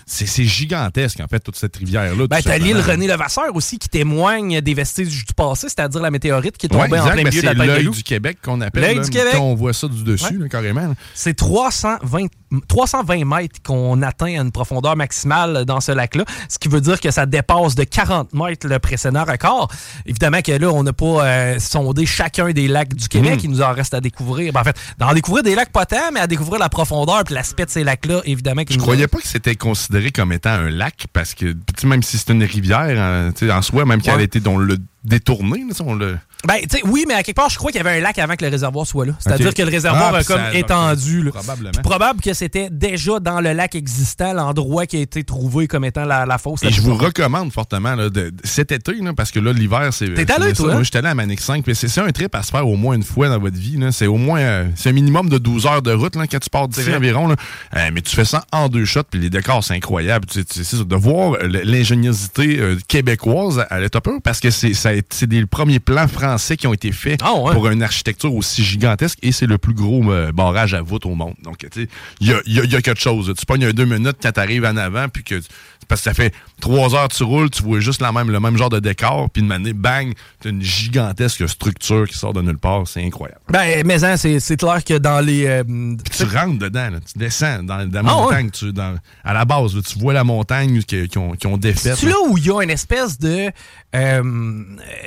c'est- 0.06 0.44
gigantesque, 0.44 1.20
en 1.20 1.28
fait, 1.28 1.40
toute 1.40 1.56
cette 1.56 1.76
rivière-là. 1.76 2.28
Ben, 2.28 2.38
tout 2.38 2.44
t'as 2.44 2.58
l'île. 2.58 2.78
René 2.80 3.08
Levasseur 3.08 3.54
aussi 3.56 3.78
qui 3.78 3.90
témoigne 3.90 4.62
des 4.62 4.74
vestiges 4.74 5.26
du 5.26 5.34
passé, 5.36 5.68
c'est-à-dire 5.70 6.02
la 6.02 6.12
météorite 6.12 6.58
qui 6.58 6.66
est 6.68 6.70
tombée 6.70 6.88
Ouais, 6.90 7.00
en 7.00 7.06
plein 7.08 7.16
ben, 7.24 7.26
milieu 7.30 7.42
de 7.42 7.46
la 7.48 7.54
l'œil 7.66 7.90
du 7.90 8.04
Québec 8.04 8.38
qu'on 8.44 8.62
appelle. 8.62 8.82
L'œil 8.84 9.00
du 9.02 9.10
Québec. 9.10 9.36
on 9.40 9.56
voit 9.56 9.74
ça 9.74 9.88
du 9.88 10.04
dessus, 10.04 10.47
là, 10.48 10.62
carrément. 10.62 10.94
C'est 11.14 11.36
320, 11.36 12.28
320 12.68 13.26
mètres 13.26 13.62
qu'on 13.64 14.02
atteint 14.02 14.40
à 14.40 14.42
une 14.42 14.52
profondeur 14.52 14.96
maximale 14.96 15.66
dans 15.66 15.82
ce 15.82 15.92
lac-là, 15.92 16.26
ce 16.50 16.58
qui 16.60 16.68
veut 16.68 16.82
dire 16.82 17.00
que 17.00 17.12
ça 17.12 17.26
dépasse 17.26 17.76
de 17.76 17.84
40 17.84 18.34
mètres 18.34 18.68
le 18.68 18.80
précédent 18.80 19.24
record. 19.24 19.70
Évidemment 20.06 20.42
que 20.42 20.52
là, 20.52 20.72
on 20.72 20.84
n'a 20.84 20.94
pas 20.94 21.26
euh, 21.26 21.60
sondé 21.60 22.06
chacun 22.06 22.52
des 22.52 22.68
lacs 22.68 22.94
du 22.94 23.08
Québec. 23.08 23.38
Mm. 23.38 23.46
Il 23.46 23.50
nous 23.52 23.62
en 23.62 23.74
reste 23.74 23.94
à 23.94 24.02
découvrir. 24.02 24.54
Ben, 24.54 24.62
en 24.62 24.64
fait, 24.64 24.78
d'en 24.98 25.14
découvrir 25.14 25.44
des 25.44 25.56
lacs 25.56 25.72
potents, 25.72 26.12
mais 26.14 26.20
à 26.20 26.28
découvrir 26.28 26.60
la 26.60 26.70
profondeur 26.70 27.24
et 27.30 27.34
l'aspect 27.34 27.66
de 27.66 27.70
ces 27.70 27.84
lacs-là, 27.84 28.22
évidemment. 28.26 28.64
Je 28.70 28.78
croyais 28.78 29.08
pas 29.08 29.20
que 29.20 29.28
c'était 29.28 29.56
considéré 29.56 30.12
comme 30.12 30.32
étant 30.32 30.52
un 30.52 30.70
lac 30.70 31.08
parce 31.14 31.34
que, 31.34 31.56
même 31.84 32.04
si 32.04 32.18
c'est 32.18 32.32
une 32.32 32.44
rivière, 32.44 33.00
hein, 33.00 33.32
en 33.50 33.62
soi, 33.62 33.86
même 33.86 34.02
qu'elle 34.02 34.20
a 34.20 34.24
été 34.24 34.40
dans 34.40 34.58
le 34.58 34.78
détourné, 35.04 35.64
on 35.80 35.96
le. 35.96 36.18
Ben, 36.46 36.58
tu 36.62 36.78
sais, 36.78 36.82
oui, 36.86 37.06
mais 37.08 37.16
à 37.16 37.24
quelque 37.24 37.36
part, 37.36 37.50
je 37.50 37.58
crois 37.58 37.72
qu'il 37.72 37.82
y 37.84 37.86
avait 37.86 37.98
un 37.98 38.02
lac 38.02 38.18
avant 38.20 38.36
que 38.36 38.46
le 38.46 38.52
réservoir 38.52 38.86
soit 38.86 39.06
là. 39.08 39.14
C'est-à-dire 39.20 39.54
que 39.54 39.62
le 39.64 39.70
réservoir 39.70 40.12
Ah, 40.14 40.18
a 40.20 40.24
comme 40.24 40.38
ça- 40.40 40.54
étendu. 40.54 41.24
là. 41.24 41.32
Probablement. 41.32 41.72
Puis 41.72 41.82
probable 41.82 42.22
que 42.22 42.34
c'était 42.34 42.70
déjà 42.72 43.20
dans 43.20 43.42
le 43.42 43.54
lac 43.54 43.74
existant, 43.76 44.34
l'endroit 44.34 44.86
qui 44.86 44.98
a 44.98 45.00
été 45.00 45.24
trouvé 45.24 45.68
comme 45.68 45.84
étant 45.84 46.06
la, 46.06 46.26
la 46.28 46.38
fosse. 46.38 46.64
Et 46.64 46.70
je 46.72 46.82
vous 46.82 46.96
recommande 46.96 47.52
fortement 47.52 47.96
là, 47.96 48.10
de, 48.10 48.30
de- 48.30 48.34
cet 48.44 48.72
été, 48.72 48.94
là, 48.94 49.14
parce 49.14 49.32
que 49.32 49.40
là, 49.40 49.52
l'hiver, 49.52 49.90
c'est. 49.92 50.14
T'es 50.14 50.32
allé, 50.32 50.54
toi, 50.54 50.70
hein? 50.70 50.74
Moi, 50.76 50.84
j'étais 50.84 51.00
allé 51.00 51.08
à 51.08 51.16
Manic 51.16 51.42
5. 51.42 51.64
puis 51.64 51.76
C'est 51.76 52.00
un 52.02 52.12
trip 52.12 52.34
à 52.36 52.44
se 52.44 52.52
faire 52.52 52.68
au 52.68 52.76
moins 52.76 52.96
une 52.96 53.04
fois 53.04 53.30
dans 53.30 53.40
votre 53.40 53.58
vie. 53.58 53.80
C'est 53.92 54.08
au 54.08 54.18
moins 54.18 54.40
euh, 54.40 54.66
c'est 54.76 54.90
un 54.90 54.94
minimum 54.94 55.30
de 55.30 55.40
12 55.40 55.66
heures 55.66 55.82
de 55.82 55.92
route 55.92 56.16
là, 56.16 56.28
quand 56.28 56.40
tu 56.40 56.50
pars 56.52 56.68
d'ici 56.68 56.94
environ. 56.94 57.28
Là. 57.28 57.36
Euh, 57.76 57.90
mais 57.94 58.02
tu 58.02 58.16
fais 58.16 58.26
ça 58.26 58.46
en 58.52 58.70
deux 58.70 58.86
shots, 58.86 59.04
puis 59.10 59.20
les 59.20 59.30
décors, 59.32 59.64
c'est 59.64 59.74
incroyable. 59.74 60.26
C'est 60.32 60.64
ça, 60.64 60.78
de 60.84 60.96
voir 60.96 61.34
euh, 61.34 61.48
l'ingéniosité 61.64 62.60
euh, 62.60 62.78
québécoise 62.88 63.66
à 63.70 63.80
l'état 63.80 64.02
parce 64.24 64.40
que 64.40 64.52
c'est 64.52 65.26
des 65.26 65.46
premiers 65.48 65.80
plans 65.80 66.08
français 66.08 66.27
qui 66.58 66.68
ont 66.68 66.74
été 66.74 66.92
faits 66.92 67.20
Ah, 67.24 67.34
ouais. 67.36 67.54
pour 67.54 67.68
une 67.70 67.82
architecture 67.84 68.34
aussi 68.34 68.64
gigantesque 68.64 69.20
et 69.22 69.32
c'est 69.32 69.46
le 69.48 69.58
plus 69.58 69.74
gros 69.74 70.12
euh, 70.12 70.32
barrage 70.32 70.74
à 70.74 70.82
voûte 70.82 71.06
au 71.06 71.16
monde. 71.16 71.36
Donc, 71.44 71.58
tu 71.60 71.68
sais, 71.84 71.90
il 72.20 72.28
y 72.28 72.34
a, 72.34 72.42
y 72.46 72.60
a- 72.60 72.64
il 72.64 72.72
y 72.72 72.76
a 72.76 72.82
quelque 72.82 73.02
chose. 73.02 73.34
Tu 73.38 73.46
pognes 73.46 73.66
un 73.66 73.72
deux 73.72 73.86
minutes 73.86 74.18
quand 74.22 74.32
t'arrives 74.32 74.66
en 74.66 74.76
avant, 74.78 75.08
puis 75.10 75.24
que 75.24 75.42
parce 75.88 76.02
que 76.02 76.06
ça 76.06 76.14
fait 76.14 76.34
trois 76.60 76.96
heures 76.96 77.08
tu 77.08 77.24
roules, 77.24 77.50
tu 77.50 77.64
vois 77.64 77.80
juste 77.80 78.02
la 78.02 78.12
même, 78.12 78.30
le 78.32 78.40
même 78.40 78.58
genre 78.58 78.70
de 78.70 78.80
décor, 78.80 79.30
puis 79.30 79.42
de 79.42 79.48
manière, 79.48 79.74
bang, 79.76 80.14
t'as 80.42 80.50
une 80.50 80.62
gigantesque 80.62 81.48
structure 81.48 82.08
qui 82.08 82.18
sort 82.18 82.34
de 82.34 82.42
nulle 82.42 82.58
part. 82.58 82.88
C'est 82.88 83.04
incroyable. 83.04 83.42
Ben, 83.50 83.84
mais 83.86 84.04
hein, 84.04 84.18
c'est 84.18 84.58
clair 84.58 84.84
que 84.84 84.98
dans 84.98 85.20
les. 85.20 85.46
euh, 85.46 85.64
Puis 85.64 86.18
tu 86.18 86.24
rentres 86.24 86.58
dedans, 86.60 86.90
là, 86.92 87.00
tu 87.00 87.18
descends 87.18 87.64
dans, 87.64 87.88
dans 87.90 88.02
la 88.02 88.12
Ah, 88.12 88.16
montagne. 88.16 88.50
Tu, 88.52 88.74
dans, 88.74 88.96
à 89.24 89.34
la 89.34 89.46
base, 89.46 89.76
là, 89.76 89.82
tu 89.88 90.00
vois 90.00 90.14
la 90.14 90.24
montagne 90.24 90.82
qui, 90.84 91.08
qui 91.08 91.18
ont, 91.18 91.32
qui 91.34 91.48
ont 91.48 91.58
défaite. 91.58 91.96
C'est 91.98 92.08
là 92.08 92.16
où 92.30 92.38
il 92.38 92.46
y 92.46 92.52
a 92.52 92.62
une 92.64 92.70
espèce 92.70 93.20
de 93.20 93.52
euh, 93.96 94.64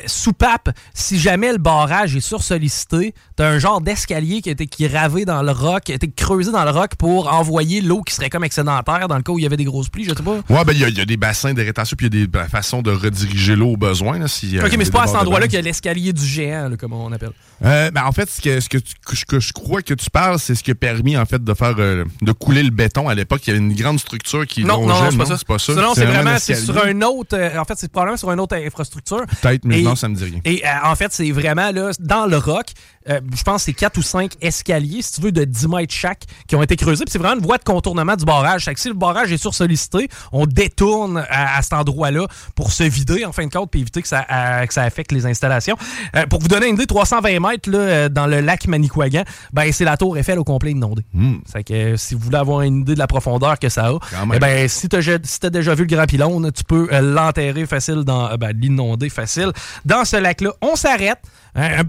soupape? 0.06 0.70
Si 0.94 1.18
jamais 1.18 1.52
le 1.52 1.58
barrage 1.58 2.14
est 2.16 2.20
sursollicité, 2.20 3.14
t'as 3.36 3.48
un 3.48 3.58
genre 3.58 3.80
d'escalier 3.80 4.40
qui 4.42 4.48
a 4.48 4.52
été 4.52 4.66
qui 4.66 4.84
est 4.84 4.96
ravé 4.96 5.24
dans 5.24 5.42
le 5.42 5.52
roc, 5.52 5.84
qui 5.84 5.92
a 5.92 5.94
été 5.94 6.10
creusé 6.10 6.52
dans 6.52 6.64
le 6.64 6.70
roc 6.70 6.94
pour 6.96 7.32
envoyer 7.32 7.80
l'eau 7.80 8.02
qui 8.02 8.14
serait 8.14 8.30
comme 8.30 8.44
excédentaire 8.44 9.08
dans 9.08 9.16
le 9.16 9.22
cas 9.22 9.32
où 9.32 9.38
il 9.38 9.42
y 9.42 9.46
avait 9.46 9.56
des 9.56 9.64
grosses 9.64 9.88
pluies, 9.88 10.04
je 10.04 10.14
sais 10.14 10.22
pas. 10.22 10.36
Ouais, 10.48 10.64
ben 10.64 10.72
il 10.74 10.88
y, 10.88 10.92
y 10.92 11.00
a 11.00 11.04
des 11.04 11.16
bassins 11.16 11.39
de 11.48 11.62
rétention, 11.62 11.96
puis 11.96 12.06
il 12.06 12.14
y 12.14 12.22
a 12.22 12.26
des 12.26 12.26
ben, 12.26 12.46
façons 12.48 12.82
de 12.82 12.90
rediriger 12.90 13.56
l'eau 13.56 13.70
au 13.72 13.76
besoin. 13.76 14.18
Là, 14.18 14.28
si, 14.28 14.58
euh, 14.58 14.66
ok, 14.66 14.76
mais 14.76 14.84
c'est 14.84 14.90
pas 14.90 15.02
à 15.02 15.06
cet 15.06 15.16
endroit-là 15.16 15.46
qu'il 15.46 15.56
y 15.56 15.58
a 15.58 15.62
l'escalier 15.62 16.12
du 16.12 16.24
géant, 16.24 16.68
là, 16.68 16.76
comme 16.76 16.92
on 16.92 17.10
appelle. 17.12 17.30
Euh, 17.64 17.90
ben, 17.90 18.04
en 18.04 18.12
fait, 18.12 18.28
ce 18.30 18.40
que, 18.40 18.60
ce 18.60 18.68
que, 18.68 18.78
tu- 18.78 18.94
que 19.26 19.40
je- 19.40 19.52
crois 19.52 19.82
que 19.82 19.94
tu 19.94 20.10
parles, 20.10 20.38
c'est 20.38 20.54
ce 20.54 20.62
qui 20.62 20.70
a 20.70 20.74
permis 20.74 21.16
en 21.16 21.24
fait 21.26 21.42
de 21.42 21.54
faire 21.54 21.74
euh, 21.78 22.04
de 22.22 22.32
couler 22.32 22.62
le 22.62 22.70
béton 22.70 23.08
à 23.08 23.14
l'époque. 23.14 23.40
Il 23.46 23.48
y 23.48 23.56
avait 23.56 23.58
une 23.60 23.74
grande 23.74 23.98
structure 24.00 24.46
qui 24.46 24.64
Non, 24.64 24.86
non, 24.86 25.10
c'est 25.10 25.16
pas 25.16 25.26
ça. 25.26 25.36
C'est 25.38 25.46
pas 25.46 25.58
ça. 25.58 25.74
Non, 25.74 25.92
c'est 25.94 26.04
vraiment, 26.06 26.38
sur 26.38 26.84
un 26.84 27.00
autre. 27.02 27.36
euh, 27.36 27.58
en 27.58 27.64
fait, 27.64 27.74
c'est 27.76 27.90
probablement 27.90 28.16
sur 28.16 28.30
une 28.30 28.40
autre 28.40 28.56
infrastructure. 28.56 29.24
Peut-être, 29.42 29.64
mais 29.64 29.80
Et- 29.80 29.82
non, 29.82 29.96
ça 29.96 30.08
me 30.08 30.14
dit 30.14 30.24
rien. 30.24 30.40
Et 30.44 30.62
en 30.84 30.94
fait, 30.96 31.12
c'est 31.12 31.30
vraiment 31.30 31.70
là, 31.70 31.90
dans 32.00 32.26
le 32.26 32.36
roc, 32.38 32.66
euh, 33.08 33.20
je 33.34 33.42
pense 33.42 33.56
que 33.56 33.62
c'est 33.62 33.72
4 33.72 33.96
ou 33.96 34.02
5 34.02 34.32
escaliers, 34.42 35.00
si 35.00 35.14
tu 35.14 35.20
veux, 35.22 35.32
de 35.32 35.44
10 35.44 35.68
mètres 35.68 35.92
chaque, 35.92 36.24
qui 36.46 36.54
ont 36.54 36.62
été 36.62 36.76
creusés. 36.76 37.04
Puis 37.04 37.12
c'est 37.12 37.18
vraiment 37.18 37.36
une 37.36 37.44
voie 37.44 37.56
de 37.56 37.64
contournement 37.64 38.14
du 38.14 38.26
barrage. 38.26 38.64
Fait 38.66 38.74
que 38.74 38.80
si 38.80 38.88
le 38.88 38.94
barrage 38.94 39.32
est 39.32 39.38
sursollicité, 39.38 40.08
on 40.32 40.44
détourne 40.44 41.24
à, 41.30 41.56
à 41.56 41.62
cet 41.62 41.72
endroit-là 41.72 42.26
pour 42.54 42.72
se 42.72 42.84
vider, 42.84 43.24
en 43.24 43.32
fin 43.32 43.46
de 43.46 43.50
compte, 43.50 43.70
puis 43.70 43.80
éviter 43.80 44.02
que 44.02 44.08
ça, 44.08 44.26
que 44.66 44.74
ça 44.74 44.82
affecte 44.82 45.12
les 45.12 45.24
installations. 45.24 45.76
Euh, 46.14 46.26
pour 46.26 46.40
vous 46.40 46.48
donner 46.48 46.68
une 46.68 46.74
idée, 46.74 46.86
320 46.86 47.40
mètres 47.40 47.70
là, 47.70 47.78
euh, 47.78 48.08
dans 48.10 48.26
le 48.26 48.40
lac 48.40 48.66
Manicouagan, 48.66 49.24
ben, 49.52 49.72
c'est 49.72 49.84
la 49.84 49.96
tour 49.96 50.18
Eiffel 50.18 50.38
au 50.38 50.44
complet 50.44 50.72
inondée. 50.72 51.04
Fait 51.50 51.64
que 51.64 51.96
si 51.96 52.14
vous 52.14 52.20
voulez 52.20 52.38
avoir 52.38 52.60
une 52.62 52.82
idée 52.82 52.94
de 52.94 52.98
la 52.98 53.06
profondeur 53.06 53.58
que 53.58 53.70
ça 53.70 53.86
a, 53.86 53.98
eh 54.34 54.38
ben, 54.38 54.68
si 54.68 54.90
tu 54.90 54.96
as, 54.96 55.50
déjà 55.50 55.74
vu 55.74 55.84
le 55.84 55.96
grand 55.96 56.06
pylône, 56.06 56.52
tu 56.52 56.64
peux 56.64 56.88
l'enterrer 57.00 57.64
facile, 57.64 58.04
dans 58.04 58.36
ben, 58.36 58.52
l'inonder 58.58 59.08
facile. 59.08 59.52
Dans 59.86 60.04
ce 60.04 60.16
lac-là, 60.16 60.52
on 60.60 60.76
s'arrête. 60.76 61.18
Un 61.54 61.82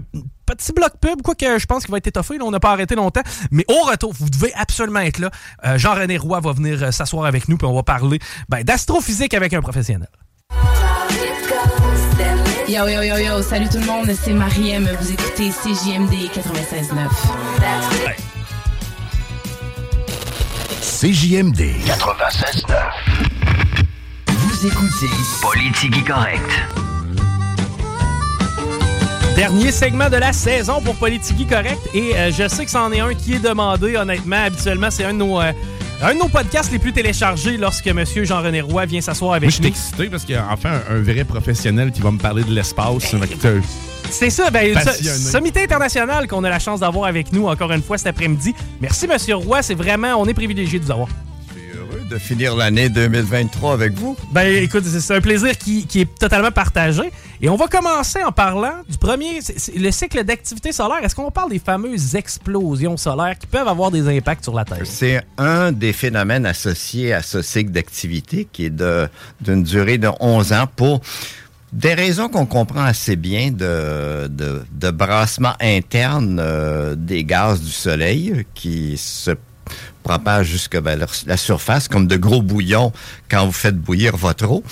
petit 0.54 0.72
bloc 0.72 0.92
pub, 1.00 1.22
quoique 1.22 1.58
je 1.58 1.66
pense 1.66 1.84
qu'il 1.84 1.92
va 1.92 1.98
être 1.98 2.06
étoffé. 2.06 2.38
là, 2.38 2.44
on 2.44 2.50
n'a 2.50 2.60
pas 2.60 2.72
arrêté 2.72 2.94
longtemps. 2.94 3.22
Mais 3.50 3.64
au 3.68 3.82
retour, 3.86 4.12
vous 4.12 4.30
devez 4.30 4.52
absolument 4.54 5.00
être 5.00 5.18
là. 5.18 5.30
Euh, 5.64 5.78
Jean-René 5.78 6.16
Roy 6.16 6.40
va 6.40 6.52
venir 6.52 6.82
euh, 6.82 6.90
s'asseoir 6.90 7.26
avec 7.26 7.48
nous 7.48 7.56
puis 7.56 7.66
on 7.66 7.74
va 7.74 7.82
parler 7.82 8.18
ben, 8.48 8.62
d'astrophysique 8.62 9.34
avec 9.34 9.52
un 9.54 9.60
professionnel. 9.60 10.08
Yo 12.68 12.88
yo 12.88 13.02
yo 13.02 13.16
yo, 13.18 13.42
salut 13.42 13.68
tout 13.68 13.78
le 13.78 13.84
monde, 13.84 14.10
c'est 14.14 14.32
Mariem, 14.32 14.88
vous 14.98 15.12
écoutez 15.12 15.50
CJMD 15.50 16.14
96.9. 16.32 17.06
CJMD 20.80 21.60
96.9. 21.84 22.76
Vous 24.28 24.66
écoutez 24.66 25.10
Politique 25.42 26.06
Correct. 26.06 26.81
Dernier 29.42 29.72
segment 29.72 30.08
de 30.08 30.18
la 30.18 30.32
saison 30.32 30.80
pour 30.80 30.94
Politique 30.94 31.48
Correct. 31.48 31.80
Et 31.94 32.14
euh, 32.14 32.30
je 32.30 32.46
sais 32.46 32.64
que 32.64 32.70
c'en 32.70 32.92
est 32.92 33.00
un 33.00 33.12
qui 33.12 33.34
est 33.34 33.38
demandé, 33.40 33.96
honnêtement. 33.96 34.36
Habituellement, 34.44 34.88
c'est 34.88 35.02
un 35.04 35.12
de 35.14 35.18
nos. 35.18 35.40
euh, 35.40 35.50
un 36.00 36.14
de 36.14 36.18
nos 36.20 36.28
podcasts 36.28 36.70
les 36.70 36.78
plus 36.78 36.92
téléchargés 36.92 37.56
lorsque 37.56 37.88
M. 37.88 38.04
Jean-René 38.22 38.60
Roy 38.60 38.86
vient 38.86 39.00
s'asseoir 39.00 39.32
avec 39.32 39.48
Moi, 39.48 39.50
je 39.50 39.54
suis 39.56 39.62
nous. 39.64 39.68
excité 39.70 40.08
parce 40.08 40.22
qu'il 40.24 40.36
y 40.36 40.38
a 40.38 40.46
enfin 40.48 40.70
un, 40.88 40.94
un 40.94 41.02
vrai 41.02 41.24
professionnel 41.24 41.90
qui 41.90 42.00
va 42.00 42.12
me 42.12 42.18
parler 42.18 42.44
de 42.44 42.52
l'espace. 42.52 43.10
Que, 43.42 43.48
euh, 43.48 43.60
C'est 44.10 44.30
ça, 44.30 44.48
ben, 44.52 44.78
sommité 44.78 45.64
internationale 45.64 46.28
qu'on 46.28 46.44
a 46.44 46.48
la 46.50 46.60
chance 46.60 46.78
d'avoir 46.78 47.08
avec 47.08 47.32
nous 47.32 47.48
encore 47.48 47.72
une 47.72 47.82
fois 47.82 47.98
cet 47.98 48.06
après-midi. 48.06 48.54
Merci, 48.80 49.08
Monsieur 49.08 49.34
Roy. 49.34 49.60
C'est 49.62 49.74
vraiment, 49.74 50.14
on 50.20 50.26
est 50.26 50.34
privilégié 50.34 50.78
de 50.78 50.84
vous 50.84 50.92
avoir. 50.92 51.08
De 52.12 52.18
finir 52.18 52.54
l'année 52.54 52.90
2023 52.90 53.72
avec 53.72 53.94
vous. 53.94 54.16
Ben 54.32 54.62
écoute, 54.62 54.84
c'est 54.84 55.14
un 55.14 55.20
plaisir 55.20 55.56
qui, 55.56 55.86
qui 55.86 56.02
est 56.02 56.14
totalement 56.18 56.50
partagé. 56.50 57.10
Et 57.40 57.48
on 57.48 57.56
va 57.56 57.68
commencer 57.68 58.22
en 58.22 58.32
parlant 58.32 58.74
du 58.86 58.98
premier, 58.98 59.38
le 59.74 59.90
cycle 59.90 60.22
d'activité 60.22 60.72
solaire. 60.72 61.02
Est-ce 61.02 61.14
qu'on 61.14 61.30
parle 61.30 61.50
des 61.50 61.58
fameuses 61.58 62.14
explosions 62.14 62.98
solaires 62.98 63.38
qui 63.38 63.46
peuvent 63.46 63.66
avoir 63.66 63.90
des 63.90 64.06
impacts 64.14 64.44
sur 64.44 64.54
la 64.54 64.64
Terre? 64.66 64.82
C'est 64.84 65.22
un 65.38 65.72
des 65.72 65.94
phénomènes 65.94 66.44
associés 66.44 67.14
à 67.14 67.22
ce 67.22 67.40
cycle 67.40 67.70
d'activité 67.70 68.46
qui 68.52 68.66
est 68.66 68.84
d'une 69.40 69.62
durée 69.62 69.96
de 69.96 70.10
11 70.20 70.52
ans 70.52 70.68
pour 70.76 71.00
des 71.72 71.94
raisons 71.94 72.28
qu'on 72.28 72.44
comprend 72.44 72.84
assez 72.84 73.16
bien 73.16 73.50
de, 73.50 74.28
de, 74.28 74.62
de 74.70 74.90
brassement 74.90 75.54
interne 75.60 76.38
euh, 76.38 76.94
des 76.94 77.24
gaz 77.24 77.62
du 77.62 77.70
Soleil 77.70 78.44
qui 78.54 78.98
se 78.98 79.30
propagent 80.02 80.46
jusqu'à 80.48 80.80
ben, 80.80 80.98
leur- 80.98 81.12
la 81.26 81.36
surface 81.36 81.88
comme 81.88 82.06
de 82.06 82.16
gros 82.16 82.42
bouillons 82.42 82.92
quand 83.30 83.46
vous 83.46 83.52
faites 83.52 83.76
bouillir 83.78 84.16
votre 84.16 84.48
eau. 84.50 84.62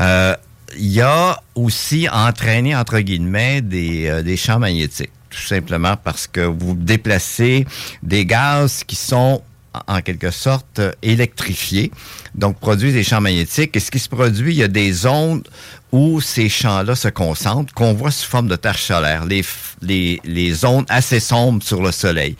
Euh, 0.00 0.34
il 0.76 0.90
y 0.90 1.00
a 1.00 1.40
aussi 1.54 2.08
entraîné, 2.10 2.74
entre 2.74 2.98
guillemets, 2.98 3.60
des, 3.60 4.08
euh, 4.08 4.22
des 4.22 4.36
champs 4.36 4.58
magnétiques. 4.58 5.12
Tout 5.30 5.42
simplement 5.42 5.96
parce 5.96 6.26
que 6.26 6.40
vous 6.40 6.74
déplacez 6.74 7.66
des 8.02 8.24
gaz 8.26 8.82
qui 8.84 8.96
sont 8.96 9.42
en 9.88 10.00
quelque 10.00 10.30
sorte 10.30 10.78
euh, 10.78 10.92
électrifiés, 11.02 11.90
donc 12.34 12.58
produisent 12.58 12.94
des 12.94 13.04
champs 13.04 13.20
magnétiques. 13.20 13.76
Et 13.76 13.80
ce 13.80 13.90
qui 13.90 13.98
se 13.98 14.08
produit, 14.08 14.52
il 14.54 14.58
y 14.58 14.62
a 14.62 14.68
des 14.68 15.06
ondes 15.06 15.46
où 15.92 16.20
ces 16.20 16.48
champs-là 16.48 16.96
se 16.96 17.06
concentrent, 17.08 17.72
qu'on 17.72 17.92
voit 17.94 18.10
sous 18.10 18.28
forme 18.28 18.48
de 18.48 18.56
taches 18.56 18.82
solaires, 18.82 19.24
les, 19.26 19.44
les, 19.80 20.20
les 20.24 20.64
ondes 20.64 20.86
assez 20.88 21.20
sombres 21.20 21.62
sur 21.62 21.80
le 21.82 21.92
Soleil. 21.92 22.36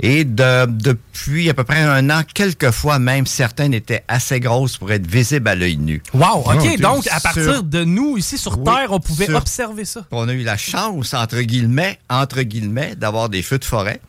Et 0.00 0.24
de, 0.24 0.66
depuis 0.66 1.48
à 1.48 1.54
peu 1.54 1.64
près 1.64 1.80
un 1.80 2.10
an, 2.10 2.20
quelquefois 2.34 2.98
même, 2.98 3.24
certaines 3.26 3.72
étaient 3.72 4.04
assez 4.08 4.40
grosses 4.40 4.76
pour 4.76 4.92
être 4.92 5.06
visibles 5.06 5.48
à 5.48 5.54
l'œil 5.54 5.78
nu. 5.78 6.02
Wow, 6.12 6.40
OK. 6.44 6.46
Ah, 6.48 6.56
ok. 6.56 6.80
Donc, 6.80 7.06
à 7.10 7.20
partir 7.20 7.42
Sur- 7.44 7.62
de 7.62 7.84
nous, 7.84 8.18
ici 8.18 8.36
sur 8.36 8.58
Oui, 8.58 8.64
Terre, 8.64 8.88
on 8.92 9.00
pouvait 9.00 9.24
sur- 9.26 9.36
observer 9.36 9.86
ça. 9.86 10.04
on 10.10 10.28
a 10.28 10.32
eu 10.34 10.42
la 10.42 10.58
chance, 10.58 11.14
entre 11.14 11.40
guillemets, 11.40 11.98
entre 12.10 12.42
guillemets, 12.42 12.94
d'avoir 12.94 13.30
des 13.30 13.42
feux 13.42 13.58
de 13.58 13.64
forêt. 13.64 14.00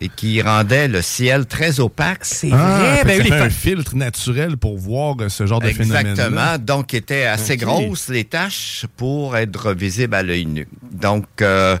Et 0.00 0.08
qui 0.08 0.42
rendait 0.42 0.88
le 0.88 1.02
ciel 1.02 1.46
très 1.46 1.80
opaque. 1.80 2.24
C'est 2.24 2.50
Ah, 2.52 2.98
ça 3.02 3.08
fait 3.08 3.32
un 3.32 3.50
filtre 3.50 3.96
naturel 3.96 4.56
pour 4.56 4.76
voir 4.78 5.16
ce 5.28 5.46
genre 5.46 5.60
de 5.60 5.68
phénomène. 5.68 6.06
Exactement. 6.08 6.58
Donc, 6.58 6.94
étaient 6.94 7.24
assez 7.24 7.56
grosses 7.56 8.08
les 8.08 8.24
taches 8.24 8.86
pour 8.96 9.36
être 9.36 9.72
visibles 9.72 10.14
à 10.14 10.22
l'œil 10.22 10.46
nu. 10.46 10.68
Donc, 10.92 11.24
euh, 11.40 11.76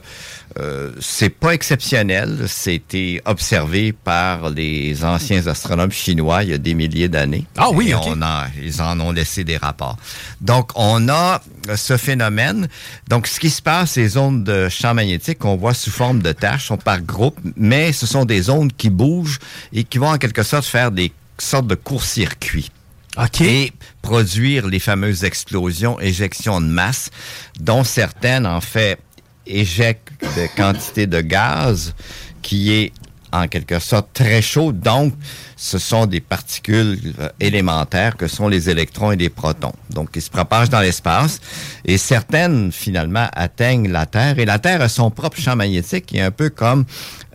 euh, 0.58 0.92
c'est 1.00 1.28
pas 1.28 1.52
exceptionnel. 1.54 2.44
C'était 2.48 3.20
observé 3.24 3.92
par 3.92 4.50
les 4.50 5.04
anciens 5.04 5.46
astronomes 5.46 5.92
chinois 5.92 6.42
il 6.44 6.50
y 6.50 6.52
a 6.54 6.58
des 6.58 6.74
milliers 6.74 7.08
d'années. 7.08 7.44
Ah 7.56 7.70
oui, 7.70 7.90
Et 7.90 7.94
on 7.94 8.22
a- 8.22 8.46
ils 8.62 8.80
en 8.80 8.98
ont 9.00 9.12
laissé 9.12 9.44
des 9.44 9.56
rapports. 9.56 9.96
Donc, 10.40 10.70
on 10.74 11.08
a 11.08 11.42
ce 11.74 11.96
phénomène. 11.96 12.68
Donc, 13.08 13.26
ce 13.26 13.38
qui 13.40 13.50
se 13.50 13.60
passe, 13.60 13.92
ces 13.92 14.16
ondes 14.16 14.44
de 14.44 14.68
champ 14.68 14.94
magnétique 14.94 15.38
qu'on 15.40 15.56
voit 15.56 15.74
sous 15.74 15.90
forme 15.90 16.22
de 16.22 16.32
taches 16.32 16.66
sont 16.66 16.76
par 16.78 17.00
groupe, 17.00 17.38
mais 17.56 17.92
ce 17.92 18.06
sont 18.06 18.24
des 18.24 18.48
ondes 18.50 18.72
qui 18.76 18.88
bougent 18.90 19.38
et 19.72 19.84
qui 19.84 19.98
vont 19.98 20.08
en 20.10 20.18
quelque 20.18 20.42
sorte 20.42 20.64
faire 20.64 20.90
des 20.90 21.12
sortes 21.38 21.66
de 21.66 21.74
court-circuits. 21.74 22.70
Et 23.40 23.72
produire 24.02 24.66
les 24.66 24.78
fameuses 24.78 25.24
explosions, 25.24 25.98
éjections 26.00 26.60
de 26.60 26.66
masse, 26.66 27.08
dont 27.58 27.82
certaines, 27.82 28.46
en 28.46 28.60
fait, 28.60 28.98
éjectent 29.46 30.12
de 30.36 30.46
quantité 30.56 31.06
de 31.06 31.20
gaz 31.20 31.94
qui 32.42 32.72
est 32.72 32.92
en 33.32 33.48
quelque 33.48 33.78
sorte 33.80 34.08
très 34.14 34.40
chaud. 34.40 34.72
Donc, 34.72 35.12
ce 35.56 35.78
sont 35.78 36.06
des 36.06 36.20
particules 36.20 36.98
euh, 37.18 37.28
élémentaires 37.40 38.16
que 38.16 38.28
sont 38.28 38.48
les 38.48 38.70
électrons 38.70 39.12
et 39.12 39.16
les 39.16 39.28
protons. 39.28 39.72
Donc, 39.90 40.10
ils 40.14 40.22
se 40.22 40.30
propagent 40.30 40.70
dans 40.70 40.80
l'espace 40.80 41.40
et 41.84 41.98
certaines, 41.98 42.70
finalement, 42.72 43.28
atteignent 43.34 43.90
la 43.90 44.06
Terre. 44.06 44.38
Et 44.38 44.44
la 44.44 44.58
Terre 44.58 44.80
a 44.80 44.88
son 44.88 45.10
propre 45.10 45.38
champ 45.38 45.56
magnétique 45.56 46.06
qui 46.06 46.18
est 46.18 46.22
un 46.22 46.30
peu 46.30 46.50
comme, 46.50 46.84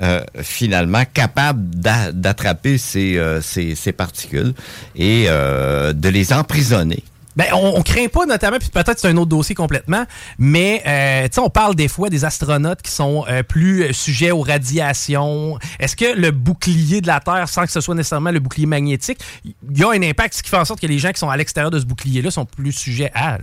euh, 0.02 0.22
finalement, 0.42 1.04
capable 1.14 1.70
d'a- 1.70 2.12
d'attraper 2.12 2.78
ces, 2.78 3.18
euh, 3.18 3.42
ces, 3.42 3.92
particules 3.92 4.54
et 4.96 5.26
de 5.26 6.10
les 6.10 6.32
emprisonner. 6.34 7.04
Ben, 7.36 7.46
on, 7.54 7.82
craint 7.82 8.08
pas 8.08 8.26
notamment, 8.26 8.58
puis 8.60 8.70
peut-être 8.70 9.00
c'est 9.00 9.08
un 9.08 9.18
autre 9.18 9.30
dossier 9.30 9.56
complètement, 9.56 10.06
mais 10.38 10.84
euh, 10.86 11.28
on 11.38 11.50
parle 11.50 11.76
des 11.76 11.88
fois 11.88 12.10
des 12.10 12.26
astronautes 12.26 12.82
qui 12.82 12.92
sont 12.92 13.26
euh, 13.30 13.44
plus 13.44 13.94
sujets 13.94 14.32
aux 14.32 14.42
radiations. 14.42 15.58
Est-ce 15.80 15.96
que 15.96 16.14
le 16.16 16.32
bouclier 16.32 17.02
de 17.02 17.08
la 17.08 17.20
Terre, 17.20 17.48
sans 17.48 17.66
que 17.66 17.72
ce 17.72 17.82
soit 17.82 17.96
nécessairement 17.96 18.32
le 18.32 18.40
bouclier 18.40 18.66
magnétique, 18.66 19.20
il 19.46 19.78
y 19.78 19.84
a 19.84 19.90
un 19.90 20.02
impact 20.02 20.36
ce 20.36 20.44
qui 20.44 20.50
fait 20.50 20.58
en 20.58 20.66
sorte 20.66 20.82
que 20.82 20.88
les 20.88 21.00
gens 21.00 21.12
qui 21.12 21.20
sont 21.20 21.30
à 21.30 21.38
l'extérieur 21.38 21.72
de 21.72 21.80
ce 21.80 21.86
bouclier-là 21.86 22.32
sont 22.32 22.46
plus 22.46 22.74
sujets 22.74 23.12
à... 23.14 23.38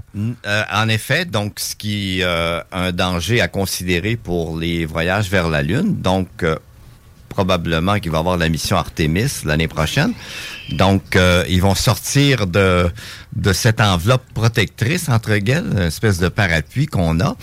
Euh, 0.47 0.62
en 0.72 0.89
effet, 0.89 1.24
donc 1.24 1.59
ce 1.59 1.74
qui 1.74 2.22
euh, 2.22 2.61
un 2.72 2.93
danger 2.93 3.41
à 3.41 3.49
considérer 3.49 4.16
pour 4.16 4.59
les 4.59 4.84
voyages 4.84 5.30
vers 5.30 5.49
la 5.49 5.62
Lune. 5.62 5.97
Donc 6.01 6.28
probablement 7.39 8.01
qu'il 8.01 8.11
va 8.11 8.18
avoir 8.18 8.36
la 8.36 8.49
mission 8.49 8.76
Artemis 8.76 9.32
l'année 9.45 9.68
prochaine. 9.68 10.12
Donc 10.72 11.05
euh, 11.14 11.45
ils 11.49 11.62
vont 11.62 11.76
sortir 11.76 12.49
de 12.49 12.91
de 13.36 13.53
cette 13.53 13.80
enveloppe 13.80 14.26
protectrice 14.34 15.09
entre 15.09 15.36
guillemets, 15.36 15.82
une 15.82 15.89
espèce 15.93 16.18
de 16.18 16.28
parapluie 16.28 16.86
qu'on 16.86 17.20
a, 17.20 17.36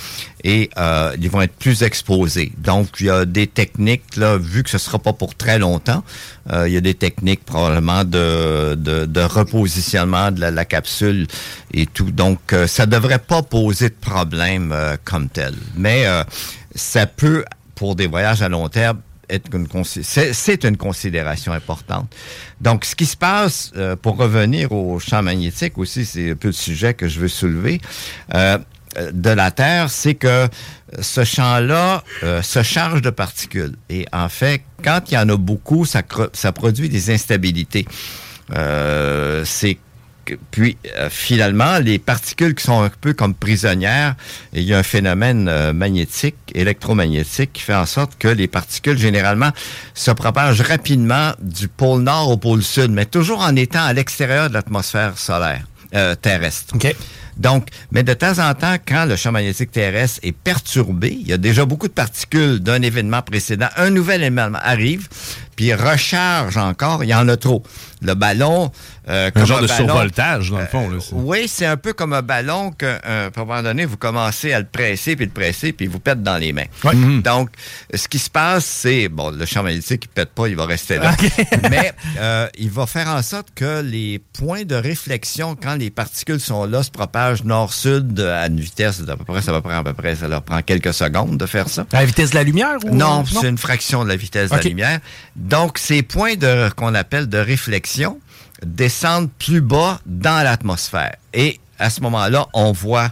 et 0.44 0.70
euh, 0.78 1.16
ils 1.22 1.30
vont 1.30 1.42
être 1.48 1.56
plus 1.66 1.82
exposés. 1.90 2.52
Donc 2.58 2.88
il 3.00 3.06
y 3.06 3.10
a 3.10 3.24
des 3.24 3.48
techniques 3.48 4.18
là, 4.18 4.38
vu 4.38 4.64
que 4.64 4.70
ce 4.70 4.80
sera 4.86 5.00
pas 5.00 5.14
pour 5.14 5.34
très 5.44 5.60
longtemps, 5.60 6.04
euh, 6.52 6.68
il 6.68 6.74
y 6.74 6.78
a 6.78 6.82
des 6.82 6.98
techniques 7.08 7.46
probablement 7.46 8.04
de 8.04 8.76
de, 8.88 9.06
de 9.06 9.22
repositionnement 9.22 10.30
de 10.36 10.42
la, 10.42 10.52
la 10.52 10.66
capsule 10.66 11.26
et 11.74 11.86
tout. 11.86 12.12
Donc 12.12 12.42
euh, 12.52 12.68
ça 12.68 12.86
devrait 12.86 13.26
pas 13.34 13.44
poser 13.44 13.88
de 13.96 14.00
problème 14.12 14.74
euh, 14.74 14.98
comme 15.06 15.30
tel, 15.30 15.54
mais 15.78 16.06
euh, 16.06 16.24
ça 16.76 17.06
peut 17.06 17.46
pour 17.76 17.96
des 17.96 18.08
voyages 18.08 18.42
à 18.42 18.50
long 18.50 18.70
terme 18.70 19.00
être 19.30 19.54
une 19.54 19.68
c'est 19.84 20.64
une 20.64 20.78
considération 20.78 21.54
importante. 21.54 22.14
Donc, 22.62 22.86
ce 22.86 22.96
qui 22.96 23.06
se 23.06 23.18
passe, 23.18 23.72
euh, 23.76 23.96
pour 23.96 24.18
revenir 24.18 24.72
au 24.72 25.00
champ 25.00 25.22
magnétique 25.22 25.78
aussi, 25.78 26.06
c'est 26.06 26.32
un 26.32 26.36
peu 26.36 26.50
le 26.50 26.54
sujet 26.54 26.94
que 26.94 27.08
je 27.08 27.20
veux 27.20 27.28
soulever, 27.28 27.82
euh, 28.34 28.58
euh, 28.98 29.12
de 29.12 29.30
la 29.30 29.52
Terre, 29.52 29.90
c'est 29.90 30.16
que 30.16 30.48
ce 31.02 31.26
champ-là 31.26 32.04
se 32.42 32.64
charge 32.64 33.02
de 33.02 33.10
particules. 33.10 33.76
Et 33.90 34.06
en 34.14 34.30
fait, 34.30 34.62
quand 34.84 35.02
il 35.12 35.16
y 35.16 35.18
en 35.18 35.28
a 35.28 35.36
beaucoup, 35.36 35.84
ça, 35.86 36.02
ça 36.32 36.52
produit 36.54 36.88
des 36.88 37.12
instabilités. 37.12 37.86
C'est 38.50 39.78
puis 40.52 40.78
euh, 40.98 41.10
finalement, 41.10 41.80
les 41.80 42.00
particules 42.00 42.56
qui 42.56 42.64
sont 42.64 42.82
un 42.82 42.90
peu 42.90 43.14
comme 43.14 43.34
prisonnières, 43.34 44.16
il 44.54 44.64
y 44.64 44.74
a 44.74 44.78
un 44.78 44.84
phénomène 44.84 45.48
euh, 45.48 45.74
magnétique, 45.74 46.36
électromagnétique, 46.54 47.54
qui 47.54 47.62
fait 47.62 47.76
en 47.76 47.86
sorte 47.86 48.18
que 48.18 48.28
les 48.28 48.48
particules, 48.48 48.98
généralement, 48.98 49.52
se 49.94 50.12
propagent 50.12 50.62
rapidement 50.62 51.32
du 51.40 51.68
pôle 51.68 52.02
nord 52.02 52.30
au 52.30 52.38
pôle 52.38 52.64
sud, 52.64 52.92
mais 52.92 53.06
toujours 53.06 53.42
en 53.42 53.56
étant 53.56 53.84
à 53.84 53.94
l'extérieur 53.94 54.50
de 54.50 54.54
l'atmosphère 54.54 55.18
solaire, 55.18 55.66
euh, 55.94 56.16
terrestre. 56.16 56.76
Donc, 57.38 57.68
mais 57.92 58.04
de 58.04 58.14
temps 58.14 58.40
en 58.40 58.54
temps, 58.54 58.78
quand 58.88 59.06
le 59.06 59.18
champ 59.18 59.34
magnétique 59.34 59.72
terrestre 59.72 60.20
est 60.24 60.32
perturbé, 60.32 61.18
il 61.20 61.28
y 61.28 61.34
a 61.34 61.38
déjà 61.38 61.66
beaucoup 61.66 61.90
de 61.90 61.94
particules 61.94 62.60
d'un 62.60 62.82
événement 62.82 63.22
précédent, 63.22 63.68
un 63.76 63.90
nouvel 63.90 64.24
événement 64.24 64.60
arrive, 64.62 65.10
puis 65.58 65.74
recharge 65.74 66.56
encore, 66.58 67.04
il 67.04 67.10
y 67.10 67.16
en 67.16 67.28
a 67.28 67.38
trop. 67.38 67.64
Le 68.02 68.14
ballon... 68.14 68.72
euh, 69.08 69.28
Un 69.28 69.32
comme 69.32 69.46
genre 69.46 69.62
de 69.62 69.68
ballon, 69.68 69.86
survoltage, 69.88 70.52
dans 70.52 70.60
le 70.60 70.66
fond. 70.66 70.90
Là, 70.90 70.98
c'est- 71.00 71.14
oui, 71.14 71.48
c'est 71.48 71.66
un 71.66 71.78
peu 71.78 71.94
comme 71.94 72.14
un 72.14 72.22
ballon 72.22 72.72
que, 72.72 72.86
euh, 72.86 73.30
à 73.36 73.40
un 73.40 73.46
moment 73.46 73.62
donné, 73.62 73.86
vous 73.86 73.98
commencez 73.98 74.54
à 74.54 74.60
le 74.60 74.66
presser, 74.66 75.16
puis 75.16 75.26
le 75.26 75.32
presser, 75.32 75.74
puis 75.74 75.86
il 75.86 75.90
vous 75.92 76.00
pète 76.00 76.24
dans 76.24 76.38
les 76.38 76.54
mains. 76.54 76.66
Donc, 77.22 77.50
ce 77.94 78.08
qui 78.08 78.20
se 78.20 78.30
passe, 78.30 78.66
c'est, 78.66 79.08
bon, 79.10 79.30
le 79.32 79.46
champ 79.46 79.64
magnétique, 79.64 80.04
il 80.06 80.10
pète 80.10 80.30
pas, 80.32 80.48
il 80.48 80.56
va 80.56 80.66
rester 80.66 80.98
là. 80.98 81.16
Mais 81.70 81.92
euh, 82.20 82.48
il 82.58 82.70
va 82.70 82.86
faire 82.88 83.08
en 83.08 83.22
sorte 83.22 83.50
que 83.56 83.82
les 83.82 84.20
points 84.34 84.64
de 84.64 84.76
réflexion, 84.76 85.56
quand 85.56 85.76
les 85.76 85.90
particules 85.90 86.40
sont 86.40 86.66
là, 86.66 86.84
se 86.84 86.92
propagent 86.92 87.44
nord-sud 87.44 88.20
à 88.20 88.48
une 88.48 88.60
vitesse 88.60 89.02
d'à 89.02 89.16
peu 89.16 89.24
près, 89.24 89.42
ça 89.42 89.52
va 89.52 89.62
prendre 89.62 89.78
à 89.78 89.84
peu 89.84 89.94
près, 89.94 90.16
ça 90.16 90.28
leur 90.28 90.42
prend 90.42 90.62
quelques 90.62 90.94
secondes 90.94 91.38
de 91.38 91.46
faire 91.46 91.70
ça. 91.70 91.86
À 91.94 92.00
la 92.00 92.06
vitesse 92.06 92.32
de 92.32 92.36
la 92.36 92.44
lumière? 92.44 92.78
Ou... 92.86 92.96
Non, 92.96 93.24
c'est 93.26 93.48
une 93.50 93.58
fraction 93.58 94.04
de 94.04 94.10
la 94.10 94.16
vitesse 94.16 94.50
de 94.50 94.56
la 94.56 94.62
lumière. 94.62 95.00
Donc, 95.36 95.78
ces 95.78 96.02
points 96.02 96.36
de 96.36 96.70
qu'on 96.76 96.96
appelle 96.96 97.28
de 97.28 97.38
réflexion 97.38 98.20
descendent 98.64 99.30
plus 99.40 99.62
bas 99.62 100.00
dans 100.06 100.44
l'atmosphère. 100.44 101.16
Et 101.34 101.60
à 101.80 101.90
ce 101.90 102.02
moment-là, 102.02 102.48
on 102.54 102.72
voit 102.72 103.10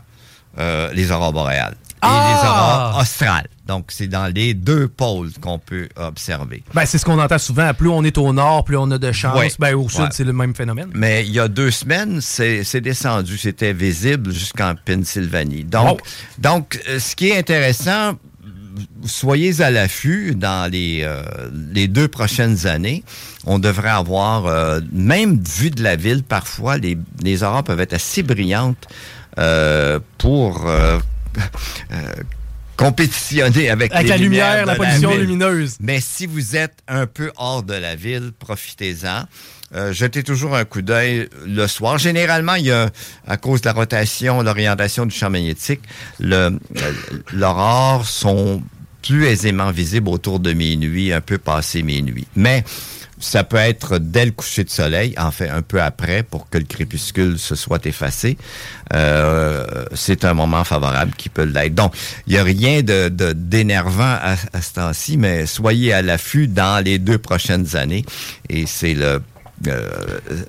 euh, 0.60 0.92
les 0.94 1.12
aurores 1.12 1.34
boréales 1.34 1.74
et 1.74 1.86
Ah! 2.02 2.30
les 2.42 2.48
aurores 2.48 3.02
australes. 3.02 3.48
Donc, 3.66 3.86
c'est 3.90 4.08
dans 4.08 4.28
les 4.28 4.54
deux 4.54 4.90
pôles 4.90 5.32
qu'on 5.40 5.58
peut 5.58 5.88
observer. 5.96 6.64
Ben, 6.74 6.86
c'est 6.86 6.98
ce 6.98 7.06
qu'on 7.06 7.18
entend 7.18 7.38
souvent. 7.38 7.74
Plus 7.74 7.88
on 7.88 8.04
est 8.04 8.18
au 8.18 8.34
nord, 8.34 8.66
plus 8.66 8.76
on 8.76 8.92
a 8.92 8.98
de 8.98 9.12
chance. 9.14 9.40
Ouais. 9.40 9.50
Ben, 9.58 9.74
au 9.74 9.88
sud, 9.88 10.08
c'est 10.12 10.26
le 10.26 10.34
même 10.34 10.54
phénomène. 10.54 10.90
Mais 10.94 11.26
il 11.26 11.32
y 11.32 11.40
a 11.40 11.48
deux 11.48 11.72
semaines, 11.72 12.20
c'est 12.20 12.82
descendu. 12.82 13.38
C'était 13.38 13.72
visible 13.72 14.34
jusqu'en 14.34 14.74
Pennsylvanie. 14.86 15.64
Donc, 15.64 16.02
donc 16.40 16.78
euh, 16.90 17.00
ce 17.00 17.16
qui 17.16 17.30
est 17.30 17.38
intéressant, 17.38 18.14
soyez 19.06 19.62
à 19.62 19.72
l'affût 19.72 20.36
dans 20.36 20.72
les, 20.72 21.02
euh, 21.04 21.22
les 21.72 21.88
deux 21.88 22.08
prochaines 22.08 22.68
années. 22.68 23.04
On 23.46 23.60
devrait 23.60 23.90
avoir, 23.90 24.46
euh, 24.46 24.80
même 24.92 25.42
vu 25.42 25.70
de 25.70 25.84
la 25.84 25.96
ville, 25.96 26.24
parfois, 26.24 26.78
les, 26.78 26.98
les 27.22 27.44
aurores 27.44 27.64
peuvent 27.64 27.82
être 27.82 27.94
assez 27.94 28.24
brillantes 28.24 28.88
euh, 29.40 30.00
pour 30.18 30.66
compétitionner 32.78 33.70
avec, 33.70 33.94
Avec 33.94 34.04
les 34.04 34.10
la 34.10 34.18
lumière, 34.18 34.66
la 34.66 34.76
pollution 34.76 35.16
lumineuse. 35.16 35.78
Mais 35.80 36.00
si 36.00 36.26
vous 36.26 36.56
êtes 36.56 36.78
un 36.88 37.06
peu 37.06 37.32
hors 37.38 37.64
de 37.64 37.74
la 37.74 37.96
ville, 37.96 38.32
profitez-en. 38.38 39.26
Euh, 39.76 39.92
jetez 39.94 40.24
toujours 40.24 40.56
un 40.56 40.66
coup 40.66 40.82
d'œil 40.82 41.28
le 41.48 41.68
soir. 41.68 41.98
Généralement, 41.98 42.56
il 42.56 42.66
y 42.68 42.72
a, 42.72 42.90
à 43.28 43.38
cause 43.38 43.62
de 43.62 43.66
la 43.68 43.74
rotation, 43.74 44.42
l'orientation 44.42 45.06
du 45.06 45.16
champ 45.16 45.30
magnétique, 45.30 45.82
le- 46.20 46.36
euh, 46.78 46.92
l'aurore 47.34 48.06
sont 48.06 48.62
plus 49.02 49.26
aisément 49.26 49.72
visibles 49.72 50.10
autour 50.10 50.40
de 50.40 50.54
minuit, 50.54 51.12
un 51.12 51.22
peu 51.22 51.38
passé 51.38 51.82
minuit. 51.84 52.28
Mais 52.36 52.64
ça 53.20 53.44
peut 53.44 53.58
être 53.58 54.00
dès 54.00 54.26
le 54.26 54.32
coucher 54.32 54.64
de 54.64 54.70
soleil, 54.70 55.14
en 55.18 55.32
fait 55.32 55.50
un 55.50 55.62
peu 55.62 55.82
après, 55.82 56.24
pour 56.24 56.50
que 56.50 56.58
le 56.58 56.66
crépuscule 56.66 57.40
se 57.40 57.56
soit 57.56 57.86
effacé. 57.86 58.38
Euh, 58.94 59.86
c'est 59.94 60.24
un 60.26 60.34
moment 60.34 60.64
favorable 60.64 61.14
qui 61.18 61.30
peut 61.30 61.44
l'être. 61.44 61.74
Donc, 61.76 61.94
il 62.28 62.34
n'y 62.34 62.40
a 62.40 62.44
rien 62.44 62.82
de, 62.82 63.10
d'énervant 63.34 64.04
à, 64.22 64.36
à 64.54 64.62
ce 64.62 64.74
temps-ci, 64.74 65.18
mais 65.18 65.46
soyez 65.48 65.94
à 65.94 66.02
l'affût 66.02 66.48
dans 66.48 66.84
les 66.84 67.00
deux 67.00 67.18
prochaines 67.18 67.76
années. 67.76 68.06
Et 68.50 68.66
c'est 68.68 68.94
le 68.94 69.22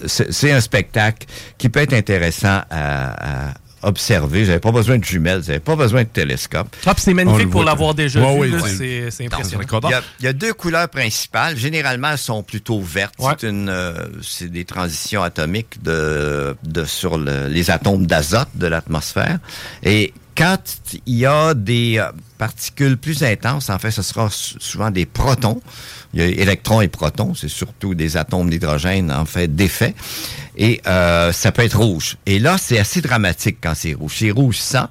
c'est 0.06 0.32
c'est 0.32 0.52
un 0.52 0.60
spectacle 0.60 1.26
qui 1.58 1.68
peut 1.68 1.80
être 1.80 1.92
intéressant 1.94 2.62
à, 2.70 3.48
à 3.50 3.54
observer. 3.82 4.46
N'avez 4.46 4.60
pas 4.60 4.72
besoin 4.72 4.96
de 4.98 5.04
jumelles, 5.04 5.40
n'avez 5.46 5.60
pas 5.60 5.76
besoin 5.76 6.04
de 6.04 6.08
télescope. 6.08 6.74
Ah, 6.86 6.94
c'est 6.96 7.10
On 7.12 7.14
magnifique 7.14 7.50
pour 7.50 7.64
l'avoir 7.64 7.94
déjà 7.94 8.20
Ouais, 8.20 8.48
vu. 8.48 8.54
oui. 8.56 8.70
C'est 8.78 9.10
c'est 9.10 9.26
impressionnant. 9.26 9.62
Il 9.84 9.90
y, 9.90 9.94
a, 9.94 10.02
il 10.20 10.24
y 10.24 10.28
a 10.28 10.32
deux 10.32 10.54
couleurs 10.54 10.88
principales. 10.88 11.56
Généralement, 11.56 12.10
elles 12.12 12.18
sont 12.18 12.42
plutôt 12.42 12.80
vertes. 12.80 13.14
C'est 13.38 13.48
une, 13.48 13.68
euh, 13.68 13.92
c'est 14.22 14.48
des 14.50 14.64
transitions 14.64 15.22
atomiques 15.22 15.82
de, 15.82 16.56
de 16.64 16.84
sur 16.84 17.18
le- 17.18 17.48
les 17.48 17.70
atomes 17.70 18.06
d'azote 18.06 18.48
de 18.54 18.66
l'atmosphère. 18.68 19.38
Et 19.82 20.14
quand 20.36 20.58
il 21.06 21.18
y 21.18 21.26
a 21.26 21.52
des 21.54 21.98
euh, 21.98 22.10
particules 22.38 22.96
plus 22.96 23.22
intenses, 23.22 23.68
en 23.70 23.78
fait, 23.78 23.90
ce 23.90 24.02
sera 24.02 24.28
sou- 24.30 24.56
souvent 24.60 24.90
des 24.90 25.04
protons. 25.06 25.60
Il 26.14 26.20
y 26.20 26.22
a 26.22 26.26
électrons 26.26 26.80
et 26.80 26.88
protons, 26.88 27.34
c'est 27.34 27.48
surtout 27.48 27.94
des 27.94 28.16
atomes 28.16 28.48
d'hydrogène, 28.48 29.10
en 29.12 29.24
fait, 29.24 29.54
d'effet. 29.54 29.94
Et 30.56 30.80
euh, 30.86 31.32
ça 31.32 31.50
peut 31.50 31.62
être 31.62 31.76
rouge. 31.78 32.16
Et 32.24 32.38
là, 32.38 32.56
c'est 32.56 32.78
assez 32.78 33.00
dramatique 33.00 33.58
quand 33.60 33.74
c'est 33.74 33.94
rouge. 33.94 34.14
C'est 34.18 34.30
rouge 34.30 34.58
sang. 34.58 34.86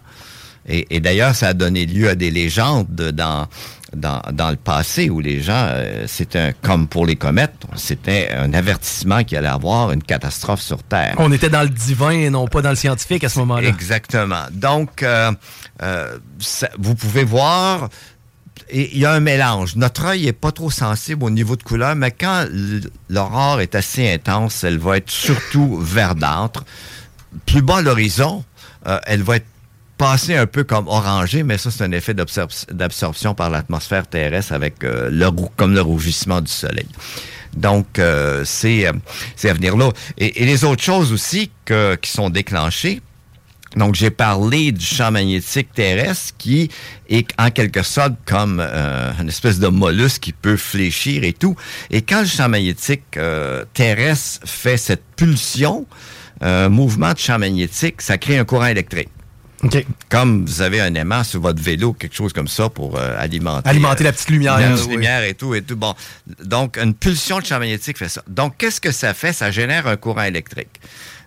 Et, 0.67 0.95
et 0.95 0.99
d'ailleurs, 0.99 1.33
ça 1.35 1.47
a 1.49 1.53
donné 1.53 1.85
lieu 1.85 2.09
à 2.09 2.15
des 2.15 2.29
légendes 2.31 2.87
dans 2.93 3.47
dans, 3.95 4.23
dans 4.33 4.49
le 4.49 4.55
passé 4.55 5.11
où 5.11 5.19
les 5.19 5.39
gens, 5.39 5.67
euh, 5.69 6.05
c'était 6.07 6.55
comme 6.63 6.87
pour 6.87 7.05
les 7.05 7.15
comètes, 7.15 7.53
c'était 7.75 8.31
un 8.35 8.51
avertissement 8.53 9.23
qu'il 9.23 9.37
allait 9.37 9.47
avoir 9.47 9.91
une 9.91 10.01
catastrophe 10.01 10.61
sur 10.61 10.81
Terre. 10.81 11.13
On 11.19 11.31
était 11.31 11.49
dans 11.51 11.61
le 11.61 11.69
divin 11.69 12.09
et 12.09 12.31
non 12.31 12.47
pas 12.47 12.63
dans 12.63 12.71
le 12.71 12.75
scientifique 12.75 13.23
à 13.23 13.29
ce 13.29 13.37
moment-là. 13.37 13.69
Exactement. 13.69 14.45
Donc, 14.51 15.03
euh, 15.03 15.31
euh, 15.83 16.17
ça- 16.39 16.71
vous 16.79 16.95
pouvez 16.95 17.23
voir, 17.23 17.87
il 18.71 18.97
y 18.97 19.05
a 19.05 19.11
un 19.11 19.19
mélange. 19.19 19.75
Notre 19.75 20.05
œil 20.05 20.27
est 20.27 20.33
pas 20.33 20.51
trop 20.51 20.71
sensible 20.71 21.23
au 21.23 21.29
niveau 21.29 21.55
de 21.55 21.63
couleur, 21.63 21.95
mais 21.95 22.11
quand 22.11 22.45
l'aurore 23.09 23.61
est 23.61 23.75
assez 23.75 24.11
intense, 24.11 24.63
elle 24.63 24.77
va 24.77 24.97
être 24.97 25.09
surtout 25.09 25.77
verdâtre. 25.81 26.63
Plus 27.45 27.61
bas 27.61 27.81
l'horizon, 27.81 28.43
euh, 28.87 28.99
elle 29.05 29.23
va 29.23 29.37
être 29.37 29.45
passée 29.97 30.35
un 30.35 30.47
peu 30.47 30.63
comme 30.63 30.87
orangée, 30.87 31.43
mais 31.43 31.57
ça, 31.57 31.71
c'est 31.71 31.83
un 31.83 31.91
effet 31.91 32.13
d'absor- 32.13 32.65
d'absorption 32.71 33.33
par 33.33 33.49
l'atmosphère 33.49 34.07
terrestre 34.07 34.53
avec 34.53 34.83
euh, 34.83 35.09
le 35.11 35.29
comme 35.55 35.73
le 35.73 35.81
rougissement 35.81 36.41
du 36.41 36.51
soleil. 36.51 36.87
Donc, 37.55 37.99
euh, 37.99 38.43
c'est 38.45 38.87
à 38.87 39.53
venir 39.53 39.77
là. 39.77 39.89
Et, 40.17 40.45
les 40.45 40.63
autres 40.63 40.81
choses 40.83 41.13
aussi 41.13 41.51
qui 41.65 42.11
sont 42.11 42.29
déclenchées, 42.29 43.01
donc, 43.75 43.95
j'ai 43.95 44.11
parlé 44.11 44.71
du 44.71 44.85
champ 44.85 45.11
magnétique 45.11 45.71
terrestre 45.73 46.33
qui 46.37 46.69
est 47.09 47.27
en 47.39 47.49
quelque 47.49 47.83
sorte 47.83 48.13
comme 48.25 48.61
euh, 48.63 49.11
une 49.19 49.29
espèce 49.29 49.59
de 49.59 49.67
mollusque 49.67 50.21
qui 50.21 50.31
peut 50.33 50.57
fléchir 50.57 51.23
et 51.23 51.33
tout. 51.33 51.55
Et 51.89 52.01
quand 52.01 52.21
le 52.21 52.27
champ 52.27 52.49
magnétique 52.49 53.17
euh, 53.17 53.65
terrestre 53.73 54.47
fait 54.47 54.77
cette 54.77 55.03
pulsion, 55.15 55.85
euh, 56.43 56.69
mouvement 56.69 57.13
de 57.13 57.17
champ 57.19 57.39
magnétique, 57.39 58.01
ça 58.01 58.17
crée 58.17 58.37
un 58.37 58.45
courant 58.45 58.67
électrique. 58.67 59.09
Comme 60.09 60.45
vous 60.45 60.61
avez 60.61 60.81
un 60.81 60.93
aimant 60.95 61.23
sur 61.23 61.39
votre 61.39 61.61
vélo, 61.61 61.93
quelque 61.93 62.15
chose 62.15 62.33
comme 62.33 62.49
ça 62.49 62.69
pour 62.69 62.97
euh, 62.97 63.15
alimenter. 63.17 63.69
Alimenter 63.69 64.03
la 64.03 64.11
petite 64.11 64.29
lumière, 64.29 64.59
La 64.59 64.71
petite 64.71 64.87
oui. 64.87 64.95
lumière 64.95 65.23
et 65.23 65.33
tout 65.35 65.55
et 65.55 65.61
tout. 65.61 65.77
Bon, 65.77 65.95
donc 66.43 66.77
une 66.77 66.93
pulsion 66.93 67.39
de 67.39 67.45
champ 67.45 67.59
magnétique 67.59 67.97
fait 67.97 68.09
ça. 68.09 68.23
Donc 68.27 68.57
qu'est-ce 68.57 68.81
que 68.81 68.91
ça 68.91 69.13
fait? 69.13 69.31
Ça 69.31 69.51
génère 69.51 69.87
un 69.87 69.95
courant 69.95 70.23
électrique. 70.23 70.81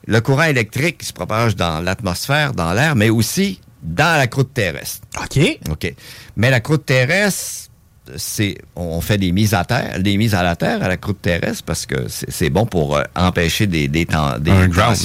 Le 0.07 0.21
courant 0.21 0.45
électrique 0.45 1.03
se 1.03 1.13
propage 1.13 1.57
dans 1.57 1.81
l'atmosphère, 1.81 2.53
dans 2.53 2.73
l'air, 2.73 2.95
mais 2.95 3.11
aussi 3.11 3.61
dans 3.83 4.17
la 4.17 4.27
croûte 4.27 4.55
terrestre. 4.55 5.07
OK. 5.23 5.59
OK. 5.71 5.95
Mais 6.37 6.51
la 6.51 6.61
croûte 6.61 6.87
terrestre, 6.87 7.71
c'est 8.17 8.57
on 8.77 9.01
fait 9.01 9.19
des 9.19 9.33
mises 9.33 9.53
à 9.53 9.65
terre, 9.65 9.99
des 10.01 10.17
mises 10.17 10.35
à 10.35 10.43
la 10.45 10.55
terre 10.55 10.81
à 10.83 10.89
la 10.89 10.97
croûte 10.97 11.21
terrestre 11.23 11.65
parce 11.65 11.87
que 11.87 12.07
c'est 12.09 12.51
bon 12.51 12.65
pour 12.67 12.97
euh, 12.97 13.03
empêcher 13.17 13.67
des 13.67 13.89
des, 13.89 14.07
ten- 14.07 14.39
des 14.39 14.53
Un 14.53 14.69
ground, 14.69 14.97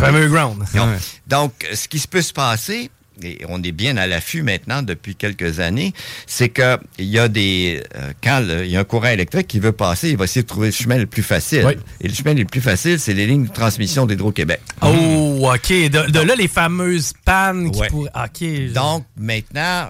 fameux 0.00 0.28
ground. 0.28 0.64
Donc, 1.26 1.52
ce 1.74 1.86
qui 1.86 1.98
se 1.98 2.08
peut 2.08 2.22
se 2.22 2.32
passer, 2.32 2.90
et 3.22 3.38
on 3.48 3.62
est 3.62 3.72
bien 3.72 3.96
à 3.96 4.06
l'affût 4.06 4.42
maintenant 4.42 4.82
depuis 4.82 5.14
quelques 5.16 5.60
années, 5.60 5.92
c'est 6.26 6.48
que 6.48 6.78
il 6.98 7.06
y 7.06 7.18
a 7.18 7.28
des 7.28 7.82
euh, 7.96 8.12
quand 8.22 8.40
le- 8.46 8.64
il 8.64 8.70
y 8.70 8.76
a 8.76 8.80
un 8.80 8.84
courant 8.84 9.08
électrique 9.08 9.46
qui 9.46 9.58
veut 9.60 9.72
passer, 9.72 10.10
il 10.10 10.16
va 10.16 10.24
essayer 10.24 10.42
de 10.42 10.46
trouver 10.48 10.68
le 10.68 10.72
chemin 10.72 10.96
le 10.98 11.06
plus 11.06 11.22
facile. 11.22 11.64
Oui. 11.66 11.72
Et 12.00 12.08
le 12.08 12.14
chemin 12.14 12.34
le 12.34 12.44
plus 12.44 12.60
facile, 12.60 12.98
c'est 13.00 13.14
les 13.14 13.26
lignes 13.26 13.46
de 13.46 13.52
transmission 13.52 14.06
d'Hydro-Québec. 14.06 14.60
Oh, 14.82 15.50
OK. 15.54 15.68
De, 15.70 16.10
de 16.10 16.20
là, 16.20 16.34
les 16.36 16.48
fameuses 16.48 17.12
pannes 17.24 17.70
qui 17.70 17.80
Ouais. 17.80 17.88
pourraient... 17.88 18.10
OK. 18.14 18.72
Donc, 18.72 19.04
maintenant, 19.16 19.88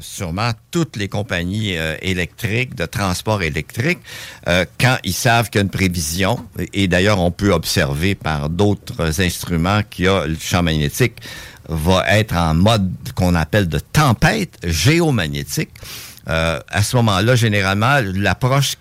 sûrement 0.00 0.50
toutes 0.70 0.96
les 0.96 1.08
compagnies 1.08 1.76
euh, 1.76 1.96
électriques, 2.02 2.74
de 2.74 2.86
transport 2.86 3.42
électrique, 3.42 3.98
euh, 4.48 4.64
quand 4.80 4.96
ils 5.04 5.12
savent 5.12 5.50
qu'il 5.50 5.58
y 5.58 5.62
a 5.62 5.64
une 5.64 5.70
prévision, 5.70 6.38
et, 6.58 6.84
et 6.84 6.88
d'ailleurs, 6.88 7.20
on 7.20 7.30
peut 7.30 7.52
observer 7.52 8.14
par 8.14 8.48
d'autres 8.48 9.20
instruments 9.20 9.80
qu'il 9.88 10.06
y 10.06 10.08
a 10.08 10.26
le 10.26 10.36
champ 10.40 10.62
magnétique 10.62 11.14
va 11.70 12.04
être 12.08 12.34
en 12.36 12.54
mode 12.54 12.92
qu'on 13.14 13.34
appelle 13.34 13.68
de 13.68 13.78
tempête 13.78 14.58
géomagnétique. 14.64 15.70
Euh, 16.28 16.60
à 16.68 16.82
ce 16.82 16.96
moment-là, 16.96 17.34
généralement, 17.36 18.00
l'approche 18.02 18.74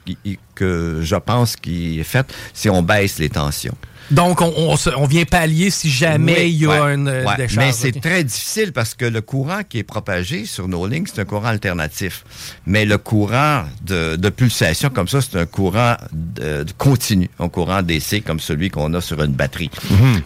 que 0.56 1.00
je 1.02 1.16
pense 1.16 1.56
qui 1.56 2.00
est 2.00 2.04
faite, 2.04 2.34
c'est 2.54 2.70
on 2.70 2.82
baisse 2.82 3.20
les 3.20 3.30
tensions. 3.30 3.76
Donc, 4.12 4.42
on, 4.42 4.54
on 4.58 4.76
on 4.98 5.06
vient 5.06 5.26
pallier 5.26 5.70
si 5.70 5.90
jamais 5.90 6.34
Oui, 6.46 6.50
il 6.52 6.62
y 6.62 6.66
a 6.66 6.70
ouais, 6.86 6.96
une 6.96 7.08
euh, 7.08 7.26
ouais. 7.26 7.38
décharge. 7.38 7.58
Mais 7.58 7.72
c'est 7.72 8.00
très 8.00 8.24
difficile 8.24 8.72
parce 8.74 8.96
que 8.96 9.06
le 9.06 9.22
courant 9.22 9.62
qui 9.68 9.80
est 9.80 9.84
propagé 9.84 10.46
sur 10.46 10.68
nos 10.68 10.88
lignes, 10.88 11.06
c'est 11.06 11.22
un 11.22 11.26
courant 11.26 11.46
alternatif. 11.48 12.24
Mais 12.66 12.86
le 12.86 12.98
courant 12.98 13.64
de, 13.84 14.16
de 14.16 14.30
pulsation 14.30 14.90
comme 14.90 15.08
ça, 15.08 15.22
c'est 15.22 15.38
un 15.38 15.46
courant 15.46 15.96
de, 16.12 16.64
de 16.64 16.72
continu, 16.78 17.30
un 17.40 17.50
courant 17.50 17.82
DC 17.82 18.24
comme 18.26 18.40
celui 18.40 18.70
qu'on 18.70 18.94
a 18.94 19.02
sur 19.02 19.22
une 19.22 19.34
batterie. 19.34 19.70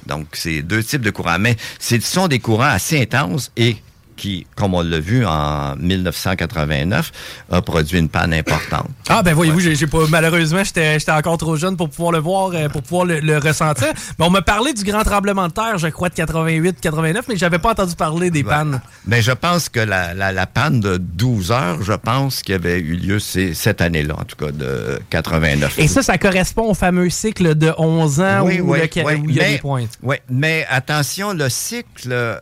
Donc, 0.08 0.28
c'est 0.34 0.62
deux 0.62 0.84
types 0.84 1.02
de 1.02 1.12
courants. 1.12 1.40
Mais 1.40 1.56
ce 1.80 2.00
sont 2.00 2.28
des 2.28 2.40
courants 2.40 2.64
assez 2.64 3.02
intenses 3.02 3.52
et 3.58 3.78
qui, 4.16 4.46
comme 4.56 4.74
on 4.74 4.82
l'a 4.82 5.00
vu 5.00 5.26
en 5.26 5.76
1989, 5.78 7.12
a 7.52 7.62
produit 7.62 8.00
une 8.00 8.10
panne 8.10 8.34
importante. 8.34 8.90
Ah 9.10 9.22
ben 9.22 9.34
voyez-vous, 9.34 9.60
j'ai 9.60 9.76
j'ai 9.76 9.86
pas 9.86 10.00
malheureusement 10.10 10.64
j'étais 10.64 10.98
encore 11.12 11.38
trop 11.38 11.56
jeune 11.56 11.76
pour 11.78 11.90
pouvoir 11.90 12.12
le 12.14 12.20
voir, 12.20 12.52
euh, 12.54 12.70
pour 12.70 12.82
pouvoir 12.82 13.06
le, 13.06 13.20
le 13.20 13.38
ressentir. 13.38 13.90
Mais 14.18 14.26
on 14.26 14.30
m'a 14.30 14.42
parlé 14.42 14.74
du 14.74 14.84
grand 14.84 15.04
tremblement 15.04 15.48
de 15.48 15.54
terre, 15.54 15.78
je 15.78 15.88
crois 15.90 16.10
de 16.10 16.16
88, 16.16 16.80
89, 16.82 17.26
mais 17.28 17.36
j'avais 17.38 17.60
pas 17.60 17.72
entendu 17.72 17.96
parler 17.96 18.32
des 18.32 18.44
pannes. 18.44 18.82
Mais 19.06 19.22
je 19.22 19.32
pense 19.34 19.70
que 19.70 19.80
la, 19.82 20.14
la, 20.14 20.32
la 20.32 20.48
panne 20.48 20.80
de 20.80 20.98
12 20.98 21.52
heures, 21.52 21.84
je 21.84 21.94
pense 21.94 22.42
qu'il 22.42 22.54
y 22.54 22.56
avait 22.56 22.80
eu 22.80 22.96
lieu 22.96 23.20
cette 23.20 23.82
année-là, 23.82 24.16
en 24.18 24.24
tout 24.24 24.36
cas, 24.38 24.52
de 24.52 25.00
89. 25.10 25.78
Et 25.78 25.88
ça, 25.88 26.02
ça 26.02 26.18
correspond 26.18 26.70
au 26.70 26.74
fameux 26.74 27.10
cycle 27.10 27.56
de 27.56 27.72
11 27.78 28.22
ans 28.22 28.42
Oui, 28.46 28.62
où, 28.62 28.72
oui, 28.74 28.80
le- 28.80 29.04
oui, 29.06 29.14
où 29.26 29.30
il 29.30 29.36
y 29.36 29.40
a 29.40 29.44
mais- 29.44 29.52
des 29.54 29.58
pointes. 29.60 30.00
Oui, 30.02 30.16
mais 30.30 30.66
attention, 30.70 31.34
le 31.34 31.50
cycle 31.50 32.10
euh, 32.12 32.38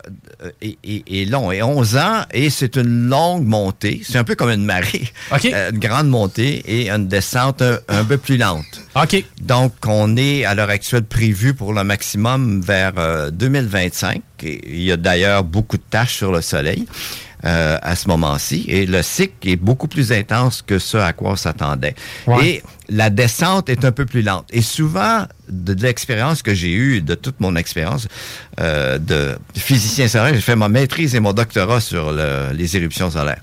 est, 0.62 0.78
est- 0.84 1.04
est 1.22 1.24
long, 1.30 1.50
et 1.52 1.60
11 1.76 1.96
ans, 1.96 2.22
et 2.32 2.50
c'est 2.50 2.76
une 2.76 3.08
longue 3.08 3.44
montée. 3.46 4.02
C'est 4.04 4.18
un 4.18 4.24
peu 4.24 4.34
comme 4.34 4.50
une 4.50 4.64
marée. 4.64 5.10
Euh, 5.44 5.70
une 5.70 5.78
grande 5.78 6.08
montée 6.08 6.62
et 6.66 6.90
une 6.90 7.08
descente 7.08 7.62
un, 7.62 7.78
un 7.88 8.04
peu 8.04 8.16
plus 8.16 8.36
lente. 8.36 8.80
OK. 8.94 9.24
Donc, 9.40 9.72
on 9.86 10.16
est 10.16 10.44
à 10.44 10.54
l'heure 10.54 10.70
actuelle 10.70 11.04
prévu 11.04 11.52
pour 11.54 11.72
le 11.72 11.82
maximum 11.84 12.60
vers 12.60 12.92
euh, 12.98 13.30
2025. 13.30 14.22
Et 14.44 14.60
il 14.68 14.82
y 14.82 14.92
a 14.92 14.96
d'ailleurs 14.96 15.42
beaucoup 15.44 15.78
de 15.78 15.82
tâches 15.88 16.16
sur 16.16 16.32
le 16.32 16.42
Soleil. 16.42 16.86
Euh, 17.44 17.76
à 17.82 17.96
ce 17.96 18.08
moment-ci. 18.08 18.64
Et 18.68 18.86
le 18.86 19.02
cycle 19.02 19.48
est 19.48 19.56
beaucoup 19.56 19.88
plus 19.88 20.12
intense 20.12 20.62
que 20.62 20.78
ce 20.78 20.96
à 20.96 21.12
quoi 21.12 21.30
on 21.32 21.36
s'attendait. 21.36 21.94
Ouais. 22.26 22.46
Et 22.46 22.62
la 22.88 23.10
descente 23.10 23.68
est 23.68 23.84
un 23.84 23.92
peu 23.92 24.06
plus 24.06 24.22
lente. 24.22 24.46
Et 24.52 24.62
souvent, 24.62 25.24
de, 25.48 25.74
de 25.74 25.82
l'expérience 25.82 26.42
que 26.42 26.54
j'ai 26.54 26.72
eue, 26.72 27.00
de 27.00 27.14
toute 27.14 27.40
mon 27.40 27.56
expérience 27.56 28.06
euh, 28.60 28.98
de 28.98 29.36
physicien 29.56 30.08
solaire, 30.08 30.34
j'ai 30.34 30.40
fait 30.40 30.56
ma 30.56 30.68
maîtrise 30.68 31.14
et 31.14 31.20
mon 31.20 31.32
doctorat 31.32 31.80
sur 31.80 32.12
le- 32.12 32.52
les 32.54 32.76
éruptions 32.76 33.10
solaires. 33.10 33.40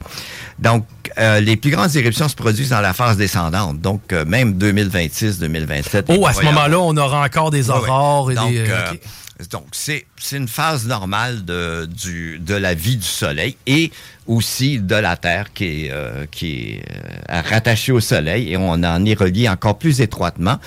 Donc, 0.60 0.86
euh, 1.18 1.40
les 1.40 1.56
plus 1.56 1.72
grandes 1.72 1.96
éruptions 1.96 2.28
se 2.28 2.36
produisent 2.36 2.70
dans 2.70 2.82
la 2.82 2.94
phase 2.94 3.18
descendante. 3.18 3.80
Donc, 3.80 4.12
euh, 4.12 4.26
même 4.26 4.54
2026, 4.54 5.40
2027. 5.40 6.06
Oh, 6.10 6.28
à 6.28 6.34
ce 6.34 6.44
moment-là, 6.44 6.80
on 6.80 6.96
aura 6.98 7.24
encore 7.26 7.50
des 7.52 7.70
Ouais, 7.70 7.76
ouais. 7.78 7.82
aurores 7.90 8.32
et 8.32 8.36
Donc, 8.36 8.52
des. 8.52 8.60
euh, 8.70 8.92
OK. 8.92 9.00
Donc, 9.48 9.68
c'est 9.72 10.06
une 10.34 10.50
phase 10.50 10.86
normale 10.86 11.46
de, 11.46 11.86
du, 11.86 12.40
de 12.40 12.56
la 12.56 12.74
vie 12.74 12.98
du 12.98 13.06
Soleil 13.08 13.56
et 13.68 13.90
aussi 14.28 14.80
de 14.80 14.96
la 14.96 15.16
Terre 15.16 15.54
qui 15.54 15.86
est, 15.86 15.92
euh, 15.92 16.26
qui 16.30 16.74
est 16.74 16.84
euh, 17.32 17.42
rattachée 17.50 17.94
au 17.94 18.02
Soleil 18.02 18.52
et 18.52 18.58
on 18.58 18.72
en 18.72 19.06
est 19.06 19.18
relié 19.18 19.48
encore 19.48 19.78
plus 19.78 20.02
étroitement 20.02 20.58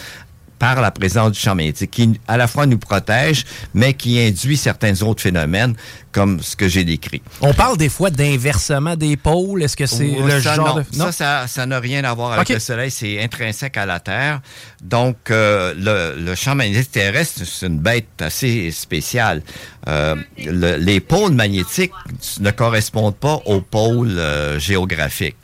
par 0.62 0.80
la 0.80 0.92
présence 0.92 1.32
du 1.32 1.40
champ 1.40 1.56
magnétique 1.56 1.90
qui 1.90 2.20
à 2.28 2.36
la 2.36 2.46
fois 2.46 2.66
nous 2.66 2.78
protège 2.78 3.44
mais 3.74 3.94
qui 3.94 4.20
induit 4.20 4.56
certains 4.56 5.02
autres 5.02 5.20
phénomènes 5.20 5.74
comme 6.12 6.40
ce 6.40 6.54
que 6.54 6.68
j'ai 6.68 6.84
décrit. 6.84 7.20
On 7.40 7.52
parle 7.52 7.76
des 7.76 7.88
fois 7.88 8.10
d'inversement 8.10 8.94
des 8.94 9.16
pôles. 9.16 9.64
Est-ce 9.64 9.76
que 9.76 9.86
c'est 9.86 10.06
le 10.24 10.40
ça, 10.40 10.54
genre 10.54 10.76
non. 10.76 10.82
de. 10.82 10.84
Ça, 10.94 11.10
ça, 11.10 11.46
ça 11.48 11.66
n'a 11.66 11.80
rien 11.80 12.04
à 12.04 12.14
voir 12.14 12.34
avec 12.34 12.48
le 12.50 12.60
Soleil, 12.60 12.92
c'est 12.92 13.20
intrinsèque 13.20 13.76
à 13.76 13.86
la 13.86 13.98
Terre. 13.98 14.40
Donc, 14.80 15.16
euh, 15.32 15.74
le, 15.76 16.22
le 16.24 16.34
champ 16.36 16.54
magnétique 16.54 16.92
terrestre, 16.92 17.40
c'est 17.44 17.66
une 17.66 17.78
bête 17.80 18.20
assez 18.20 18.70
spéciale. 18.70 19.42
Euh, 19.88 20.14
le- 20.38 20.76
les 20.76 21.00
pôles 21.00 21.32
magnétiques 21.32 21.92
ne 22.40 22.50
correspondent 22.52 23.16
pas 23.16 23.40
aux 23.46 23.62
pôles 23.62 24.16
euh, 24.16 24.60
géographiques. 24.60 25.36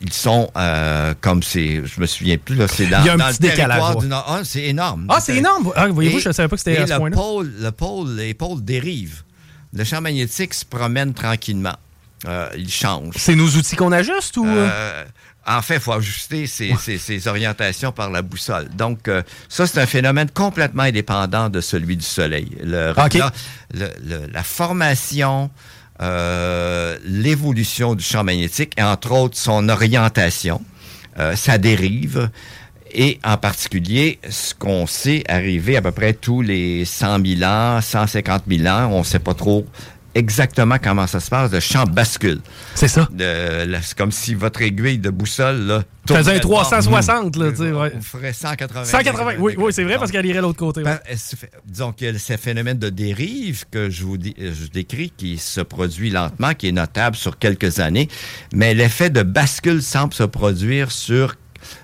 Ils 0.00 0.12
sont 0.12 0.50
euh, 0.56 1.12
comme 1.20 1.42
c'est, 1.42 1.82
je 1.84 2.00
me 2.00 2.06
souviens 2.06 2.36
plus 2.38 2.54
là, 2.54 2.68
c'est 2.68 2.86
dans, 2.86 3.00
Il 3.00 3.06
y 3.06 3.08
a 3.08 3.14
un 3.14 3.16
dans 3.16 3.26
petit 3.28 3.42
le 3.42 3.48
décalage, 3.48 3.68
territoire 3.78 3.96
ouais. 3.96 4.02
du 4.02 4.08
Nord. 4.08 4.24
Ah, 4.28 4.40
c'est 4.44 4.62
énorme. 4.62 5.06
Ah, 5.08 5.18
c'est 5.20 5.36
énorme. 5.36 5.72
Ah, 5.74 5.88
voyez-vous, 5.88 6.20
je 6.20 6.28
ne 6.28 6.32
savais 6.32 6.48
pas 6.48 6.56
que 6.56 6.62
c'était 6.62 6.78
à 6.78 6.86
ce 6.86 6.92
le 6.92 6.98
point-là. 6.98 7.16
pôle, 7.16 7.52
le 7.60 7.70
pôle, 7.72 8.14
les 8.16 8.34
pôles 8.34 8.64
dérivent. 8.64 9.22
Le 9.72 9.82
champ 9.84 10.00
magnétique 10.00 10.54
se 10.54 10.64
promène 10.64 11.14
tranquillement. 11.14 11.74
Euh, 12.28 12.48
il 12.56 12.70
change. 12.70 13.14
C'est 13.16 13.34
nos 13.34 13.48
outils 13.48 13.74
qu'on 13.74 13.90
ajuste 13.90 14.36
ou. 14.36 14.46
euh? 14.46 14.68
Euh, 14.70 15.04
en 15.44 15.60
fait, 15.60 15.74
il 15.74 15.80
faut 15.80 15.92
ajuster 15.94 16.46
ses, 16.46 16.76
ses- 16.78 16.98
ses 16.98 17.26
orientations 17.26 17.90
par 17.90 18.10
la 18.10 18.22
boussole. 18.22 18.68
Donc, 18.76 19.08
euh, 19.08 19.22
ça, 19.48 19.66
c'est 19.66 19.80
un 19.80 19.86
phénomène 19.86 20.30
complètement 20.30 20.84
indépendant 20.84 21.48
de 21.48 21.60
celui 21.60 21.96
du 21.96 22.04
Soleil. 22.04 22.56
Le, 22.62 22.92
OK. 22.96 23.14
la, 23.14 23.32
le- 23.74 23.90
le- 24.06 24.26
la 24.32 24.42
formation, 24.44 25.50
euh, 26.00 26.96
l'évolution 27.04 27.94
du 27.94 28.02
champ 28.02 28.24
magnétique 28.24 28.72
et 28.78 28.82
entre 28.82 29.12
autres 29.12 29.36
son 29.36 29.68
orientation 29.68 30.60
euh, 31.18 31.36
ça 31.36 31.58
dérive. 31.58 32.30
Et 32.94 33.18
en 33.24 33.38
particulier, 33.38 34.18
ce 34.28 34.54
qu'on 34.54 34.86
sait 34.86 35.24
arriver 35.28 35.76
à 35.76 35.82
peu 35.82 35.92
près 35.92 36.12
tous 36.12 36.42
les 36.42 36.84
100 36.84 37.24
000 37.24 37.42
ans, 37.42 37.80
150 37.80 38.42
000 38.46 38.68
ans, 38.68 38.90
on 38.92 38.98
ne 38.98 39.04
sait 39.04 39.18
pas 39.18 39.32
trop 39.32 39.64
exactement 40.14 40.76
comment 40.82 41.06
ça 41.06 41.20
se 41.20 41.30
passe, 41.30 41.50
le 41.52 41.60
champ 41.60 41.84
bascule. 41.84 42.40
C'est 42.74 42.88
ça. 42.88 43.08
C'est 43.82 43.96
comme 43.96 44.12
si 44.12 44.34
votre 44.34 44.62
aiguille 44.62 44.98
de 44.98 45.10
boussole 45.10 45.60
là, 45.66 45.84
Faisait 46.06 46.22
tournerait 46.22 46.40
de 46.40 46.46
bord. 46.46 46.62
360, 46.62 47.36
là, 47.36 47.50
tu 47.50 47.56
sais, 47.58 47.72
ouais. 47.72 47.92
On 47.96 48.00
ferait 48.00 48.32
180. 48.32 48.84
180, 48.84 49.34
oui, 49.38 49.54
oui 49.56 49.72
c'est 49.72 49.84
vrai, 49.84 49.96
parce 49.98 50.10
qu'elle 50.10 50.26
irait 50.26 50.40
l'autre 50.40 50.58
côté. 50.58 50.82
ouais. 50.82 50.98
Ben, 51.06 51.16
disons 51.66 51.92
que 51.92 52.18
ce 52.18 52.36
phénomène 52.36 52.78
de 52.78 52.88
dérive 52.88 53.64
que 53.70 53.88
je 53.88 54.04
vous 54.04 54.16
dis- 54.18 54.34
euh, 54.40 54.52
je 54.52 54.68
décris, 54.68 55.12
qui 55.16 55.38
se 55.38 55.60
produit 55.60 56.10
lentement, 56.10 56.54
qui 56.54 56.68
est 56.68 56.72
notable 56.72 57.16
sur 57.16 57.38
quelques 57.38 57.78
années, 57.80 58.08
mais 58.52 58.74
l'effet 58.74 59.10
de 59.10 59.22
bascule 59.22 59.82
semble 59.82 60.12
se 60.14 60.24
produire 60.24 60.90
sur 60.90 61.36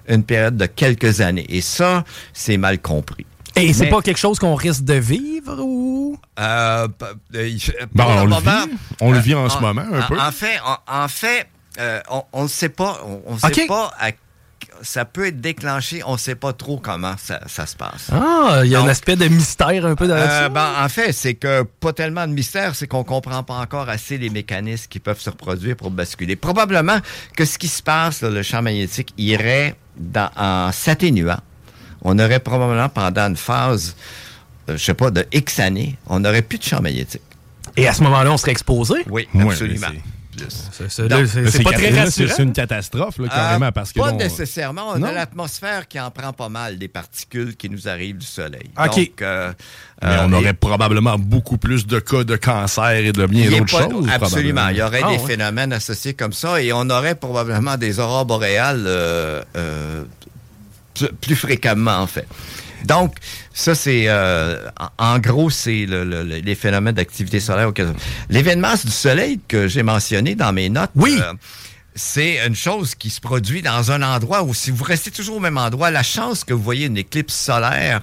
une 0.09 0.25
période 0.25 0.57
de 0.57 0.67
quelques 0.67 1.21
années. 1.21 1.47
Et 1.49 1.61
ça, 1.61 2.05
c'est 2.33 2.57
mal 2.57 2.81
compris. 2.81 3.25
Et 3.59 3.73
c'est 3.73 3.87
pas 3.89 4.01
quelque 4.03 4.19
chose 4.19 4.39
qu'on 4.39 4.55
risque 4.55 4.85
de 4.85 4.95
vivre 4.95 5.59
ou? 5.61 6.19
Euh, 6.39 6.89
euh, 7.35 7.59
Ben, 7.95 8.05
on 8.07 8.23
le 8.25 8.29
moment, 8.31 8.41
vit. 8.67 8.73
On 9.01 9.13
le 9.13 9.19
vit 9.19 9.35
en 9.35 9.47
euh, 9.47 9.49
ce 9.49 9.59
moment, 9.59 9.83
un 9.93 10.01
en- 10.01 10.07
peu. 10.07 10.19
En 10.21 10.33
fait, 10.33 10.59
en, 10.65 11.05
en 11.05 11.09
fait 11.09 11.47
euh, 11.79 12.01
on 12.33 12.43
ne 12.45 12.49
sait 12.49 12.69
pas. 12.71 13.01
On, 13.05 13.23
on 13.27 13.39
sait 13.39 13.63
Ok. 13.63 13.69
pas 13.69 13.93
à- 14.01 14.11
ça 14.81 15.05
peut 15.05 15.27
être 15.27 15.41
déclenché, 15.41 16.03
on 16.07 16.13
ne 16.13 16.19
sait 16.19 16.37
pas 16.37 16.53
trop 16.53 16.79
comment 16.79 17.15
ça, 17.19 17.41
ça 17.49 17.67
se 17.67 17.75
passe. 17.75 18.11
Ah, 18.13 18.61
il 18.65 18.71
y 18.71 18.77
a 18.77 18.81
un 18.81 18.87
aspect 18.87 19.17
de 19.17 19.27
mystère 19.27 19.85
un 19.85 19.97
peu 19.97 20.07
dans 20.07 20.15
euh, 20.15 20.25
là-dessus. 20.25 20.53
ben, 20.55 20.73
en 20.85 20.89
fait, 20.89 21.11
c'est 21.13 21.35
que 21.35 21.63
pas 21.63 21.93
tellement 21.93 22.29
de 22.29 22.33
mystère, 22.33 22.77
c'est 22.77 22.87
qu'on 22.87 23.03
comprend 23.03 23.43
pas 23.43 23.55
encore 23.55 23.89
assez 23.89 24.19
les 24.19 24.31
mécanismes 24.31 24.87
qui 24.89 25.01
peuvent 25.01 25.19
se 25.21 25.31
reproduire 25.31 25.75
pour 25.77 25.91
basculer. 25.91 26.37
Probablement 26.37 26.99
que 27.37 27.45
ce 27.45 27.59
qui 27.59 27.67
se 27.67 27.83
passe, 27.83 28.21
là, 28.23 28.31
le 28.31 28.43
champ 28.45 28.63
magnétique, 28.63 29.13
irait 29.19 29.75
dans, 29.97 30.31
en 30.37 30.71
s'atténuant. 30.71 31.41
On 32.11 32.19
aurait 32.19 32.41
probablement 32.41 32.89
pendant 32.89 33.29
une 33.29 33.37
phase, 33.37 33.95
euh, 34.71 34.77
je 34.79 34.83
sais 34.83 34.95
pas, 34.95 35.11
de 35.11 35.27
X 35.31 35.59
années, 35.61 35.97
on 36.07 36.21
n'aurait 36.21 36.41
plus 36.43 36.57
de 36.59 36.63
champ 36.65 36.81
magnétique. 36.81 37.21
Et 37.77 37.87
à 37.87 37.93
ce 37.93 38.03
moment-là, 38.05 38.33
on 38.33 38.39
serait 38.39 38.53
exposé? 38.53 38.95
Oui, 39.11 39.29
absolument. 39.39 39.89
C'est- 40.89 41.63
pas 41.65 41.73
très 41.73 41.91
rassurant. 42.01 42.33
C'est 42.37 42.43
une 42.45 42.53
catastrophe, 42.53 43.19
là, 43.19 43.27
carrément, 43.29 43.67
Euh, 43.67 43.71
parce 43.73 43.93
que 43.93 43.99
pas 43.99 44.13
nécessairement. 44.13 44.91
On 44.95 44.99
Non? 44.99 45.09
a 45.09 45.13
l'atmosphère 45.13 45.89
qui 45.89 45.99
en 45.99 46.13
prend 46.13 46.33
pas 46.33 46.49
mal 46.49 46.79
des 46.79 46.87
particules 46.87 47.57
qui 47.57 47.69
nous 47.69 47.89
arrivent 47.89 48.19
du 48.19 48.27
Soleil. 48.27 48.71
OK. 48.79 48.95
Donc, 48.97 49.23
euh, 49.23 49.53
Mais 50.01 50.09
euh, 50.09 50.27
on 50.27 50.33
et- 50.33 50.37
aurait 50.37 50.55
probablement 50.55 51.19
beaucoup 51.19 51.59
plus 51.59 51.89
de 51.89 51.99
cas 51.99 52.23
de 52.23 52.37
cancer 52.37 52.91
et 52.91 53.11
de 53.13 53.27
bien 53.27 53.51
d'autres 53.51 53.67
choses. 53.91 54.09
Absolument. 54.09 54.69
Il 54.69 54.77
y 54.77 54.83
aurait 54.83 55.01
Ah, 55.05 55.11
des 55.11 55.19
ouais. 55.19 55.27
phénomènes 55.27 55.73
associés 55.73 56.15
comme 56.15 56.33
ça 56.33 56.63
et 56.63 56.73
on 56.73 56.89
aurait 56.89 57.17
probablement 57.17 57.77
des 57.77 57.99
aurores 57.99 58.27
boréales 58.27 58.85
euh, 58.87 59.43
euh, 59.57 60.05
plus- 61.21 61.37
fréquemment, 61.37 61.99
en 61.99 62.07
fait. 62.07 62.27
Donc, 62.85 63.17
ça, 63.53 63.75
c'est. 63.75 64.05
euh, 64.07 64.69
en, 64.99 65.19
gros, 65.19 65.51
c'est 65.51 65.85
le- 65.87 66.05
le- 66.05 66.23
le- 66.23 66.37
les 66.37 66.55
phénomènes 66.55 66.95
d'activité 66.95 67.41
solaire. 67.41 67.73
L'événement 68.31 68.75
du 68.83 68.91
Soleil 68.93 69.41
que 69.49 69.67
j'ai 69.69 69.83
mentionné 69.83 70.35
dans 70.35 70.53
mes 70.53 70.69
notes. 70.69 70.91
Oui. 70.95 71.19
c'est 71.97 72.47
une 72.47 72.55
chose 72.55 72.95
qui 72.95 73.11
se 73.11 73.21
produit 73.21 73.61
dans 73.61 73.91
un 73.91 74.03
endroit 74.03 74.45
où, 74.45 74.55
si 74.55 74.71
vous 74.71 74.85
restez 74.85 75.11
toujours 75.11 75.39
au 75.39 75.41
même 75.41 75.59
endroit, 75.59 75.91
la 75.91 76.05
chance 76.05 76.45
que 76.45 76.55
vous 76.55 76.63
voyez 76.63 76.87
une 76.87 76.97
éclipse 76.97 77.35
solaire 77.35 78.03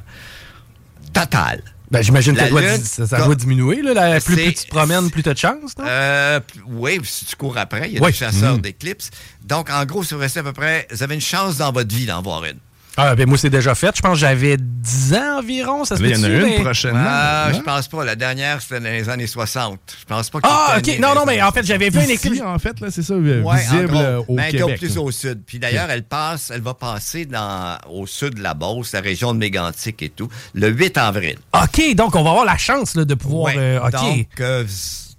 totale. 1.14 1.62
Ben, 1.92 2.02
j'imagine 2.02 2.34
que 2.34 2.42
ça 2.42 2.50
doit, 2.50 2.62
Lune, 2.62 2.78
di- 2.78 2.84
ça, 2.86 3.08
ça 3.08 3.18
comme- 3.18 3.28
doit 3.28 3.36
diminuer. 3.36 3.82
Là, 3.82 3.94
la- 3.94 4.20
plus, 4.20 4.36
tu 4.36 4.54
te 4.54 4.68
promènes, 4.70 5.10
plus 5.12 5.24
tu 5.24 5.30
as 5.30 5.34
de 5.34 5.38
chance. 5.40 5.78
non? 5.78 5.86
Euh, 5.88 6.40
oui, 6.68 7.00
si 7.04 7.26
tu 7.26 7.36
cours 7.38 7.58
après, 7.58 7.88
il 7.88 7.94
y 7.94 7.98
a 7.98 8.02
Oui. 8.02 8.12
des 8.12 8.18
chasseurs 8.18 8.58
Mm. 8.58 8.62
d'éclipses. 8.62 9.12
Donc, 9.44 9.70
en 9.70 9.86
gros, 9.86 10.04
si 10.04 10.14
vous 10.14 10.20
restez 10.20 10.40
à 10.40 10.44
peu 10.44 10.52
près, 10.52 10.88
vous 10.92 11.04
avez 11.04 11.16
une 11.16 11.22
chance 11.22 11.58
dans 11.58 11.72
votre 11.72 11.94
vie 11.96 12.06
d'en 12.08 12.22
voir 12.22 12.44
une. 12.44 12.58
Ah, 12.98 13.14
ben 13.16 13.28
moi, 13.28 13.38
c'est 13.38 13.50
déjà 13.50 13.76
fait. 13.76 13.94
Je 13.96 14.02
pense 14.02 14.14
que 14.14 14.20
j'avais 14.20 14.58
10 14.58 15.14
ans 15.16 15.40
environ. 15.40 15.84
Ça 15.84 15.98
se 15.98 16.02
il 16.04 16.12
y 16.12 16.16
en 16.16 16.24
a 16.24 16.28
une 16.30 16.42
mais- 16.44 16.60
prochainement. 16.62 17.04
Ah, 17.06 17.50
je 17.54 17.60
pense 17.60 17.88
pas. 17.90 18.06
La 18.06 18.16
dernière, 18.16 18.62
c'était 18.62 18.80
dans 18.80 18.86
les 18.90 19.10
années 19.10 19.28
60. 19.28 19.80
Je 20.00 20.06
pense 20.06 20.30
pas 20.30 20.40
qu'il 20.40 20.50
Ah, 20.52 20.76
ok. 20.78 21.00
Non, 21.00 21.14
non, 21.14 21.26
mais 21.26 21.42
en 21.42 21.52
fait, 21.52 21.66
j'avais 21.66 21.90
vu 21.90 22.02
une 22.04 22.10
éclipse. 22.10 22.42
en 22.42 22.58
fait, 22.58 22.80
là, 22.80 22.88
c'est 22.92 23.02
ça, 23.04 23.16
Ouais, 23.16 23.42
visible 23.58 23.96
en 23.98 24.20
gros, 24.22 24.26
au 24.30 24.36
mais 24.36 24.52
Québec. 24.52 24.78
plus 24.80 24.98
au 24.98 25.12
sud. 25.12 25.42
Puis 25.46 25.60
d'ailleurs, 25.60 25.90
elle 25.90 26.04
passe, 26.04 26.52
elle 26.54 26.62
va 26.62 26.74
passer 26.74 27.26
dans, 27.26 27.78
au 27.90 28.08
sud 28.08 28.36
de 28.36 28.42
la 28.44 28.54
Beauce, 28.54 28.94
la 28.94 29.02
région 29.02 29.34
de 29.34 29.40
Mégantic 29.40 30.02
et 30.02 30.10
tout, 30.10 30.30
le 30.54 30.70
8 30.70 30.98
avril. 30.98 31.38
OK, 31.54 31.96
donc 31.96 32.16
on 32.16 32.24
va 32.24 32.30
avoir 32.30 32.46
la 32.46 32.58
chance 32.58 32.96
là, 32.96 33.04
de 33.06 33.14
pouvoir. 33.14 33.54
Ouais. 33.56 33.60
euh, 33.62 33.80
OK. 33.86 33.92
Donc, 33.92 34.28
euh, 34.40 34.64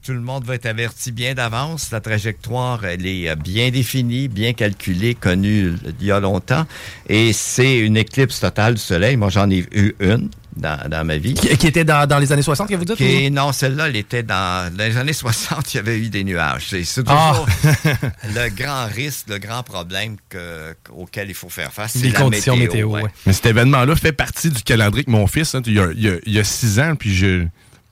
tout 0.06 0.12
le 0.12 0.20
monde 0.20 0.44
va 0.44 0.54
être 0.54 0.66
averti 0.66 1.10
bien 1.10 1.34
d'avance. 1.34 1.90
La 1.90 2.00
trajectoire, 2.00 2.84
elle 2.84 3.04
est 3.06 3.28
euh, 3.28 3.34
bien 3.34 3.70
définie, 3.70 4.28
bien 4.28 4.52
calculée, 4.52 5.14
connue 5.16 5.72
il 6.00 6.06
y 6.06 6.12
a 6.12 6.20
longtemps. 6.20 6.64
Et 7.08 7.32
c'est 7.32 7.78
une 7.78 7.96
éclipse 7.96 8.38
totale 8.40 8.74
du 8.74 8.80
Soleil. 8.80 9.16
Moi, 9.16 9.30
j'en 9.30 9.50
ai 9.50 9.66
eu 9.72 9.94
une 9.98 10.30
dans, 10.56 10.88
dans 10.88 11.04
ma 11.04 11.18
vie. 11.18 11.34
qui, 11.34 11.48
qui 11.56 11.66
était 11.66 11.84
dans, 11.84 12.06
dans 12.08 12.18
les 12.20 12.30
années 12.32 12.42
60, 12.42 12.68
que 12.68 12.74
vous 12.76 12.84
dites? 12.84 12.96
Qui- 12.96 13.26
ou- 13.26 13.30
non, 13.30 13.50
celle-là, 13.52 13.88
elle 13.88 13.96
était 13.96 14.22
dans, 14.22 14.72
dans 14.74 14.84
les 14.84 14.96
années 14.96 15.12
60, 15.12 15.74
il 15.74 15.76
y 15.76 15.80
avait 15.80 15.98
eu 15.98 16.08
des 16.08 16.22
nuages. 16.24 16.66
C'est 16.70 16.84
c'est 16.84 17.02
Ah. 17.08 17.32
toujours 17.34 17.46
le 18.34 18.48
grand 18.50 18.86
risque, 18.86 19.26
le 19.28 19.38
grand 19.38 19.62
problème 19.64 20.16
que- 20.28 20.74
auquel 20.94 21.28
il 21.28 21.34
faut 21.34 21.48
faire 21.50 21.72
face. 21.72 21.92
c'est 21.94 21.98
Les 22.04 22.10
la 22.10 22.20
conditions 22.20 22.56
météo, 22.56 22.88
ouais. 22.90 23.02
ouais. 23.02 23.10
Mais 23.26 23.32
cet 23.32 23.46
événement-là 23.46 23.96
fait 23.96 24.12
partie 24.12 24.50
du 24.50 24.62
calendrier 24.62 25.04
que 25.04 25.10
mon 25.10 25.26
fils, 25.26 25.54
hein, 25.54 25.62
il, 25.66 25.74
y 25.74 25.80
a, 25.80 25.88
il 25.92 26.00
y 26.02 26.08
a- 26.08 26.16
il 26.24 26.32
y 26.32 26.38
a 26.38 26.44
six 26.44 26.78
ans, 26.78 26.94
puis 26.96 27.14
je. 27.14 27.44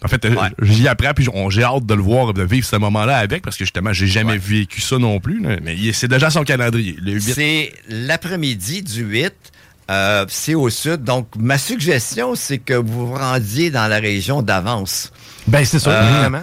En 0.04 0.08
fait, 0.08 0.24
euh, 0.26 0.34
j'y 0.62 0.86
apprends, 0.86 1.14
puis 1.14 1.26
j'ai 1.48 1.62
hâte 1.64 1.86
de 1.86 1.94
le 1.94 2.02
voir, 2.02 2.34
de 2.34 2.42
vivre 2.42 2.66
ce 2.66 2.76
moment-là 2.76 3.16
avec, 3.16 3.42
parce 3.42 3.56
que 3.56 3.64
justement, 3.64 3.92
j'ai 3.92 4.06
jamais 4.06 4.36
vécu 4.36 4.80
ça 4.80 4.98
non 4.98 5.18
plus. 5.18 5.40
mais 5.40 5.76
c'est 5.92 6.08
déjà 6.08 6.28
son 6.30 6.44
calendrier. 6.44 6.96
Le 7.00 7.12
8. 7.12 7.20
C'est 7.22 7.72
l'après-midi 7.88 8.82
du 8.82 9.02
8. 9.02 9.32
euh, 9.90 10.24
c'est 10.28 10.54
au 10.54 10.70
sud. 10.70 11.04
Donc, 11.04 11.28
ma 11.36 11.58
suggestion, 11.58 12.34
c'est 12.34 12.56
que 12.58 12.72
vous 12.74 13.06
vous 13.08 13.14
rendiez 13.14 13.70
dans 13.70 13.86
la 13.86 13.98
région 13.98 14.40
d'avance. 14.42 15.12
Ben, 15.46 15.62
c'est 15.64 15.78
ça, 15.78 15.90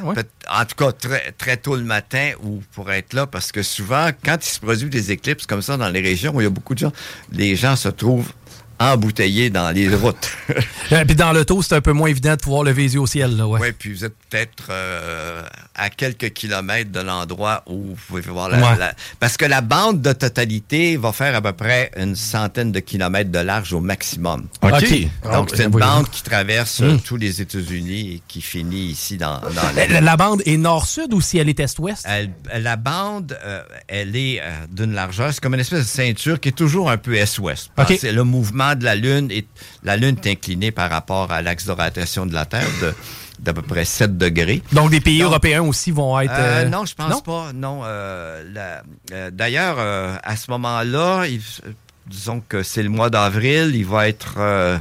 ouais. 0.03 0.13
peut- 0.13 0.25
En 0.51 0.63
tout 0.65 0.75
cas, 0.75 0.91
très, 0.91 1.31
très 1.38 1.57
tôt 1.57 1.75
le 1.75 1.81
matin 1.83 2.31
ou 2.43 2.61
pour 2.73 2.91
être 2.91 3.13
là, 3.13 3.25
parce 3.25 3.51
que 3.51 3.63
souvent, 3.63 4.09
quand 4.23 4.38
il 4.45 4.47
se 4.49 4.59
produit 4.59 4.89
des 4.89 5.11
éclipses 5.11 5.47
comme 5.47 5.63
ça 5.63 5.75
dans 5.75 5.89
les 5.89 6.01
régions 6.01 6.35
où 6.35 6.41
il 6.41 6.43
y 6.43 6.47
a 6.47 6.51
beaucoup 6.51 6.75
de 6.75 6.79
gens, 6.79 6.91
les 7.31 7.55
gens 7.55 7.75
se 7.75 7.89
trouvent 7.89 8.31
embouteillés 8.81 9.49
dans 9.49 9.71
les 9.71 9.87
routes. 9.95 10.31
Euh, 10.91 11.05
Puis 11.05 11.15
dans 11.15 11.31
l'auto, 11.33 11.61
c'est 11.61 11.75
un 11.75 11.81
peu 11.81 11.93
moins 11.93 12.09
évident 12.09 12.31
de 12.35 12.41
pouvoir 12.41 12.63
lever 12.63 12.83
les 12.83 12.93
yeux 12.95 13.01
au 13.01 13.07
ciel. 13.07 13.37
Là, 13.37 13.47
ouais. 13.47 13.59
Oui, 13.61 13.71
puis 13.77 13.93
vous 13.93 14.03
êtes 14.05 14.15
peut-être 14.29 14.67
euh, 14.69 15.43
à 15.81 15.89
quelques 15.89 16.31
kilomètres 16.33 16.91
de 16.91 16.99
l'endroit 16.99 17.63
où 17.65 17.77
vous 17.87 17.97
pouvez 18.07 18.21
voir 18.21 18.49
la, 18.49 18.57
Ouais. 18.57 18.77
la- 18.77 18.93
Parce 19.19 19.35
que 19.35 19.45
la 19.45 19.61
bande 19.61 20.01
de 20.01 20.13
totalité 20.13 20.95
va 20.95 21.11
faire 21.11 21.35
à 21.35 21.41
peu 21.41 21.53
près 21.53 21.89
une 21.97 22.15
centaine 22.15 22.71
de 22.71 22.79
kilomètres 22.79 23.31
de 23.31 23.39
large 23.39 23.73
au 23.73 23.79
maximum. 23.81 24.47
OK. 24.61 24.71
Donc, 25.23 25.49
Ah, 25.51 25.55
c'est 25.55 25.63
une 25.63 25.69
bande 25.71 26.09
qui 26.09 26.21
traverse 26.21 26.79
Hmm. 26.81 26.99
tous 26.99 27.17
les 27.17 27.41
États-Unis 27.41 28.15
et 28.15 28.21
qui 28.27 28.41
finit 28.41 28.85
ici 28.91 29.17
dans, 29.17 29.39
dans 29.39 29.49
La, 29.75 29.87
la- 29.87 30.01
la 30.01 30.17
bande 30.17 30.43
est 30.45 30.57
nord-sud 30.57 31.13
ou 31.13 31.19
si 31.21 31.39
elle 31.39 31.49
est 31.49 31.59
est-ouest? 31.59 32.05
Elle- 32.07 32.31
la 32.61 32.75
bande, 32.75 33.37
euh, 33.43 33.63
elle 33.87 34.15
est 34.15 34.39
euh, 34.39 34.49
d'une 34.69 34.93
largeur, 34.93 35.33
c'est 35.33 35.41
comme 35.41 35.55
une 35.55 35.59
espèce 35.61 35.79
de 35.79 35.83
ceinture 35.85 36.39
qui 36.39 36.49
est 36.49 36.53
toujours 36.53 36.91
un 36.91 36.97
peu 36.97 37.15
est-ouest. 37.15 37.71
OK. 37.79 37.97
C'est 37.99 38.11
le 38.11 38.23
mouvement 38.23 38.75
de 38.75 38.83
la 38.83 38.95
Lune. 38.95 39.29
Et 39.31 39.47
la 39.83 39.97
Lune 39.97 40.15
est 40.23 40.29
inclinée 40.29 40.71
par 40.71 40.89
rapport 40.91 41.31
à 41.31 41.41
l'axe 41.41 41.65
de 41.65 41.71
rotation 41.71 42.25
de 42.27 42.33
la 42.33 42.45
Terre 42.45 42.67
de 42.81 42.93
d'à 43.41 43.53
peu 43.53 43.61
près 43.63 43.85
7 43.85 44.18
degrés. 44.18 44.61
Donc 44.72 44.91
des 44.91 45.01
pays 45.01 45.19
Donc, 45.19 45.30
européens 45.30 45.63
aussi 45.63 45.91
vont 45.91 46.19
être. 46.19 46.31
euh, 46.31 46.65
euh, 46.65 46.69
non, 46.69 46.85
je 46.85 46.93
pense 46.95 47.22
pas. 47.23 47.51
Non. 47.53 47.81
euh, 47.84 48.43
D'ailleurs, 49.31 49.77
à 50.23 50.35
ce 50.35 50.49
moment-là, 50.51 51.23
disons 52.07 52.41
que 52.47 52.63
c'est 52.63 52.84
le 52.84 52.89
mois 52.89 53.09
d'avril, 53.09 53.72
il 53.76 53.85
va 53.85 54.07
être, 54.07 54.35
euh, 54.38 54.77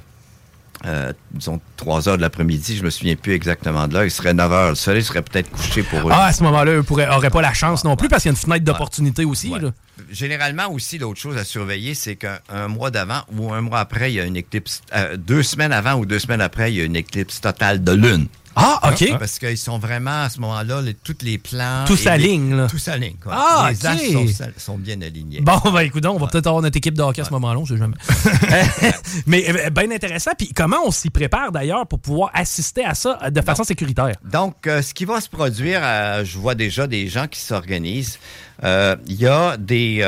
disons, 1.33 1.61
3 1.77 2.09
heures 2.09 2.17
de 2.17 2.23
l'après-midi, 2.23 2.77
je 2.77 2.83
me 2.85 2.91
souviens 2.91 3.17
plus 3.17 3.33
exactement 3.35 3.87
de 3.89 3.95
l'heure, 3.95 4.05
il 4.05 4.11
serait 4.11 4.35
9 4.35 4.53
heures. 4.53 4.69
Le 4.71 4.75
soleil 4.75 5.03
serait 5.03 5.23
peut-être 5.23 5.51
couché 5.51 5.83
pour 5.83 6.01
eux. 6.09 6.13
Ah, 6.15 6.27
à 6.27 6.33
ce 6.33 6.43
moment-là, 6.45 6.73
eux 6.73 6.85
n'auraient 6.89 7.31
pas 7.31 7.43
la 7.43 7.53
chance 7.55 7.85
non 7.85 7.97
plus 7.97 8.09
parce 8.09 8.23
qu'il 8.23 8.31
y 8.31 8.35
a 8.35 8.37
une 8.37 8.43
fenêtre 8.43 8.65
d'opportunité 8.65 9.25
aussi. 9.25 9.51
là. 9.51 9.71
Généralement 10.11 10.69
aussi, 10.73 10.97
l'autre 10.99 11.21
chose 11.21 11.37
à 11.37 11.45
surveiller, 11.45 11.95
c'est 11.95 12.17
qu'un 12.17 12.39
un 12.49 12.69
mois 12.69 12.91
d'avant 12.91 13.21
ou 13.37 13.53
un 13.53 13.61
mois 13.61 13.81
après, 13.81 14.11
il 14.11 14.15
y 14.17 14.21
a 14.21 14.25
une 14.25 14.37
éclipse. 14.37 14.81
euh, 14.95 15.17
deux 15.19 15.43
semaines 15.43 15.73
avant 15.73 15.95
ou 15.97 16.07
deux 16.07 16.19
semaines 16.19 16.41
après, 16.41 16.73
il 16.73 16.79
y 16.79 16.81
a 16.81 16.85
une 16.85 16.97
éclipse 16.97 17.41
totale 17.43 17.85
de 17.85 17.93
lune. 17.93 18.27
Ah, 18.57 18.91
OK. 18.93 19.19
Parce 19.19 19.39
qu'ils 19.39 19.57
sont 19.57 19.79
vraiment, 19.79 20.25
à 20.25 20.29
ce 20.29 20.41
moment-là, 20.41 20.83
les- 20.83 20.95
tous 20.95 21.17
les 21.23 21.39
plans... 21.39 21.85
Tout 21.87 21.97
s'aligne, 21.97 22.55
là. 22.55 22.67
Tout 22.69 22.79
s'aligne, 22.79 23.15
quoi. 23.23 23.33
Ah, 23.35 23.71
les 23.71 23.77
OK. 23.79 23.85
astres 23.85 24.45
sont, 24.59 24.77
bien 24.77 25.01
alignés. 25.03 25.41
Bon, 25.41 25.59
ben 25.73 25.81
écoute, 25.81 26.05
on 26.07 26.19
va 26.19 26.27
peut-être 26.27 26.49
avoir 26.49 26.63
notre 26.63 26.77
équipe 26.77 26.95
de 26.95 27.03
hockey 27.03 27.23
à 27.23 27.25
ce 27.25 27.31
moment-là, 27.31 27.59
on 27.61 27.67
sait 27.67 27.77
jamais. 27.77 27.95
Mais 29.27 29.45
euh, 29.49 29.71
bien 29.71 29.91
intéressant. 29.91 30.33
Puis 30.37 30.53
comment 30.55 30.79
on 30.85 30.91
s'y 30.91 31.11
prépare 31.11 31.53
d'ailleurs 31.53 31.87
pour 31.87 32.01
pouvoir 32.01 32.31
assister 32.35 32.85
à 32.85 32.95
ça 32.95 33.19
euh, 33.23 33.31
de 33.31 33.41
façon 33.41 33.65
sécuritaire? 33.65 34.17
Donc, 34.25 34.67
euh, 34.67 34.83
ce 34.83 34.95
qui 34.95 35.05
va 35.05 35.21
se 35.21 35.29
produire, 35.29 35.81
euh, 35.83 36.25
je 36.25 36.39
vois 36.39 36.55
déjà 36.55 36.87
des 36.87 37.09
gens 37.09 37.27
qui 37.29 37.41
s'organisent. 37.41 38.19
Euh, 38.65 38.97
Il 39.07 39.15
y 39.21 39.27
a 39.27 39.57
des, 39.57 40.05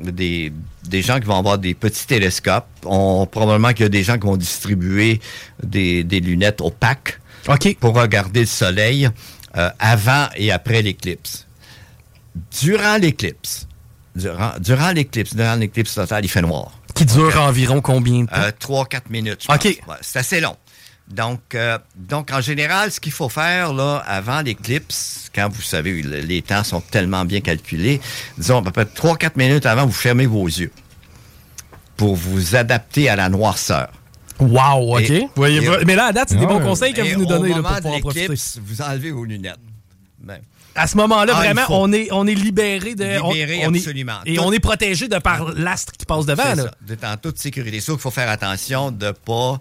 des, 0.00 0.52
des 0.84 1.02
gens 1.02 1.18
qui 1.20 1.26
vont 1.26 1.38
avoir 1.38 1.58
des 1.58 1.74
petits 1.74 2.06
télescopes. 2.06 2.66
On, 2.86 3.26
probablement 3.26 3.70
qu'il 3.72 3.82
y 3.82 3.86
a 3.86 3.90
des 3.90 4.02
gens 4.02 4.14
qui 4.18 4.26
vont 4.26 4.36
distribuer 4.38 5.20
des, 5.62 6.02
des 6.04 6.20
lunettes 6.20 6.60
opaques 6.62 7.19
pour 7.80 7.94
regarder 7.94 8.40
le 8.40 8.46
soleil 8.46 9.08
euh, 9.56 9.70
avant 9.78 10.28
et 10.36 10.52
après 10.52 10.82
l'éclipse. 10.82 11.46
Durant 12.60 12.96
l'éclipse, 12.96 13.66
Durant, 14.16 14.52
durant 14.58 14.90
l'éclipse, 14.90 15.34
durant 15.34 15.54
l'éclipse 15.54 15.94
totale, 15.94 16.24
il 16.24 16.28
fait 16.28 16.42
noir. 16.42 16.72
Qui 16.94 17.04
dure 17.06 17.40
environ 17.40 17.80
combien 17.80 18.22
de 18.22 18.26
temps? 18.26 18.36
Euh, 18.36 18.50
3-4 18.84 19.02
minutes, 19.10 19.44
je 19.48 19.54
OK. 19.54 19.64
Ouais, 19.64 19.94
c'est 20.00 20.18
assez 20.18 20.40
long. 20.40 20.56
Donc, 21.08 21.54
euh, 21.54 21.78
donc, 21.96 22.30
en 22.32 22.40
général, 22.40 22.90
ce 22.90 22.98
qu'il 23.00 23.12
faut 23.12 23.28
faire 23.28 23.72
là, 23.72 24.02
avant 24.06 24.40
l'éclipse, 24.42 25.30
quand 25.34 25.48
vous 25.48 25.62
savez, 25.62 26.02
le- 26.02 26.20
les 26.20 26.42
temps 26.42 26.62
sont 26.64 26.80
tellement 26.80 27.24
bien 27.24 27.40
calculés, 27.40 28.00
disons 28.36 28.58
à 28.58 28.62
peu 28.62 28.70
près 28.72 28.84
3-4 28.84 29.36
minutes 29.36 29.66
avant, 29.66 29.86
vous 29.86 29.92
fermez 29.92 30.26
vos 30.26 30.46
yeux 30.46 30.72
pour 31.96 32.16
vous 32.16 32.56
adapter 32.56 33.08
à 33.08 33.16
la 33.16 33.28
noirceur. 33.28 33.90
Wow, 34.40 34.96
OK. 34.98 35.10
Et- 35.10 35.28
Voyez- 35.36 35.64
et- 35.64 35.84
mais 35.84 35.94
là, 35.96 36.06
à 36.06 36.12
date, 36.12 36.28
c'est 36.30 36.36
des 36.36 36.46
bons 36.46 36.58
Ouais. 36.58 36.64
conseils 36.64 36.92
que 36.92 37.02
vous 37.02 37.18
nous 37.20 37.26
donnez 37.26 37.52
Au 37.52 37.56
là, 37.56 37.62
moment 37.62 37.68
pour 37.68 37.76
de 37.76 37.80
pouvoir 37.82 37.96
en 37.96 38.00
profiter. 38.00 38.26
vous 38.64 38.82
enlevez 38.82 39.10
vos 39.10 39.24
lunettes. 39.24 39.58
Ben, 40.22 40.38
À 40.76 40.86
ce 40.86 40.96
moment-là, 40.98 41.32
Ah, 41.34 41.40
vraiment, 41.40 41.62
on 41.70 41.92
est, 41.92 42.08
on 42.12 42.26
est 42.28 42.34
libéré 42.34 42.94
de. 42.94 43.04
Libéré, 43.28 43.62
on 43.66 43.74
absolument. 43.74 44.20
et 44.24 44.36
Tout- 44.36 44.42
on 44.44 44.52
est 44.52 44.60
protégé 44.60 45.08
de 45.08 45.18
par 45.18 45.52
l'astre 45.54 45.92
qui 45.92 46.06
passe 46.06 46.26
devant. 46.26 46.54
Là. 46.54 46.70
ça, 47.00 47.12
en 47.12 47.16
toute 47.16 47.38
sécurité. 47.38 47.80
Sauf 47.80 47.96
qu'il 47.96 48.02
faut 48.02 48.10
faire 48.12 48.30
attention 48.30 48.92
de 48.92 49.10
pas, 49.10 49.58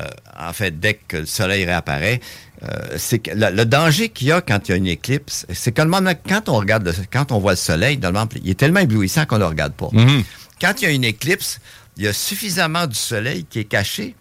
euh, 0.00 0.04
en 0.38 0.52
fait, 0.54 0.80
dès 0.80 0.94
que 0.94 1.18
le 1.18 1.26
soleil 1.26 1.66
réapparaît, 1.66 2.20
euh, 2.62 2.66
c'est 2.96 3.18
que 3.18 3.32
le, 3.32 3.50
le 3.54 3.64
danger 3.66 4.08
qu'il 4.08 4.28
y 4.28 4.32
a 4.32 4.40
quand 4.40 4.60
il 4.66 4.70
y 4.70 4.74
a 4.74 4.76
une 4.76 4.86
éclipse, 4.86 5.44
c'est 5.52 5.72
que 5.72 5.82
normalement, 5.82 6.18
quand 6.26 6.48
on 6.48 6.56
regarde, 6.56 6.86
le- 6.86 6.94
quand 7.12 7.32
on 7.32 7.38
voit 7.38 7.52
le 7.52 7.56
soleil, 7.58 8.00
il 8.42 8.50
est 8.50 8.54
tellement 8.54 8.80
éblouissant 8.80 9.26
qu'on 9.26 9.36
ne 9.36 9.40
le 9.40 9.46
regarde 9.48 9.74
pas. 9.74 9.90
Quand 10.58 10.72
il 10.80 10.84
y 10.84 10.86
a 10.86 10.90
une 10.90 11.04
éclipse, 11.04 11.60
il 11.96 12.04
y 12.04 12.08
a 12.08 12.12
suffisamment 12.12 12.86
du 12.86 12.94
soleil 12.94 13.44
qui 13.48 13.60
est 13.60 13.64
caché 13.64 14.14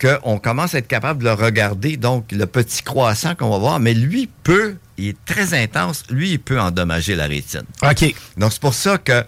qu'on 0.00 0.38
commence 0.38 0.74
à 0.74 0.78
être 0.78 0.88
capable 0.88 1.20
de 1.20 1.28
le 1.28 1.34
regarder. 1.34 1.96
Donc, 1.96 2.32
le 2.32 2.46
petit 2.46 2.82
croissant 2.82 3.34
qu'on 3.34 3.50
va 3.50 3.58
voir, 3.58 3.80
mais 3.80 3.94
lui 3.94 4.28
peut, 4.42 4.76
il 4.98 5.08
est 5.08 5.24
très 5.24 5.54
intense, 5.54 6.04
lui, 6.10 6.32
il 6.32 6.38
peut 6.38 6.60
endommager 6.60 7.14
la 7.14 7.26
rétine. 7.26 7.64
OK. 7.82 8.14
Donc, 8.36 8.52
c'est 8.52 8.60
pour 8.60 8.74
ça 8.74 8.98
que, 8.98 9.24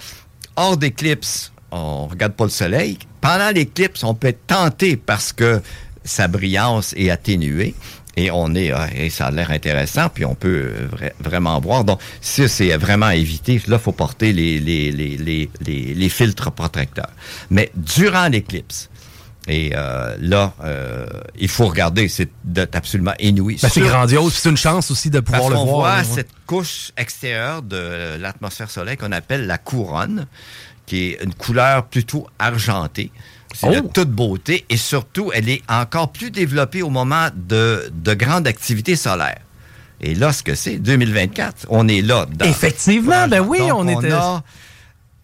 hors 0.56 0.76
d'éclipse, 0.76 1.52
on 1.70 2.06
regarde 2.06 2.32
pas 2.32 2.44
le 2.44 2.50
soleil. 2.50 2.98
Pendant 3.20 3.50
l'éclipse, 3.50 4.02
on 4.04 4.14
peut 4.14 4.28
être 4.28 4.46
tenté 4.46 4.96
parce 4.96 5.32
que 5.32 5.62
sa 6.04 6.28
brillance 6.28 6.94
est 6.96 7.10
atténuée. 7.10 7.74
Et 8.18 8.30
on 8.30 8.54
est, 8.54 8.72
ah, 8.72 8.88
et 8.94 9.10
ça 9.10 9.26
a 9.26 9.30
l'air 9.30 9.50
intéressant, 9.50 10.08
puis 10.08 10.24
on 10.24 10.34
peut 10.34 10.72
euh, 10.72 10.88
vra- 10.90 11.12
vraiment 11.20 11.60
voir. 11.60 11.84
Donc, 11.84 12.00
ça, 12.22 12.48
c'est 12.48 12.74
vraiment 12.78 13.06
à 13.06 13.14
éviter. 13.14 13.60
Là, 13.66 13.76
il 13.76 13.82
faut 13.82 13.92
porter 13.92 14.32
les, 14.32 14.58
les, 14.58 14.90
les, 14.90 15.50
les, 15.94 16.08
filtres 16.08 16.50
protecteurs. 16.50 17.10
Mais 17.50 17.70
durant 17.74 18.28
l'éclipse, 18.28 18.88
et 19.48 19.72
euh, 19.76 20.16
là, 20.18 20.54
euh, 20.64 21.06
il 21.38 21.48
faut 21.48 21.66
regarder, 21.66 22.08
c'est 22.08 22.30
absolument 22.74 23.14
inouï. 23.20 23.58
Ben, 23.62 23.68
c'est 23.68 23.80
grandiose. 23.82 24.32
C'est 24.34 24.48
une 24.48 24.56
chance 24.56 24.90
aussi 24.90 25.10
de 25.10 25.20
pouvoir 25.20 25.42
parce 25.42 25.52
le 25.52 25.58
voir. 25.58 25.66
voit 25.66 25.96
là, 25.96 25.98
ouais. 25.98 26.14
cette 26.14 26.30
couche 26.46 26.92
extérieure 26.96 27.62
de 27.62 28.16
l'atmosphère 28.18 28.70
solaire 28.70 28.96
qu'on 28.96 29.12
appelle 29.12 29.46
la 29.46 29.58
couronne, 29.58 30.26
qui 30.86 31.10
est 31.10 31.22
une 31.22 31.34
couleur 31.34 31.86
plutôt 31.86 32.26
argentée. 32.38 33.12
C'est 33.54 33.70
de 33.70 33.82
Oh! 33.84 33.90
toute 33.92 34.10
beauté 34.10 34.64
et 34.68 34.76
surtout, 34.76 35.30
elle 35.34 35.48
est 35.48 35.62
encore 35.68 36.12
plus 36.12 36.30
développée 36.30 36.82
au 36.82 36.90
moment 36.90 37.28
de, 37.34 37.90
de 37.92 38.14
grande 38.14 38.46
activité 38.46 38.96
solaire. 38.96 39.38
Et 40.00 40.14
là, 40.14 40.32
ce 40.32 40.42
que 40.42 40.54
c'est, 40.54 40.76
2024, 40.78 41.66
on 41.70 41.88
est 41.88 42.02
là. 42.02 42.26
dans- 42.30 42.44
Effectivement, 42.44 43.26
ben 43.28 43.40
oui, 43.40 43.58
Donc, 43.60 43.72
on 43.74 43.88
était- 43.88 44.12
a 44.12 44.42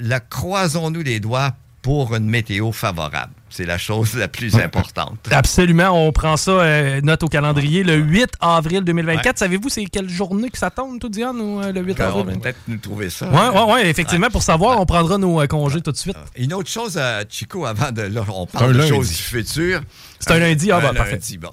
la 0.00 0.20
croisons-nous 0.20 1.02
les 1.02 1.20
doigts 1.20 1.52
pour 1.82 2.14
une 2.14 2.24
météo 2.28 2.72
favorable. 2.72 3.32
C'est 3.54 3.66
la 3.66 3.76
chose 3.76 4.14
la 4.14 4.28
plus 4.28 4.56
importante. 4.56 5.18
Absolument, 5.30 5.90
on 5.90 6.10
prend 6.10 6.38
ça, 6.38 6.52
euh, 6.52 7.00
note 7.02 7.22
au 7.22 7.28
calendrier, 7.28 7.84
le 7.84 7.96
8 7.96 8.30
avril 8.40 8.82
2024. 8.82 9.26
Ouais. 9.26 9.32
Savez-vous 9.36 9.68
c'est 9.68 9.84
quelle 9.84 10.08
journée 10.08 10.48
que 10.48 10.56
ça 10.56 10.70
tombe, 10.70 10.98
tout 10.98 11.10
Diane, 11.10 11.38
ou, 11.38 11.60
euh, 11.60 11.70
le 11.70 11.82
8 11.82 12.00
Alors, 12.00 12.16
on 12.16 12.20
avril? 12.20 12.36
va 12.36 12.40
peut-être 12.40 12.60
nous 12.66 12.78
trouver 12.78 13.10
ça. 13.10 13.28
Oui, 13.30 13.38
oui, 13.54 13.60
oui, 13.74 13.80
effectivement, 13.84 14.30
pour 14.30 14.42
savoir, 14.42 14.80
on 14.80 14.86
prendra 14.86 15.18
nos 15.18 15.38
euh, 15.42 15.46
congés 15.46 15.82
tout 15.82 15.92
de 15.92 15.96
suite. 15.98 16.16
Une 16.36 16.54
autre 16.54 16.70
chose, 16.70 16.98
Chico, 17.28 17.66
avant 17.66 17.92
de. 17.92 18.02
Là, 18.02 18.24
on 18.34 18.44
un 18.44 18.46
parle 18.46 18.72
de 18.72 18.78
lundi. 18.78 18.88
choses 18.88 19.08
du 19.10 19.14
futur. 19.14 19.82
C'est 20.18 20.30
un 20.32 20.38
lundi, 20.38 20.70
ah, 20.72 20.80
bah, 20.80 20.92
parfait. 20.94 21.12
lundi, 21.12 21.36
bon. 21.36 21.50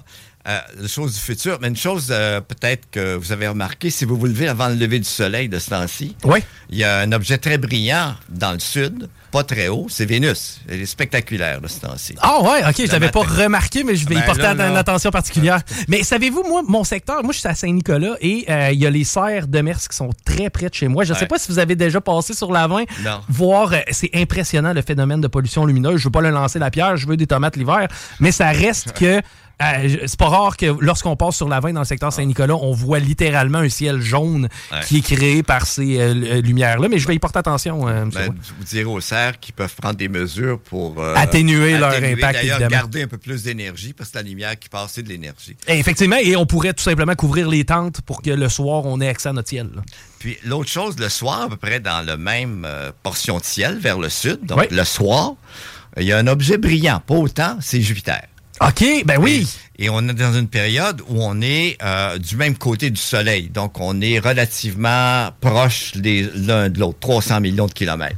Euh, 0.48 0.58
les 0.80 0.88
choses 0.88 1.12
du 1.14 1.20
futur, 1.20 1.58
mais 1.60 1.68
une 1.68 1.76
chose 1.76 2.08
euh, 2.10 2.40
peut-être 2.40 2.88
que 2.90 3.14
vous 3.14 3.30
avez 3.30 3.46
remarqué, 3.46 3.90
si 3.90 4.06
vous 4.06 4.16
vous 4.16 4.24
levez 4.24 4.48
avant 4.48 4.68
le 4.68 4.74
lever 4.74 4.98
du 4.98 5.04
soleil 5.08 5.50
de 5.50 5.58
ce 5.58 5.68
temps-ci, 5.68 6.16
Oui. 6.24 6.38
il 6.70 6.78
y 6.78 6.84
a 6.84 7.00
un 7.00 7.12
objet 7.12 7.36
très 7.36 7.58
brillant 7.58 8.14
dans 8.30 8.52
le 8.52 8.58
sud, 8.58 9.10
pas 9.32 9.44
très 9.44 9.68
haut, 9.68 9.86
c'est 9.90 10.06
Vénus. 10.06 10.62
Elle 10.66 10.80
est 10.80 10.86
spectaculaire 10.86 11.60
de 11.60 11.68
ce 11.68 11.80
temps-ci. 11.80 12.14
Ah 12.22 12.40
ouais, 12.42 12.62
ok, 12.66 12.86
je 12.86 12.90
l'avais 12.90 13.10
pas 13.10 13.20
remarqué, 13.20 13.84
mais 13.84 13.94
je 13.96 14.08
vais 14.08 14.14
y 14.14 14.18
Ben 14.18 14.24
porter 14.24 14.54
là, 14.54 14.70
une 14.70 14.76
attention 14.78 15.10
particulière. 15.10 15.60
Mais 15.88 16.02
savez-vous, 16.02 16.42
moi, 16.42 16.62
mon 16.66 16.84
secteur, 16.84 17.22
moi 17.22 17.34
je 17.34 17.38
suis 17.40 17.48
à 17.48 17.54
Saint-Nicolas 17.54 18.16
et 18.22 18.46
euh, 18.48 18.70
il 18.72 18.80
y 18.80 18.86
a 18.86 18.90
les 18.90 19.04
serres 19.04 19.46
de 19.46 19.60
Mers 19.60 19.78
qui 19.78 19.94
sont 19.94 20.08
très 20.24 20.48
près 20.48 20.70
de 20.70 20.74
chez 20.74 20.88
moi. 20.88 21.04
Je 21.04 21.12
ne 21.12 21.18
sais 21.18 21.26
pas 21.26 21.38
si 21.38 21.52
vous 21.52 21.58
avez 21.58 21.76
déjà 21.76 22.00
passé 22.00 22.32
sur 22.32 22.50
l'Avin. 22.50 22.84
Non. 23.04 23.20
Voir, 23.28 23.74
euh, 23.74 23.80
c'est 23.90 24.10
impressionnant 24.14 24.72
le 24.72 24.80
phénomène 24.80 25.20
de 25.20 25.28
pollution 25.28 25.66
lumineuse. 25.66 25.98
Je 25.98 26.04
veux 26.04 26.10
pas 26.10 26.22
le 26.22 26.30
lancer 26.30 26.58
la 26.58 26.70
pierre, 26.70 26.96
je 26.96 27.06
veux 27.06 27.18
des 27.18 27.26
tomates 27.26 27.56
l'hiver, 27.56 27.88
mais 28.20 28.32
ça 28.32 28.48
reste 28.52 28.92
que 28.98 29.20
c'est 29.60 30.16
pas 30.16 30.28
rare 30.28 30.56
que 30.56 30.66
lorsqu'on 30.80 31.16
passe 31.16 31.36
sur 31.36 31.48
l'Avin 31.48 31.72
dans 31.72 31.80
le 31.80 31.86
secteur 31.86 32.12
Saint-Nicolas, 32.12 32.56
on 32.56 32.72
voit 32.72 32.98
littéralement 32.98 33.58
un 33.58 33.68
ciel 33.68 34.00
jaune 34.00 34.48
Ouais. 34.72 34.78
qui 34.86 34.98
est 34.98 35.00
créé 35.00 35.42
par 35.42 35.66
ces 35.66 35.98
euh, 36.00 36.10
l- 36.12 36.40
lumières-là. 36.40 36.88
Mais 36.88 36.98
je 36.98 37.06
vais 37.06 37.14
y 37.14 37.18
porter 37.18 37.38
attention, 37.40 37.86
euh, 37.88 38.04
Ben, 38.06 38.34
vous 38.58 38.64
direz 38.64 38.84
aux 38.84 39.00
serres 39.00 39.38
qu'ils 39.38 39.54
peuvent 39.54 39.74
prendre 39.74 39.96
des 39.96 40.08
mesures 40.08 40.58
pour 40.60 41.00
euh, 41.02 41.14
Atténuer 41.16 41.76
leur 41.78 41.92
impact, 41.92 42.34
D'ailleurs, 42.34 42.68
garder 42.68 43.02
un 43.02 43.06
peu 43.08 43.18
plus 43.18 43.42
d'énergie 43.42 43.92
parce 43.92 44.10
que 44.10 44.18
la 44.18 44.22
lumière 44.22 44.58
qui 44.58 44.68
passe, 44.68 44.92
c'est 44.94 45.02
de 45.02 45.08
l'énergie. 45.08 45.56
Effectivement, 45.68 46.16
et 46.16 46.36
on 46.36 46.46
pourrait 46.46 46.72
tout 46.72 46.82
simplement 46.82 47.14
couvrir 47.14 47.48
les 47.48 47.64
tentes 47.64 48.00
pour 48.02 48.22
que 48.22 48.30
le 48.30 48.48
soir, 48.48 48.86
on 48.86 49.00
ait 49.00 49.08
accès 49.08 49.28
à 49.28 49.32
notre 49.32 49.48
ciel. 49.48 49.68
là. 49.74 49.82
Puis 50.18 50.36
l'autre 50.44 50.70
chose, 50.70 50.98
le 50.98 51.08
soir, 51.08 51.42
à 51.42 51.48
peu 51.48 51.56
près 51.56 51.80
dans 51.80 52.04
le 52.06 52.16
même 52.16 52.64
euh, 52.66 52.92
portion 53.02 53.38
de 53.38 53.44
ciel 53.44 53.78
vers 53.78 53.98
le 53.98 54.08
sud, 54.08 54.38
donc 54.44 54.58
Oui. 54.60 54.64
le 54.70 54.84
soir, 54.84 55.34
il 55.96 56.04
y 56.04 56.12
a 56.12 56.18
un 56.18 56.26
objet 56.26 56.56
brillant, 56.58 57.00
pas 57.06 57.14
autant, 57.14 57.56
c'est 57.60 57.80
Jupiter. 57.80 58.22
OK, 58.60 59.04
ben 59.06 59.18
oui. 59.18 59.48
Et, 59.78 59.88
on 59.88 60.06
est 60.06 60.12
dans 60.12 60.34
une 60.34 60.48
période 60.48 61.00
où 61.08 61.22
on 61.22 61.40
est 61.40 61.78
euh, 61.82 62.18
du 62.18 62.36
même 62.36 62.58
côté 62.58 62.90
du 62.90 63.00
Soleil. 63.00 63.48
Donc, 63.48 63.80
on 63.80 64.02
est 64.02 64.18
relativement 64.18 65.30
proche 65.40 65.94
l'un 65.94 66.68
de 66.68 66.78
l'autre, 66.78 66.98
300 67.00 67.40
millions 67.40 67.66
de 67.66 67.72
kilomètres. 67.72 68.16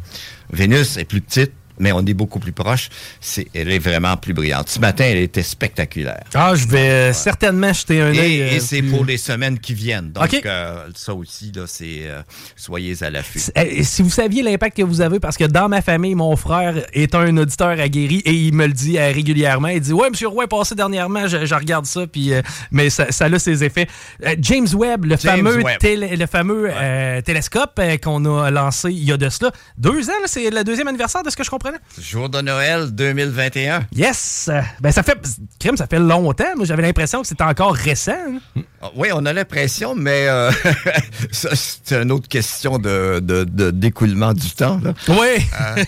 Vénus 0.52 0.96
est 0.96 1.04
plus 1.04 1.20
petite, 1.20 1.52
mais 1.82 1.92
on 1.92 2.00
est 2.06 2.14
beaucoup 2.14 2.38
plus 2.38 2.52
proche. 2.52 2.88
C'est, 3.20 3.46
elle 3.54 3.70
est 3.70 3.78
vraiment 3.78 4.16
plus 4.16 4.32
brillante. 4.32 4.68
Ce 4.70 4.78
matin, 4.78 5.04
elle 5.06 5.18
était 5.18 5.42
spectaculaire. 5.42 6.22
Ah, 6.34 6.54
je 6.54 6.66
vais 6.66 6.88
euh, 6.90 7.12
certainement 7.12 7.72
jeter 7.72 8.00
un 8.00 8.08
œil. 8.16 8.36
et 8.36 8.42
euh, 8.56 8.60
c'est 8.60 8.80
plus- 8.80 8.90
pour 8.90 9.04
les 9.04 9.16
semaines 9.18 9.58
qui 9.58 9.74
viennent. 9.74 10.12
Donc, 10.12 10.32
euh, 10.46 10.86
ça 10.94 11.12
aussi, 11.14 11.52
là, 11.54 11.64
c'est 11.66 12.02
euh, 12.06 12.22
soyez 12.56 13.02
à 13.02 13.10
l'affût. 13.10 13.40
Si 13.82 14.02
vous 14.02 14.10
saviez 14.10 14.42
l'impact 14.42 14.76
que 14.76 14.82
vous 14.82 15.00
avez, 15.00 15.18
parce 15.20 15.36
que 15.36 15.44
dans 15.44 15.68
ma 15.68 15.82
famille, 15.82 16.14
mon 16.14 16.36
frère 16.36 16.74
est 16.92 17.14
un 17.14 17.36
auditeur 17.36 17.78
aguerri 17.80 18.22
et 18.24 18.32
il 18.32 18.54
me 18.54 18.66
le 18.66 18.72
dit 18.72 18.98
euh, 18.98 19.10
régulièrement. 19.12 19.68
Il 19.68 19.80
dit 19.80 19.92
Ouais, 19.92 20.08
Monsieur 20.10 20.28
Roy 20.28 20.44
est 20.44 20.48
passé 20.48 20.74
dernièrement, 20.74 21.26
je, 21.26 21.44
je 21.44 21.54
regarde 21.54 21.86
ça, 21.86 22.06
puis, 22.06 22.32
mais 22.70 22.88
ça, 22.90 23.10
ça 23.10 23.24
a 23.26 23.38
ses 23.38 23.64
effets. 23.64 23.88
James 24.38 24.68
Webb, 24.74 25.04
le 25.06 25.16
James 25.18 25.36
fameux, 25.44 25.62
Webb. 25.62 25.78
télé- 25.78 26.16
le 26.16 26.26
fameux 26.26 26.70
télescope 27.24 27.80
qu'on 28.02 28.24
a 28.42 28.50
lancé 28.50 28.90
il 28.90 29.04
y 29.04 29.12
a 29.12 29.16
de 29.16 29.28
cela 29.28 29.50
deux 29.78 30.08
ans, 30.10 30.12
c'est 30.26 30.50
le 30.50 30.62
deuxième 30.64 30.88
anniversaire 30.88 31.22
de 31.22 31.30
ce 31.30 31.36
que 31.36 31.44
je 31.44 31.50
Jour 32.00 32.28
de 32.28 32.40
Noël 32.40 32.90
2021. 32.92 33.86
Yes! 33.94 34.50
Ben, 34.80 34.90
ça 34.92 35.02
fait. 35.02 35.18
Crème, 35.58 35.76
ça 35.76 35.86
fait 35.86 35.98
longtemps. 35.98 36.44
Moi, 36.56 36.64
j'avais 36.66 36.82
l'impression 36.82 37.22
que 37.22 37.26
c'était 37.28 37.44
encore 37.44 37.74
récent. 37.74 38.12
hein. 38.56 38.62
Ah, 38.82 38.90
Oui, 38.96 39.08
on 39.14 39.24
a 39.26 39.32
l'impression, 39.32 39.94
mais 39.94 40.26
euh, 40.28 40.50
ça, 41.30 41.50
c'est 41.54 41.92
une 42.02 42.10
autre 42.10 42.28
question 42.28 42.78
de, 42.78 43.20
de- 43.20 43.44
de- 43.44 43.70
d'écoulement 43.70 44.32
du 44.32 44.50
temps. 44.50 44.80
là. 44.82 44.92
Oui. 45.08 45.44
Euh, 45.60 45.84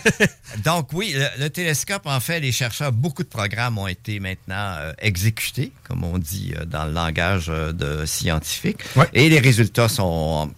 donc 0.65 0.89
oui, 0.93 1.15
le, 1.17 1.43
le 1.45 1.51
télescope, 1.51 2.03
en 2.07 2.21
fait, 2.21 2.39
les 2.41 2.53
chercheurs, 2.53 2.93
beaucoup 2.93 3.25
de 3.25 3.29
programmes 3.29 3.79
ont 3.79 3.89
été 3.89 4.21
maintenant 4.21 4.75
euh, 4.79 4.93
exécutés, 5.01 5.73
comme 5.89 6.05
on 6.05 6.19
dit 6.19 6.55
euh, 6.57 6.65
dans 6.67 6.85
le 6.85 6.93
langage 6.93 7.47
de 7.49 8.05
scientifique, 8.07 8.79
et 9.13 9.29
les 9.29 9.41
résultats 9.41 9.89
sont, 9.89 10.51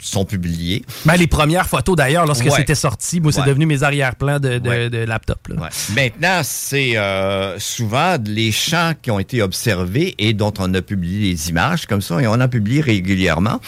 sont 0.00 0.24
publiés. 0.24 0.84
Ben, 1.04 1.14
les 1.14 1.28
premières 1.28 1.68
photos, 1.68 1.94
d'ailleurs, 1.96 2.26
lorsque 2.26 2.44
Ouais. 2.46 2.50
c'était 2.56 2.74
sorti, 2.74 3.20
moi, 3.20 3.30
c'est 3.32 3.40
Ouais. 3.42 3.46
devenu 3.46 3.66
mes 3.66 3.82
arrière-plans 3.84 4.39
de, 4.40 4.58
de- 4.58 4.68
Ouais. 4.68 4.90
de 4.90 4.98
laptop. 4.98 5.46
là. 5.48 5.62
Ouais. 5.62 5.68
Maintenant, 5.94 6.40
c'est 6.42 6.96
euh, 6.96 7.58
souvent 7.58 8.16
les 8.24 8.50
champs 8.52 8.92
qui 9.00 9.10
ont 9.10 9.18
été 9.20 9.42
observés 9.42 10.14
et 10.18 10.32
dont 10.32 10.52
on 10.58 10.72
a 10.74 10.82
publié 10.82 11.30
les 11.30 11.50
images 11.50 11.86
comme 11.86 12.00
ça, 12.02 12.20
et 12.20 12.26
on 12.26 12.32
en 12.40 12.48
publie 12.48 12.80
régulièrement. 12.80 13.60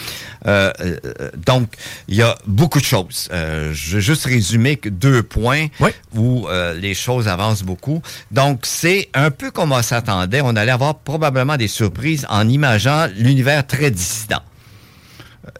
Euh, 0.47 0.71
euh, 0.81 0.97
donc, 1.45 1.69
il 2.07 2.15
y 2.15 2.21
a 2.21 2.35
beaucoup 2.47 2.79
de 2.79 2.85
choses. 2.85 3.29
Je 3.31 3.95
vais 3.95 4.01
juste 4.01 4.25
résumer 4.25 4.75
que 4.77 4.89
deux 4.89 5.23
points 5.23 5.67
où 6.15 6.47
les 6.79 6.93
choses 6.93 7.27
avancent 7.27 7.63
beaucoup. 7.63 8.01
Donc, 8.31 8.61
c'est 8.63 9.09
un 9.13 9.31
peu 9.31 9.51
comme 9.51 9.71
on 9.71 9.81
s'attendait. 9.81 10.41
On 10.43 10.55
allait 10.55 10.71
avoir 10.71 10.95
probablement 10.99 11.57
des 11.57 11.67
surprises 11.67 12.25
en 12.29 12.47
imageant 12.49 13.07
l'univers 13.15 13.65
très 13.65 13.91
distant. 13.91 14.41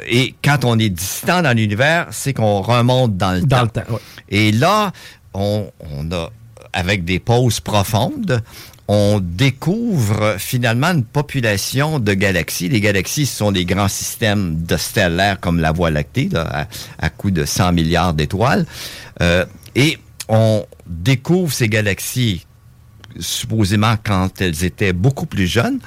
Et 0.08 0.34
quand 0.44 0.66
on 0.66 0.80
est 0.80 0.90
distant 0.90 1.42
dans 1.42 1.56
l'univers, 1.56 2.08
c'est 2.12 2.34
qu'on 2.34 2.62
remonte 2.62 3.18
dans 3.18 3.34
le 3.34 3.42
Dans 3.42 3.68
temps. 3.68 3.82
le 3.82 3.86
temps, 3.88 3.94
ouais. 3.94 4.00
Et 4.30 4.52
là, 4.52 4.92
on, 5.34 5.70
on 5.80 6.12
a 6.12 6.30
avec 6.72 7.04
des 7.06 7.20
pauses 7.20 7.60
profondes, 7.60 8.42
on 8.88 9.20
découvre 9.22 10.36
finalement 10.40 10.88
une 10.92 11.04
population 11.04 12.00
de 12.00 12.14
galaxies. 12.14 12.68
Les 12.70 12.82
galaxies 12.82 13.26
ce 13.26 13.38
sont 13.38 13.52
des 13.52 13.66
grands 13.66 13.88
systèmes 13.88 14.64
de 14.64 14.76
stellaires 14.78 15.40
comme 15.40 15.60
la 15.60 15.72
Voie 15.72 15.90
lactée, 15.92 16.30
là, 16.32 16.48
à, 16.52 16.68
à 17.06 17.10
coût 17.10 17.32
de 17.32 17.46
100 17.46 17.74
milliards 17.74 18.14
d'étoiles. 18.14 18.66
Euh, 19.22 19.46
et 19.76 19.98
on 20.28 20.66
découvre 20.88 21.54
ces 21.54 21.70
galaxies 21.70 22.46
supposément 23.20 23.96
quand 24.04 24.42
elles 24.42 24.64
étaient 24.64 24.94
beaucoup 24.94 25.26
plus 25.28 25.48
jeunes. 25.48 25.80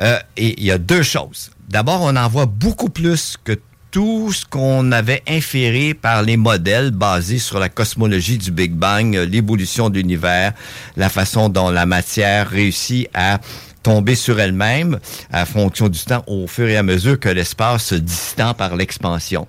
Euh, 0.00 0.18
et 0.36 0.58
il 0.60 0.64
y 0.64 0.70
a 0.70 0.78
deux 0.78 1.02
choses. 1.02 1.50
D'abord, 1.70 2.00
on 2.02 2.16
en 2.16 2.28
voit 2.28 2.46
beaucoup 2.46 2.88
plus 2.88 3.36
que 3.44 3.52
tout 3.92 4.32
ce 4.32 4.44
qu'on 4.44 4.90
avait 4.90 5.22
inféré 5.28 5.94
par 5.94 6.22
les 6.22 6.36
modèles 6.36 6.90
basés 6.90 7.38
sur 7.38 7.60
la 7.60 7.68
cosmologie 7.68 8.38
du 8.38 8.50
Big 8.50 8.72
Bang, 8.72 9.14
l'évolution 9.14 9.88
de 9.88 9.94
l'univers, 9.98 10.52
la 10.96 11.08
façon 11.08 11.48
dont 11.48 11.70
la 11.70 11.86
matière 11.86 12.50
réussit 12.50 13.08
à 13.14 13.38
tomber 13.84 14.16
sur 14.16 14.40
elle-même 14.40 14.98
à 15.30 15.46
fonction 15.46 15.88
du 15.88 16.00
temps 16.00 16.24
au 16.26 16.48
fur 16.48 16.68
et 16.68 16.76
à 16.76 16.82
mesure 16.82 17.20
que 17.20 17.28
l'espace 17.28 17.84
se 17.84 17.94
distend 17.94 18.52
par 18.52 18.74
l'expansion. 18.74 19.46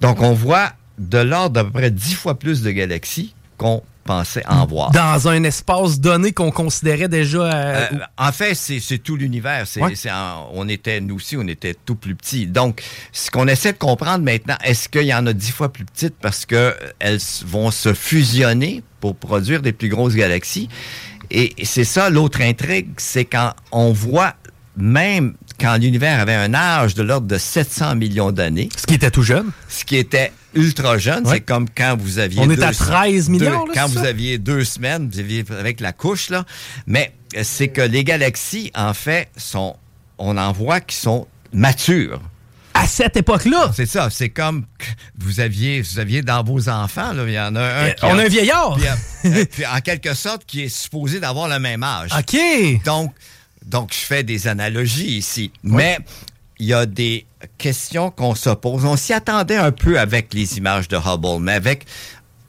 Donc, 0.00 0.22
on 0.22 0.32
voit 0.32 0.72
de 0.98 1.18
l'ordre 1.18 1.50
d'à 1.50 1.62
peu 1.62 1.70
près 1.70 1.92
dix 1.92 2.14
fois 2.14 2.36
plus 2.36 2.62
de 2.62 2.72
galaxies 2.72 3.32
qu'on 3.58 3.80
pensait 4.10 4.42
en 4.48 4.66
voir. 4.66 4.90
Dans 4.90 5.28
un 5.28 5.44
espace 5.44 6.00
donné 6.00 6.32
qu'on 6.32 6.50
considérait 6.50 7.06
déjà. 7.08 7.38
euh, 7.42 7.86
Euh, 7.92 7.98
en 8.18 8.32
fait, 8.32 8.54
c'est 8.54 8.98
tout 8.98 9.14
l'univers. 9.16 9.64
Ouais. 9.76 9.92
on 10.52 10.68
était, 10.68 11.00
nous 11.00 11.16
aussi, 11.16 11.36
on 11.36 11.46
était 11.46 11.74
tout 11.74 11.94
plus 11.94 12.16
petits. 12.16 12.46
Donc, 12.48 12.82
ce 13.12 13.30
qu'on 13.30 13.46
essaie 13.46 13.72
de 13.72 13.78
comprendre 13.78 14.24
maintenant, 14.24 14.56
est-ce 14.64 14.88
qu'il 14.88 15.02
y 15.04 15.14
en 15.14 15.26
a 15.26 15.32
dix 15.32 15.52
fois 15.52 15.72
plus 15.72 15.84
petites 15.84 16.16
parce 16.20 16.44
que 16.44 16.74
elles 16.98 17.16
s- 17.16 17.44
vont 17.46 17.70
se 17.70 17.94
fusionner 17.94 18.82
pour 19.00 19.14
produire 19.14 19.62
des 19.62 19.72
plus 19.72 19.88
grosses 19.88 20.14
galaxies? 20.16 20.68
Et 21.30 21.54
c'est 21.62 21.84
ça 21.84 22.10
l'autre 22.10 22.40
intrigue, 22.40 22.88
c'est 22.96 23.24
quand 23.24 23.52
on 23.70 23.92
voit 23.92 24.34
même 24.76 25.34
quand 25.60 25.76
l'univers 25.76 26.18
avait 26.18 26.34
un 26.34 26.52
âge 26.54 26.94
de 26.94 27.02
l'ordre 27.04 27.26
de 27.28 27.38
700 27.38 27.94
millions 27.94 28.32
d'années. 28.32 28.68
Ce 28.76 28.86
qui 28.86 28.94
était 28.94 29.10
tout 29.12 29.22
jeune. 29.22 29.50
Ce 29.68 29.84
qui 29.84 29.96
était 29.96 30.32
ultra 30.54 30.98
jeune. 30.98 31.24
Ouais. 31.26 31.34
C'est 31.36 31.40
comme 31.40 31.66
quand 31.74 31.96
vous 31.98 32.18
aviez... 32.18 32.40
On 32.40 32.50
est 32.50 32.62
à 32.62 32.72
sem- 32.72 32.86
13 32.86 33.28
milliards, 33.28 33.64
deux- 33.66 33.72
là, 33.72 33.80
quand 33.82 33.88
vous 33.88 34.00
ça? 34.02 34.08
aviez 34.08 34.38
deux 34.38 34.64
semaines, 34.64 35.08
vous 35.12 35.18
aviez 35.18 35.44
avec 35.50 35.80
la 35.80 35.92
couche, 35.92 36.30
là. 36.30 36.44
Mais 36.86 37.12
euh, 37.36 37.40
c'est 37.44 37.68
que 37.68 37.80
les 37.82 38.04
galaxies, 38.04 38.70
en 38.74 38.94
fait, 38.94 39.28
sont... 39.36 39.76
On 40.18 40.36
en 40.36 40.52
voit 40.52 40.80
qui 40.80 40.96
sont 40.96 41.26
matures. 41.52 42.20
À 42.74 42.86
cette 42.86 43.16
époque-là? 43.16 43.72
C'est 43.74 43.86
ça. 43.86 44.08
C'est 44.10 44.28
comme 44.28 44.64
vous 45.18 45.40
aviez, 45.40 45.80
vous 45.82 45.98
aviez 45.98 46.22
dans 46.22 46.42
vos 46.44 46.68
enfants, 46.68 47.12
là, 47.12 47.24
il 47.26 47.32
y 47.32 47.40
en 47.40 47.56
a 47.56 47.60
un 47.60 47.86
Euh, 47.86 47.90
qui 47.92 48.04
on 48.04 48.18
a 48.18 48.24
un 48.24 48.28
vieillard. 48.28 48.76
Puis, 48.76 48.86
euh, 48.86 49.34
euh, 49.40 49.44
puis 49.50 49.66
en 49.66 49.80
quelque 49.80 50.14
sorte, 50.14 50.44
qui 50.46 50.62
est 50.64 50.68
supposé 50.68 51.20
d'avoir 51.20 51.48
le 51.48 51.58
même 51.58 51.82
âge. 51.82 52.10
OK. 52.18 52.38
Donc, 52.84 53.12
donc, 53.64 53.92
je 53.92 53.98
fais 53.98 54.22
des 54.22 54.46
analogies 54.46 55.16
ici. 55.18 55.50
Mais 55.62 55.98
il 56.60 56.66
y 56.66 56.74
a 56.74 56.86
des 56.86 57.26
questions 57.58 58.10
qu'on 58.10 58.34
se 58.34 58.50
pose. 58.50 58.84
On 58.84 58.96
s'y 58.96 59.12
attendait 59.12 59.56
un 59.56 59.72
peu 59.72 59.98
avec 59.98 60.32
les 60.34 60.58
images 60.58 60.86
de 60.88 60.96
Hubble, 60.96 61.42
mais 61.42 61.54
avec 61.54 61.86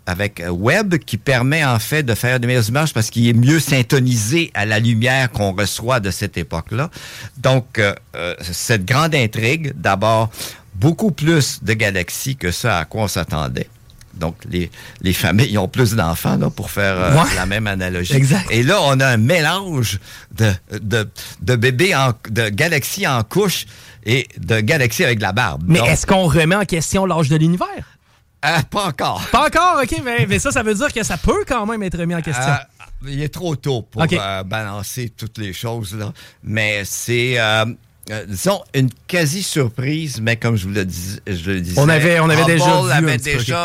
avec 0.07 0.43
Webb 0.49 0.97
qui 0.97 1.17
permet 1.17 1.63
en 1.63 1.79
fait 1.79 2.03
de 2.03 2.15
faire 2.15 2.39
de 2.39 2.47
meilleures 2.47 2.67
images 2.67 2.93
parce 2.93 3.09
qu'il 3.09 3.27
est 3.29 3.33
mieux 3.33 3.59
syntonisé 3.59 4.51
à 4.53 4.65
la 4.65 4.79
lumière 4.79 5.31
qu'on 5.31 5.53
reçoit 5.53 5.99
de 5.99 6.11
cette 6.11 6.38
époque-là. 6.38 6.89
Donc, 7.38 7.77
euh, 7.77 7.93
euh, 8.15 8.35
cette 8.41 8.83
grande 8.83 9.15
intrigue, 9.15 9.73
d'abord, 9.75 10.29
beaucoup 10.73 11.11
plus 11.11 11.63
de 11.63 11.73
galaxies 11.73 12.35
que 12.35 12.51
ce 12.51 12.67
à 12.67 12.83
quoi 12.85 13.03
on 13.03 13.07
s'attendait. 13.07 13.69
Donc, 14.15 14.35
les, 14.49 14.69
les 15.01 15.13
familles 15.13 15.57
ont 15.57 15.67
plus 15.67 15.95
d'enfants 15.95 16.38
là, 16.38 16.49
pour 16.49 16.69
faire 16.71 16.95
euh, 16.97 17.13
Ouais. 17.15 17.29
la 17.35 17.45
même 17.45 17.67
analogie. 17.67 18.13
Exact. 18.15 18.47
Et 18.51 18.63
là, 18.63 18.79
on 18.81 18.99
a 18.99 19.07
un 19.07 19.17
mélange 19.17 19.99
de, 20.38 20.51
de, 20.79 21.07
de 21.41 21.55
bébés, 21.55 21.95
en, 21.95 22.13
de 22.29 22.49
galaxies 22.49 23.07
en 23.07 23.23
couche 23.23 23.65
et 24.05 24.27
de 24.38 24.59
galaxies 24.59 25.03
avec 25.03 25.17
de 25.19 25.23
la 25.23 25.31
barbe. 25.31 25.63
Mais 25.67 25.79
Donc, 25.79 25.88
est-ce 25.89 26.05
qu'on 26.05 26.27
remet 26.27 26.55
en 26.55 26.65
question 26.65 27.05
l'âge 27.05 27.29
de 27.29 27.35
l'univers? 27.38 27.67
ah, 28.43 28.63
pas 28.69 28.88
encore. 28.88 29.21
Pas 29.31 29.45
encore, 29.45 29.79
OK, 29.83 30.01
mais, 30.03 30.25
mais 30.27 30.39
ça, 30.39 30.51
ça 30.51 30.63
veut 30.63 30.73
dire 30.73 30.91
que 30.91 31.03
ça 31.03 31.15
peut 31.17 31.43
quand 31.47 31.65
même 31.67 31.83
être 31.83 31.97
remis 31.99 32.15
en 32.15 32.21
question. 32.23 32.43
Ah, 32.47 32.67
il 33.07 33.21
est 33.21 33.29
trop 33.33 33.55
tôt 33.55 33.83
pour 33.83 34.01
euh, 34.11 34.43
balancer 34.43 35.11
toutes 35.15 35.38
les 35.38 35.53
choses, 35.53 35.95
là. 35.95 36.11
Mais 36.43 36.81
c'est, 36.83 37.35
euh, 38.11 38.25
disons, 38.27 38.61
une 38.75 38.89
quasi-surprise, 39.07 40.19
mais 40.21 40.35
comme 40.35 40.55
je 40.55 40.67
vous 40.67 40.73
le, 40.73 40.85
dis, 40.85 41.19
je 41.27 41.51
le 41.51 41.61
disais. 41.61 41.79
On 41.79 41.89
avait- 41.89 42.19
on 42.19 42.29
avait 42.29 42.45
déjà 42.45 42.65
vu 42.81 42.91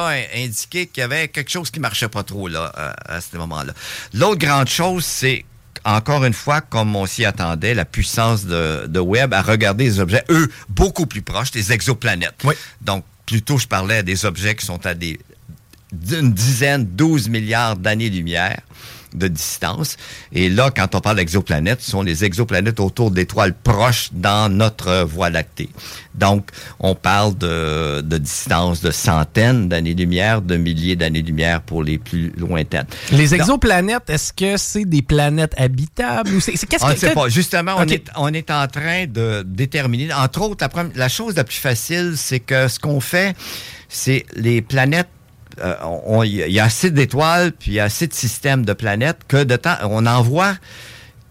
avait 0.07 0.29
indiqué 0.37 0.87
qu'il 0.87 1.01
y 1.01 1.05
avait 1.05 1.29
quelque 1.29 1.51
chose 1.51 1.71
qui 1.71 1.81
marchait 1.81 2.09
pas 2.09 2.23
trop, 2.23 2.49
là, 2.49 2.73
à 3.07 3.21
ce 3.21 3.37
moment-là. 3.37 3.73
L'autre 4.15 4.39
grande 4.39 4.69
chose, 4.69 5.05
c'est 5.05 5.45
encore 5.85 6.25
une 6.25 6.33
fois, 6.33 6.61
comme 6.61 6.97
on 6.97 7.07
s'y 7.07 7.25
attendait, 7.25 7.75
la 7.75 7.85
puissance 7.85 8.45
de, 8.45 8.87
de 8.87 9.01
Webb 9.01 9.33
à 9.35 9.43
regarder 9.43 9.85
des 9.85 10.01
objets, 10.01 10.25
eux, 10.31 10.51
beaucoup 10.69 11.07
plus 11.07 11.23
proches, 11.23 11.51
des 11.53 11.73
exoplanètes. 11.73 12.43
Donc, 12.81 13.05
plutôt, 13.25 13.59
je 13.59 13.67
parlais 13.67 13.99
à 13.99 14.03
des 14.03 14.25
objets 14.25 14.55
qui 14.57 14.67
sont 14.67 14.85
à 14.87 14.95
des 14.95 15.19
d'une 15.93 16.33
dizaine, 16.33 16.85
12 16.85 17.29
milliards 17.29 17.77
d'années-lumière 17.77 18.61
de 19.17 19.29
distance. 19.29 19.97
Et 20.33 20.49
là, 20.49 20.71
quand 20.75 20.95
on 20.95 21.01
parle 21.01 21.17
d'exoplanètes, 21.17 21.81
ce 21.83 21.91
sont 21.91 22.03
les 22.03 22.25
exoplanètes 22.25 22.81
autour 22.81 23.11
d'étoiles 23.11 23.55
proches 23.55 24.11
dans 24.13 24.53
notre 24.53 25.03
Voie 25.05 25.31
lactée. 25.31 25.69
Donc, 26.15 26.51
on 26.81 26.95
parle 26.95 27.37
de, 27.37 28.01
de 28.01 28.19
distance 28.19 28.81
de 28.81 28.91
centaines 28.91 29.69
d'années-lumière, 29.69 30.41
de 30.43 30.57
milliers 30.57 30.97
d'années-lumière 30.97 31.61
pour 31.63 31.83
les 31.83 31.99
plus 31.99 32.33
lointaines. 32.37 32.87
Les 33.13 33.35
exoplanètes, 33.35 34.09
est-ce 34.09 34.33
que 34.33 34.57
c'est 34.57 34.85
des 34.85 35.03
planètes 35.03 35.55
habitables 35.59 36.31
ou 36.31 36.41
c'est 36.41 36.57
c'est- 36.57 36.67
qu'est-ce 36.67 36.85
on 36.85 36.89
que 36.89 36.93
ne 36.95 36.99
sait 36.99 37.13
pas. 37.15 37.29
Justement, 37.29 37.75
on, 37.79 37.87
est, 37.89 38.05
on 38.17 38.33
est 38.33 38.51
en 38.51 38.67
train 38.67 39.07
de 39.07 39.43
déterminer. 39.47 40.13
Entre 40.13 40.41
autres, 40.43 40.57
la, 40.61 40.69
première- 40.69 40.93
la 40.97 41.09
chose 41.09 41.35
la 41.37 41.45
plus 41.45 41.57
facile, 41.59 42.15
c'est 42.17 42.41
que 42.41 42.69
ce 42.69 42.79
qu'on 42.79 43.01
fait, 43.01 43.37
c'est 43.89 44.25
les 44.37 44.63
planètes. 44.63 45.09
Euh, 45.63 46.25
Il 46.25 46.53
y 46.53 46.61
a 46.61 46.65
assez 46.65 46.91
d'étoiles, 46.91 47.53
puis 47.53 47.73
il 47.73 47.75
y 47.75 47.81
a 47.81 47.85
assez 47.85 48.07
de 48.07 48.15
systèmes 48.15 48.65
de 48.65 48.73
planètes 48.73 49.21
que 49.29 49.45
de 49.45 49.57
temps, 49.57 49.77
on 49.83 50.07
en 50.07 50.23
voit 50.23 50.55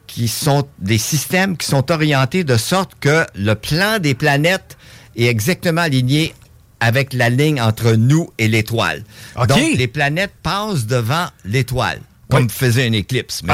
qui 0.07 0.27
sont 0.27 0.65
des 0.79 0.97
systèmes 0.97 1.57
qui 1.57 1.67
sont 1.67 1.91
orientés 1.91 2.43
de 2.43 2.57
sorte 2.57 2.93
que 2.99 3.25
le 3.35 3.53
plan 3.53 3.99
des 3.99 4.13
planètes 4.13 4.77
est 5.15 5.25
exactement 5.25 5.81
aligné 5.81 6.33
avec 6.79 7.13
la 7.13 7.29
ligne 7.29 7.61
entre 7.61 7.93
nous 7.93 8.29
et 8.37 8.47
l'étoile. 8.47 9.03
Donc, 9.47 9.57
les 9.57 9.87
planètes 9.87 10.33
passent 10.43 10.85
devant 10.85 11.27
l'étoile, 11.43 11.99
comme 12.29 12.49
faisait 12.49 12.87
une 12.87 12.93
éclipse. 12.95 13.41
Mais 13.43 13.53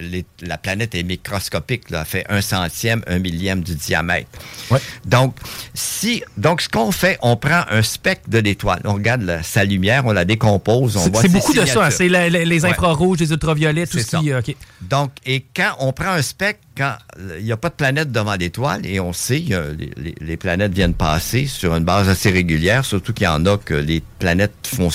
les- 0.00 0.24
la 0.42 0.58
planète 0.58 0.94
est 0.94 1.02
microscopique, 1.02 1.90
là, 1.90 2.00
elle 2.00 2.06
fait 2.06 2.26
un 2.28 2.40
centième, 2.40 3.02
un 3.06 3.18
millième 3.18 3.62
du 3.62 3.74
diamètre. 3.74 4.28
Donc, 5.04 5.34
si, 5.74 6.22
donc, 6.36 6.60
ce 6.60 6.68
qu'on 6.68 6.92
fait, 6.92 7.18
on 7.22 7.36
prend 7.36 7.62
un 7.70 7.82
spectre 7.82 8.28
de 8.28 8.38
l'étoile, 8.38 8.80
on 8.84 8.94
regarde 8.94 9.22
la- 9.22 9.42
sa 9.42 9.64
lumière, 9.64 10.04
on 10.06 10.12
la 10.12 10.24
décompose, 10.24 10.96
on 10.96 11.10
voit 11.10 11.22
c'est 11.22 11.28
beaucoup 11.28 11.52
de 11.54 11.64
ça. 11.66 11.86
hein. 11.86 11.90
C'est 11.90 12.08
les 12.08 12.64
infrarouges, 12.64 13.18
les 13.18 13.30
ultraviolets, 13.32 13.86
tout 13.86 13.98
ce 13.98 14.04
ça. 14.04 14.18
euh. 14.18 14.40
Donc, 14.82 15.12
et 15.24 15.44
quand 15.54 15.76
on 15.80 15.92
prend 15.92 16.10
un 16.10 16.22
spectre, 16.22 16.60
quand 16.76 16.96
il 17.38 17.44
n'y 17.44 17.52
a 17.52 17.56
pas 17.56 17.68
de 17.68 17.74
planète 17.74 18.12
devant 18.12 18.34
l'étoile, 18.34 18.86
et 18.86 18.98
on 19.00 19.12
sait, 19.12 19.44
les, 20.20 20.36
planètes 20.36 20.72
viennent 20.72 20.94
passer 20.94 21.46
sur 21.46 21.74
une 21.74 21.84
base 21.84 22.08
assez 22.08 22.30
régulière, 22.30 22.84
surtout 22.84 23.12
qu'il 23.12 23.24
y 23.24 23.28
en 23.28 23.44
a 23.46 23.58
que 23.58 23.74
les 23.74 24.02
planètes 24.18 24.66
font 24.66 24.88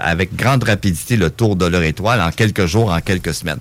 avec 0.00 0.34
grande 0.34 0.64
rapidité 0.64 1.16
le 1.16 1.30
tour 1.30 1.56
de 1.56 1.66
leur 1.66 1.82
étoile 1.82 2.20
en 2.20 2.30
quelques 2.30 2.66
jours, 2.66 2.90
en 2.90 3.00
quelques 3.00 3.34
semaines. 3.34 3.60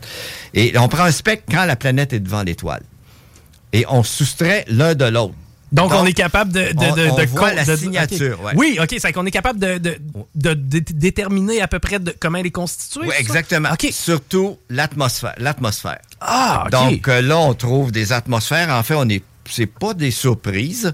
Et 0.53 0.77
on 0.77 0.87
prend 0.87 1.03
un 1.03 1.11
spectre 1.11 1.45
quand 1.51 1.65
la 1.65 1.75
planète 1.75 2.13
est 2.13 2.19
devant 2.19 2.43
l'étoile. 2.43 2.83
Et 3.73 3.85
on 3.89 4.03
soustrait 4.03 4.63
l'un 4.69 4.95
de 4.95 5.05
l'autre. 5.05 5.35
Donc, 5.71 5.91
on 5.93 6.05
est 6.05 6.13
capable 6.13 6.53
de. 6.53 6.61
de, 6.71 6.95
de, 6.95 7.09
on 7.11 7.15
de 7.15 7.25
voit 7.25 7.49
con- 7.49 7.55
la 7.55 7.75
signature, 7.77 8.41
ouais. 8.41 8.53
Oui, 8.55 8.77
OK. 8.81 8.95
C'est 8.99 9.11
qu'on 9.11 9.25
est 9.25 9.31
capable 9.31 9.59
de, 9.59 9.77
de, 9.77 9.97
de 10.35 10.53
dé- 10.53 10.79
déterminer 10.81 11.61
à 11.61 11.67
peu 11.67 11.79
près 11.79 11.97
comment 12.19 12.37
elle 12.37 12.45
est 12.45 12.51
constituée. 12.51 13.07
Oui, 13.07 13.13
exactement. 13.19 13.69
Surtout 13.91 14.57
l'atmosphère. 14.69 15.33
L'atmosphère. 15.37 15.99
Ah, 16.21 16.63
OK. 16.65 16.71
Donc 16.71 17.07
euh, 17.09 17.21
là, 17.21 17.37
on 17.37 17.53
trouve 17.53 17.91
des 17.91 18.13
atmosphères. 18.13 18.69
En 18.69 18.81
fait, 18.83 18.95
on 18.95 19.07
est, 19.09 19.23
c'est 19.49 19.65
pas 19.65 19.93
des 19.93 20.11
surprises. 20.11 20.93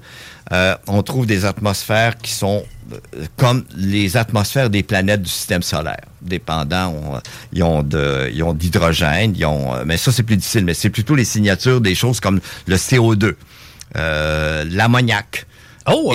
Euh, 0.51 0.75
on 0.87 1.03
trouve 1.03 1.25
des 1.27 1.45
atmosphères 1.45 2.17
qui 2.17 2.31
sont 2.31 2.63
euh, 2.91 2.97
comme 3.37 3.63
les 3.75 4.17
atmosphères 4.17 4.69
des 4.69 4.83
planètes 4.83 5.21
du 5.21 5.29
système 5.29 5.61
solaire. 5.61 6.01
Dépendant, 6.21 6.89
on- 6.89 7.19
ils 7.53 7.63
ont 7.63 7.83
de, 7.83 8.29
ils 8.33 8.41
ont 8.43 8.53
d'hydrogène, 8.53 9.33
ils 9.37 9.45
ont, 9.45 9.85
mais 9.85 9.97
ça 9.97 10.11
c'est 10.11 10.23
plus 10.23 10.35
difficile. 10.37 10.65
Mais 10.65 10.73
c'est 10.73 10.89
plutôt 10.89 11.15
les 11.15 11.25
signatures 11.25 11.79
des 11.79 11.95
choses 11.95 12.19
comme 12.19 12.39
le 12.67 12.75
CO2, 12.75 13.35
euh, 13.95 14.65
l'ammoniac 14.69 15.45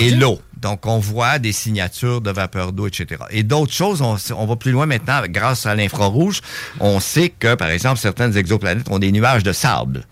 et 0.01 0.11
l'eau. 0.11 0.39
Donc, 0.57 0.85
on 0.85 0.99
voit 0.99 1.39
des 1.39 1.53
signatures 1.53 2.19
de 2.19 2.31
vapeur 2.31 2.73
d'eau, 2.73 2.87
etc. 2.87 3.21
Et 3.29 3.43
d'autres 3.43 3.71
choses, 3.71 4.01
on, 4.01 4.17
on 4.35 4.45
va 4.45 4.55
plus 4.57 4.71
loin 4.71 4.85
maintenant 4.85 5.21
grâce 5.29 5.65
à 5.65 5.73
l'infrarouge. 5.73 6.41
On 6.81 6.99
sait 6.99 7.29
que, 7.29 7.55
par 7.55 7.69
exemple, 7.69 7.97
certaines 7.97 8.35
exoplanètes 8.35 8.89
ont 8.89 8.99
des 8.99 9.11
nuages 9.11 9.43
de 9.43 9.53
sable. 9.53 10.05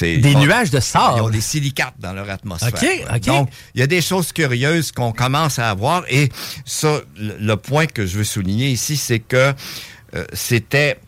Des 0.00 0.34
nuages 0.34 0.70
de 0.70 0.80
sable? 0.80 1.18
Ils 1.18 1.22
ont 1.22 1.30
des 1.30 1.40
silicates 1.40 1.94
dans 1.98 2.12
leur 2.12 2.28
atmosphère. 2.30 2.72
Donc, 3.26 3.50
il 3.74 3.80
y 3.80 3.82
a 3.82 3.86
des 3.86 4.00
choses 4.02 4.32
curieuses 4.32 4.92
qu'on 4.92 5.12
commence 5.12 5.58
à 5.58 5.70
avoir. 5.70 6.04
Et 6.08 6.30
ça, 6.64 7.00
le, 7.18 7.36
le 7.38 7.56
point 7.56 7.86
que 7.86 8.06
je 8.06 8.18
veux 8.18 8.24
souligner 8.24 8.70
ici, 8.70 8.96
c'est 8.96 9.18
que 9.20 9.52
euh, 10.14 10.24
c'était 10.32 10.98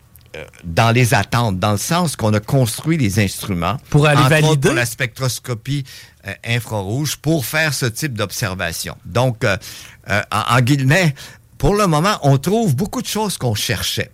dans 0.63 0.91
les 0.91 1.13
attentes, 1.13 1.59
dans 1.59 1.71
le 1.73 1.77
sens 1.77 2.15
qu'on 2.15 2.33
a 2.33 2.39
construit 2.39 2.97
les 2.97 3.19
instruments 3.19 3.77
Pour 3.89 4.05
aller 4.07 4.21
valider? 4.29 4.67
pour 4.69 4.75
la 4.75 4.85
spectroscopie 4.85 5.83
euh, 6.27 6.33
infrarouge 6.45 7.15
pour 7.17 7.45
faire 7.45 7.73
ce 7.73 7.85
type 7.85 8.13
d'observation. 8.13 8.95
Donc, 9.05 9.43
euh, 9.43 9.57
euh, 10.09 10.21
en, 10.31 10.57
en 10.57 10.61
guillemets, 10.61 11.13
pour 11.57 11.75
le 11.75 11.87
moment, 11.87 12.17
on 12.23 12.37
trouve 12.37 12.75
beaucoup 12.75 13.01
de 13.01 13.07
choses 13.07 13.37
qu'on 13.37 13.55
cherchait. 13.55 14.11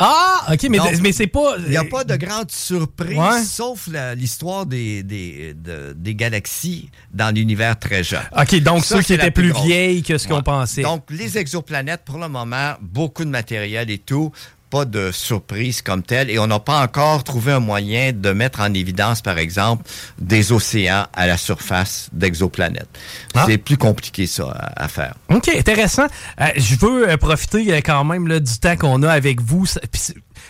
Ah, 0.00 0.46
OK, 0.52 0.62
mais, 0.70 0.78
Donc, 0.78 1.00
mais 1.00 1.10
c'est 1.10 1.26
pas... 1.26 1.56
Il 1.58 1.70
n'y 1.70 1.76
a 1.76 1.82
pas 1.82 2.04
de 2.04 2.14
grande 2.14 2.52
surprise, 2.52 3.18
Ouais. 3.18 3.42
sauf 3.42 3.88
l'histoire 4.16 4.64
des, 4.64 5.02
des, 5.02 5.54
de- 5.54 5.92
des 5.92 6.14
galaxies 6.14 6.88
dans 7.12 7.34
l'univers 7.34 7.76
très 7.76 8.04
jeune. 8.04 8.22
OK, 8.38 8.54
donc 8.62 8.84
Ça, 8.84 8.96
ceux 8.98 9.02
qui 9.02 9.14
étaient 9.14 9.32
plus 9.32 9.50
grosse. 9.52 9.66
vieilles 9.66 10.02
que 10.04 10.16
ce 10.16 10.28
qu'on 10.28 10.40
pensait. 10.42 10.82
Donc, 10.82 11.02
les 11.10 11.36
exoplanètes, 11.36 12.02
pour 12.04 12.18
le 12.18 12.28
moment, 12.28 12.74
beaucoup 12.80 13.24
de 13.24 13.30
matériel 13.30 13.90
et 13.90 13.98
tout, 13.98 14.30
pas 14.70 14.84
de 14.84 15.10
surprise 15.12 15.82
comme 15.82 16.02
telle, 16.02 16.30
et 16.30 16.38
on 16.38 16.46
n'a 16.46 16.58
pas 16.58 16.82
encore 16.82 17.24
trouvé 17.24 17.52
un 17.52 17.60
moyen 17.60 18.12
de 18.12 18.30
mettre 18.32 18.60
en 18.60 18.72
évidence, 18.74 19.22
par 19.22 19.38
exemple, 19.38 19.84
des 20.18 20.52
océans 20.52 21.06
à 21.12 21.26
la 21.26 21.36
surface 21.36 22.08
d'exoplanètes. 22.12 22.88
Ah. 23.34 23.44
C'est 23.46 23.58
plus 23.58 23.76
compliqué, 23.76 24.26
ça, 24.26 24.48
à, 24.50 24.84
à 24.84 24.88
faire. 24.88 25.14
OK, 25.28 25.48
intéressant. 25.48 26.06
Euh, 26.40 26.46
je 26.56 26.76
veux 26.76 27.08
euh, 27.08 27.16
profiter 27.16 27.72
euh, 27.72 27.80
quand 27.84 28.04
même 28.04 28.28
là, 28.28 28.40
du 28.40 28.58
temps 28.58 28.76
qu'on 28.76 29.02
a 29.02 29.10
avec 29.10 29.40
vous, 29.40 29.66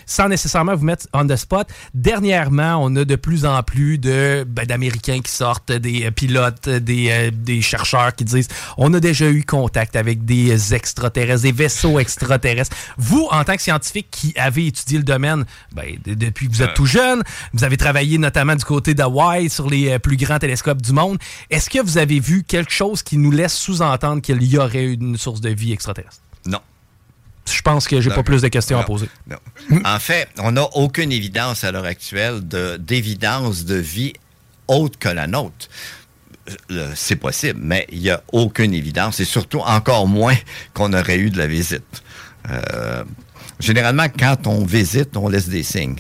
sans 0.09 0.29
nécessairement 0.29 0.75
vous 0.75 0.85
mettre 0.85 1.07
on 1.13 1.27
the 1.27 1.37
spot. 1.37 1.69
Dernièrement, 1.95 2.79
on 2.83 2.97
a 2.97 3.05
de 3.05 3.15
plus 3.17 3.45
en 3.45 3.63
plus 3.63 3.99
de 3.99 4.45
ben, 4.49 4.65
d'Américains 4.67 5.21
qui 5.21 5.31
sortent, 5.31 5.71
des 5.71 6.07
euh, 6.07 6.11
pilotes, 6.11 6.67
euh, 6.67 6.81
des, 6.81 7.09
euh, 7.11 7.31
des 7.33 7.61
chercheurs 7.61 8.15
qui 8.17 8.25
disent 8.25 8.49
on 8.77 8.93
a 8.95 9.01
déjà 9.01 9.29
eu 9.31 9.45
contact 9.45 9.95
avec 9.95 10.25
des 10.25 10.75
extraterrestres, 10.75 11.43
des 11.43 11.53
vaisseaux 11.53 11.99
extraterrestres. 12.01 12.75
Vous, 12.97 13.29
en 13.31 13.45
tant 13.45 13.55
que 13.57 13.63
scientifique 13.63 14.09
qui 14.11 14.33
avez 14.37 14.67
étudié 14.69 14.99
le 14.99 15.05
domaine 15.05 15.45
ben, 15.73 15.85
de- 16.05 16.15
depuis 16.15 16.49
que 16.49 16.55
vous 16.55 16.63
êtes 16.63 16.75
tout 16.75 16.87
jeune, 16.87 17.23
vous 17.53 17.65
avez 17.65 17.77
travaillé 17.77 18.17
notamment 18.19 18.57
du 18.57 18.65
côté 18.65 18.95
d'Hawaï 18.95 19.51
sur 19.51 19.69
les 19.69 19.99
plus 19.99 20.17
grands 20.17 20.39
télescopes 20.39 20.81
du 20.83 20.93
monde. 20.93 21.19
Est-ce 21.51 21.69
que 21.69 21.81
vous 21.83 21.99
avez 21.99 22.19
vu 22.19 22.43
quelque 22.43 22.73
chose 22.73 23.03
qui 23.03 23.19
nous 23.19 23.31
laisse 23.31 23.55
sous-entendre 23.55 24.23
qu'il 24.23 24.43
y 24.43 24.57
aurait 24.57 24.87
une 24.95 25.17
source 25.19 25.41
de 25.43 25.51
vie 25.51 25.73
extraterrestre? 25.73 26.23
Je 27.51 27.63
pense 27.63 27.87
que 27.89 28.01
j'ai 28.01 28.11
pas 28.11 28.23
plus 28.23 28.43
de 28.43 28.49
questions 28.49 28.79
à 28.79 28.85
poser. 28.85 29.09
Non. 29.29 29.37
En 29.85 29.99
fait, 29.99 30.29
on 30.39 30.53
n'a 30.53 30.65
aucune 30.75 31.13
évidence 31.13 31.65
à 31.65 31.73
l'heure 31.73 31.85
actuelle 31.85 32.47
de- 32.47 32.77
d'évidence 32.79 33.65
de, 33.65 33.75
vie 33.77 34.13
autre 34.67 34.99
que 34.99 35.09
la 35.09 35.27
nôtre. 35.27 35.69
C'est 36.95 37.17
possible, 37.17 37.61
mais 37.63 37.87
il 37.93 38.01
n'y 38.01 38.11
a 38.11 38.23
aucune 38.33 38.73
évidence, 38.73 39.21
et 39.21 39.25
surtout 39.27 39.61
encore 39.61 40.07
moins 40.07 40.37
qu'on 40.73 40.93
aurait 40.95 41.19
eu 41.19 41.29
de 41.31 41.37
la 41.39 41.47
visite. 41.47 42.03
Euh, 42.49 43.05
généralement, 43.61 44.07
quand 44.19 44.47
on 44.47 44.65
visite, 44.65 45.15
on 45.17 45.29
laisse 45.29 45.49
des 45.49 45.63
signes. 45.63 45.97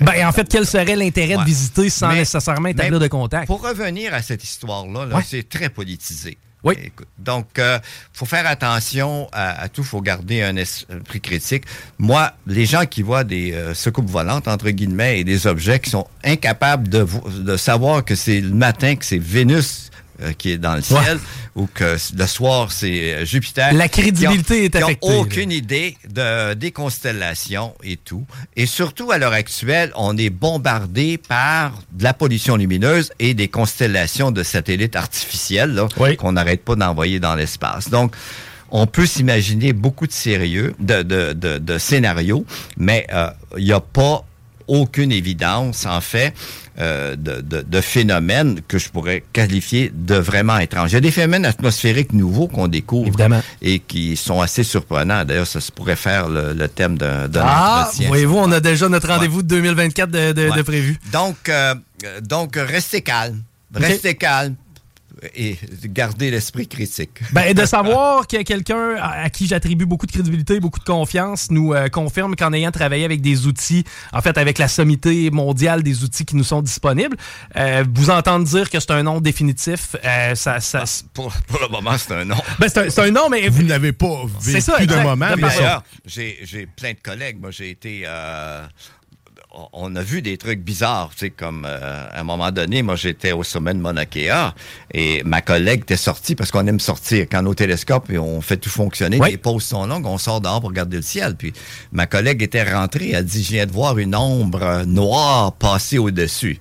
Ben, 0.00 0.26
en 0.26 0.32
fait, 0.32 0.48
quel 0.48 0.66
serait 0.66 0.96
l'intérêt 0.96 1.36
de 1.36 1.44
visiter 1.44 1.88
sans 1.88 2.08
Mais- 2.08 2.16
nécessairement 2.16 2.68
établir 2.68 2.98
de 2.98 3.06
contact? 3.06 3.46
Pour 3.46 3.62
revenir 3.62 4.12
à 4.12 4.22
cette 4.22 4.42
histoire-là, 4.42 5.06
là, 5.06 5.16
Ouais. 5.16 5.22
c'est 5.24 5.48
très 5.48 5.68
politisé. 5.68 6.36
Oui. 6.64 6.74
Donc, 7.18 7.46
il 7.56 7.80
faut 8.12 8.26
faire 8.26 8.46
attention 8.46 9.28
à, 9.32 9.68
tout, 9.68 9.82
il 9.82 9.86
faut 9.86 10.00
garder 10.00 10.42
un 10.42 10.56
esprit 10.56 11.20
critique. 11.20 11.64
Moi, 11.98 12.32
les 12.46 12.66
gens 12.66 12.86
qui 12.86 13.02
voient 13.02 13.24
des 13.24 13.52
euh, 13.52 13.74
secoupes 13.74 14.08
volantes, 14.08 14.48
entre 14.48 14.70
guillemets, 14.70 15.20
et 15.20 15.24
des 15.24 15.46
objets 15.46 15.80
qui 15.80 15.90
sont 15.90 16.06
incapables 16.24 16.88
de, 16.88 17.06
de 17.40 17.56
savoir 17.56 18.04
que 18.04 18.14
c'est 18.14 18.40
le 18.40 18.54
matin, 18.54 18.96
que 18.96 19.04
c'est 19.04 19.18
Vénus 19.18 19.90
euh, 20.22 20.32
qui 20.32 20.52
est 20.52 20.58
dans 20.58 20.74
le 20.76 20.82
ciel, 20.82 21.18
ou 21.54 21.66
que 21.66 21.96
le 22.16 22.26
soir, 22.26 22.72
c'est 22.72 23.14
euh, 23.14 23.24
Jupiter. 23.24 23.72
La 23.74 23.88
crédibilité 23.88 24.60
ont- 24.60 24.64
est 24.64 24.76
affectée, 24.76 25.08
là. 25.08 25.16
aucune 25.18 25.50
idée 25.52 25.96
de, 26.08 26.54
des 26.54 26.70
constellations 26.72 27.74
et 27.82 27.96
tout. 27.96 28.24
Et 28.56 28.66
surtout, 28.66 29.10
à 29.12 29.18
l'heure 29.18 29.32
actuelle, 29.32 29.92
on 29.96 30.16
est 30.16 30.30
bombardé 30.30 31.18
par 31.18 31.72
de 31.92 32.04
la 32.04 32.14
pollution 32.14 32.56
lumineuse 32.56 33.12
et 33.18 33.34
des 33.34 33.48
constellations 33.48 34.30
de 34.30 34.42
satellites 34.42 34.96
artificiels 34.96 35.72
là, 35.74 35.88
qu'on 36.16 36.32
n'arrête 36.32 36.62
pas 36.64 36.74
d'envoyer 36.76 37.20
dans 37.20 37.34
l'espace. 37.34 37.90
Donc, 37.90 38.14
on 38.70 38.86
peut 38.86 39.04
s'imaginer 39.06 39.72
beaucoup 39.74 40.06
de 40.06 40.12
sérieux, 40.12 40.74
de, 40.78 41.02
de, 41.02 41.32
de, 41.34 41.58
de 41.58 41.78
scénarios, 41.78 42.46
mais 42.78 43.06
euh, 43.12 43.28
il 43.58 43.64
n'y 43.64 43.72
a 43.72 43.80
pas 43.80 44.24
aucune 44.68 45.12
évidence, 45.12 45.84
en 45.84 46.00
fait, 46.00 46.32
euh, 46.78 47.16
de, 47.16 47.40
de, 47.40 47.62
de 47.62 47.80
phénomènes 47.80 48.60
que 48.66 48.78
je 48.78 48.88
pourrais 48.88 49.22
qualifier 49.32 49.92
de 49.94 50.14
vraiment 50.14 50.58
étranges. 50.58 50.90
Il 50.92 50.94
y 50.94 50.96
a 50.96 51.00
des 51.00 51.10
phénomènes 51.10 51.44
atmosphériques 51.44 52.12
nouveaux 52.12 52.48
qu'on 52.48 52.68
découvre 52.68 53.16
et 53.60 53.78
qui 53.78 54.16
sont 54.16 54.40
assez 54.40 54.62
surprenants. 54.62 55.24
D'ailleurs, 55.24 55.46
ça 55.46 55.60
se 55.60 55.70
pourrait 55.70 55.96
faire 55.96 56.28
le, 56.28 56.52
le 56.54 56.68
thème 56.68 56.96
d'un 56.98 57.28
Ah, 57.36 57.82
entretien. 57.86 58.08
voyez-vous, 58.08 58.38
on 58.38 58.50
a 58.52 58.60
déjà 58.60 58.88
notre 58.88 59.08
rendez-vous 59.08 59.42
de 59.42 59.48
2024 59.48 60.10
de, 60.10 60.32
de- 60.32 60.48
Ouais. 60.50 60.62
prévu. 60.62 60.98
Donc, 61.12 61.48
euh, 61.48 61.74
donc, 62.22 62.56
restez 62.56 63.02
calme. 63.02 63.42
Restez 63.74 64.14
calme 64.14 64.54
et 65.34 65.58
gardez 65.84 66.30
l'esprit 66.30 66.66
critique. 66.66 67.20
Ben, 67.32 67.52
de 67.54 67.64
savoir 67.64 68.26
que 68.26 68.42
quelqu'un 68.42 68.96
à, 69.00 69.30
qui 69.30 69.46
j'attribue 69.46 69.86
beaucoup 69.86 70.06
de 70.06 70.12
crédibilité, 70.12 70.60
beaucoup 70.60 70.80
de 70.80 70.84
confiance, 70.84 71.50
nous 71.50 71.72
euh, 71.72 71.88
confirme 71.88 72.36
qu'en 72.36 72.52
ayant 72.52 72.70
travaillé 72.70 73.04
avec 73.04 73.20
des 73.20 73.46
outils, 73.46 73.84
en 74.12 74.20
fait, 74.20 74.36
avec 74.38 74.58
la 74.58 74.68
sommité 74.68 75.30
mondiale 75.30 75.82
des 75.82 76.04
outils 76.04 76.24
qui 76.24 76.36
nous 76.36 76.44
sont 76.44 76.62
disponibles, 76.62 77.16
euh, 77.56 77.84
vous 77.94 78.10
entendre 78.10 78.44
dire 78.46 78.70
que 78.70 78.80
c'est 78.80 78.90
un 78.90 79.02
nom 79.02 79.20
définitif, 79.20 79.96
euh, 80.04 80.34
ça... 80.34 80.60
ça 80.60 80.84
pour, 81.14 81.32
pour 81.46 81.60
le 81.60 81.68
moment, 81.68 81.96
c'est 81.98 82.14
un 82.14 82.24
nom. 82.24 82.36
Ben, 82.58 82.68
c'est 82.68 82.98
un, 82.98 83.04
un 83.04 83.10
nom, 83.10 83.28
mais... 83.28 83.48
Vous 83.48 83.62
n'avez 83.62 83.92
pas 83.92 84.22
vécu 84.40 84.60
ça, 84.60 84.78
de 84.78 84.84
exact. 84.84 85.02
moment, 85.02 85.34
De 85.36 85.40
D'ailleurs, 85.40 85.82
j'ai 86.06 86.38
j'ai 86.42 86.66
plein 86.66 86.92
de 86.92 86.98
collègues. 87.02 87.38
Moi, 87.40 87.50
j'ai 87.50 87.70
été. 87.70 88.04
On- 89.72 89.94
a 89.96 90.02
vu 90.02 90.22
des 90.22 90.38
trucs 90.38 90.60
bizarres, 90.60 91.10
tu 91.12 91.18
sais, 91.26 91.30
comme 91.30 91.66
euh, 91.68 92.06
à 92.10 92.20
un 92.20 92.24
moment 92.24 92.50
donné, 92.50 92.82
moi 92.82 92.96
j'étais 92.96 93.32
au 93.32 93.42
sommet 93.42 93.74
de 93.74 93.78
Mauna 93.78 94.06
Kea 94.06 94.54
et 94.94 95.22
ma 95.24 95.42
collègue 95.42 95.80
était 95.82 95.96
sortie 95.96 96.34
parce 96.34 96.50
qu'on 96.50 96.66
aime 96.66 96.80
sortir 96.80 97.26
quand 97.30 97.42
nos 97.42 97.54
télescopes 97.54 98.08
et 98.10 98.18
on 98.18 98.40
fait 98.40 98.56
tout 98.56 98.70
fonctionner, 98.70 99.18
les 99.28 99.36
pauses 99.36 99.64
sont 99.64 99.86
longues, 99.86 100.06
on 100.06 100.16
sort 100.18 100.40
dehors 100.40 100.60
pour 100.60 100.70
regarder 100.70 100.96
le 100.96 101.02
ciel. 101.02 101.36
Puis 101.36 101.52
ma 101.92 102.06
collègue 102.06 102.42
était 102.42 102.62
rentrée, 102.72 103.10
elle 103.10 103.24
dit, 103.26 103.42
je 103.44 103.50
viens 103.52 103.66
de 103.66 103.72
voir 103.72 103.98
une 103.98 104.14
ombre 104.14 104.84
noire 104.86 105.52
passer 105.52 105.98
au-dessus. 105.98 106.58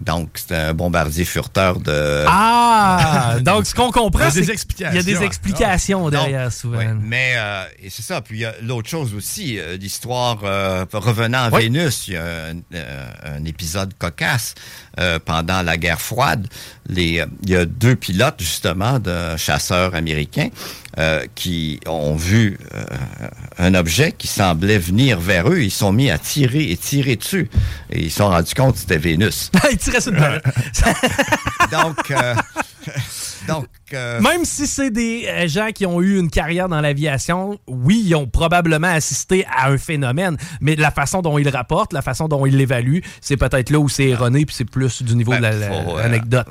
Donc, 0.00 0.30
c'était 0.34 0.54
un 0.56 0.74
bombardier 0.74 1.24
furteur 1.26 1.78
de... 1.80 2.24
Ah! 2.26 3.36
Donc, 3.42 3.66
ce 3.66 3.74
qu'on 3.74 3.90
comprend, 3.90 4.20
Il 4.20 4.24
y 4.24 4.28
a 4.28 4.30
c'est 4.30 4.40
des 4.40 4.44
qu'il 4.46 4.52
explications. 4.52 4.96
y 4.96 4.98
a 4.98 5.02
des 5.02 5.22
explications 5.22 6.06
Ah. 6.06 6.10
derrière, 6.10 6.42
Donc, 6.44 6.52
souvent. 6.52 6.78
oui, 6.78 6.84
mais 7.02 7.34
euh, 7.36 7.64
et 7.82 7.90
c'est 7.90 8.02
ça. 8.02 8.20
Puis 8.22 8.38
il 8.38 8.40
y 8.40 8.44
a 8.46 8.54
l'autre 8.62 8.88
chose 8.88 9.12
aussi, 9.14 9.58
euh, 9.58 9.76
l'histoire 9.76 10.38
euh, 10.44 10.84
revenant 10.92 11.44
à 11.44 11.50
Oui. 11.50 11.64
Vénus. 11.64 12.08
Il 12.08 12.14
y 12.14 12.16
a 12.16 12.22
un, 12.24 12.56
euh, 12.74 13.10
un 13.36 13.44
épisode 13.44 13.92
cocasse 13.98 14.54
euh, 14.98 15.18
pendant 15.22 15.60
la 15.62 15.76
guerre 15.76 16.00
froide. 16.00 16.46
Les, 16.88 17.20
euh, 17.20 17.26
il 17.44 17.50
y 17.50 17.56
a 17.56 17.66
deux 17.66 17.94
pilotes 17.96 18.40
justement 18.40 18.98
de 18.98 19.36
chasseurs 19.36 19.94
américains 19.94 20.48
euh, 20.98 21.24
qui 21.34 21.80
ont 21.86 22.16
vu 22.16 22.58
euh, 22.74 22.84
un 23.58 23.74
objet 23.74 24.12
qui 24.12 24.26
semblait 24.26 24.78
venir 24.78 25.20
vers 25.20 25.48
eux. 25.48 25.62
Ils 25.62 25.70
sont 25.70 25.92
mis 25.92 26.10
à 26.10 26.18
tirer 26.18 26.70
et 26.70 26.76
tirer 26.76 27.16
dessus. 27.16 27.48
Et 27.90 28.02
ils 28.04 28.10
se 28.10 28.18
sont 28.18 28.28
rendus 28.28 28.54
compte 28.54 28.74
que 28.74 28.80
c'était 28.80 28.98
Vénus. 28.98 29.50
Il 29.70 29.78
tirait 29.78 30.00
sur 30.00 30.12
une 30.12 30.18
planète. 30.18 30.44
donc, 31.70 32.10
euh, 32.10 32.34
donc 33.48 33.68
euh, 33.92 34.20
Même 34.20 34.44
si 34.44 34.66
c'est 34.66 34.90
des 34.90 35.48
gens 35.48 35.70
qui 35.74 35.86
ont 35.86 36.00
eu 36.00 36.18
une 36.18 36.30
carrière 36.30 36.68
dans 36.68 36.80
l'aviation, 36.80 37.58
oui, 37.66 38.02
ils 38.04 38.14
ont 38.14 38.26
probablement 38.26 38.88
assisté 38.88 39.44
à 39.46 39.68
un 39.68 39.78
phénomène, 39.78 40.36
mais 40.60 40.76
la 40.76 40.90
façon 40.90 41.22
dont 41.22 41.38
ils 41.38 41.44
le 41.44 41.50
rapportent, 41.50 41.92
la 41.92 42.02
façon 42.02 42.28
dont 42.28 42.46
ils 42.46 42.56
l'évaluent, 42.56 43.02
c'est 43.20 43.36
peut-être 43.36 43.70
là 43.70 43.78
où 43.78 43.88
c'est 43.88 44.08
erroné, 44.08 44.46
puis 44.46 44.54
c'est 44.54 44.68
plus 44.68 45.02
du 45.02 45.14
niveau 45.14 45.34
de 45.34 45.40
Ben, 45.40 45.54
euh, 45.54 46.02
l'anecdote. 46.02 46.48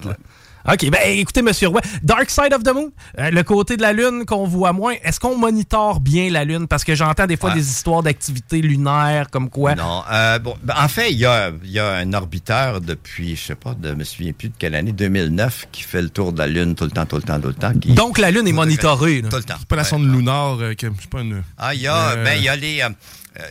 OK, 0.72 0.90
ben 0.92 1.00
écoutez, 1.06 1.42
Monsieur 1.42 1.68
Roy, 1.70 1.82
Dark 2.04 2.30
Side 2.30 2.54
of 2.54 2.64
the 2.64 2.74
Moon, 2.74 2.92
euh, 3.18 3.32
le 3.32 3.44
côté 3.44 3.76
de 3.78 3.82
la 3.82 3.92
Lune 3.94 4.26
qu'on 4.26 4.46
voit 4.46 4.72
moins, 4.74 4.94
est-ce 5.04 5.20
qu'on 5.20 5.36
monitore 5.36 6.00
bien 6.00 6.30
la 6.30 6.44
Lune? 6.46 6.68
Parce 6.68 6.84
que 6.84 6.94
j'entends 6.96 7.26
des 7.26 7.38
fois 7.38 7.50
Ouais. 7.50 7.56
des 7.56 7.68
histoires 7.70 8.04
d'activité 8.04 8.62
lunaire, 8.62 9.30
comme 9.32 9.50
quoi. 9.50 9.74
Non. 9.76 10.04
euh, 10.12 10.38
bon, 10.40 10.56
ben, 10.64 10.76
en 10.78 10.88
fait, 10.88 11.12
il 11.12 11.18
y 11.18 11.26
a, 11.26 11.52
il 11.64 11.72
y 11.72 11.80
a 11.80 11.94
un 11.96 12.14
orbiteur 12.14 12.82
depuis, 12.82 13.36
je 13.36 13.42
sais 13.48 13.56
pas, 13.56 13.74
de, 13.74 13.90
je 13.90 13.94
me 13.96 14.04
souviens 14.04 14.32
plus 14.34 14.50
de 14.50 14.54
quelle 14.60 14.76
année, 14.76 14.92
2009, 14.92 15.68
qui 15.72 15.82
fait 15.84 16.02
le 16.02 16.10
tour 16.10 16.34
de 16.34 16.38
la 16.40 16.48
Lune 16.48 16.76
tout 16.76 16.84
le 16.86 16.92
temps, 16.92 17.06
tout 17.06 17.16
le 17.16 17.24
temps, 17.24 17.40
tout 17.40 17.48
le 17.48 17.54
temps. 17.56 17.74
qui- 17.74 17.94
Donc 17.94 18.18
la 18.20 18.30
Lune 18.32 18.48
est 18.48 18.54
monitorée. 18.54 19.22
Tout 19.30 19.36
le 19.38 19.44
temps. 19.44 19.56
C'est 19.58 19.68
pas 19.68 19.76
la 19.76 19.84
sonde 19.84 20.06
lunaire, 20.14 20.58
euh, 20.60 20.74
que, 20.76 20.88
je 20.88 21.02
sais 21.02 21.08
pas, 21.10 21.22
une... 21.22 21.42
Ah, 21.58 21.74
il 21.74 21.82
y 21.82 21.88
a, 21.88 22.10
Euh, 22.12 22.24
ben, 22.24 22.34
il 22.38 22.44
y 22.44 22.50
a 22.50 22.56
les, 22.56 22.82
euh, 22.82 22.90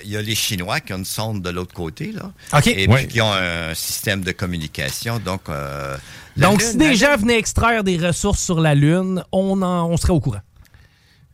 il 0.04 0.10
y 0.10 0.16
a 0.16 0.22
les 0.22 0.34
Chinois 0.34 0.80
qui 0.80 0.92
ont 0.92 0.98
une 0.98 1.04
sonde 1.04 1.42
de 1.42 1.50
l'autre 1.50 1.74
côté, 1.74 2.12
là. 2.12 2.30
OK. 2.56 2.66
Et 2.68 2.86
Ouais. 2.88 2.96
puis 2.98 3.08
qui 3.08 3.20
ont 3.20 3.32
un 3.32 3.74
système 3.74 4.20
de 4.22 4.30
communication. 4.32 5.18
Donc, 5.18 5.42
euh, 5.48 5.96
la 6.38 6.48
Donc, 6.48 6.60
Lune- 6.60 6.70
si 6.70 6.76
des 6.78 6.94
gens 6.96 7.16
venaient 7.16 7.38
extraire 7.38 7.84
des 7.84 7.96
ressources 7.98 8.42
sur 8.42 8.60
la 8.60 8.74
Lune, 8.74 9.22
on, 9.32 9.60
en- 9.62 9.86
on 9.90 9.96
serait 9.96 10.12
au 10.12 10.20
courant. 10.20 10.40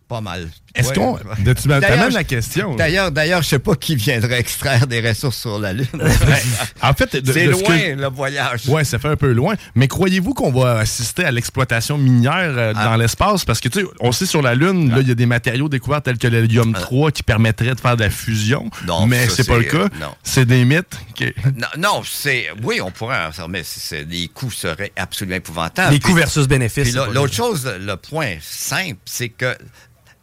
pas 0.09 0.21
mal. 0.21 0.49
Est-ce 0.75 0.89
Ouais. 0.89 0.95
qu'on- 0.97 1.17
tu 1.19 1.23
je- 1.63 2.15
la 2.15 2.25
question. 2.25 2.75
D'ailleurs, 2.75 3.13
d'ailleurs, 3.13 3.43
je 3.43 3.49
sais 3.49 3.59
pas 3.61 3.77
qui 3.77 3.95
viendrait 3.95 4.41
extraire 4.41 4.87
des 4.89 5.01
ressources 5.07 5.39
sur 5.39 5.59
la 5.61 5.73
Lune. 5.73 5.87
En 6.83 6.93
fait, 6.95 7.11
c'est 7.25 7.47
loin 7.47 7.63
que- 7.63 7.95
le 7.95 8.09
voyage. 8.09 8.67
Ouais, 8.69 8.83
ça 8.85 8.99
fait 8.99 9.09
un 9.09 9.17
peu 9.17 9.33
loin. 9.33 9.55
Mais 9.75 9.87
croyez-vous 9.89 10.35
qu'on 10.35 10.51
va 10.51 10.79
assister 10.79 11.25
à 11.25 11.31
l'exploitation 11.31 11.97
minière 11.97 12.35
euh, 12.57 12.73
Ah. 12.77 12.85
dans 12.87 12.97
l'espace? 12.97 13.45
Parce 13.45 13.61
que, 13.61 13.69
tu 13.69 13.81
sais, 13.81 13.87
on 14.01 14.11
sait 14.13 14.27
sur 14.27 14.43
la 14.43 14.55
Lune, 14.55 14.91
là, 14.91 14.99
il 15.01 15.09
y 15.09 15.13
a 15.13 15.15
des 15.15 15.27
matériaux 15.27 15.69
découverts 15.69 16.03
tels 16.03 16.19
que 16.19 16.27
l'hélium 16.27 16.73
3 16.73 17.11
qui 17.13 17.23
permettraient 17.23 17.75
de 17.75 17.81
faire 17.81 17.97
de 17.97 18.03
la 18.05 18.11
fusion. 18.11 18.69
Ah. 18.73 18.79
Non, 18.87 19.07
mais 19.07 19.29
c'est 19.29 19.47
pas 19.47 19.59
le 19.59 19.65
cas. 19.65 19.87
C'est 20.23 20.45
des 20.47 20.65
mythes. 20.65 20.99
qui- 21.15 21.33
Non, 21.57 21.69
non, 21.79 22.03
c'est. 22.05 22.47
Oui, 22.65 22.81
on 22.81 22.91
pourrait 22.91 23.25
en 23.27 23.31
faire, 23.33 23.49
mais 23.49 23.63
les 24.11 24.27
coûts 24.29 24.51
seraient 24.51 24.91
absolument 24.97 25.37
épouvantables. 25.37 25.93
Les 25.93 26.01
coûts 26.01 26.15
versus 26.15 26.49
bénéfices, 26.49 26.93
L'autre 26.95 27.33
chose, 27.35 27.71
le 27.81 27.97
point 27.97 28.35
simple, 28.41 28.99
c'est 29.05 29.29
que 29.29 29.57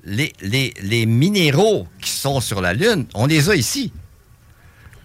les, 0.03 0.33
les, 0.41 0.73
les 0.81 1.05
minéraux 1.05 1.87
qui 2.01 2.09
sont 2.11 2.41
sur 2.41 2.61
la 2.61 2.73
Lune, 2.73 3.05
on 3.13 3.25
les 3.27 3.49
a 3.49 3.55
ici. 3.55 3.91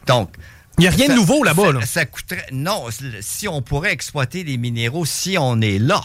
Donc. 0.06 0.30
Il 0.78 0.82
n'y 0.82 0.88
a 0.88 0.90
rien 0.90 1.08
de 1.08 1.14
nouveau 1.14 1.42
là-bas, 1.42 1.64
ça- 1.64 1.72
là. 1.72 1.86
Ça 1.86 2.04
coûterait. 2.04 2.46
Non, 2.52 2.84
si 3.22 3.48
on 3.48 3.62
pourrait 3.62 3.92
exploiter 3.92 4.44
les 4.44 4.58
minéraux 4.58 5.06
si 5.06 5.38
on 5.38 5.60
est 5.62 5.78
là. 5.78 6.02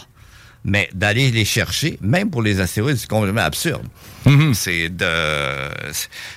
Mais 0.64 0.88
d'aller 0.94 1.32
les 1.32 1.44
chercher, 1.44 1.98
même 2.00 2.30
pour 2.30 2.40
les 2.40 2.60
astéroïdes, 2.60 2.96
c'est 2.96 3.08
complètement 3.10 3.40
absurde. 3.40 3.82
Mm-hmm. 4.26 4.54
C'est 4.54 4.88
de. 4.90 5.06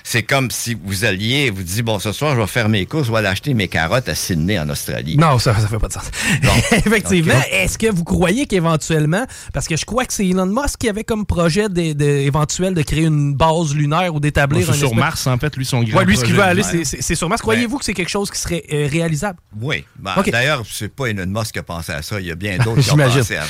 C'est 0.02 0.24
comme 0.24 0.50
si 0.50 0.76
vous 0.82 1.04
alliez, 1.04 1.50
vous 1.50 1.62
dites, 1.62 1.84
bon, 1.84 2.00
ce 2.00 2.10
soir, 2.10 2.34
je 2.34 2.40
vais 2.40 2.46
faire 2.48 2.68
mes 2.68 2.86
courses, 2.86 3.06
je 3.06 3.12
vais 3.12 3.18
aller 3.18 3.28
acheter 3.28 3.54
mes 3.54 3.68
carottes 3.68 4.08
à 4.08 4.16
Sydney, 4.16 4.58
en 4.58 4.68
Australie. 4.68 5.16
Non, 5.16 5.38
ça, 5.38 5.54
ça 5.54 5.68
fait 5.68 5.78
pas 5.78 5.86
de 5.86 5.92
sens. 5.92 6.10
Effectivement. 6.72 7.34
Ok. 7.36 7.48
Est-ce 7.52 7.78
que 7.78 7.86
vous 7.88 8.02
croyez 8.02 8.46
qu'éventuellement, 8.46 9.24
parce 9.52 9.68
que 9.68 9.76
je 9.76 9.84
crois 9.84 10.04
que 10.04 10.12
c'est 10.12 10.26
Elon 10.26 10.46
Musk 10.46 10.78
qui 10.80 10.88
avait 10.88 11.04
comme 11.04 11.24
projet 11.24 11.68
de, 11.68 11.92
de- 11.92 12.04
éventuel 12.04 12.74
de 12.74 12.82
créer 12.82 13.04
une 13.04 13.34
base 13.34 13.76
lunaire 13.76 14.12
ou 14.12 14.18
d'établir 14.18 14.64
C'est 14.64 14.70
un 14.70 14.74
sur 14.74 14.86
espèce- 14.88 14.98
Mars, 15.00 15.26
en 15.28 15.38
fait, 15.38 15.56
lui, 15.56 15.64
son 15.64 15.84
grand 15.84 15.98
Ouais, 15.98 16.04
lui, 16.04 16.16
ce 16.16 16.24
qu'il 16.24 16.34
veut 16.34 16.42
aller, 16.42 16.64
c'est- 16.64 17.14
sur 17.14 17.28
Mars. 17.28 17.40
Croyez-vous 17.42 17.78
que 17.78 17.84
c'est 17.84 17.94
quelque 17.94 18.08
chose 18.10 18.28
qui 18.32 18.40
serait 18.40 18.64
euh, 18.72 18.88
réalisable? 18.90 19.38
Oui. 19.60 19.84
Ben, 19.98 20.14
Ok. 20.16 20.30
D'ailleurs, 20.30 20.64
c'est 20.68 20.92
pas 20.92 21.06
Elon 21.06 21.26
Musk 21.26 21.52
qui 21.52 21.58
a 21.60 21.62
pensé 21.62 21.92
à 21.92 22.02
ça. 22.02 22.18
Il 22.20 22.26
y 22.26 22.32
a 22.32 22.34
bien 22.34 22.58
d'autres 22.64 22.82
qui 22.82 22.90
ont 22.90 22.96
pensé 22.96 23.36
avant. 23.36 23.46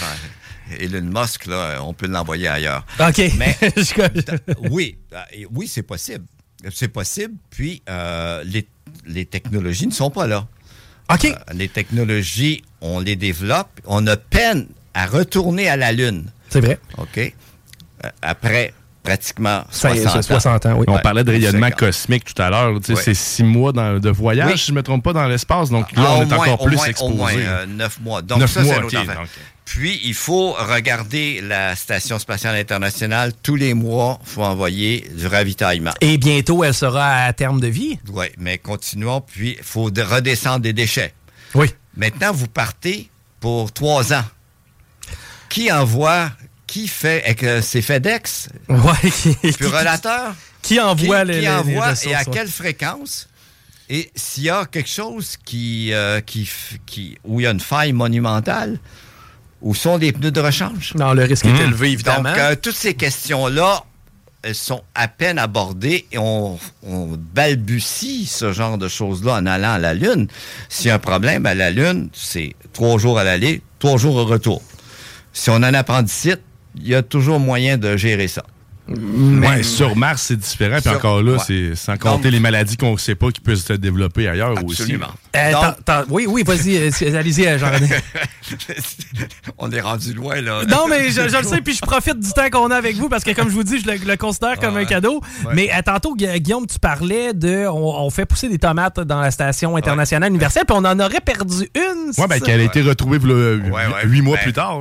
Elon 0.81 1.03
Musk, 1.21 1.47
là, 1.47 1.79
on 1.83 1.93
peut 1.93 2.07
l'envoyer 2.07 2.49
ailleurs. 2.49 2.85
OK. 3.01 3.23
Mais 3.39 3.57
oui, 4.71 4.99
oui, 5.53 5.69
c'est 5.69 5.83
possible. 5.83 6.25
C'est 6.73 6.89
possible. 6.89 7.35
Puis 7.51 7.83
euh, 7.89 8.43
les, 8.45 8.67
les 9.07 9.27
technologies 9.27 9.87
ne 9.87 9.93
sont 9.93 10.11
pas 10.11 10.27
là. 10.27 10.47
OK. 11.13 11.25
Euh, 11.27 11.35
les 11.55 11.69
technologies, 11.69 12.65
on 12.81 12.99
les 13.01 13.15
développe. 13.17 13.69
On 13.85 14.07
a 14.07 14.17
peine 14.17 14.67
à 14.95 15.07
retourner 15.07 15.69
à 15.69 15.77
la 15.77 15.93
Lune. 15.93 16.27
C'est 16.49 16.61
vrai. 16.61 16.79
OK. 16.99 17.19
Euh, 17.19 18.09
après 18.23 18.73
pratiquement 19.03 19.63
Ça 19.71 19.95
y 19.95 19.99
est, 19.99 20.03
60 20.03 20.17
ans. 20.19 20.23
60 20.23 20.67
ans, 20.67 20.75
oui. 20.79 20.85
On 20.89 20.95
Ouais, 20.97 21.01
parlait 21.03 21.23
de 21.23 21.31
rayonnement 21.31 21.69
50. 21.69 21.79
cosmique 21.79 22.25
tout 22.35 22.43
à 22.43 22.51
l'heure. 22.51 22.77
C'est 22.83 23.15
six 23.15 23.45
mois 23.45 23.71
dans- 23.73 24.01
de 24.01 24.11
voyage, 24.11 24.51
Oui. 24.51 24.59
si 24.59 24.67
je 24.67 24.73
ne 24.73 24.77
me 24.79 24.83
trompe 24.83 25.05
pas, 25.05 25.13
dans 25.13 25.29
l'espace. 25.29 25.71
Donc 25.71 25.93
là, 25.93 26.03
Ah, 26.05 26.15
on 26.19 26.23
est 26.23 26.25
moins- 26.27 26.39
encore 26.39 26.63
au 26.63 26.67
plus 26.67 26.77
moins- 26.77 26.87
exposé. 26.87 27.13
Au 27.13 27.17
moins 27.17 27.33
euh, 27.37 27.67
neuf 27.67 28.01
mois. 28.01 28.23
Donc 28.23 28.41
Neuf 28.41 28.51
ça, 28.51 28.63
c'est 28.65 28.67
mois, 28.67 28.79
une 28.83 28.89
Puis, 29.67 30.01
il 30.05 30.15
faut 30.15 30.53
regarder 30.53 31.41
la 31.43 31.75
Station 31.77 32.19
spatiale 32.21 32.55
internationale. 32.57 33.33
Tous 33.43 33.57
les 33.57 33.75
mois, 33.75 34.19
il 34.23 34.29
faut 34.31 34.45
envoyer 34.45 35.07
du 35.15 35.27
ravitaillement. 35.27 35.91
Et 36.01 36.17
bientôt, 36.19 36.63
elle 36.65 36.73
sera 36.73 37.25
à 37.25 37.33
terme 37.33 37.61
de 37.61 37.67
vie? 37.67 37.99
Oui, 38.09 38.27
mais 38.39 38.59
continuons. 38.59 39.21
Puis, 39.21 39.57
il 39.59 39.65
faut 39.65 39.91
de- 39.91 40.03
redescendre 40.03 40.61
des 40.61 40.73
déchets. 40.73 41.13
Oui. 41.55 41.67
Maintenant, 41.97 42.33
vous 42.33 42.47
partez 42.47 43.11
pour 43.41 43.73
trois 43.73 44.13
ans. 44.15 44.25
Qui 45.49 45.71
envoie, 45.73 46.31
qui 46.67 46.87
fait, 46.89 47.25
c'est 47.63 47.83
FedEx? 47.83 48.49
Ouais. 48.69 49.11
qui- 49.43 49.53
Purolateur? 49.53 50.35
Qui 50.63 50.81
envoie 50.81 51.23
qui, 51.23 51.27
les- 51.29 51.35
qui 51.35 51.41
les 51.41 51.49
envoie 51.49 51.93
et 52.05 52.15
à 52.15 52.25
quelle 52.25 52.49
fréquence? 52.49 53.29
Et 53.89 54.11
s'il 54.15 54.45
y 54.45 54.51
a 54.51 54.65
quelque 54.65 54.89
chose 54.89 55.37
qui, 55.45 55.93
euh, 55.93 56.21
qui, 56.21 56.49
qui, 56.87 57.19
où 57.25 57.41
il 57.41 57.45
y 57.45 57.47
a 57.47 57.51
une 57.51 57.61
faille 57.61 57.93
monumentale, 57.93 58.79
où 59.63 59.75
sont 59.75 59.97
les 59.97 60.13
pneus 60.13 60.31
de 60.31 60.41
rechange? 60.41 60.95
Non, 60.97 61.13
le 61.13 61.25
risque 61.25 61.47
est 61.47 61.61
élevé, 61.61 61.93
évidemment. 61.93 62.31
Donc, 62.31 62.39
euh, 62.39 62.55
toutes 62.61 62.75
ces 62.77 62.95
questions-là, 62.95 63.85
elles 64.43 64.55
sont 64.55 64.83
à 64.95 65.09
peine 65.09 65.39
abordées 65.39 66.07
et 66.13 66.19
on, 66.19 66.59
on 66.83 67.19
balbutie 67.35 68.27
ce 68.27 68.53
genre 68.53 68.79
de 68.79 68.87
choses-là 68.89 69.35
en 69.35 69.47
allant 69.47 69.73
à 69.73 69.79
la 69.79 69.95
Lune. 69.95 70.29
S'il 70.69 70.89
y 70.89 70.91
a 70.91 70.95
un 70.95 70.99
problème 70.99 71.47
à 71.47 71.55
la 71.55 71.71
Lune, 71.71 72.09
c'est 72.13 72.55
trois 72.73 72.99
jours 72.99 73.19
à 73.19 73.25
l'aller, 73.25 73.63
trois 73.79 73.97
jours 73.97 74.17
au 74.17 74.25
retour. 74.25 74.63
Si 75.33 75.51
on 75.51 75.63
a 75.63 75.69
un 75.69 75.75
appendicite, 75.75 76.41
il 76.77 76.87
y 76.87 76.95
a 76.95 77.03
toujours 77.03 77.41
moyen 77.41 77.77
de 77.77 77.97
gérer 77.97 78.29
ça. 78.29 78.45
Ouais, 78.89 79.63
sur 79.65 79.97
Mars, 79.97 80.23
c'est 80.23 80.37
différent. 80.37 80.79
Puis 80.81 80.89
encore 80.95 81.21
là, 81.23 81.33
ouais. 81.33 81.39
c'est 81.45 81.75
sans 81.75 81.97
compter 81.97 82.25
Donc- 82.25 82.33
les 82.33 82.41
maladies 82.41 82.77
qu'on 82.77 82.93
ne 82.93 82.97
sait 82.99 83.17
pas 83.17 83.31
qui 83.33 83.41
peuvent 83.41 83.57
se 83.57 83.73
développer 83.73 84.29
ailleurs 84.29 84.57
Absolument. 84.57 85.07
aussi. 85.07 85.17
Euh, 85.37 85.53
Donc- 85.53 86.07
oui, 86.11 86.27
oui, 86.29 86.45
vas-y, 86.47 86.77
euh, 86.77 87.19
allez-y, 87.19 87.47
euh, 87.47 87.59
Jean-René. 87.59 87.89
on 89.59 89.71
est 89.71 89.81
rendu 89.81 90.13
loin, 90.13 90.41
là. 90.41 90.65
Non, 90.69 90.87
mais 90.89 91.11
je, 91.11 91.29
je 91.29 91.37
le 91.37 91.43
sais, 91.43 91.61
puis 91.61 91.75
je 91.75 91.81
profite 91.81 92.21
du 92.21 92.31
temps 92.33 92.49
qu'on 92.51 92.71
a 92.71 92.77
avec 92.77 92.97
vous 92.97 93.09
parce 93.09 93.25
que, 93.25 93.33
comme 93.33 93.49
je 93.49 93.55
vous 93.55 93.65
dis, 93.65 93.81
je 93.81 93.87
le, 93.91 93.97
le 93.99 94.17
considère 94.17 94.59
comme 94.61 94.77
Ah 94.77 94.81
un 94.81 94.85
cadeau. 94.85 95.21
Ouais. 95.45 95.53
Mais 95.55 95.71
euh, 95.75 95.83
tantôt, 95.85 96.15
Gu- 96.15 96.39
Guillaume, 96.39 96.67
tu 96.67 96.79
parlais 96.79 97.33
de. 97.35 97.67
On, 97.67 98.05
on 98.05 98.11
fait 98.11 98.25
pousser 98.27 98.49
des 98.49 98.59
tomates 98.59 99.01
dans 99.01 99.21
la 99.21 99.31
station 99.31 99.77
internationale 99.77 100.31
universelle, 100.31 100.65
puis 100.67 100.77
on 100.79 100.85
en 100.85 100.99
aurait 101.01 101.21
perdu 101.21 101.69
une. 101.75 102.11
Ouais, 102.19 102.27
ben, 102.29 102.35
c'est 102.35 102.41
qu'elle 102.41 102.61
a 102.61 102.65
été 102.65 102.83
retrouvée 102.83 103.19
v'là, 103.19 103.35
Ouais, 103.35 103.71
ouais. 103.71 103.87
huit 104.05 104.23
mois 104.23 104.37
Ben, 104.37 104.43
plus 104.45 104.53
tard. 104.53 104.79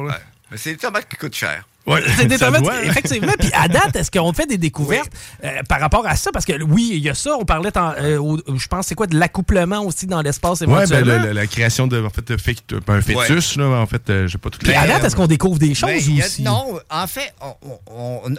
Mais 0.51 0.57
c'est 0.57 0.71
des 0.73 0.77
tomates 0.77 1.07
qui 1.09 1.15
coûtent 1.17 1.35
cher. 1.35 1.65
Ouais, 1.87 2.01
C'est 2.17 2.25
effectivement. 2.85 3.33
Puis 3.39 3.49
à 3.53 3.67
date, 3.67 3.95
est-ce 3.95 4.09
qu'on 4.11 4.33
fait 4.33 4.47
des 4.47 4.57
découvertes 4.57 5.11
euh, 5.43 5.61
par 5.69 5.79
rapport 5.79 6.05
à 6.07 6.15
ça? 6.15 6.31
Parce 6.31 6.45
que 6.45 6.61
oui, 6.63 6.91
il 6.93 6.99
y 6.99 7.09
a 7.09 7.13
ça. 7.13 7.35
On 7.39 7.45
parlait, 7.45 7.69
euh, 7.77 8.17
au- 8.17 8.39
je 8.57 8.67
pense, 8.67 8.87
c'est 8.87 8.95
quoi, 8.95 9.07
de 9.07 9.17
l'accouplement 9.17 9.81
aussi 9.83 10.07
dans 10.07 10.21
l'espace 10.21 10.61
Ouais, 10.61 10.67
ben, 10.67 10.77
éventuellement? 10.79 11.21
le- 11.23 11.27
le- 11.27 11.33
la 11.33 11.47
création 11.47 11.85
de 11.87 12.03
en 12.03 12.09
fait, 12.09 12.27
de 12.27 12.37
fake- 12.37 12.63
un 12.87 13.01
fœtus, 13.01 13.55
là, 13.57 13.65
en 13.67 13.85
fait, 13.85 14.09
euh, 14.09 14.27
j'ai 14.27 14.37
pas 14.37 14.49
tout 14.49 14.59
Puis 14.59 14.73
à 14.73 14.87
date, 14.87 15.03
est-ce 15.03 15.15
qu'on 15.15 15.27
découvre 15.27 15.59
des 15.59 15.75
choses 15.75 15.89
Ben, 15.89 16.21
a- 16.21 16.25
aussi? 16.25 16.41
non, 16.43 16.79
en 16.89 17.07
fait, 17.07 17.33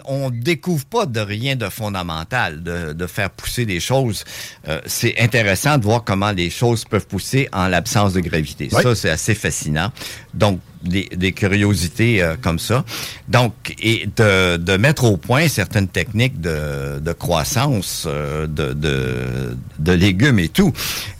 on 0.05 0.29
ne 0.31 0.35
découvre 0.41 0.85
pas 0.85 1.05
de 1.05 1.19
rien 1.19 1.55
de 1.55 1.69
fondamental, 1.69 2.61
de, 2.63 2.93
de 2.93 3.07
faire 3.07 3.29
pousser 3.29 3.65
des 3.65 3.79
choses. 3.79 4.23
Euh, 4.67 4.81
c'est 4.85 5.15
intéressant 5.19 5.77
de 5.77 5.83
voir 5.83 6.03
comment 6.03 6.31
les 6.31 6.49
choses 6.49 6.85
peuvent 6.85 7.07
pousser 7.07 7.47
en 7.53 7.67
l'absence 7.67 8.13
de 8.13 8.19
gravité. 8.19 8.69
Oui. 8.71 8.81
Ça, 8.83 8.95
c'est 8.95 9.09
assez 9.09 9.35
fascinant. 9.35 9.91
Donc, 10.33 10.59
des, 10.83 11.31
curiosités 11.31 12.21
euh, 12.21 12.35
comme 12.41 12.59
ça. 12.59 12.85
Donc, 13.27 13.53
et 13.79 14.07
de, 14.15 14.77
mettre 14.77 15.05
au 15.05 15.17
point 15.17 15.47
certaines 15.47 15.87
techniques 15.87 16.39
de, 16.39 17.13
croissance 17.13 18.05
euh, 18.07 18.47
de, 18.47 19.91
légumes 19.91 20.39
et 20.39 20.49
tout, 20.49 20.73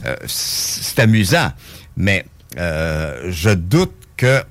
euh, 0.06 0.16
c'est 0.26 0.98
amusant. 1.00 1.52
Mais 1.96 2.24
je 2.56 3.54
doute 3.54 3.92
que 4.16 4.42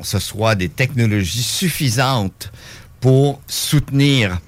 ce 0.00 0.18
soit 0.18 0.54
des 0.54 0.68
technologies 0.68 1.42
suffisantes 1.42 2.52
pour 3.00 3.40
soutenir 3.46 4.38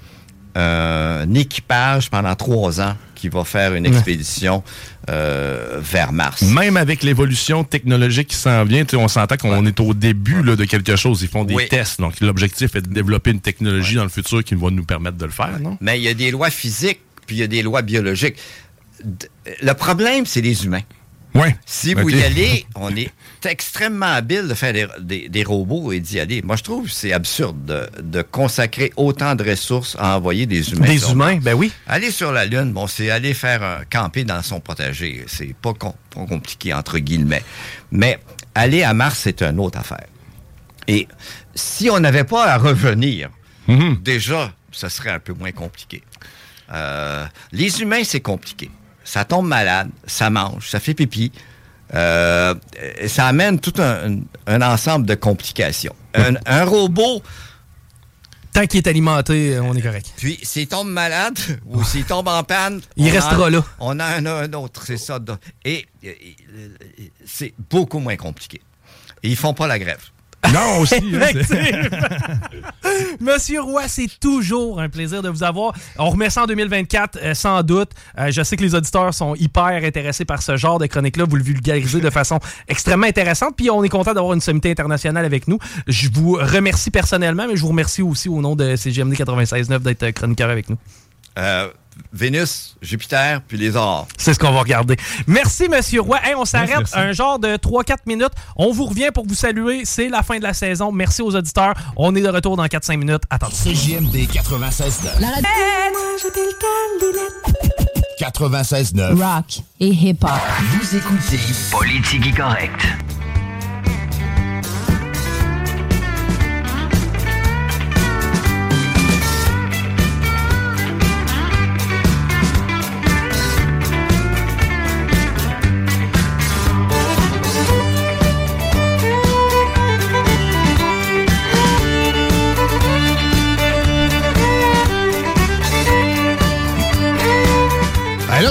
un 0.54 1.32
équipage 1.34 2.10
pendant 2.10 2.34
trois 2.34 2.80
ans 2.80 2.96
qui 3.20 3.28
va 3.28 3.44
faire 3.44 3.74
une 3.74 3.86
Ouais. 3.86 3.92
expédition 3.92 4.62
euh, 5.10 5.78
vers 5.80 6.12
Mars. 6.12 6.42
Même 6.42 6.76
avec 6.76 7.02
l'évolution 7.02 7.64
technologique 7.64 8.28
qui 8.28 8.36
s'en 8.36 8.64
vient, 8.64 8.84
on 8.94 9.08
s'entend 9.08 9.36
qu'on 9.36 9.64
est 9.66 9.78
au 9.80 9.94
début 9.94 10.42
là, 10.42 10.56
de 10.56 10.64
quelque 10.64 10.96
chose. 10.96 11.22
Ils 11.22 11.28
font 11.28 11.44
des 11.44 11.54
Oui. 11.54 11.68
tests. 11.68 12.00
Donc, 12.00 12.20
l'objectif 12.20 12.74
est 12.76 12.82
de 12.82 12.92
développer 12.92 13.30
une 13.30 13.40
technologie 13.40 13.96
dans 13.96 14.04
le 14.04 14.08
futur 14.08 14.42
qui 14.44 14.54
va 14.54 14.70
nous 14.70 14.84
permettre 14.84 15.16
de 15.16 15.24
le 15.26 15.30
faire, 15.32 15.58
non? 15.60 15.76
Mais 15.80 15.98
il 15.98 16.02
y 16.04 16.08
a 16.08 16.14
des 16.14 16.30
lois 16.30 16.50
physiques, 16.50 17.00
puis 17.26 17.36
il 17.36 17.38
y 17.40 17.42
a 17.42 17.46
des 17.46 17.62
lois 17.62 17.82
biologiques. 17.82 18.36
D- 19.04 19.26
Le 19.62 19.72
problème, 19.74 20.26
c'est 20.26 20.40
les 20.40 20.64
humains. 20.64 20.82
Oui. 21.34 21.48
Si 21.66 21.94
vous 21.94 22.08
y 22.10 22.22
allez, 22.22 22.66
on 22.74 22.94
est 22.96 23.10
extrêmement 23.46 24.06
habile 24.06 24.48
de 24.48 24.54
faire 24.54 24.72
des, 24.72 24.86
des- 25.00 25.28
des 25.28 25.42
robots 25.44 25.92
et 25.92 26.00
d'y 26.00 26.18
aller. 26.20 26.42
Moi, 26.42 26.56
je 26.56 26.62
trouve 26.62 26.86
que 26.86 26.92
c'est 26.92 27.12
absurde 27.12 27.64
de, 27.64 27.88
de 28.02 28.22
consacrer 28.22 28.92
autant 28.96 29.34
de 29.34 29.48
ressources 29.48 29.96
à 29.98 30.16
envoyer 30.16 30.46
des 30.46 30.72
humains. 30.72 30.86
Des 30.86 31.10
humains, 31.10 31.36
ben 31.36 31.54
oui. 31.54 31.72
Aller 31.86 32.10
sur 32.10 32.32
la 32.32 32.44
Lune, 32.46 32.72
bon, 32.72 32.86
c'est 32.86 33.10
aller 33.10 33.34
faire 33.34 33.62
un 33.62 33.80
camper 33.90 34.24
dans 34.24 34.42
son 34.42 34.60
potager. 34.60 35.24
C'est 35.26 35.54
pas, 35.54 35.72
com- 35.74 35.92
pas 36.14 36.26
compliqué, 36.26 36.72
entre 36.74 36.98
guillemets. 36.98 37.44
Mais 37.90 38.18
aller 38.54 38.82
à 38.82 38.92
Mars, 38.94 39.20
c'est 39.22 39.42
une 39.42 39.58
autre 39.60 39.78
affaire. 39.78 40.06
Et 40.88 41.06
si 41.54 41.88
on 41.90 42.00
n'avait 42.00 42.24
pas 42.24 42.46
à 42.46 42.56
revenir, 42.58 43.30
déjà, 44.02 44.52
ça 44.72 44.88
serait 44.88 45.10
un 45.10 45.20
peu 45.20 45.32
moins 45.32 45.52
compliqué. 45.52 46.02
Euh, 46.72 47.24
les 47.52 47.80
humains, 47.82 48.02
c'est 48.04 48.20
compliqué. 48.20 48.70
Ça 49.04 49.24
tombe 49.24 49.46
malade, 49.46 49.90
ça 50.06 50.30
mange, 50.30 50.68
ça 50.68 50.78
fait 50.80 50.94
pipi. 50.94 51.32
Euh, 51.94 52.54
ça 53.06 53.26
amène 53.26 53.58
tout 53.60 53.74
un, 53.78 54.20
un 54.46 54.62
ensemble 54.62 55.06
de 55.06 55.14
complications. 55.14 55.94
Un, 56.14 56.34
un 56.46 56.64
robot, 56.64 57.22
Tant 58.52 58.66
qu'il 58.66 58.78
est 58.78 58.88
alimenté, 58.88 59.60
on 59.60 59.74
est 59.76 59.80
correct. 59.80 60.12
puis 60.16 60.36
s'il 60.42 60.66
tombe 60.66 60.88
malade 60.90 61.38
ou 61.66 61.84
s'il 61.84 62.04
tombe 62.04 62.26
en 62.26 62.42
panne, 62.42 62.80
Il 62.96 63.08
restera 63.08 63.48
là. 63.48 63.64
On 63.78 64.00
a 64.00 64.04
un, 64.04 64.26
un 64.26 64.52
autre, 64.54 64.82
c'est 64.84 64.96
ça. 64.96 65.20
Et- 65.64 65.86
c'est 67.24 67.54
beaucoup 67.70 68.00
moins 68.00 68.16
compliqué. 68.16 68.60
Et 69.22 69.28
ils 69.28 69.36
font 69.36 69.54
pas 69.54 69.68
la 69.68 69.78
grève. 69.78 70.02
Non, 70.52 70.78
aussi. 70.80 70.94
hein. 70.96 71.28
Monsieur 73.20 73.60
Roy, 73.60 73.82
c'est 73.88 74.08
toujours 74.20 74.80
un 74.80 74.88
plaisir 74.88 75.22
de 75.22 75.28
vous 75.28 75.42
avoir. 75.42 75.74
On 75.98 76.10
remet 76.10 76.30
ça 76.30 76.44
en 76.44 76.46
2024, 76.46 77.18
euh, 77.22 77.34
sans 77.34 77.62
doute. 77.62 77.90
Euh, 78.18 78.30
je 78.30 78.42
sais 78.42 78.56
que 78.56 78.62
les 78.62 78.74
auditeurs 78.74 79.12
sont 79.14 79.34
hyper 79.34 79.64
intéressés 79.84 80.24
par 80.24 80.42
ce 80.42 80.56
genre 80.56 80.78
de 80.78 80.86
chronique-là. 80.86 81.24
Vous 81.28 81.36
le 81.36 81.42
vulgarisez 81.42 82.00
de 82.00 82.10
façon 82.10 82.38
extrêmement 82.68 83.06
intéressante. 83.06 83.54
Puis 83.56 83.70
on 83.70 83.84
est 83.84 83.88
content 83.88 84.14
d'avoir 84.14 84.32
une 84.34 84.40
sommité 84.40 84.70
internationale 84.70 85.24
avec 85.24 85.46
nous. 85.46 85.58
Je 85.86 86.08
vous 86.12 86.32
remercie 86.32 86.90
personnellement, 86.90 87.46
mais 87.46 87.56
je 87.56 87.62
vous 87.62 87.68
remercie 87.68 88.02
aussi 88.02 88.28
au 88.28 88.40
nom 88.40 88.56
de 88.56 88.76
CGMD 88.76 89.14
96.9 89.14 89.78
d'être 89.80 90.10
chroniqueur 90.10 90.50
avec 90.50 90.68
nous. 90.70 90.76
Euh, 91.38 91.68
Vénus, 92.12 92.76
Jupiter, 92.82 93.40
puis 93.46 93.58
les 93.58 93.76
ors. 93.76 94.06
C'est 94.16 94.34
ce 94.34 94.38
qu'on 94.38 94.52
va 94.52 94.60
regarder. 94.60 94.96
Merci, 95.26 95.68
Monsieur 95.68 96.00
Roy. 96.00 96.18
Hey, 96.22 96.34
on 96.34 96.44
s'arrête 96.44 96.86
un 96.94 97.12
genre 97.12 97.38
de 97.38 97.56
3-4 97.56 97.96
minutes. 98.06 98.32
On 98.56 98.72
vous 98.72 98.86
revient 98.86 99.10
pour 99.12 99.26
vous 99.26 99.34
saluer. 99.34 99.82
C'est 99.84 100.08
la 100.08 100.22
fin 100.22 100.38
de 100.38 100.42
la 100.42 100.54
saison. 100.54 100.92
Merci 100.92 101.22
aux 101.22 101.34
auditeurs. 101.34 101.74
On 101.96 102.14
est 102.14 102.20
de 102.22 102.28
retour 102.28 102.56
dans 102.56 102.66
4-5 102.66 102.96
minutes. 102.96 103.22
Attendez. 103.30 103.54
CJMD 103.54 104.16
96.9. 104.30 105.20
La 105.20 105.28
radio. 105.28 105.48
96.9. 108.20 109.14
Rock 109.14 109.62
et 109.80 109.88
hip-hop. 109.88 110.30
Vous 110.72 110.96
écoutez 110.96 111.38
Politique 111.70 112.36
Correct. 112.36 112.86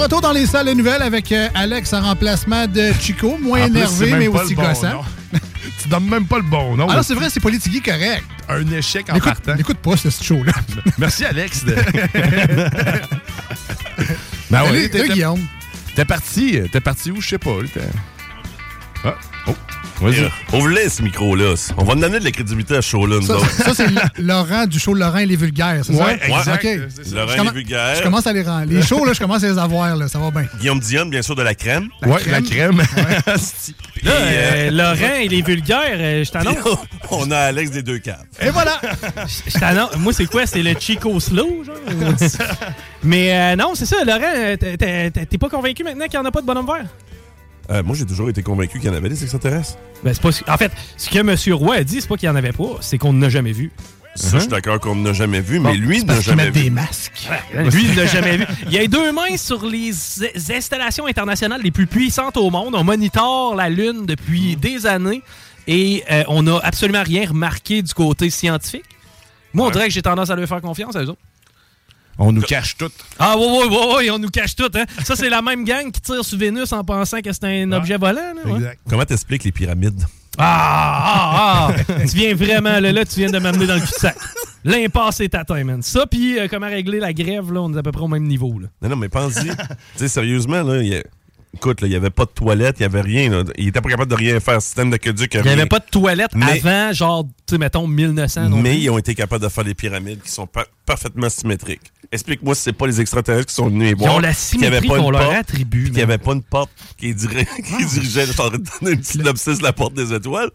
Retour 0.00 0.20
dans 0.20 0.32
les 0.32 0.46
salles 0.46 0.66
de 0.66 0.72
nouvelles 0.72 1.02
avec 1.02 1.30
euh, 1.30 1.48
Alex 1.54 1.92
en 1.92 2.00
remplacement 2.00 2.66
de 2.66 2.92
Chico, 3.00 3.36
moins 3.38 3.62
En 3.62 3.66
énervé, 3.66 4.12
mais 4.12 4.28
aussi 4.28 4.54
bon 4.54 4.62
gossant. 4.62 5.04
tu 5.82 5.88
donnes 5.88 6.08
même 6.08 6.26
pas 6.26 6.38
le 6.38 6.44
bon 6.44 6.76
nom. 6.76 6.86
Non, 6.86 7.02
c'est 7.02 7.14
vrai, 7.14 7.28
c'est 7.28 7.40
Politigui 7.40 7.82
correct. 7.82 8.24
Un 8.48 8.66
échec 8.72 9.06
en 9.10 9.18
partant. 9.18 9.54
n'écoute 9.54 9.78
pas 9.78 9.96
ce 9.96 10.08
show-là. 10.10 10.52
Merci, 10.98 11.24
Alex. 11.24 11.64
de- 11.64 11.74
ben 14.50 14.88
Guillaume. 15.08 15.46
T'es 15.94 16.04
parti, 16.04 16.60
t'es 16.72 16.80
parti 16.80 17.10
où, 17.10 17.20
je 17.20 17.28
sais 17.28 17.38
pas. 17.38 17.50
Ah, 19.04 19.14
oh, 19.46 19.54
vas-y. 20.00 20.28
Ouvre-les, 20.52 20.88
ce 20.88 21.02
micro-là. 21.02 21.54
On 21.76 21.84
va 21.84 21.94
nous 21.94 22.00
donner 22.00 22.18
de 22.18 22.24
la 22.24 22.30
crédibilité 22.30 22.76
à 22.76 22.82
ce 22.82 22.90
show-là, 22.90 23.16
nous 23.20 23.26
Ça, 23.26 23.36
autres. 23.36 23.50
ça, 23.50 23.74
c'est 23.74 23.88
Laurent 24.22 24.66
du 24.66 24.78
show 24.78 24.94
Laurent 24.94 25.18
et 25.18 25.26
les 25.26 25.36
vulgaires, 25.36 25.80
c'est 25.84 25.92
Ouais, 25.94 26.18
ça? 26.18 26.38
exact, 26.38 26.64
OK. 26.64 26.90
c'est 26.94 27.06
ça. 27.08 27.16
Laurent 27.16 27.32
Je 27.36 27.40
et 27.40 27.44
les 27.44 27.50
vulgaires. 27.50 27.94
Je 27.96 28.02
commence 28.02 28.26
à 28.26 28.32
les 28.32 28.42
rendre. 28.42 28.66
Les 28.72 28.82
shows, 28.82 29.04
là, 29.04 29.12
je 29.12 29.20
commence 29.20 29.44
à 29.44 29.48
les 29.48 29.58
avoir, 29.58 29.94
là. 29.96 30.08
Ça 30.08 30.18
va 30.18 30.30
bien. 30.30 30.46
Guillaume 30.58 30.80
Dionne, 30.80 31.10
bien 31.10 31.22
sûr, 31.22 31.34
de 31.36 31.42
la 31.42 31.54
crème. 31.54 31.88
La 32.02 32.08
Ouais, 32.08 32.20
la 32.26 32.40
crème. 32.42 32.82
Là, 34.02 34.12
euh, 34.12 34.68
euh, 34.68 34.70
Laurent, 34.70 35.16
il 35.22 35.34
est 35.34 35.46
vulgaire. 35.46 35.78
euh, 35.92 36.24
je 36.24 36.30
t'annonce. 36.30 36.56
On 37.10 37.30
a 37.30 37.36
Alex 37.36 37.70
des 37.70 37.82
deux 37.82 37.98
caves. 37.98 38.24
Et 38.40 38.48
voilà! 38.48 38.80
Je 39.46 39.58
t'annonce. 39.58 39.94
Moi, 39.98 40.14
c'est 40.14 40.24
quoi? 40.24 40.46
C'est 40.46 40.62
le 40.62 40.72
Chico 40.80 41.20
Slow, 41.20 41.64
genre? 41.64 41.76
Mais 43.02 43.34
euh, 43.34 43.56
non, 43.56 43.72
c'est 43.74 43.84
ça, 43.84 44.02
Laurent. 44.02 44.20
euh, 44.34 44.56
t'es- 44.56 44.76
t'es 44.78 45.10
t'es 45.26 45.38
pas 45.38 45.50
convaincu 45.50 45.84
maintenant 45.84 46.06
qu'il 46.06 46.18
n'y 46.18 46.24
en 46.24 46.28
a 46.28 46.30
pas 46.32 46.40
de 46.40 46.46
bonhomme 46.46 46.66
vert? 46.66 46.86
Euh, 47.70 47.82
moi, 47.84 47.94
j'ai 47.96 48.04
toujours 48.06 48.28
été 48.28 48.42
convaincu 48.42 48.78
qu'il 48.80 48.88
y 48.88 48.92
en 48.92 48.96
avait 48.96 49.08
des 49.08 49.22
extraterrestres. 49.22 49.76
Ben, 50.02 50.12
c'est 50.12 50.22
pas, 50.22 50.32
ce- 50.32 50.42
en 50.50 50.56
fait, 50.56 50.72
ce 50.96 51.08
que 51.08 51.18
M. 51.18 51.36
Roy 51.54 51.76
a 51.76 51.84
dit, 51.84 52.00
c'est 52.00 52.08
pas 52.08 52.16
qu'il 52.16 52.28
n'y 52.28 52.32
en 52.32 52.36
avait 52.36 52.52
pas, 52.52 52.78
c'est 52.80 52.98
qu'on 52.98 53.12
n'a 53.12 53.28
jamais 53.28 53.52
vu. 53.52 53.70
Ça, 54.16 54.30
je 54.34 54.38
suis 54.40 54.48
d'accord 54.48 54.80
qu'on 54.80 54.96
n'a 54.96 55.12
jamais 55.12 55.40
vu, 55.40 55.60
mais 55.60 55.74
lui, 55.74 56.00
c'est 56.00 56.06
n'a 56.06 56.20
jamais 56.20 56.50
vu. 56.50 56.64
des 56.64 56.70
masques. 56.70 57.28
Lui, 57.54 57.84
il 57.84 57.94
l'a 57.94 58.06
jamais 58.06 58.38
vu. 58.38 58.46
Il 58.66 58.72
y 58.72 58.78
a 58.78 58.86
deux 58.88 59.12
mains 59.12 59.36
sur 59.36 59.64
les 59.64 59.92
installations 60.50 61.06
internationales 61.06 61.60
les 61.62 61.70
plus 61.70 61.86
puissantes 61.86 62.36
au 62.36 62.50
monde. 62.50 62.74
On 62.74 62.82
monitore 62.82 63.54
la 63.54 63.68
Lune 63.68 64.06
depuis 64.06 64.56
des 64.56 64.84
années 64.86 65.22
et 65.68 66.02
euh, 66.10 66.24
on 66.26 66.42
n'a 66.42 66.58
absolument 66.64 67.04
rien 67.04 67.28
remarqué 67.28 67.82
du 67.82 67.94
côté 67.94 68.30
scientifique. 68.30 68.82
Moi, 69.54 69.68
on 69.68 69.70
dirait 69.70 69.86
que 69.86 69.94
j'ai 69.94 70.02
tendance 70.02 70.28
à 70.30 70.34
leur 70.34 70.48
faire 70.48 70.60
confiance 70.60 70.96
à 70.96 71.04
eux 71.04 71.08
autres. 71.10 71.20
On 72.18 72.32
nous 72.32 72.42
cache 72.42 72.76
tout. 72.76 72.90
Ah, 73.18 73.34
oui, 73.38 73.46
oui, 73.48 73.66
oui, 73.70 73.94
oui, 73.98 74.10
on 74.10 74.18
nous 74.18 74.28
cache 74.28 74.54
tout. 74.54 74.70
Hein? 74.74 74.84
Ça, 75.04 75.16
c'est 75.16 75.30
la 75.30 75.40
même 75.40 75.64
gang 75.64 75.90
qui 75.90 76.00
tire 76.00 76.24
sur 76.24 76.36
Vénus 76.38 76.72
en 76.72 76.84
pensant 76.84 77.20
que 77.20 77.32
c'est 77.32 77.44
un 77.44 77.72
objet 77.72 77.96
volant. 77.96 78.34
là, 78.44 78.52
ouais. 78.52 78.78
Comment 78.88 79.04
t'expliques 79.04 79.44
les 79.44 79.52
pyramides? 79.52 80.04
Ah, 80.38 81.68
ah, 81.68 81.68
ah! 81.88 81.94
tu 82.08 82.16
viens 82.16 82.34
vraiment, 82.34 82.78
là, 82.78 82.92
là, 82.92 83.04
tu 83.04 83.16
viens 83.20 83.30
de 83.30 83.38
m'amener 83.38 83.66
dans 83.66 83.74
le 83.74 83.80
cul-de-sac. 83.80 84.16
L'impasse 84.64 85.20
est 85.20 85.34
atteint, 85.34 85.64
man. 85.64 85.82
Ça, 85.82 86.06
puis 86.06 86.38
euh, 86.38 86.46
comment 86.48 86.66
régler 86.68 87.00
la 87.00 87.12
grève, 87.12 87.52
là, 87.52 87.62
on 87.62 87.72
est 87.74 87.78
à 87.78 87.82
peu 87.82 87.92
près 87.92 88.02
au 88.02 88.08
même 88.08 88.24
niveau, 88.26 88.58
là. 88.58 88.68
Non, 88.82 88.90
non, 88.90 88.96
mais 88.96 89.08
pense-y. 89.08 89.48
tu 89.48 89.54
sais, 89.96 90.08
sérieusement, 90.08 90.62
là, 90.62 90.82
il 90.82 90.88
y 90.88 90.96
a- 90.96 91.02
écoute, 91.54 91.80
là, 91.80 91.86
il 91.86 91.90
n'y 91.90 91.96
avait 91.96 92.10
pas 92.10 92.24
de 92.24 92.30
toilette, 92.30 92.76
il 92.78 92.82
n'y 92.82 92.86
avait 92.86 93.00
rien. 93.00 93.30
là. 93.30 93.44
Il 93.56 93.68
était 93.68 93.80
pas 93.80 93.88
capable 93.90 94.10
de 94.10 94.16
rien 94.16 94.38
faire. 94.40 94.60
Système 94.62 94.90
d'aqueduc, 94.90 95.34
Il 95.34 95.42
n'y 95.42 95.48
avait 95.50 95.66
pas 95.66 95.78
de 95.78 95.84
toilette 95.90 96.30
Mais- 96.34 96.60
avant, 96.64 96.92
genre, 96.92 97.24
tu 97.46 97.54
sais, 97.54 97.58
mettons, 97.58 97.86
1900. 97.86 98.48
non 98.48 98.58
Mais 98.58 98.78
ils 98.78 98.88
ont 98.90 98.98
été 98.98 99.14
capables 99.14 99.42
de 99.44 99.48
faire 99.48 99.64
des 99.64 99.74
pyramides 99.74 100.20
qui 100.22 100.30
sont 100.30 100.46
pa- 100.46 100.66
parfaitement 100.86 101.28
symétriques. 101.28 101.92
Explique-moi 102.12 102.56
si 102.56 102.62
c'est 102.62 102.72
pas 102.72 102.88
les 102.88 103.00
extraterrestres 103.00 103.46
qui 103.46 103.54
sont 103.54 103.68
venus 103.68 103.82
les 103.84 103.88
Ils 103.90 103.96
voir. 103.96 104.16
ont 104.16 104.18
la 104.18 104.32
symétrie 104.34 104.88
qu'on 104.88 105.10
leur 105.12 105.22
porte, 105.22 105.34
attribue, 105.36 105.84
qu'il 105.84 105.92
n'y 105.94 106.02
avait 106.02 106.18
pas 106.18 106.32
une 106.32 106.42
porte 106.42 106.70
qui, 106.96 107.14
diri- 107.14 107.46
qui 107.78 107.84
dirigeait. 107.86 108.26
Je 108.26 108.32
de 108.32 108.56
donner 108.80 108.96
une 108.96 109.02
synopsis 109.04 109.58
de 109.58 109.62
la 109.62 109.72
porte 109.72 109.94
des 109.94 110.12
étoiles. 110.12 110.50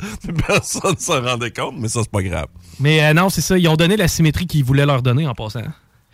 Personne 0.47 0.91
ne 0.95 0.99
s'en 0.99 1.21
rendait 1.21 1.51
compte, 1.51 1.75
mais 1.77 1.87
ça, 1.87 2.01
c'est 2.03 2.11
pas 2.11 2.21
grave. 2.23 2.47
Mais 2.79 3.01
euh, 3.05 3.13
non, 3.13 3.29
c'est 3.29 3.39
ça. 3.41 3.57
Ils 3.57 3.67
ont 3.69 3.77
donné 3.77 3.95
la 3.95 4.07
symétrie 4.09 4.47
qu'ils 4.47 4.65
voulaient 4.65 4.85
leur 4.85 5.01
donner 5.01 5.27
en 5.27 5.33
passant. 5.33 5.61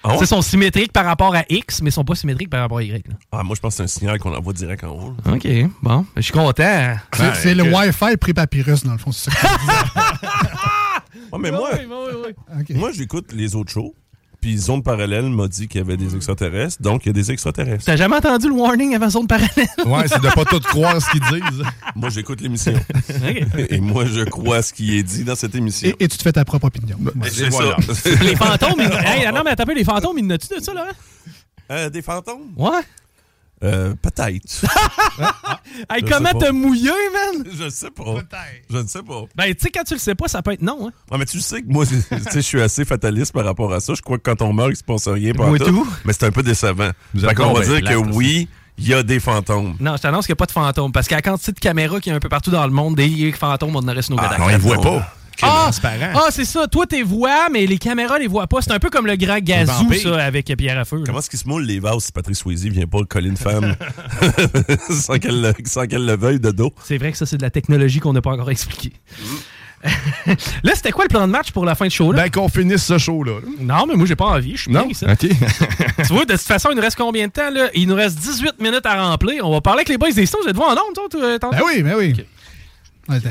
Ah 0.04 0.14
ouais? 0.14 0.18
Ils 0.22 0.28
sont 0.28 0.42
symétriques 0.42 0.92
par 0.92 1.06
rapport 1.06 1.36
à 1.36 1.44
X, 1.50 1.82
mais 1.82 1.90
ils 1.90 1.94
sont 1.94 2.04
pas 2.04 2.16
symétriques 2.16 2.50
par 2.50 2.62
rapport 2.62 2.80
à 2.80 2.84
Y. 2.84 3.08
là. 3.08 3.14
Ah, 3.32 3.44
moi, 3.44 3.56
je 3.56 3.62
pense 3.62 3.74
que 3.74 3.78
c'est 3.78 3.84
un 3.84 3.88
signal 3.88 4.20
qu'on 4.20 4.36
envoie 4.36 4.54
direct 4.54 4.84
en 4.84 4.90
haut. 4.90 5.16
là. 5.26 5.34
OK, 5.34 5.48
bon. 5.84 6.06
Je 6.16 6.22
suis 6.22 6.34
content. 6.34 6.96
C'est 7.14 7.36
c'est 7.36 7.56
le 7.56 7.64
Wi-Fi 7.64 8.18
pré-papyrus, 8.18 8.84
dans 8.84 8.94
le 8.94 8.98
fond. 8.98 9.12
C'est 9.12 9.30
ça 9.30 9.38
que. 9.38 10.22
Ouais, 11.32 11.40
mais 11.40 11.52
moi, 11.52 11.70
moi 12.72 12.92
j'écoute 12.92 13.32
les 13.32 13.56
autres 13.56 13.72
shows. 13.72 13.96
Puis 14.42 14.58
Zone 14.58 14.82
Parallèle 14.82 15.30
m'a 15.30 15.48
dit 15.48 15.68
qu'il 15.68 15.80
y 15.80 15.84
avait 15.84 15.98
des 15.98 16.16
extraterrestres, 16.16 16.82
donc 16.82 17.06
il 17.06 17.10
y 17.10 17.12
a 17.12 17.14
des 17.14 17.32
extraterrestres. 17.32 17.86
T'as 17.86 17.96
jamais 17.96 18.16
entendu 18.16 18.48
le 18.48 18.56
warning 18.56 18.96
avant 18.96 19.10
zone 19.12 19.28
parallèle? 19.28 19.52
Ouais, 19.86 20.08
c'est 20.08 20.20
de 20.20 20.34
pas 20.34 20.46
tout 20.46 20.60
croire 20.60 21.00
ce 21.00 21.12
qu'ils 21.12 21.20
disent. 21.20 21.64
Moi, 21.96 22.10
j'écoute 22.10 22.42
l'émission. 22.42 22.74
Et 23.70 23.80
moi, 23.80 24.06
je 24.06 24.24
crois 24.24 24.58
à 24.58 24.62
ce 24.64 24.74
qui 24.74 24.98
est 24.98 25.04
dit 25.04 25.24
dans 25.24 25.36
cette 25.36 25.54
émission. 25.54 25.90
Et, 25.90 26.06
et 26.06 26.08
tu 26.08 26.18
te 26.18 26.24
fais 26.24 26.32
ta 26.32 26.44
propre 26.44 26.68
opinion. 26.68 26.98
C'est 27.30 27.50
voilà. 27.50 27.78
ça. 27.94 28.10
les 28.24 28.36
fantômes, 28.36 28.80
ils... 28.80 29.08
hey, 29.08 29.32
non, 29.32 29.42
mais 29.46 29.52
attends 29.52 29.64
un 29.64 29.66
peu, 29.68 29.76
les 29.76 29.84
fantômes, 29.84 30.18
ils 30.18 30.26
n'ont-tu 30.26 30.56
de 30.56 30.64
ça, 30.64 30.74
là? 30.74 30.88
Euh, 31.72 31.90
des 31.90 32.02
fantômes? 32.02 32.52
Ouais. 32.58 32.82
Euh, 33.64 33.94
peut-être. 34.02 34.66
Hey, 35.90 36.04
comment 36.04 36.32
te 36.34 36.52
mouiller, 36.52 36.92
man? 37.14 37.46
Je 37.58 37.70
sais 37.70 37.92
pas. 37.92 38.04
Je 38.70 38.78
ne 38.78 38.88
sais 38.88 39.02
pas. 39.04 39.24
Ben, 39.36 39.54
tu 39.54 39.62
sais, 39.62 39.70
quand 39.72 39.84
tu 39.84 39.94
le 39.94 40.00
sais 40.00 40.16
pas, 40.16 40.28
ça 40.28 40.42
peut 40.42 40.52
être 40.52 40.62
non, 40.62 40.88
hein? 40.88 40.92
Ouais, 41.12 41.18
mais 41.18 41.26
tu 41.26 41.40
sais 41.40 41.62
que 41.62 41.68
moi, 41.68 41.86
c'est- 41.86 42.08
tu 42.10 42.24
sais, 42.24 42.32
je 42.36 42.40
suis 42.42 42.62
assez 42.62 42.84
fataliste 42.86 43.32
par 43.34 43.46
rapport 43.46 43.72
à 43.74 43.80
ça. 43.80 43.94
Je 43.94 44.02
crois 44.02 44.18
que 44.18 44.24
quand 44.24 44.42
on 44.42 44.52
meurt, 44.54 44.72
il 44.72 44.76
se 44.76 44.84
passe 44.84 45.08
rien. 45.08 45.32
Moi 45.36 45.58
tout. 45.58 45.66
tout. 45.66 45.88
Mais 46.06 46.14
c'est 46.14 46.26
un 46.26 46.32
peu 46.32 46.44
décevant. 46.44 46.92
Fait 47.18 47.34
qu'on 47.36 47.54
va 47.54 47.62
donc 47.62 47.64
dire 47.64 47.82
que 47.84 47.96
oui, 48.14 48.48
il 48.78 48.88
y 48.88 48.94
a 48.94 49.04
des 49.04 49.20
fantômes. 49.20 49.76
Non, 49.80 49.96
je 49.98 50.02
t'annonce 50.02 50.26
qu'il 50.26 50.34
n'y 50.34 50.38
a 50.38 50.42
pas 50.42 50.46
de 50.46 50.52
fantômes. 50.52 50.92
Parce 50.92 51.08
qu'à 51.08 51.16
la 51.16 51.22
quantité 51.22 51.52
de 51.52 51.60
caméras 51.60 52.00
qu'il 52.00 52.12
y 52.12 52.14
a 52.14 52.18
un 52.18 52.22
peu 52.22 52.30
partout 52.30 52.52
dans 52.52 52.66
le 52.66 52.72
monde, 52.74 52.96
des 52.96 53.32
fantômes, 53.32 53.76
on 53.76 53.80
en 53.80 53.88
aurait 53.88 54.02
sur 54.02 54.16
nos 54.16 54.22
Ah, 54.22 54.38
non, 54.38 54.50
ils 54.50 54.58
voient 54.58 54.82
pas. 54.82 55.14
Ah, 55.44 55.70
ah, 56.14 56.28
c'est 56.30 56.46
ça. 56.46 56.68
Toi, 56.68 56.86
t'es 56.86 57.02
vois, 57.02 57.50
mais 57.50 57.66
les 57.66 57.78
caméras 57.78 58.20
les 58.20 58.28
voient 58.28 58.48
pas. 58.48 58.62
C'est 58.62 58.72
un 58.72 58.80
peu 58.80 58.90
comme 58.90 59.08
le 59.08 59.16
grand 59.16 59.40
gazou, 59.40 59.92
ça, 59.94 60.24
avec 60.24 60.46
Pierre 60.58 60.78
à 60.78 60.86
feu. 60.86 61.02
Comment 61.06 61.20
est-ce 61.20 61.30
qu'il 61.30 61.40
se 61.40 61.48
moule 61.48 61.64
les 61.66 61.80
vases 61.80 62.04
si 62.06 62.12
Patrick 62.12 62.36
Swayze 62.36 62.64
vient 62.66 62.86
pas 62.88 63.00
coller 63.08 63.30
une 63.30 63.38
femme? 63.38 63.76
Sans 64.90 65.18
qu'elle 65.18 65.42
le, 65.42 65.54
sans 65.66 65.88
qu'elle 65.88 66.06
le 66.06 66.16
veuille 66.16 66.40
de 66.40 66.52
dos? 66.52 66.72
C'est 66.84 66.98
vrai 66.98 67.12
que 67.12 67.18
ça, 67.18 67.26
c'est 67.26 67.38
de 67.38 67.42
la 67.42 67.50
technologie 67.50 68.00
qu'on 68.00 68.14
n'a 68.14 68.22
pas 68.22 68.32
encore 68.32 68.52
expliquée. 68.52 68.94
là, 70.64 70.74
c'était 70.76 70.92
quoi 70.92 71.06
le 71.06 71.10
plan 71.10 71.26
de 71.26 71.32
match 71.32 71.52
pour 71.52 71.66
la 71.66 71.74
fin 71.74 71.88
de 71.88 71.92
show? 71.92 72.12
Là? 72.12 72.24
Ben, 72.24 72.30
qu'on 72.30 72.50
finisse 72.50 72.84
ce 72.86 73.00
show-là. 73.00 73.40
Non, 73.60 73.86
mais 73.88 73.96
moi, 73.96 74.06
j'ai 74.06 74.16
pas 74.16 74.26
envie. 74.26 74.56
Je 74.56 74.64
suis 74.64 74.72
Non? 74.72 74.86
bien, 74.86 74.94
ça. 74.94 75.12
OK. 75.12 75.20
tu 75.28 76.14
vois, 76.14 76.26
de 76.26 76.34
toute 76.34 76.42
façon, 76.42 76.70
il 76.72 76.76
nous 76.76 76.82
reste 76.84 76.98
combien 76.98 77.26
de 77.28 77.32
temps? 77.32 77.50
Là? 77.50 77.70
Il 77.74 77.88
nous 77.88 77.96
reste 77.96 78.18
18 78.20 78.60
minutes 78.60 78.86
à 78.86 79.04
remplir. 79.10 79.48
On 79.48 79.52
va 79.52 79.62
parler 79.62 79.80
avec 79.80 79.90
les 79.90 79.98
boys 79.98 80.12
des 80.12 80.26
Stones. 80.28 80.42
Vous 80.44 80.50
êtes-vous 80.50 80.62
en 80.62 80.74
onde, 80.74 80.94
toi, 80.94 81.08
euh, 81.24 81.38
tantôt? 81.40 81.56
Ben 81.58 81.64
oui, 81.66 81.82
ben 81.82 81.96
oui. 81.98 82.14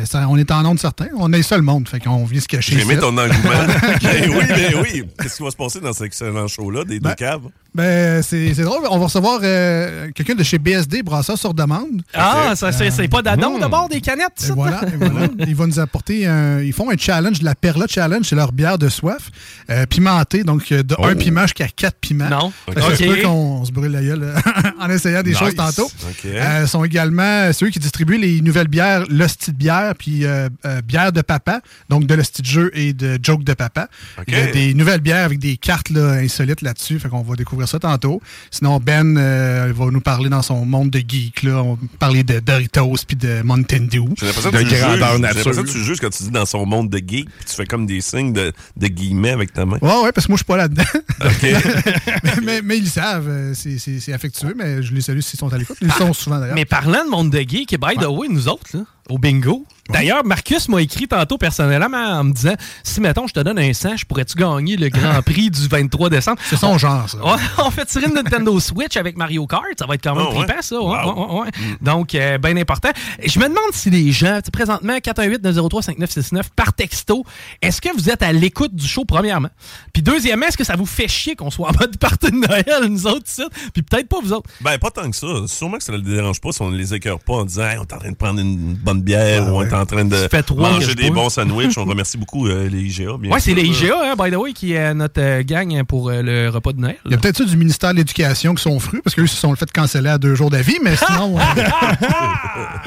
Ça, 0.04 0.26
on 0.28 0.36
est 0.36 0.50
en 0.50 0.64
onde 0.66 0.78
certain. 0.78 1.06
On 1.16 1.32
est 1.32 1.42
seul 1.42 1.62
monde, 1.62 1.88
fait 1.88 2.00
qu'on 2.00 2.24
vient 2.24 2.40
se 2.40 2.48
cacher. 2.48 2.74
J'ai 2.76 2.82
aimé 2.82 2.96
ton 2.98 3.08
engouement. 3.16 3.30
ben 4.02 4.30
oui, 4.30 4.44
ben 4.48 4.74
oui. 4.82 5.04
Qu'est-ce 5.20 5.36
qui 5.36 5.42
va 5.42 5.50
se 5.50 5.56
passer 5.56 5.80
dans 5.80 5.92
cet 5.92 6.06
excellent 6.06 6.46
show-là, 6.48 6.84
des 6.84 7.00
deux 7.00 7.14
caves? 7.14 7.42
Ben, 7.72 8.20
c'est 8.22 8.52
c'est 8.54 8.64
drôle. 8.64 8.82
On 8.90 8.98
va 8.98 9.04
recevoir 9.04 9.38
euh, 9.44 10.10
quelqu'un 10.12 10.34
de 10.34 10.42
chez 10.42 10.58
BSD, 10.58 11.02
Brasseur 11.04 11.38
sur 11.38 11.54
demande. 11.54 12.02
Ah, 12.14 12.54
ça, 12.56 12.72
c'est 12.72 12.90
c'est 12.90 13.06
pas 13.08 13.22
d'adon 13.22 13.56
Hmm. 13.56 13.60
d'abord 13.60 13.88
des 13.88 14.00
canettes, 14.00 14.40
Et 14.42 14.46
ça? 14.48 14.54
voilà, 14.54 14.80
et 14.92 14.96
voilà. 14.96 15.28
Ils 15.46 15.54
vont 15.54 15.66
nous 15.68 15.78
apporter 15.78 16.26
un, 16.26 16.60
Ils 16.60 16.72
font 16.72 16.90
un 16.90 16.96
challenge, 16.96 17.42
la 17.42 17.54
Perla 17.54 17.86
Challenge, 17.88 18.24
c'est 18.24 18.34
leur 18.36 18.50
bière 18.52 18.76
de 18.78 18.88
soif, 18.88 19.30
euh, 19.70 19.86
pimentée, 19.86 20.42
donc 20.42 20.70
euh, 20.72 20.82
de 20.82 20.96
Oh. 20.98 21.04
un 21.06 21.14
piment 21.14 21.42
jusqu'à 21.42 21.68
quatre 21.68 21.96
piments. 22.00 22.28
Non. 22.28 22.52
Fait 22.66 22.74
que 22.74 22.80
Ça 22.80 22.96
se 22.96 23.02
Ok. 23.04 23.08
peut 23.16 23.22
qu'on 23.22 23.64
se 23.64 23.70
brûle 23.72 23.92
la 23.92 24.02
gueule 24.02 24.34
en 24.80 24.90
essayant 24.90 25.22
des 25.22 25.30
Nice. 25.30 25.38
choses 25.38 25.54
tantôt. 25.54 25.84
OK. 25.86 26.24
Euh, 26.26 26.66
sont 26.66 26.84
également 26.84 27.52
ceux 27.52 27.68
qui 27.70 27.78
distribuent 27.78 28.18
les 28.18 28.40
nouvelles 28.40 28.68
bières, 28.68 29.04
l'hostie 29.08 29.52
de 29.52 29.56
bière 29.56 29.69
bière, 29.70 29.94
puis 29.96 30.24
euh, 30.24 30.48
euh, 30.66 30.80
bière 30.82 31.12
de 31.12 31.20
papa, 31.22 31.60
donc 31.88 32.06
de 32.06 32.14
l'hostie 32.14 32.42
de 32.42 32.46
jeu 32.46 32.70
et 32.74 32.92
de 32.92 33.18
joke 33.22 33.44
de 33.44 33.54
papa. 33.54 33.88
Il 34.26 34.34
y 34.34 34.36
a 34.36 34.46
des 34.50 34.74
nouvelles 34.74 35.00
bières 35.00 35.24
avec 35.24 35.38
des 35.38 35.56
cartes 35.56 35.90
là, 35.90 36.12
insolites 36.14 36.62
là-dessus, 36.62 36.98
fait 36.98 37.08
qu'on 37.08 37.22
va 37.22 37.36
découvrir 37.36 37.68
ça 37.68 37.78
tantôt. 37.78 38.20
Sinon, 38.50 38.78
Ben 38.80 39.16
euh, 39.16 39.72
va 39.74 39.86
nous 39.90 40.00
parler 40.00 40.28
dans 40.28 40.42
son 40.42 40.64
monde 40.64 40.90
de 40.90 40.98
geek, 40.98 41.42
là. 41.44 41.62
On 41.62 41.74
va 41.74 41.80
parler 41.98 42.24
de 42.24 42.40
Doritos 42.40 42.96
puis 43.06 43.16
de 43.16 43.42
Mountain 43.42 43.86
Dew. 43.90 44.08
J'ai 44.18 44.26
l'impression 44.26 44.50
que, 44.50 44.56
tu 44.64 44.74
juges- 44.74 44.98
j'ai 45.16 45.22
l'impression 45.38 45.62
que 45.62 45.68
tu 45.70 45.84
juges 45.84 46.00
quand 46.00 46.10
tu 46.10 46.22
dis 46.24 46.30
dans 46.30 46.46
son 46.46 46.66
monde 46.66 46.88
de 46.90 46.98
geek, 46.98 47.26
puis 47.30 47.44
tu 47.48 47.54
fais 47.54 47.66
comme 47.66 47.86
des 47.86 48.00
signes 48.00 48.32
de, 48.32 48.52
de 48.76 48.86
guillemets 48.88 49.30
avec 49.30 49.52
ta 49.52 49.64
main. 49.66 49.78
Ouais, 49.82 50.02
ouais, 50.02 50.12
parce 50.12 50.26
que 50.26 50.32
moi, 50.32 50.36
je 50.36 50.42
suis 50.42 50.44
pas 50.44 50.56
là-dedans. 50.56 50.82
mais, 51.42 52.32
mais- 52.42 52.62
mais 52.62 52.78
ils 52.78 52.84
le 52.84 52.90
savent. 52.90 53.30
C'est 53.54 54.12
affectueux, 54.12 54.54
mais 54.56 54.82
je 54.82 54.92
les 54.92 55.00
salue 55.00 55.20
s'ils 55.20 55.38
sont 55.38 55.52
à 55.52 55.58
l'écoute. 55.58 55.76
Ils 55.80 55.86
le 55.88 55.92
sont 55.92 56.12
souvent, 56.12 56.38
d'ailleurs. 56.40 56.54
Mais 56.56 56.64
parlant 56.64 57.04
de 57.04 57.10
monde 57.10 57.30
de 57.30 57.38
geek, 57.40 57.76
by 57.80 57.96
the 57.96 58.06
way, 58.08 58.28
nous 58.28 58.48
autres, 58.48 58.76
là, 58.76 58.80
au 59.10 59.18
bingo. 59.18 59.66
D'ailleurs, 59.92 60.24
Marcus 60.24 60.68
m'a 60.68 60.80
écrit 60.82 61.08
tantôt 61.08 61.36
personnellement 61.38 61.96
en 61.96 62.24
me 62.24 62.32
disant 62.32 62.54
si, 62.82 63.00
mettons, 63.00 63.26
je 63.26 63.34
te 63.34 63.40
donne 63.40 63.58
un 63.58 63.72
100, 63.72 63.96
je 63.98 64.06
pourrais-tu 64.06 64.36
gagner 64.36 64.76
le 64.76 64.88
Grand 64.88 65.20
Prix 65.26 65.50
du 65.50 65.66
23 65.68 66.10
décembre? 66.10 66.38
C'est 66.48 66.56
son 66.56 66.78
genre, 66.78 67.08
ça. 67.08 67.18
On 67.64 67.70
fait 67.70 67.84
tirer 67.86 68.06
une 68.06 68.14
Nintendo 68.14 68.58
Switch 68.60 68.96
avec 68.96 69.16
Mario 69.16 69.46
Kart. 69.46 69.64
Ça 69.78 69.86
va 69.86 69.94
être 69.94 70.02
quand 70.02 70.14
même 70.14 70.26
ouais? 70.28 70.44
trippant, 70.46 70.62
ça. 70.62 70.80
Ouais, 70.80 71.04
ouais, 71.04 71.12
ouais, 71.12 71.40
ouais. 71.40 71.48
Donc, 71.80 72.14
euh, 72.14 72.38
bien 72.38 72.56
important. 72.56 72.90
Je 73.24 73.38
me 73.38 73.48
demande 73.48 73.72
si 73.72 73.90
les 73.90 74.12
gens, 74.12 74.38
présentement, 74.52 74.96
418-903-5969 74.98 76.42
par 76.54 76.72
texto, 76.72 77.24
est-ce 77.62 77.80
que 77.80 77.88
vous 77.96 78.10
êtes 78.10 78.22
à 78.22 78.32
l'écoute 78.32 78.74
du 78.74 78.86
show, 78.86 79.04
premièrement? 79.04 79.50
Puis, 79.92 80.02
deuxièmement, 80.02 80.46
est-ce 80.46 80.56
que 80.56 80.64
ça 80.64 80.76
vous 80.76 80.86
fait 80.86 81.08
chier 81.08 81.36
qu'on 81.36 81.50
soit 81.50 81.68
en 81.68 81.72
mode 81.78 81.96
partie 81.98 82.30
de 82.30 82.36
Noël, 82.36 82.88
nous 82.88 83.06
autres, 83.06 83.26
ici? 83.28 83.42
Puis, 83.72 83.82
peut-être 83.82 84.08
pas 84.08 84.18
vous 84.22 84.32
autres. 84.32 84.48
Ben, 84.60 84.78
pas 84.78 84.90
tant 84.90 85.10
que 85.10 85.16
ça. 85.16 85.26
Sûrement 85.46 85.78
que 85.78 85.84
ça 85.84 85.92
ne 85.92 85.98
le 85.98 86.02
dérange 86.04 86.40
pas 86.40 86.52
si 86.52 86.62
on 86.62 86.70
ne 86.70 86.76
les 86.76 86.94
écœure 86.94 87.18
pas 87.20 87.34
en 87.34 87.44
disant 87.44 87.64
Hey, 87.64 87.78
on 87.78 87.82
est 87.82 87.92
en 87.92 87.98
train 87.98 88.10
de 88.10 88.16
prendre 88.16 88.40
une 88.40 88.74
bonne 88.74 89.02
bière 89.02 89.46
ou 89.48 89.58
on 89.58 89.62
est 89.62 89.72
en 89.72 89.79
train 89.86 90.04
de 90.04 90.26
trois 90.42 90.70
manger 90.70 90.94
des 90.94 91.10
bons 91.10 91.28
sandwichs. 91.30 91.76
on 91.78 91.84
remercie 91.84 92.16
beaucoup 92.18 92.46
euh, 92.46 92.68
les 92.68 92.82
IGA. 92.82 93.12
Ouais, 93.14 93.40
c'est 93.40 93.54
les 93.54 93.64
IGA, 93.64 94.12
hein, 94.12 94.14
by 94.18 94.30
the 94.30 94.36
way, 94.36 94.52
qui 94.52 94.72
est 94.72 94.94
notre 94.94 95.20
euh, 95.20 95.42
gang 95.42 95.82
pour 95.84 96.08
euh, 96.10 96.22
le 96.22 96.48
repas 96.48 96.72
de 96.72 96.80
Noël. 96.80 96.96
Il 97.06 97.12
y 97.12 97.14
a 97.14 97.18
peut-être 97.18 97.38
ça 97.38 97.44
du 97.44 97.56
ministère 97.56 97.90
de 97.92 97.96
l'Éducation 97.96 98.54
qui 98.54 98.62
sont 98.62 98.78
frus, 98.78 99.00
parce 99.02 99.14
qu'eux 99.14 99.26
se 99.26 99.36
sont 99.36 99.54
fait 99.56 99.70
canceller 99.70 100.10
à 100.10 100.18
deux 100.18 100.34
jours 100.34 100.50
d'avis, 100.50 100.78
mais 100.82 100.96
sinon. 101.08 101.38
euh, 101.38 101.42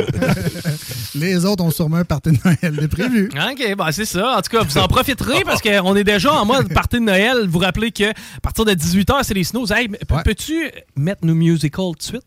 les 1.15 1.45
autres 1.45 1.63
ont 1.63 1.71
sûrement 1.71 1.97
un 1.97 2.05
party 2.05 2.31
de 2.31 2.37
Noël 2.43 2.75
de 2.75 2.87
prévu. 2.87 3.29
OK, 3.33 3.75
ben 3.77 3.91
c'est 3.91 4.05
ça. 4.05 4.37
En 4.37 4.41
tout 4.41 4.55
cas, 4.57 4.63
vous 4.63 4.77
en 4.77 4.87
profiterez 4.87 5.43
parce 5.43 5.61
qu'on 5.61 5.95
est 5.95 6.03
déjà 6.03 6.33
en 6.33 6.45
mode 6.45 6.73
party 6.73 6.97
de 6.97 7.05
Noël. 7.05 7.47
Vous 7.47 7.59
rappelez 7.59 7.91
que 7.91 8.09
à 8.09 8.39
partir 8.41 8.65
de 8.65 8.71
18h, 8.73 9.19
c'est 9.23 9.33
les 9.33 9.43
snows. 9.43 9.71
Hey, 9.71 9.89
peux-tu 10.23 10.71
mettre 10.95 11.25
nos 11.25 11.35
musicals 11.35 11.93
tout 11.93 11.97
de 11.97 12.03
suite? 12.03 12.23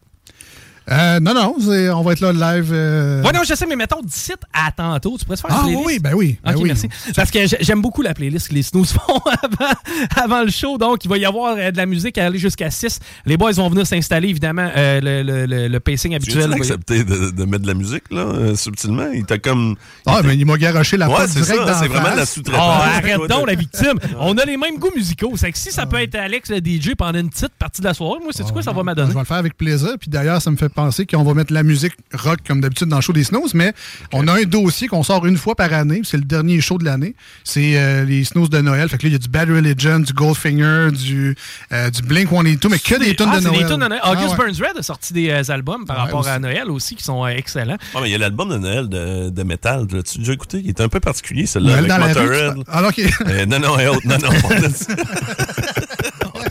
Euh, 0.91 1.19
non, 1.21 1.35
non, 1.35 1.57
on 1.59 2.03
va 2.03 2.13
être 2.13 2.21
là 2.21 2.33
live. 2.55 2.71
euh, 2.73 3.23
Ouais, 3.23 3.33
non, 3.33 3.41
je 3.45 3.55
sais, 3.55 3.67
mais 3.67 3.75
mettons 3.75 4.01
d'ici 4.03 4.33
à 4.53 4.71
tantôt, 4.71 5.17
tu 5.19 5.25
pourrais 5.25 5.37
se 5.37 5.43
faire 5.43 5.51
Ah, 5.53 5.63
une 5.67 5.73
playlist? 5.73 5.87
oui, 5.87 5.99
ben 5.99 6.13
oui, 6.15 6.39
ben 6.45 6.53
OK, 6.55 6.61
oui. 6.63 6.69
merci. 6.69 6.89
Parce 7.17 7.31
que 7.31 7.45
j'ai- 7.47 7.57
j'aime 7.61 7.83
beaucoup 7.83 8.03
la 8.03 8.15
playlist 8.15 8.49
que 8.49 8.55
les 8.55 8.63
snooze 8.63 8.93
font 8.93 9.19
avant, 9.43 9.73
avant 10.15 10.43
le 10.45 10.51
show. 10.51 10.79
Donc, 10.79 11.05
il 11.05 11.09
va 11.09 11.19
y 11.19 11.25
avoir 11.25 11.57
euh, 11.59 11.71
de 11.73 11.77
la 11.77 11.87
musique 11.87 12.19
à 12.19 12.27
aller 12.27 12.39
jusqu'à 12.39 12.71
6. 12.71 13.01
Les 13.25 13.37
boys 13.37 13.51
vont 13.53 13.69
venir 13.69 13.85
s'installer, 13.87 14.29
évidemment, 14.29 14.71
euh, 14.77 15.01
le, 15.01 15.23
le- 15.23 15.47
le- 15.47 15.69
le 15.69 15.81
pacing 15.81 16.11
Tu 16.13 16.17
habituel. 16.17 16.47
viens 16.49 16.57
accepté 16.57 17.03
de, 17.03 17.31
de 17.31 17.45
mettre 17.45 17.63
de 17.63 17.69
la 17.69 17.75
musique, 17.75 18.05
là, 18.13 18.55
subtilement? 18.55 19.09
Il 19.13 19.25
t'a 19.25 19.39
comme. 19.39 19.75
Ah, 20.07 20.21
mais 20.25 20.37
il 20.37 20.47
m'a 20.47 20.57
garoché 20.57 20.97
la 20.97 21.09
Ouais, 21.09 21.17
porte 21.17 21.29
c'est 21.31 21.41
direct 21.41 21.67
ça, 21.67 21.75
c'est 21.81 21.89
la 21.89 21.95
vraiment 21.95 22.13
de 22.13 22.17
la 22.21 22.27
sous-traitance. 22.27 22.63
Oh, 22.65 22.97
arrête 22.97 23.17
Toi, 23.17 23.29
donc, 23.29 23.47
la 23.49 23.55
victime. 23.55 23.95
On 24.21 24.39
a 24.39 24.45
les 24.45 24.57
mêmes 24.57 24.79
goûts 24.79 24.93
musicaux. 24.95 25.33
C'est 25.37 25.51
que 25.51 25.59
si 25.59 25.73
ça 25.73 25.87
peut 25.87 26.01
être 26.01 26.15
Alex, 26.15 26.49
le 26.51 26.59
DJ, 26.59 26.95
pendant 26.97 27.19
une 27.19 27.31
petite 27.31 27.53
partie 27.59 27.81
de 27.83 27.87
la 27.87 27.95
soirée, 27.95 28.21
moi, 28.23 28.31
c'est 28.33 28.45
quoi 28.53 28.63
ça 28.63 28.71
va 28.73 28.79
Je 28.81 28.85
m'adonner? 28.85 29.13
vais 29.13 29.19
le 29.19 29.25
faire 29.25 29.37
avec 29.39 29.57
plaisir. 29.57 29.91
Puis 29.99 30.09
d'ailleurs, 30.11 30.41
ça 30.41 30.51
me 30.53 30.57
fait 30.57 30.69
penser 30.77 31.07
qu'on 31.07 31.25
va 31.25 31.35
mettre 31.35 31.53
la 31.53 31.63
musique 31.65 31.95
rock 32.13 32.39
comme 32.47 32.61
d'habitude 32.61 32.89
dans 32.89 32.97
le 32.97 33.03
show 33.03 33.13
des 33.13 33.25
Snows, 33.25 33.49
mais 33.55 33.73
on 34.13 34.29
a 34.29 34.33
un 34.35 34.43
dossier 34.45 34.87
qu'on 34.87 35.03
sort 35.03 35.27
une 35.27 35.37
fois 35.37 35.55
par 35.57 35.73
année. 35.73 36.03
C'est 36.05 36.17
le 36.19 36.23
dernier 36.25 36.61
show 36.61 36.79
de 36.79 36.85
l'année. 36.85 37.15
C'est 37.43 37.77
euh, 37.77 38.05
les 38.05 38.23
Snows 38.25 38.49
de 38.49 38.61
Noël. 38.61 38.89
Fait 38.89 38.99
que 38.99 39.03
là, 39.05 39.09
il 39.09 39.13
y 39.13 39.17
a 39.17 39.19
du 39.19 39.29
Bad 39.29 39.49
Religion, 39.51 39.99
du 40.01 40.13
Goldfinger, 40.13 40.91
du, 40.93 41.35
euh, 41.73 41.91
du 41.91 42.03
Blink 42.03 42.29
182, 42.31 42.69
mais 42.69 42.79
que 42.79 42.95
des 43.03 43.17
tunes 43.17 43.27
ah, 43.33 43.41
de 43.41 43.45
Noël. 43.45 43.59
des 43.61 43.67
tunes 43.67 43.81
de 43.81 43.89
Noël. 43.89 44.01
Ah, 44.03 44.13
August 44.13 44.31
ouais. 44.31 44.37
Burns 44.37 44.61
Red 44.69 44.79
a 44.79 44.83
sorti 44.83 45.13
des 45.13 45.31
euh, 45.31 45.43
albums 45.49 45.85
par 45.87 45.97
Ouais, 45.97 46.03
rapport 46.05 46.29
à. 46.29 46.39
Noël 46.39 46.71
aussi 46.71 46.95
qui 46.95 47.03
sont 47.03 47.25
euh, 47.25 47.29
excellents. 47.29 47.79
Ah, 47.95 47.99
mais 48.03 48.09
il 48.09 48.13
y 48.13 48.15
a 48.15 48.19
l'album 48.19 48.51
de 48.51 48.59
Noël 48.59 48.89
de, 48.89 49.31
de 49.31 49.43
métal. 49.43 49.87
Tu 49.89 49.97
l'as 49.97 50.03
déjà 50.19 50.33
écouté? 50.35 50.61
Il 50.63 50.69
est 50.69 50.81
un 50.81 50.89
peu 50.89 51.01
particulier, 51.01 51.47
celui-là, 51.47 51.79
avec 51.79 51.91
Motorhead. 51.91 52.55
tu 52.59 52.65
parles? 52.65 52.93
Ah. 52.97 53.29
Euh, 53.29 53.47
non, 53.47 53.59
non. 53.59 53.77
Non, 54.05 54.19
non, 54.19 54.31
ça. 54.75 54.95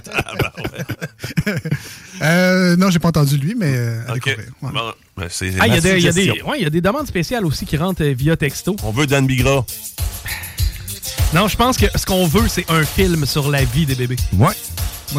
Euh, 2.25 2.75
non, 2.75 2.89
j'ai 2.89 2.99
pas 2.99 3.09
entendu 3.09 3.37
lui, 3.37 3.55
mais 3.55 3.73
euh, 3.75 4.01
à 4.07 4.13
OK. 4.13 4.23
découvrir. 4.25 4.47
Ouais. 4.61 4.71
Bon, 4.73 4.93
ben, 5.17 5.27
c'est 5.29 5.51
Ah, 5.59 5.67
il 5.67 5.69
y, 5.69 5.69
ma 5.71 5.75
a 5.77 5.81
des- 5.81 5.97
il 5.97 6.03
y 6.03 6.07
a 6.07 6.11
des- 6.11 6.21
suggestion. 6.23 6.49
ouais, 6.49 6.57
il 6.59 6.63
y 6.63 6.67
a 6.67 6.69
des 6.69 6.81
demandes 6.81 7.07
spéciales 7.07 7.45
aussi 7.45 7.65
qui 7.65 7.77
rentrent 7.77 8.03
euh, 8.03 8.13
via 8.17 8.35
texto. 8.35 8.75
On 8.83 8.91
veut 8.91 9.07
Dan 9.07 9.25
Bigra. 9.27 9.65
Non, 11.33 11.47
je 11.47 11.55
pense 11.57 11.77
que 11.77 11.85
ce 11.95 12.05
qu'on 12.05 12.25
veut, 12.27 12.47
c'est 12.47 12.69
un 12.69 12.83
film 12.83 13.25
sur 13.25 13.49
la 13.49 13.63
vie 13.63 13.85
des 13.85 13.95
bébés. 13.95 14.15
Ouais. 14.33 14.53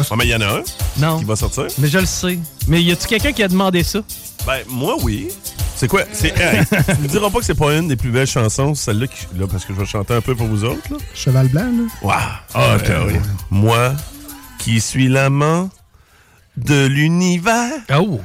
Ah, 0.09 0.15
mais 0.17 0.25
il 0.25 0.29
y 0.31 0.35
en 0.35 0.41
a 0.41 0.47
un 0.47 0.63
Non. 0.97 1.19
qui 1.19 1.25
va 1.25 1.35
sortir. 1.35 1.67
Mais 1.77 1.87
je 1.87 1.99
le 1.99 2.05
sais. 2.05 2.37
Mais 2.67 2.81
y 2.83 2.91
a-tu 2.91 3.07
quelqu'un 3.07 3.31
qui 3.31 3.43
a 3.43 3.47
demandé 3.47 3.83
ça? 3.83 3.99
Ben, 4.45 4.59
moi, 4.67 4.95
oui. 5.01 5.29
C'est 5.75 5.87
quoi? 5.87 6.03
C'est, 6.11 6.35
hey, 6.37 6.61
tu 6.95 7.01
me 7.01 7.07
diras 7.07 7.29
pas 7.29 7.39
que 7.39 7.45
c'est 7.45 7.53
pas 7.55 7.73
une 7.75 7.87
des 7.87 7.95
plus 7.95 8.09
belles 8.09 8.25
chansons, 8.27 8.73
celle-là, 8.73 9.07
qui, 9.07 9.27
là, 9.37 9.45
parce 9.47 9.63
que 9.63 9.73
je 9.73 9.79
vais 9.79 9.85
chanter 9.85 10.13
un 10.15 10.21
peu 10.21 10.35
pour 10.35 10.47
vous 10.47 10.63
autres. 10.63 10.81
Là. 10.91 10.97
Cheval 11.13 11.47
blanc, 11.49 11.65
là. 11.65 11.83
Wow. 12.01 12.13
Ah, 12.55 12.75
ok, 12.77 12.91
oui. 13.07 13.13
Moi, 13.51 13.93
qui 14.59 14.81
suis 14.81 15.07
l'amant 15.07 15.69
de 16.57 16.85
l'univers, 16.87 17.71
oh. 17.97 18.19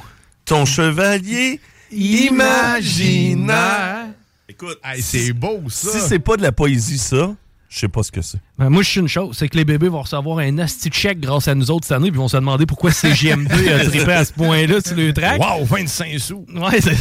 ton 0.45 0.65
chevalier 0.65 1.61
imaginaire. 1.93 4.07
Écoute, 4.49 4.79
c'est 5.01 5.33
beau, 5.33 5.61
ça. 5.69 5.91
Si 5.93 6.01
c'est 6.01 6.19
pas 6.19 6.37
de 6.37 6.43
la 6.43 6.53
poésie, 6.53 6.99
ça, 6.99 7.35
je 7.69 7.79
sais 7.79 7.89
pas 7.89 8.03
ce 8.03 8.13
que 8.13 8.21
c'est. 8.21 8.39
Ben, 8.59 8.69
moi, 8.69 8.83
je 8.83 8.91
suis 8.91 9.01
une 9.01 9.09
chose, 9.09 9.37
c'est 9.39 9.49
que 9.49 9.57
les 9.57 9.65
bébés 9.65 9.89
vont 9.89 10.03
recevoir 10.03 10.39
un 10.39 10.59
asti 10.59 10.91
check 10.91 11.21
grâce 11.21 11.49
à 11.49 11.55
nous 11.55 11.71
autres 11.71 11.87
cette 11.87 11.97
année, 11.97 12.11
puis 12.11 12.19
vont 12.19 12.29
se 12.29 12.37
demander 12.37 12.67
pourquoi 12.67 12.91
CGMD 12.91 13.51
a 13.51 13.85
trippé 13.87 14.13
à 14.13 14.25
ce 14.25 14.33
point-là 14.33 14.81
sur 14.85 14.97
le 14.97 15.13
track. 15.13 15.41
Wow, 15.41 15.65
25 15.65 16.19
sous. 16.19 16.45
Ouais, 16.55 16.81
c'est 16.81 16.97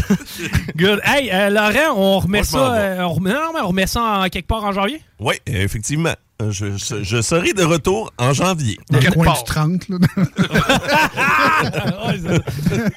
Good. 0.77 1.01
Hey, 1.03 1.29
euh, 1.31 1.49
Laurent, 1.49 1.95
on 1.97 2.19
remet 2.19 2.39
Moi, 2.39 2.45
ça. 2.45 2.73
euh, 2.73 3.01
on 3.01 3.13
remet, 3.13 3.33
non, 3.33 3.51
mais 3.53 3.61
on 3.61 3.67
remet 3.67 3.87
ça 3.87 4.01
en 4.01 4.29
quelque 4.29 4.47
part 4.47 4.63
en 4.63 4.71
janvier? 4.71 5.01
Oui, 5.21 5.35
effectivement. 5.45 6.15
Je, 6.49 6.75
je- 6.75 7.03
je 7.03 7.21
serai 7.21 7.53
de 7.53 7.61
retour 7.63 8.11
en 8.17 8.33
janvier. 8.33 8.79
Dans 8.89 8.99
le 8.99 9.11
coin 9.11 9.31
du 9.31 9.43
30, 9.45 9.89
là. 9.89 9.97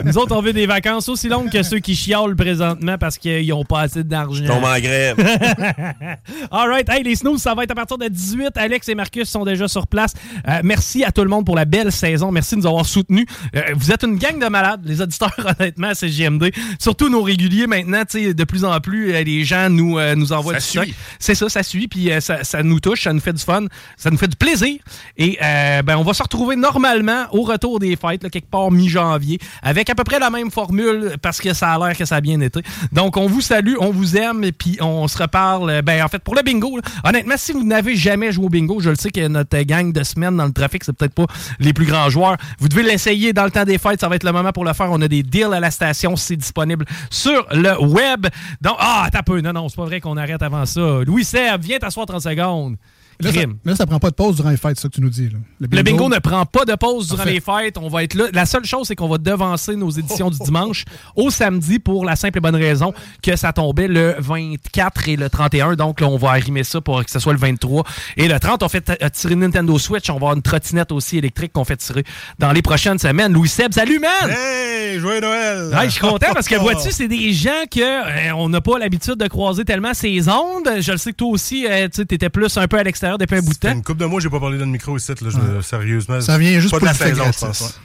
Nous 0.05 0.17
autres, 0.19 0.35
on 0.35 0.41
veut 0.41 0.53
des 0.55 0.67
vacances 0.67 1.09
aussi 1.11 1.29
longues 1.29 1.51
que 1.51 1.63
ceux 1.63 1.79
qui 1.79 1.95
chiolent 1.95 2.37
présentement 2.37 2.97
parce 2.99 3.19
qu'ils 3.19 3.47
n'ont 3.49 3.65
pas 3.65 3.83
assez 3.83 4.03
d'argent. 4.03 4.47
Tombe 4.47 4.65
en 4.65 4.79
grève. 4.81 5.17
All 6.51 6.69
right. 6.71 6.89
Hey, 6.89 7.03
les 7.03 7.17
snooze, 7.17 7.43
ça 7.43 7.55
va 7.55 7.65
être 7.65 7.73
à 7.73 7.75
partir 7.75 7.99
de 7.99 8.09
18. 8.09 8.57
Alex 8.57 8.89
et 8.89 8.95
Marcus 8.95 9.29
sont 9.29 9.45
déjà 9.45 9.69
sur 9.69 9.87
place. 9.87 10.15
Euh, 10.49 10.61
merci 10.65 11.05
à 11.05 11.13
tout 11.13 11.23
le 11.23 11.29
monde 11.29 11.45
pour 11.45 11.57
la 11.57 11.65
belle 11.67 11.93
saison. 11.93 12.33
Merci 12.33 12.55
de 12.57 12.61
nous 12.61 12.67
avoir 12.67 12.87
soutenus. 12.87 13.27
Euh, 13.55 13.61
vous 13.75 13.93
êtes 13.93 14.05
une 14.05 14.17
gang 14.17 14.39
de 14.39 14.47
malades, 14.49 14.81
les 14.85 15.03
auditeurs, 15.03 15.35
honnêtement, 15.61 15.91
c'est 15.95 16.09
JMD. 16.09 16.51
Surtout 16.79 17.09
nos 17.09 17.23
réguliers 17.23 17.67
maintenant, 17.67 18.03
de 18.15 18.45
plus 18.45 18.65
en 18.65 18.81
plus, 18.81 19.13
euh, 19.13 19.23
les 19.23 19.45
gens 19.45 19.69
nous, 19.69 19.99
euh, 19.99 20.15
nous 20.15 20.33
envoient 20.33 20.61
Ça 20.61 20.81
du 20.81 20.87
suit. 20.87 20.95
C'est 21.19 21.35
ça, 21.35 21.49
ça 21.49 21.63
suit, 21.63 21.89
puis 21.89 22.11
ça, 22.21 22.45
ça 22.45 22.63
nous 22.63 22.81
touche, 22.81 23.05
ça 23.05 23.13
nous 23.13 23.21
fait 23.21 23.33
du 23.33 23.43
fun, 23.43 23.65
ça 23.97 24.11
nous 24.11 24.19
fait 24.19 24.29
du 24.29 24.37
plaisir. 24.37 24.79
Et 25.17 25.39
euh, 25.43 25.83
ben, 25.83 25.97
on 25.97 26.03
va 26.03 26.15
se 26.15 26.23
retrouver 26.23 26.57
normalement 26.57 27.25
au 27.33 27.43
retour 27.43 27.79
des 27.79 27.97
fêtes, 27.97 28.23
là, 28.23 28.31
quelque 28.31 28.51
part 28.51 28.71
mi-janvier, 28.71 29.39
avec 29.63 29.91
à 29.91 29.95
peu 29.95 30.05
près 30.05 30.19
la 30.19 30.31
même 30.31 30.51
formule, 30.51 31.17
parce 31.23 31.41
que 31.41 31.53
ça 31.53 31.73
a 31.73 31.79
l'air 31.79 31.97
que 31.97 32.05
ça 32.05 32.17
a 32.17 32.21
bien 32.21 32.41
été. 32.41 32.61
Donc, 32.93 33.17
on 33.17 33.27
vous 33.27 33.41
salue, 33.41 33.75
on 33.79 33.91
vous 33.91 34.17
aime, 34.17 34.45
et 34.45 34.53
puis 34.53 34.79
on 34.81 35.09
se 35.09 35.19
reparle, 35.19 35.71
euh, 35.71 35.83
ben, 35.83 36.03
en 36.03 36.09
fait, 36.09 36.21
pour 36.21 36.35
le 36.35 36.43
bingo. 36.43 36.79
honnêtement, 37.05 37.35
si 37.37 37.53
vous 37.53 37.65
n'avez 37.65 37.97
jamais 37.97 38.33
joué 38.33 38.47
au 38.47 38.49
bingo, 38.49 38.81
je 38.81 38.91
le 38.91 38.97
sais 38.97 39.11
que 39.11 39.27
notre 39.29 39.61
gang 39.63 39.93
de 39.93 40.03
semaine 40.03 40.37
dans 40.37 40.47
le 40.47 40.53
trafic, 40.53 40.85
c'est 40.85 40.93
peut-être 40.93 41.15
pas 41.15 41.27
les 41.59 41.73
plus 41.73 41.87
grands 41.87 42.11
joueurs. 42.11 42.37
Vous 42.59 42.69
devez 42.69 42.83
l'essayer 42.83 43.33
dans 43.33 43.45
le 43.45 43.51
temps 43.51 43.65
des 43.65 43.79
fêtes, 43.79 44.01
ça 44.01 44.09
va 44.09 44.17
être 44.17 44.25
le 44.25 44.33
moment 44.33 44.53
pour 44.53 44.65
le 44.65 44.73
faire. 44.73 44.91
On 44.91 45.01
a 45.03 45.09
des 45.09 45.23
deals 45.23 45.53
à 45.53 45.61
la 45.61 45.71
station, 45.71 46.17
c'est 46.17 46.37
disponible 46.37 46.85
sur 47.11 47.47
le 47.53 47.81
web. 47.81 48.27
Donc, 48.61 48.77
ah, 48.79 49.09
t'as 49.13 49.23
peu. 49.23 49.41
Non, 49.41 49.53
non, 49.53 49.69
c'est 49.69 49.77
pas 49.77 49.85
vrai 49.85 50.01
qu'on 50.01 50.17
arrête 50.17 50.43
avant 50.43 50.67
ça. 50.67 51.01
Louis 51.07 51.25
Seb, 51.25 51.63
viens 51.63 51.79
t'asseoir 51.79 52.04
30 52.07 52.21
secondes. 52.21 52.79
Là 53.21 53.31
ça, 53.33 53.37
Crime. 53.39 53.57
là, 53.65 53.77
ça 53.77 53.87
prend 53.87 53.99
pas 53.99 54.11
de 54.11 54.15
pause 54.15 54.37
durant 54.37 54.51
les 54.51 54.57
fêtes, 54.57 54.77
c'est 54.77 54.83
ça 54.83 54.89
que 54.89 54.95
tu 54.95 55.01
nous 55.01 55.09
dis. 55.11 55.29
Là. 55.29 55.39
Le 55.61 55.83
bingo 55.83 56.09
ne 56.09 56.19
prend 56.19 56.45
pas 56.47 56.65
de 56.65 56.75
pause 56.75 57.07
durant 57.07 57.19
Parfait. 57.19 57.33
les 57.33 57.41
fêtes. 57.41 57.79
On 57.79 57.89
va 57.89 58.03
être 58.05 58.15
là. 58.15 58.25
La 58.33 58.47
seule 58.47 58.65
chose, 58.65 58.89
c'est 58.89 58.97
qu'on 58.97 59.09
va 59.09 59.19
devancer 59.19 59.77
nos 59.77 59.91
éditions 59.91 60.31
du 60.31 60.39
dimanche 60.39 60.85
au 61.17 61.31
samedi 61.31 61.79
pour 61.79 62.05
la 62.05 62.17
simple 62.17 62.39
et 62.39 62.41
bonne 62.41 62.57
raison 62.57 62.93
que 63.23 63.37
ça 63.37 63.53
tombait 63.53 63.89
le 63.89 64.17
24 64.19 65.09
et 65.09 65.17
le 65.17 65.31
31. 65.31 65.75
Donc, 65.77 66.01
là, 66.01 66.09
on 66.09 66.17
va 66.17 66.31
arrimer 66.31 66.65
ça 66.65 66.81
pour 66.81 67.05
que 67.05 67.11
ce 67.11 67.19
soit 67.19 67.33
le 67.33 67.39
23 67.39 67.85
et 68.17 68.27
le 68.29 68.39
30. 68.41 68.63
On 68.63 68.69
fait 68.69 68.93
tirer 69.13 69.37
Nintendo 69.37 69.79
Switch. 69.79 70.11
On 70.11 70.15
va 70.15 70.17
avoir 70.19 70.35
une 70.35 70.43
trottinette 70.43 70.91
aussi 70.93 71.19
électrique 71.19 71.53
qu'on 71.53 71.65
fait 71.65 71.77
tirer 71.77 72.05
dans 72.39 72.53
les 72.53 72.63
prochaines 72.63 72.99
semaines. 72.99 73.33
Louis 73.33 73.49
Seb, 73.49 73.73
salut, 73.73 74.01
man! 74.01 74.31
Hey, 74.31 74.99
joyeux 74.99 75.21
Noël! 75.21 75.71
Ouais, 75.73 75.85
je 75.85 75.91
suis 75.91 76.01
content 76.01 76.33
parce 76.35 76.49
que 76.49 76.55
vois-tu, 76.61 76.91
c'est 76.91 77.09
des 77.09 77.33
gens 77.33 77.51
que 77.71 77.81
euh, 77.81 78.35
on 78.35 78.49
n'a 78.49 78.61
pas 78.61 78.79
l'habitude 78.79 79.15
de 79.17 79.29
croiser 79.29 79.65
tellement 79.65 79.95
ces 79.95 80.29
ondes. 80.29 80.69
Je 80.81 80.93
le 80.93 80.99
sais 80.99 81.13
que 81.13 81.17
toi 81.17 81.29
aussi, 81.29 81.67
euh, 81.67 81.89
tu 81.93 82.01
étais 82.03 82.29
plus 82.29 82.57
un 82.57 82.67
peu 82.67 82.79
à 82.79 82.83
l'extérieur 82.83 83.04
l'extérieur 83.05 83.19
depuis 83.19 83.37
un 83.37 83.43
bout 83.43 83.53
de 83.53 83.59
temps. 83.59 83.73
Une 83.73 83.83
coupe 83.83 83.99
de 83.99 84.05
mois, 84.07 84.21
j'ai 84.21 84.31
pas 84.31 84.41
parlé 84.41 84.59
dans 84.59 84.65
le 84.65 84.71
micro 84.71 84.97
ici, 84.97 85.13
là, 85.21 85.31
je- 85.31 85.63
sérieusement. 85.63 86.21
Ça 86.21 86.39
vient 86.39 86.59
juste 86.61 86.71
pas 86.71 86.79
pour 86.79 86.87
de 86.89 86.93
la 86.93 86.99
saison, 86.99 87.25
je 87.33 87.39
pense. 87.39 87.81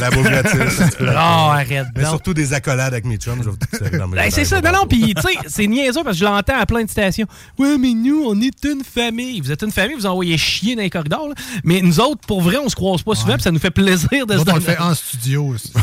La 0.00 0.10
gratis. 0.10 0.50
peu 0.98 1.04
Non, 1.04 1.12
d'alcool. 1.12 1.16
arrête 1.16 1.86
Mais 1.94 2.02
donc. 2.02 2.10
surtout 2.10 2.34
des 2.34 2.52
accolades 2.52 2.92
avec 2.92 3.04
mes 3.04 3.16
chums, 3.16 3.38
je 3.38 3.44
vais 3.44 3.50
vous 3.50 3.56
tirer 3.78 3.98
dans 3.98 4.08
mes 4.08 4.16
Ben, 4.16 4.30
c'est 4.30 4.44
ça. 4.44 4.60
Non, 4.60 4.72
non, 4.72 4.86
puis 4.86 5.14
tu 5.14 5.22
sais, 5.22 5.38
c'est 5.46 5.66
niaiseux 5.66 6.02
parce 6.04 6.16
que 6.16 6.20
je 6.20 6.24
l'entends 6.24 6.58
à 6.58 6.66
plein 6.66 6.84
de 6.84 6.90
stations. 6.90 7.26
Ouais, 7.58 7.76
mais 7.78 7.92
nous, 7.94 8.24
on 8.26 8.40
est 8.40 8.64
une 8.64 8.82
famille. 8.84 9.40
Vous 9.40 9.50
êtes 9.52 9.62
une 9.62 9.70
famille, 9.72 9.96
vous 9.96 10.06
envoyez 10.06 10.36
chier 10.38 10.74
dans 10.76 10.82
les 10.82 10.90
corridors. 10.90 11.28
là. 11.28 11.34
Mais 11.64 11.80
nous 11.82 12.00
autres, 12.00 12.20
pour 12.26 12.40
vrai, 12.42 12.56
on 12.58 12.68
se 12.68 12.74
croise 12.76 13.02
pas 13.02 13.14
souvent, 13.14 13.34
puis 13.34 13.42
ça 13.42 13.50
nous 13.50 13.58
fait 13.58 13.70
plaisir 13.70 14.26
de 14.26 14.38
se 14.38 14.44
on 14.50 14.54
le 14.54 14.60
fait 14.60 14.78
en 14.78 14.94
studio 14.94 15.46
aussi. 15.48 15.72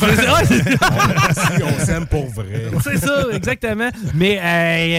On 1.64 1.86
s'aime 1.86 2.06
pour 2.08 2.28
vrai. 2.30 2.70
C'est 2.84 2.98
ça, 2.98 3.26
exactement. 3.32 3.90
Mais 4.16 4.40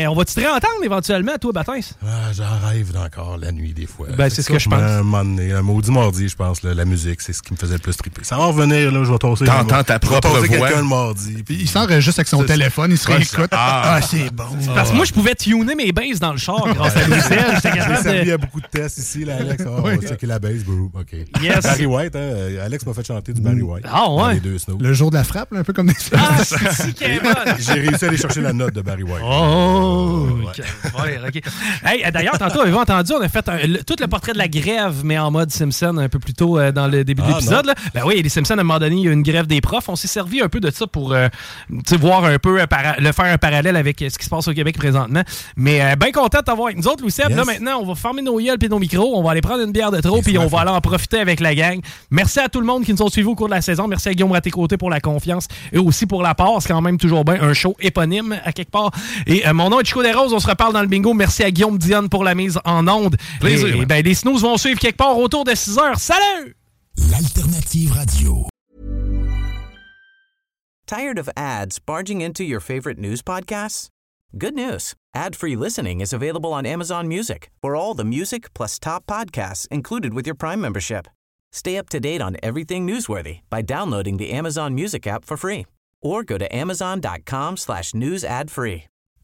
euh, 0.05 0.11
on 0.11 0.15
va-tu 0.15 0.35
te 0.35 0.41
réentendre 0.41 0.83
éventuellement, 0.83 1.33
toi, 1.41 1.53
Baptiste? 1.53 1.97
Ah, 2.07 2.33
J'en 2.33 2.69
rêve 2.69 2.93
encore 2.97 3.37
la 3.39 3.53
nuit, 3.53 3.64
des 3.73 3.87
fois. 3.87 4.07
Ben, 4.17 4.29
c'est 4.29 4.43
ce 4.43 4.51
que 4.51 4.59
je 4.59 4.69
pense. 4.69 4.81
Un 4.81 5.03
moment 5.03 5.25
donné, 5.25 5.53
un 5.53 5.63
maudit 5.63 5.91
mardi, 5.91 6.29
je 6.29 6.37
pense, 6.37 6.63
là, 6.63 6.75
la 6.75 6.85
musique, 6.85 7.21
c'est 7.21 7.33
ce 7.33 7.43
qui 7.43 7.53
me 7.53 7.57
faisait 7.59 7.75
le 7.75 7.79
plus 7.81 7.97
triper. 7.97 8.23
Ça 8.25 8.37
va 8.37 8.47
revenir, 8.47 8.93
là, 8.93 9.05
je 9.05 9.11
vais 9.13 9.19
tosser. 9.19 9.45
T'entends 9.45 9.83
ta 9.83 9.99
propre 9.99 10.29
voix. 10.29 10.47
quelqu'un 10.49 10.79
le 10.83 10.89
mardi. 10.89 11.43
Puis 11.45 11.57
il 11.61 11.69
s'enregistre 11.69 12.19
avec 12.21 12.29
son 12.29 12.43
téléphone, 12.45 12.91
il 12.91 12.99
se 12.99 13.07
réécoute. 13.09 13.51
ça. 13.51 13.93
Ah, 13.95 14.01
c'est 14.03 14.31
bon. 14.31 14.45
Parce 14.75 14.91
que 14.91 14.97
moi, 14.97 15.05
je 15.05 15.13
pouvais 15.13 15.35
tuner 15.35 15.75
mes 15.75 15.93
basses 15.93 16.19
dans 16.21 16.33
le 16.33 16.39
char 16.39 16.63
grâce 16.75 16.97
à. 16.97 17.01
J'étais 17.55 17.71
capable 17.79 18.03
servi 18.03 18.27
de... 18.27 18.33
à 18.35 18.39
beaucoup 18.39 18.61
de 18.61 18.67
tests 18.67 18.99
ici, 18.99 19.25
là, 19.25 19.37
Alex. 19.41 19.65
Ah, 19.67 19.71
on 19.79 19.83
Oui. 19.85 19.97
va 19.97 20.09
checker 20.09 20.27
la 20.27 20.39
base, 20.39 20.65
bro. 20.65 20.91
OK. 20.95 21.15
Yes. 21.43 21.63
Barry 21.63 21.87
White, 21.87 22.17
hein, 22.17 22.19
euh, 22.21 22.65
Alex 22.67 22.85
m'a 22.87 22.95
fait 22.95 23.07
chanter 23.07 23.33
du 23.33 23.41
Barry 23.41 23.63
White. 23.63 23.85
Ah, 23.91 24.11
ouais. 24.11 24.35
les 24.35 24.41
deux 24.41 24.59
snows. 24.59 24.79
Le 24.81 24.93
jour 24.93 25.11
de 25.11 25.17
la 25.17 25.25
frappe, 25.25 25.53
là, 25.53 25.61
un 25.61 25.65
peu 25.65 25.73
comme 25.73 25.87
des. 25.87 25.95
Ah. 26.17 26.37
J'ai 27.59 27.73
réussi 27.75 28.05
à 28.05 28.09
aller 28.09 28.17
chercher 28.17 28.41
la 28.41 28.53
note 28.53 28.75
de 28.75 28.81
Barry 28.83 29.03
White. 29.03 29.23
Oh! 29.25 30.29
ok. 30.45 30.61
Euh, 30.61 32.11
D'ailleurs, 32.11 32.39
tantôt, 32.39 32.61
avez-vous 32.63 32.79
entendu, 32.79 33.13
on 33.19 33.23
a 33.23 33.29
fait 33.29 33.49
un- 33.55 33.83
tout 33.87 33.97
le 34.01 34.07
portrait 34.07 34.33
de 34.33 34.39
la 34.39 34.49
grève, 34.49 35.03
mais 35.05 35.19
en 35.19 35.31
mode 35.31 35.51
Simpson 35.51 35.97
un 35.99 36.09
peu 36.09 36.19
plus 36.19 36.35
tôt 36.35 36.59
euh, 36.59 36.73
dans 36.73 36.87
le 36.87 37.05
début 37.05 37.23
de 37.23 37.27
Ah, 37.29 37.35
l'épisode. 37.35 37.73
Ben 37.95 38.03
oui, 38.07 38.21
les 38.23 38.29
Simpsons, 38.29 38.55
à 38.57 38.61
un 38.61 38.65
moment 38.65 38.79
donné, 38.79 38.97
il 38.97 39.03
y 39.05 39.09
a 39.09 39.11
eu 39.11 39.15
une 39.15 39.23
grève 39.23 39.47
des 39.47 39.61
profs. 39.61 39.89
On 39.89 39.97
s'est 39.97 40.09
servi 40.09 40.41
un 40.41 40.49
peu 40.49 40.61
de 40.61 40.71
ça 40.71 40.87
pour 40.87 41.13
euh, 41.13 41.29
voir 41.99 42.25
un 42.25 42.39
peu, 42.39 42.61
euh, 42.61 42.67
le 42.99 43.13
faire 43.13 43.25
un 43.27 43.39
parallèle 43.39 43.77
avec 43.77 43.99
ce 44.01 44.19
qui 44.19 44.25
se 44.25 44.31
passe 44.31 44.49
au 44.49 44.53
Québec 44.53 44.77
présentement. 44.77 45.23
Mais 45.57 45.81
euh, 45.83 45.97
bien 45.97 46.13
content 46.13 46.39
de 46.39 46.45
t'avoir 46.45 46.67
avec 46.69 46.79
nous 46.79 46.87
autres, 46.89 47.03
Louis. 47.03 47.13
Yes. 47.17 47.29
Là, 47.31 47.45
maintenant, 47.45 47.79
on 47.81 47.87
va 47.87 47.95
fermer 47.95 48.23
nos 48.23 48.39
gueules 48.39 48.59
et 48.63 48.69
nos 48.69 48.79
micros. 48.79 49.13
On 49.17 49.23
va 49.23 49.33
aller 49.33 49.41
prendre 49.41 49.63
une 49.63 49.73
bière 49.73 49.91
de 49.91 50.01
trop, 50.01 50.21
puis 50.23 50.37
on 50.39 50.47
va 50.47 50.61
aller 50.61 50.71
en 50.71 50.81
profiter 50.81 51.19
avec 51.19 51.41
la 51.41 51.55
gang. 51.55 51.81
Merci 52.11 52.41
à 52.41 52.49
tout 52.49 52.61
le 52.61 52.67
monde 52.67 52.85
qui 52.85 52.93
nous 52.93 53.03
ont 53.03 53.09
suivis 53.09 53.29
au 53.29 53.35
cours 53.35 53.49
de 53.49 53.55
la 53.55 53.63
saison. 53.63 53.87
Merci 53.89 54.09
à 54.09 54.15
Guillaume 54.15 54.33
Raté-Côté 54.33 54.77
pour 54.77 54.91
la 54.91 55.01
confiance 55.01 55.47
et 55.73 55.79
aussi 55.79 56.07
pour 56.07 56.23
la 56.23 56.35
part. 56.35 56.61
C'est 56.61 56.69
quand 56.69 56.81
même 56.81 56.99
toujours 56.99 57.25
bien 57.25 57.39
un 57.41 57.53
show 57.53 57.75
éponyme 57.81 58.37
à 58.45 58.53
quelque 58.53 58.71
part. 58.71 58.91
Et 59.27 59.43
mon 59.53 59.71
nom 59.71 59.81
est 59.81 59.85
Chico 59.85 60.03
Desroses. 60.03 60.33
On 60.33 60.39
se 60.41 60.47
reparle 60.49 60.73
dans 60.73 60.81
le 60.83 60.89
bingo. 60.89 61.15
Merci 61.15 61.43
à 61.43 61.51
Guillaume 61.51 61.79
Dionne 61.79 62.09
pour 62.09 62.25
la 62.25 62.35
mise 62.35 62.59
en 62.65 62.87
onde. 62.89 63.17
Plaisir, 63.45 63.77
Et, 63.77 63.85
ben, 63.85 64.03
les 64.03 64.15
snooze 64.15 64.43
vont 64.43 64.57
suivre 64.57 64.81
quelque 64.81 64.97
part 64.97 65.19
autour 65.19 65.45
de 65.45 65.55
6 65.55 65.77
heures. 65.79 66.01
Salut! 66.01 66.55
L'alternative 66.97 67.93
radio. 67.95 68.49
Tired 70.87 71.19
of 71.19 71.29
ads 71.37 71.79
barging 71.79 72.23
into 72.23 72.43
your 72.43 72.61
favorite 72.61 72.99
news 72.99 73.21
podcasts? 73.21 73.89
Good 74.39 74.55
news. 74.55 74.95
Ad-free 75.15 75.57
listening 75.57 76.01
is 76.01 76.13
available 76.15 76.55
on 76.55 76.65
Amazon 76.65 77.07
Music 77.07 77.51
for 77.61 77.77
all 77.77 77.93
the 77.93 78.05
music 78.05 78.53
plus 78.55 78.79
top 78.79 79.05
podcasts 79.07 79.69
included 79.69 80.15
with 80.15 80.27
your 80.27 80.35
Prime 80.35 80.61
membership. 80.61 81.07
Stay 81.53 81.77
up 81.77 81.91
to 81.91 82.01
date 82.01 82.23
on 82.23 82.37
everything 82.43 82.87
newsworthy 82.87 83.41
by 83.51 83.61
downloading 83.61 84.17
the 84.17 84.31
Amazon 84.33 84.75
Music 84.75 85.07
app 85.07 85.25
for 85.25 85.37
free 85.37 85.67
or 86.01 86.25
go 86.25 86.39
to 86.39 86.49
amazon.com 86.55 87.57
slash 87.59 87.93
news 87.93 88.25
ad 88.25 88.51
free. 88.51 88.85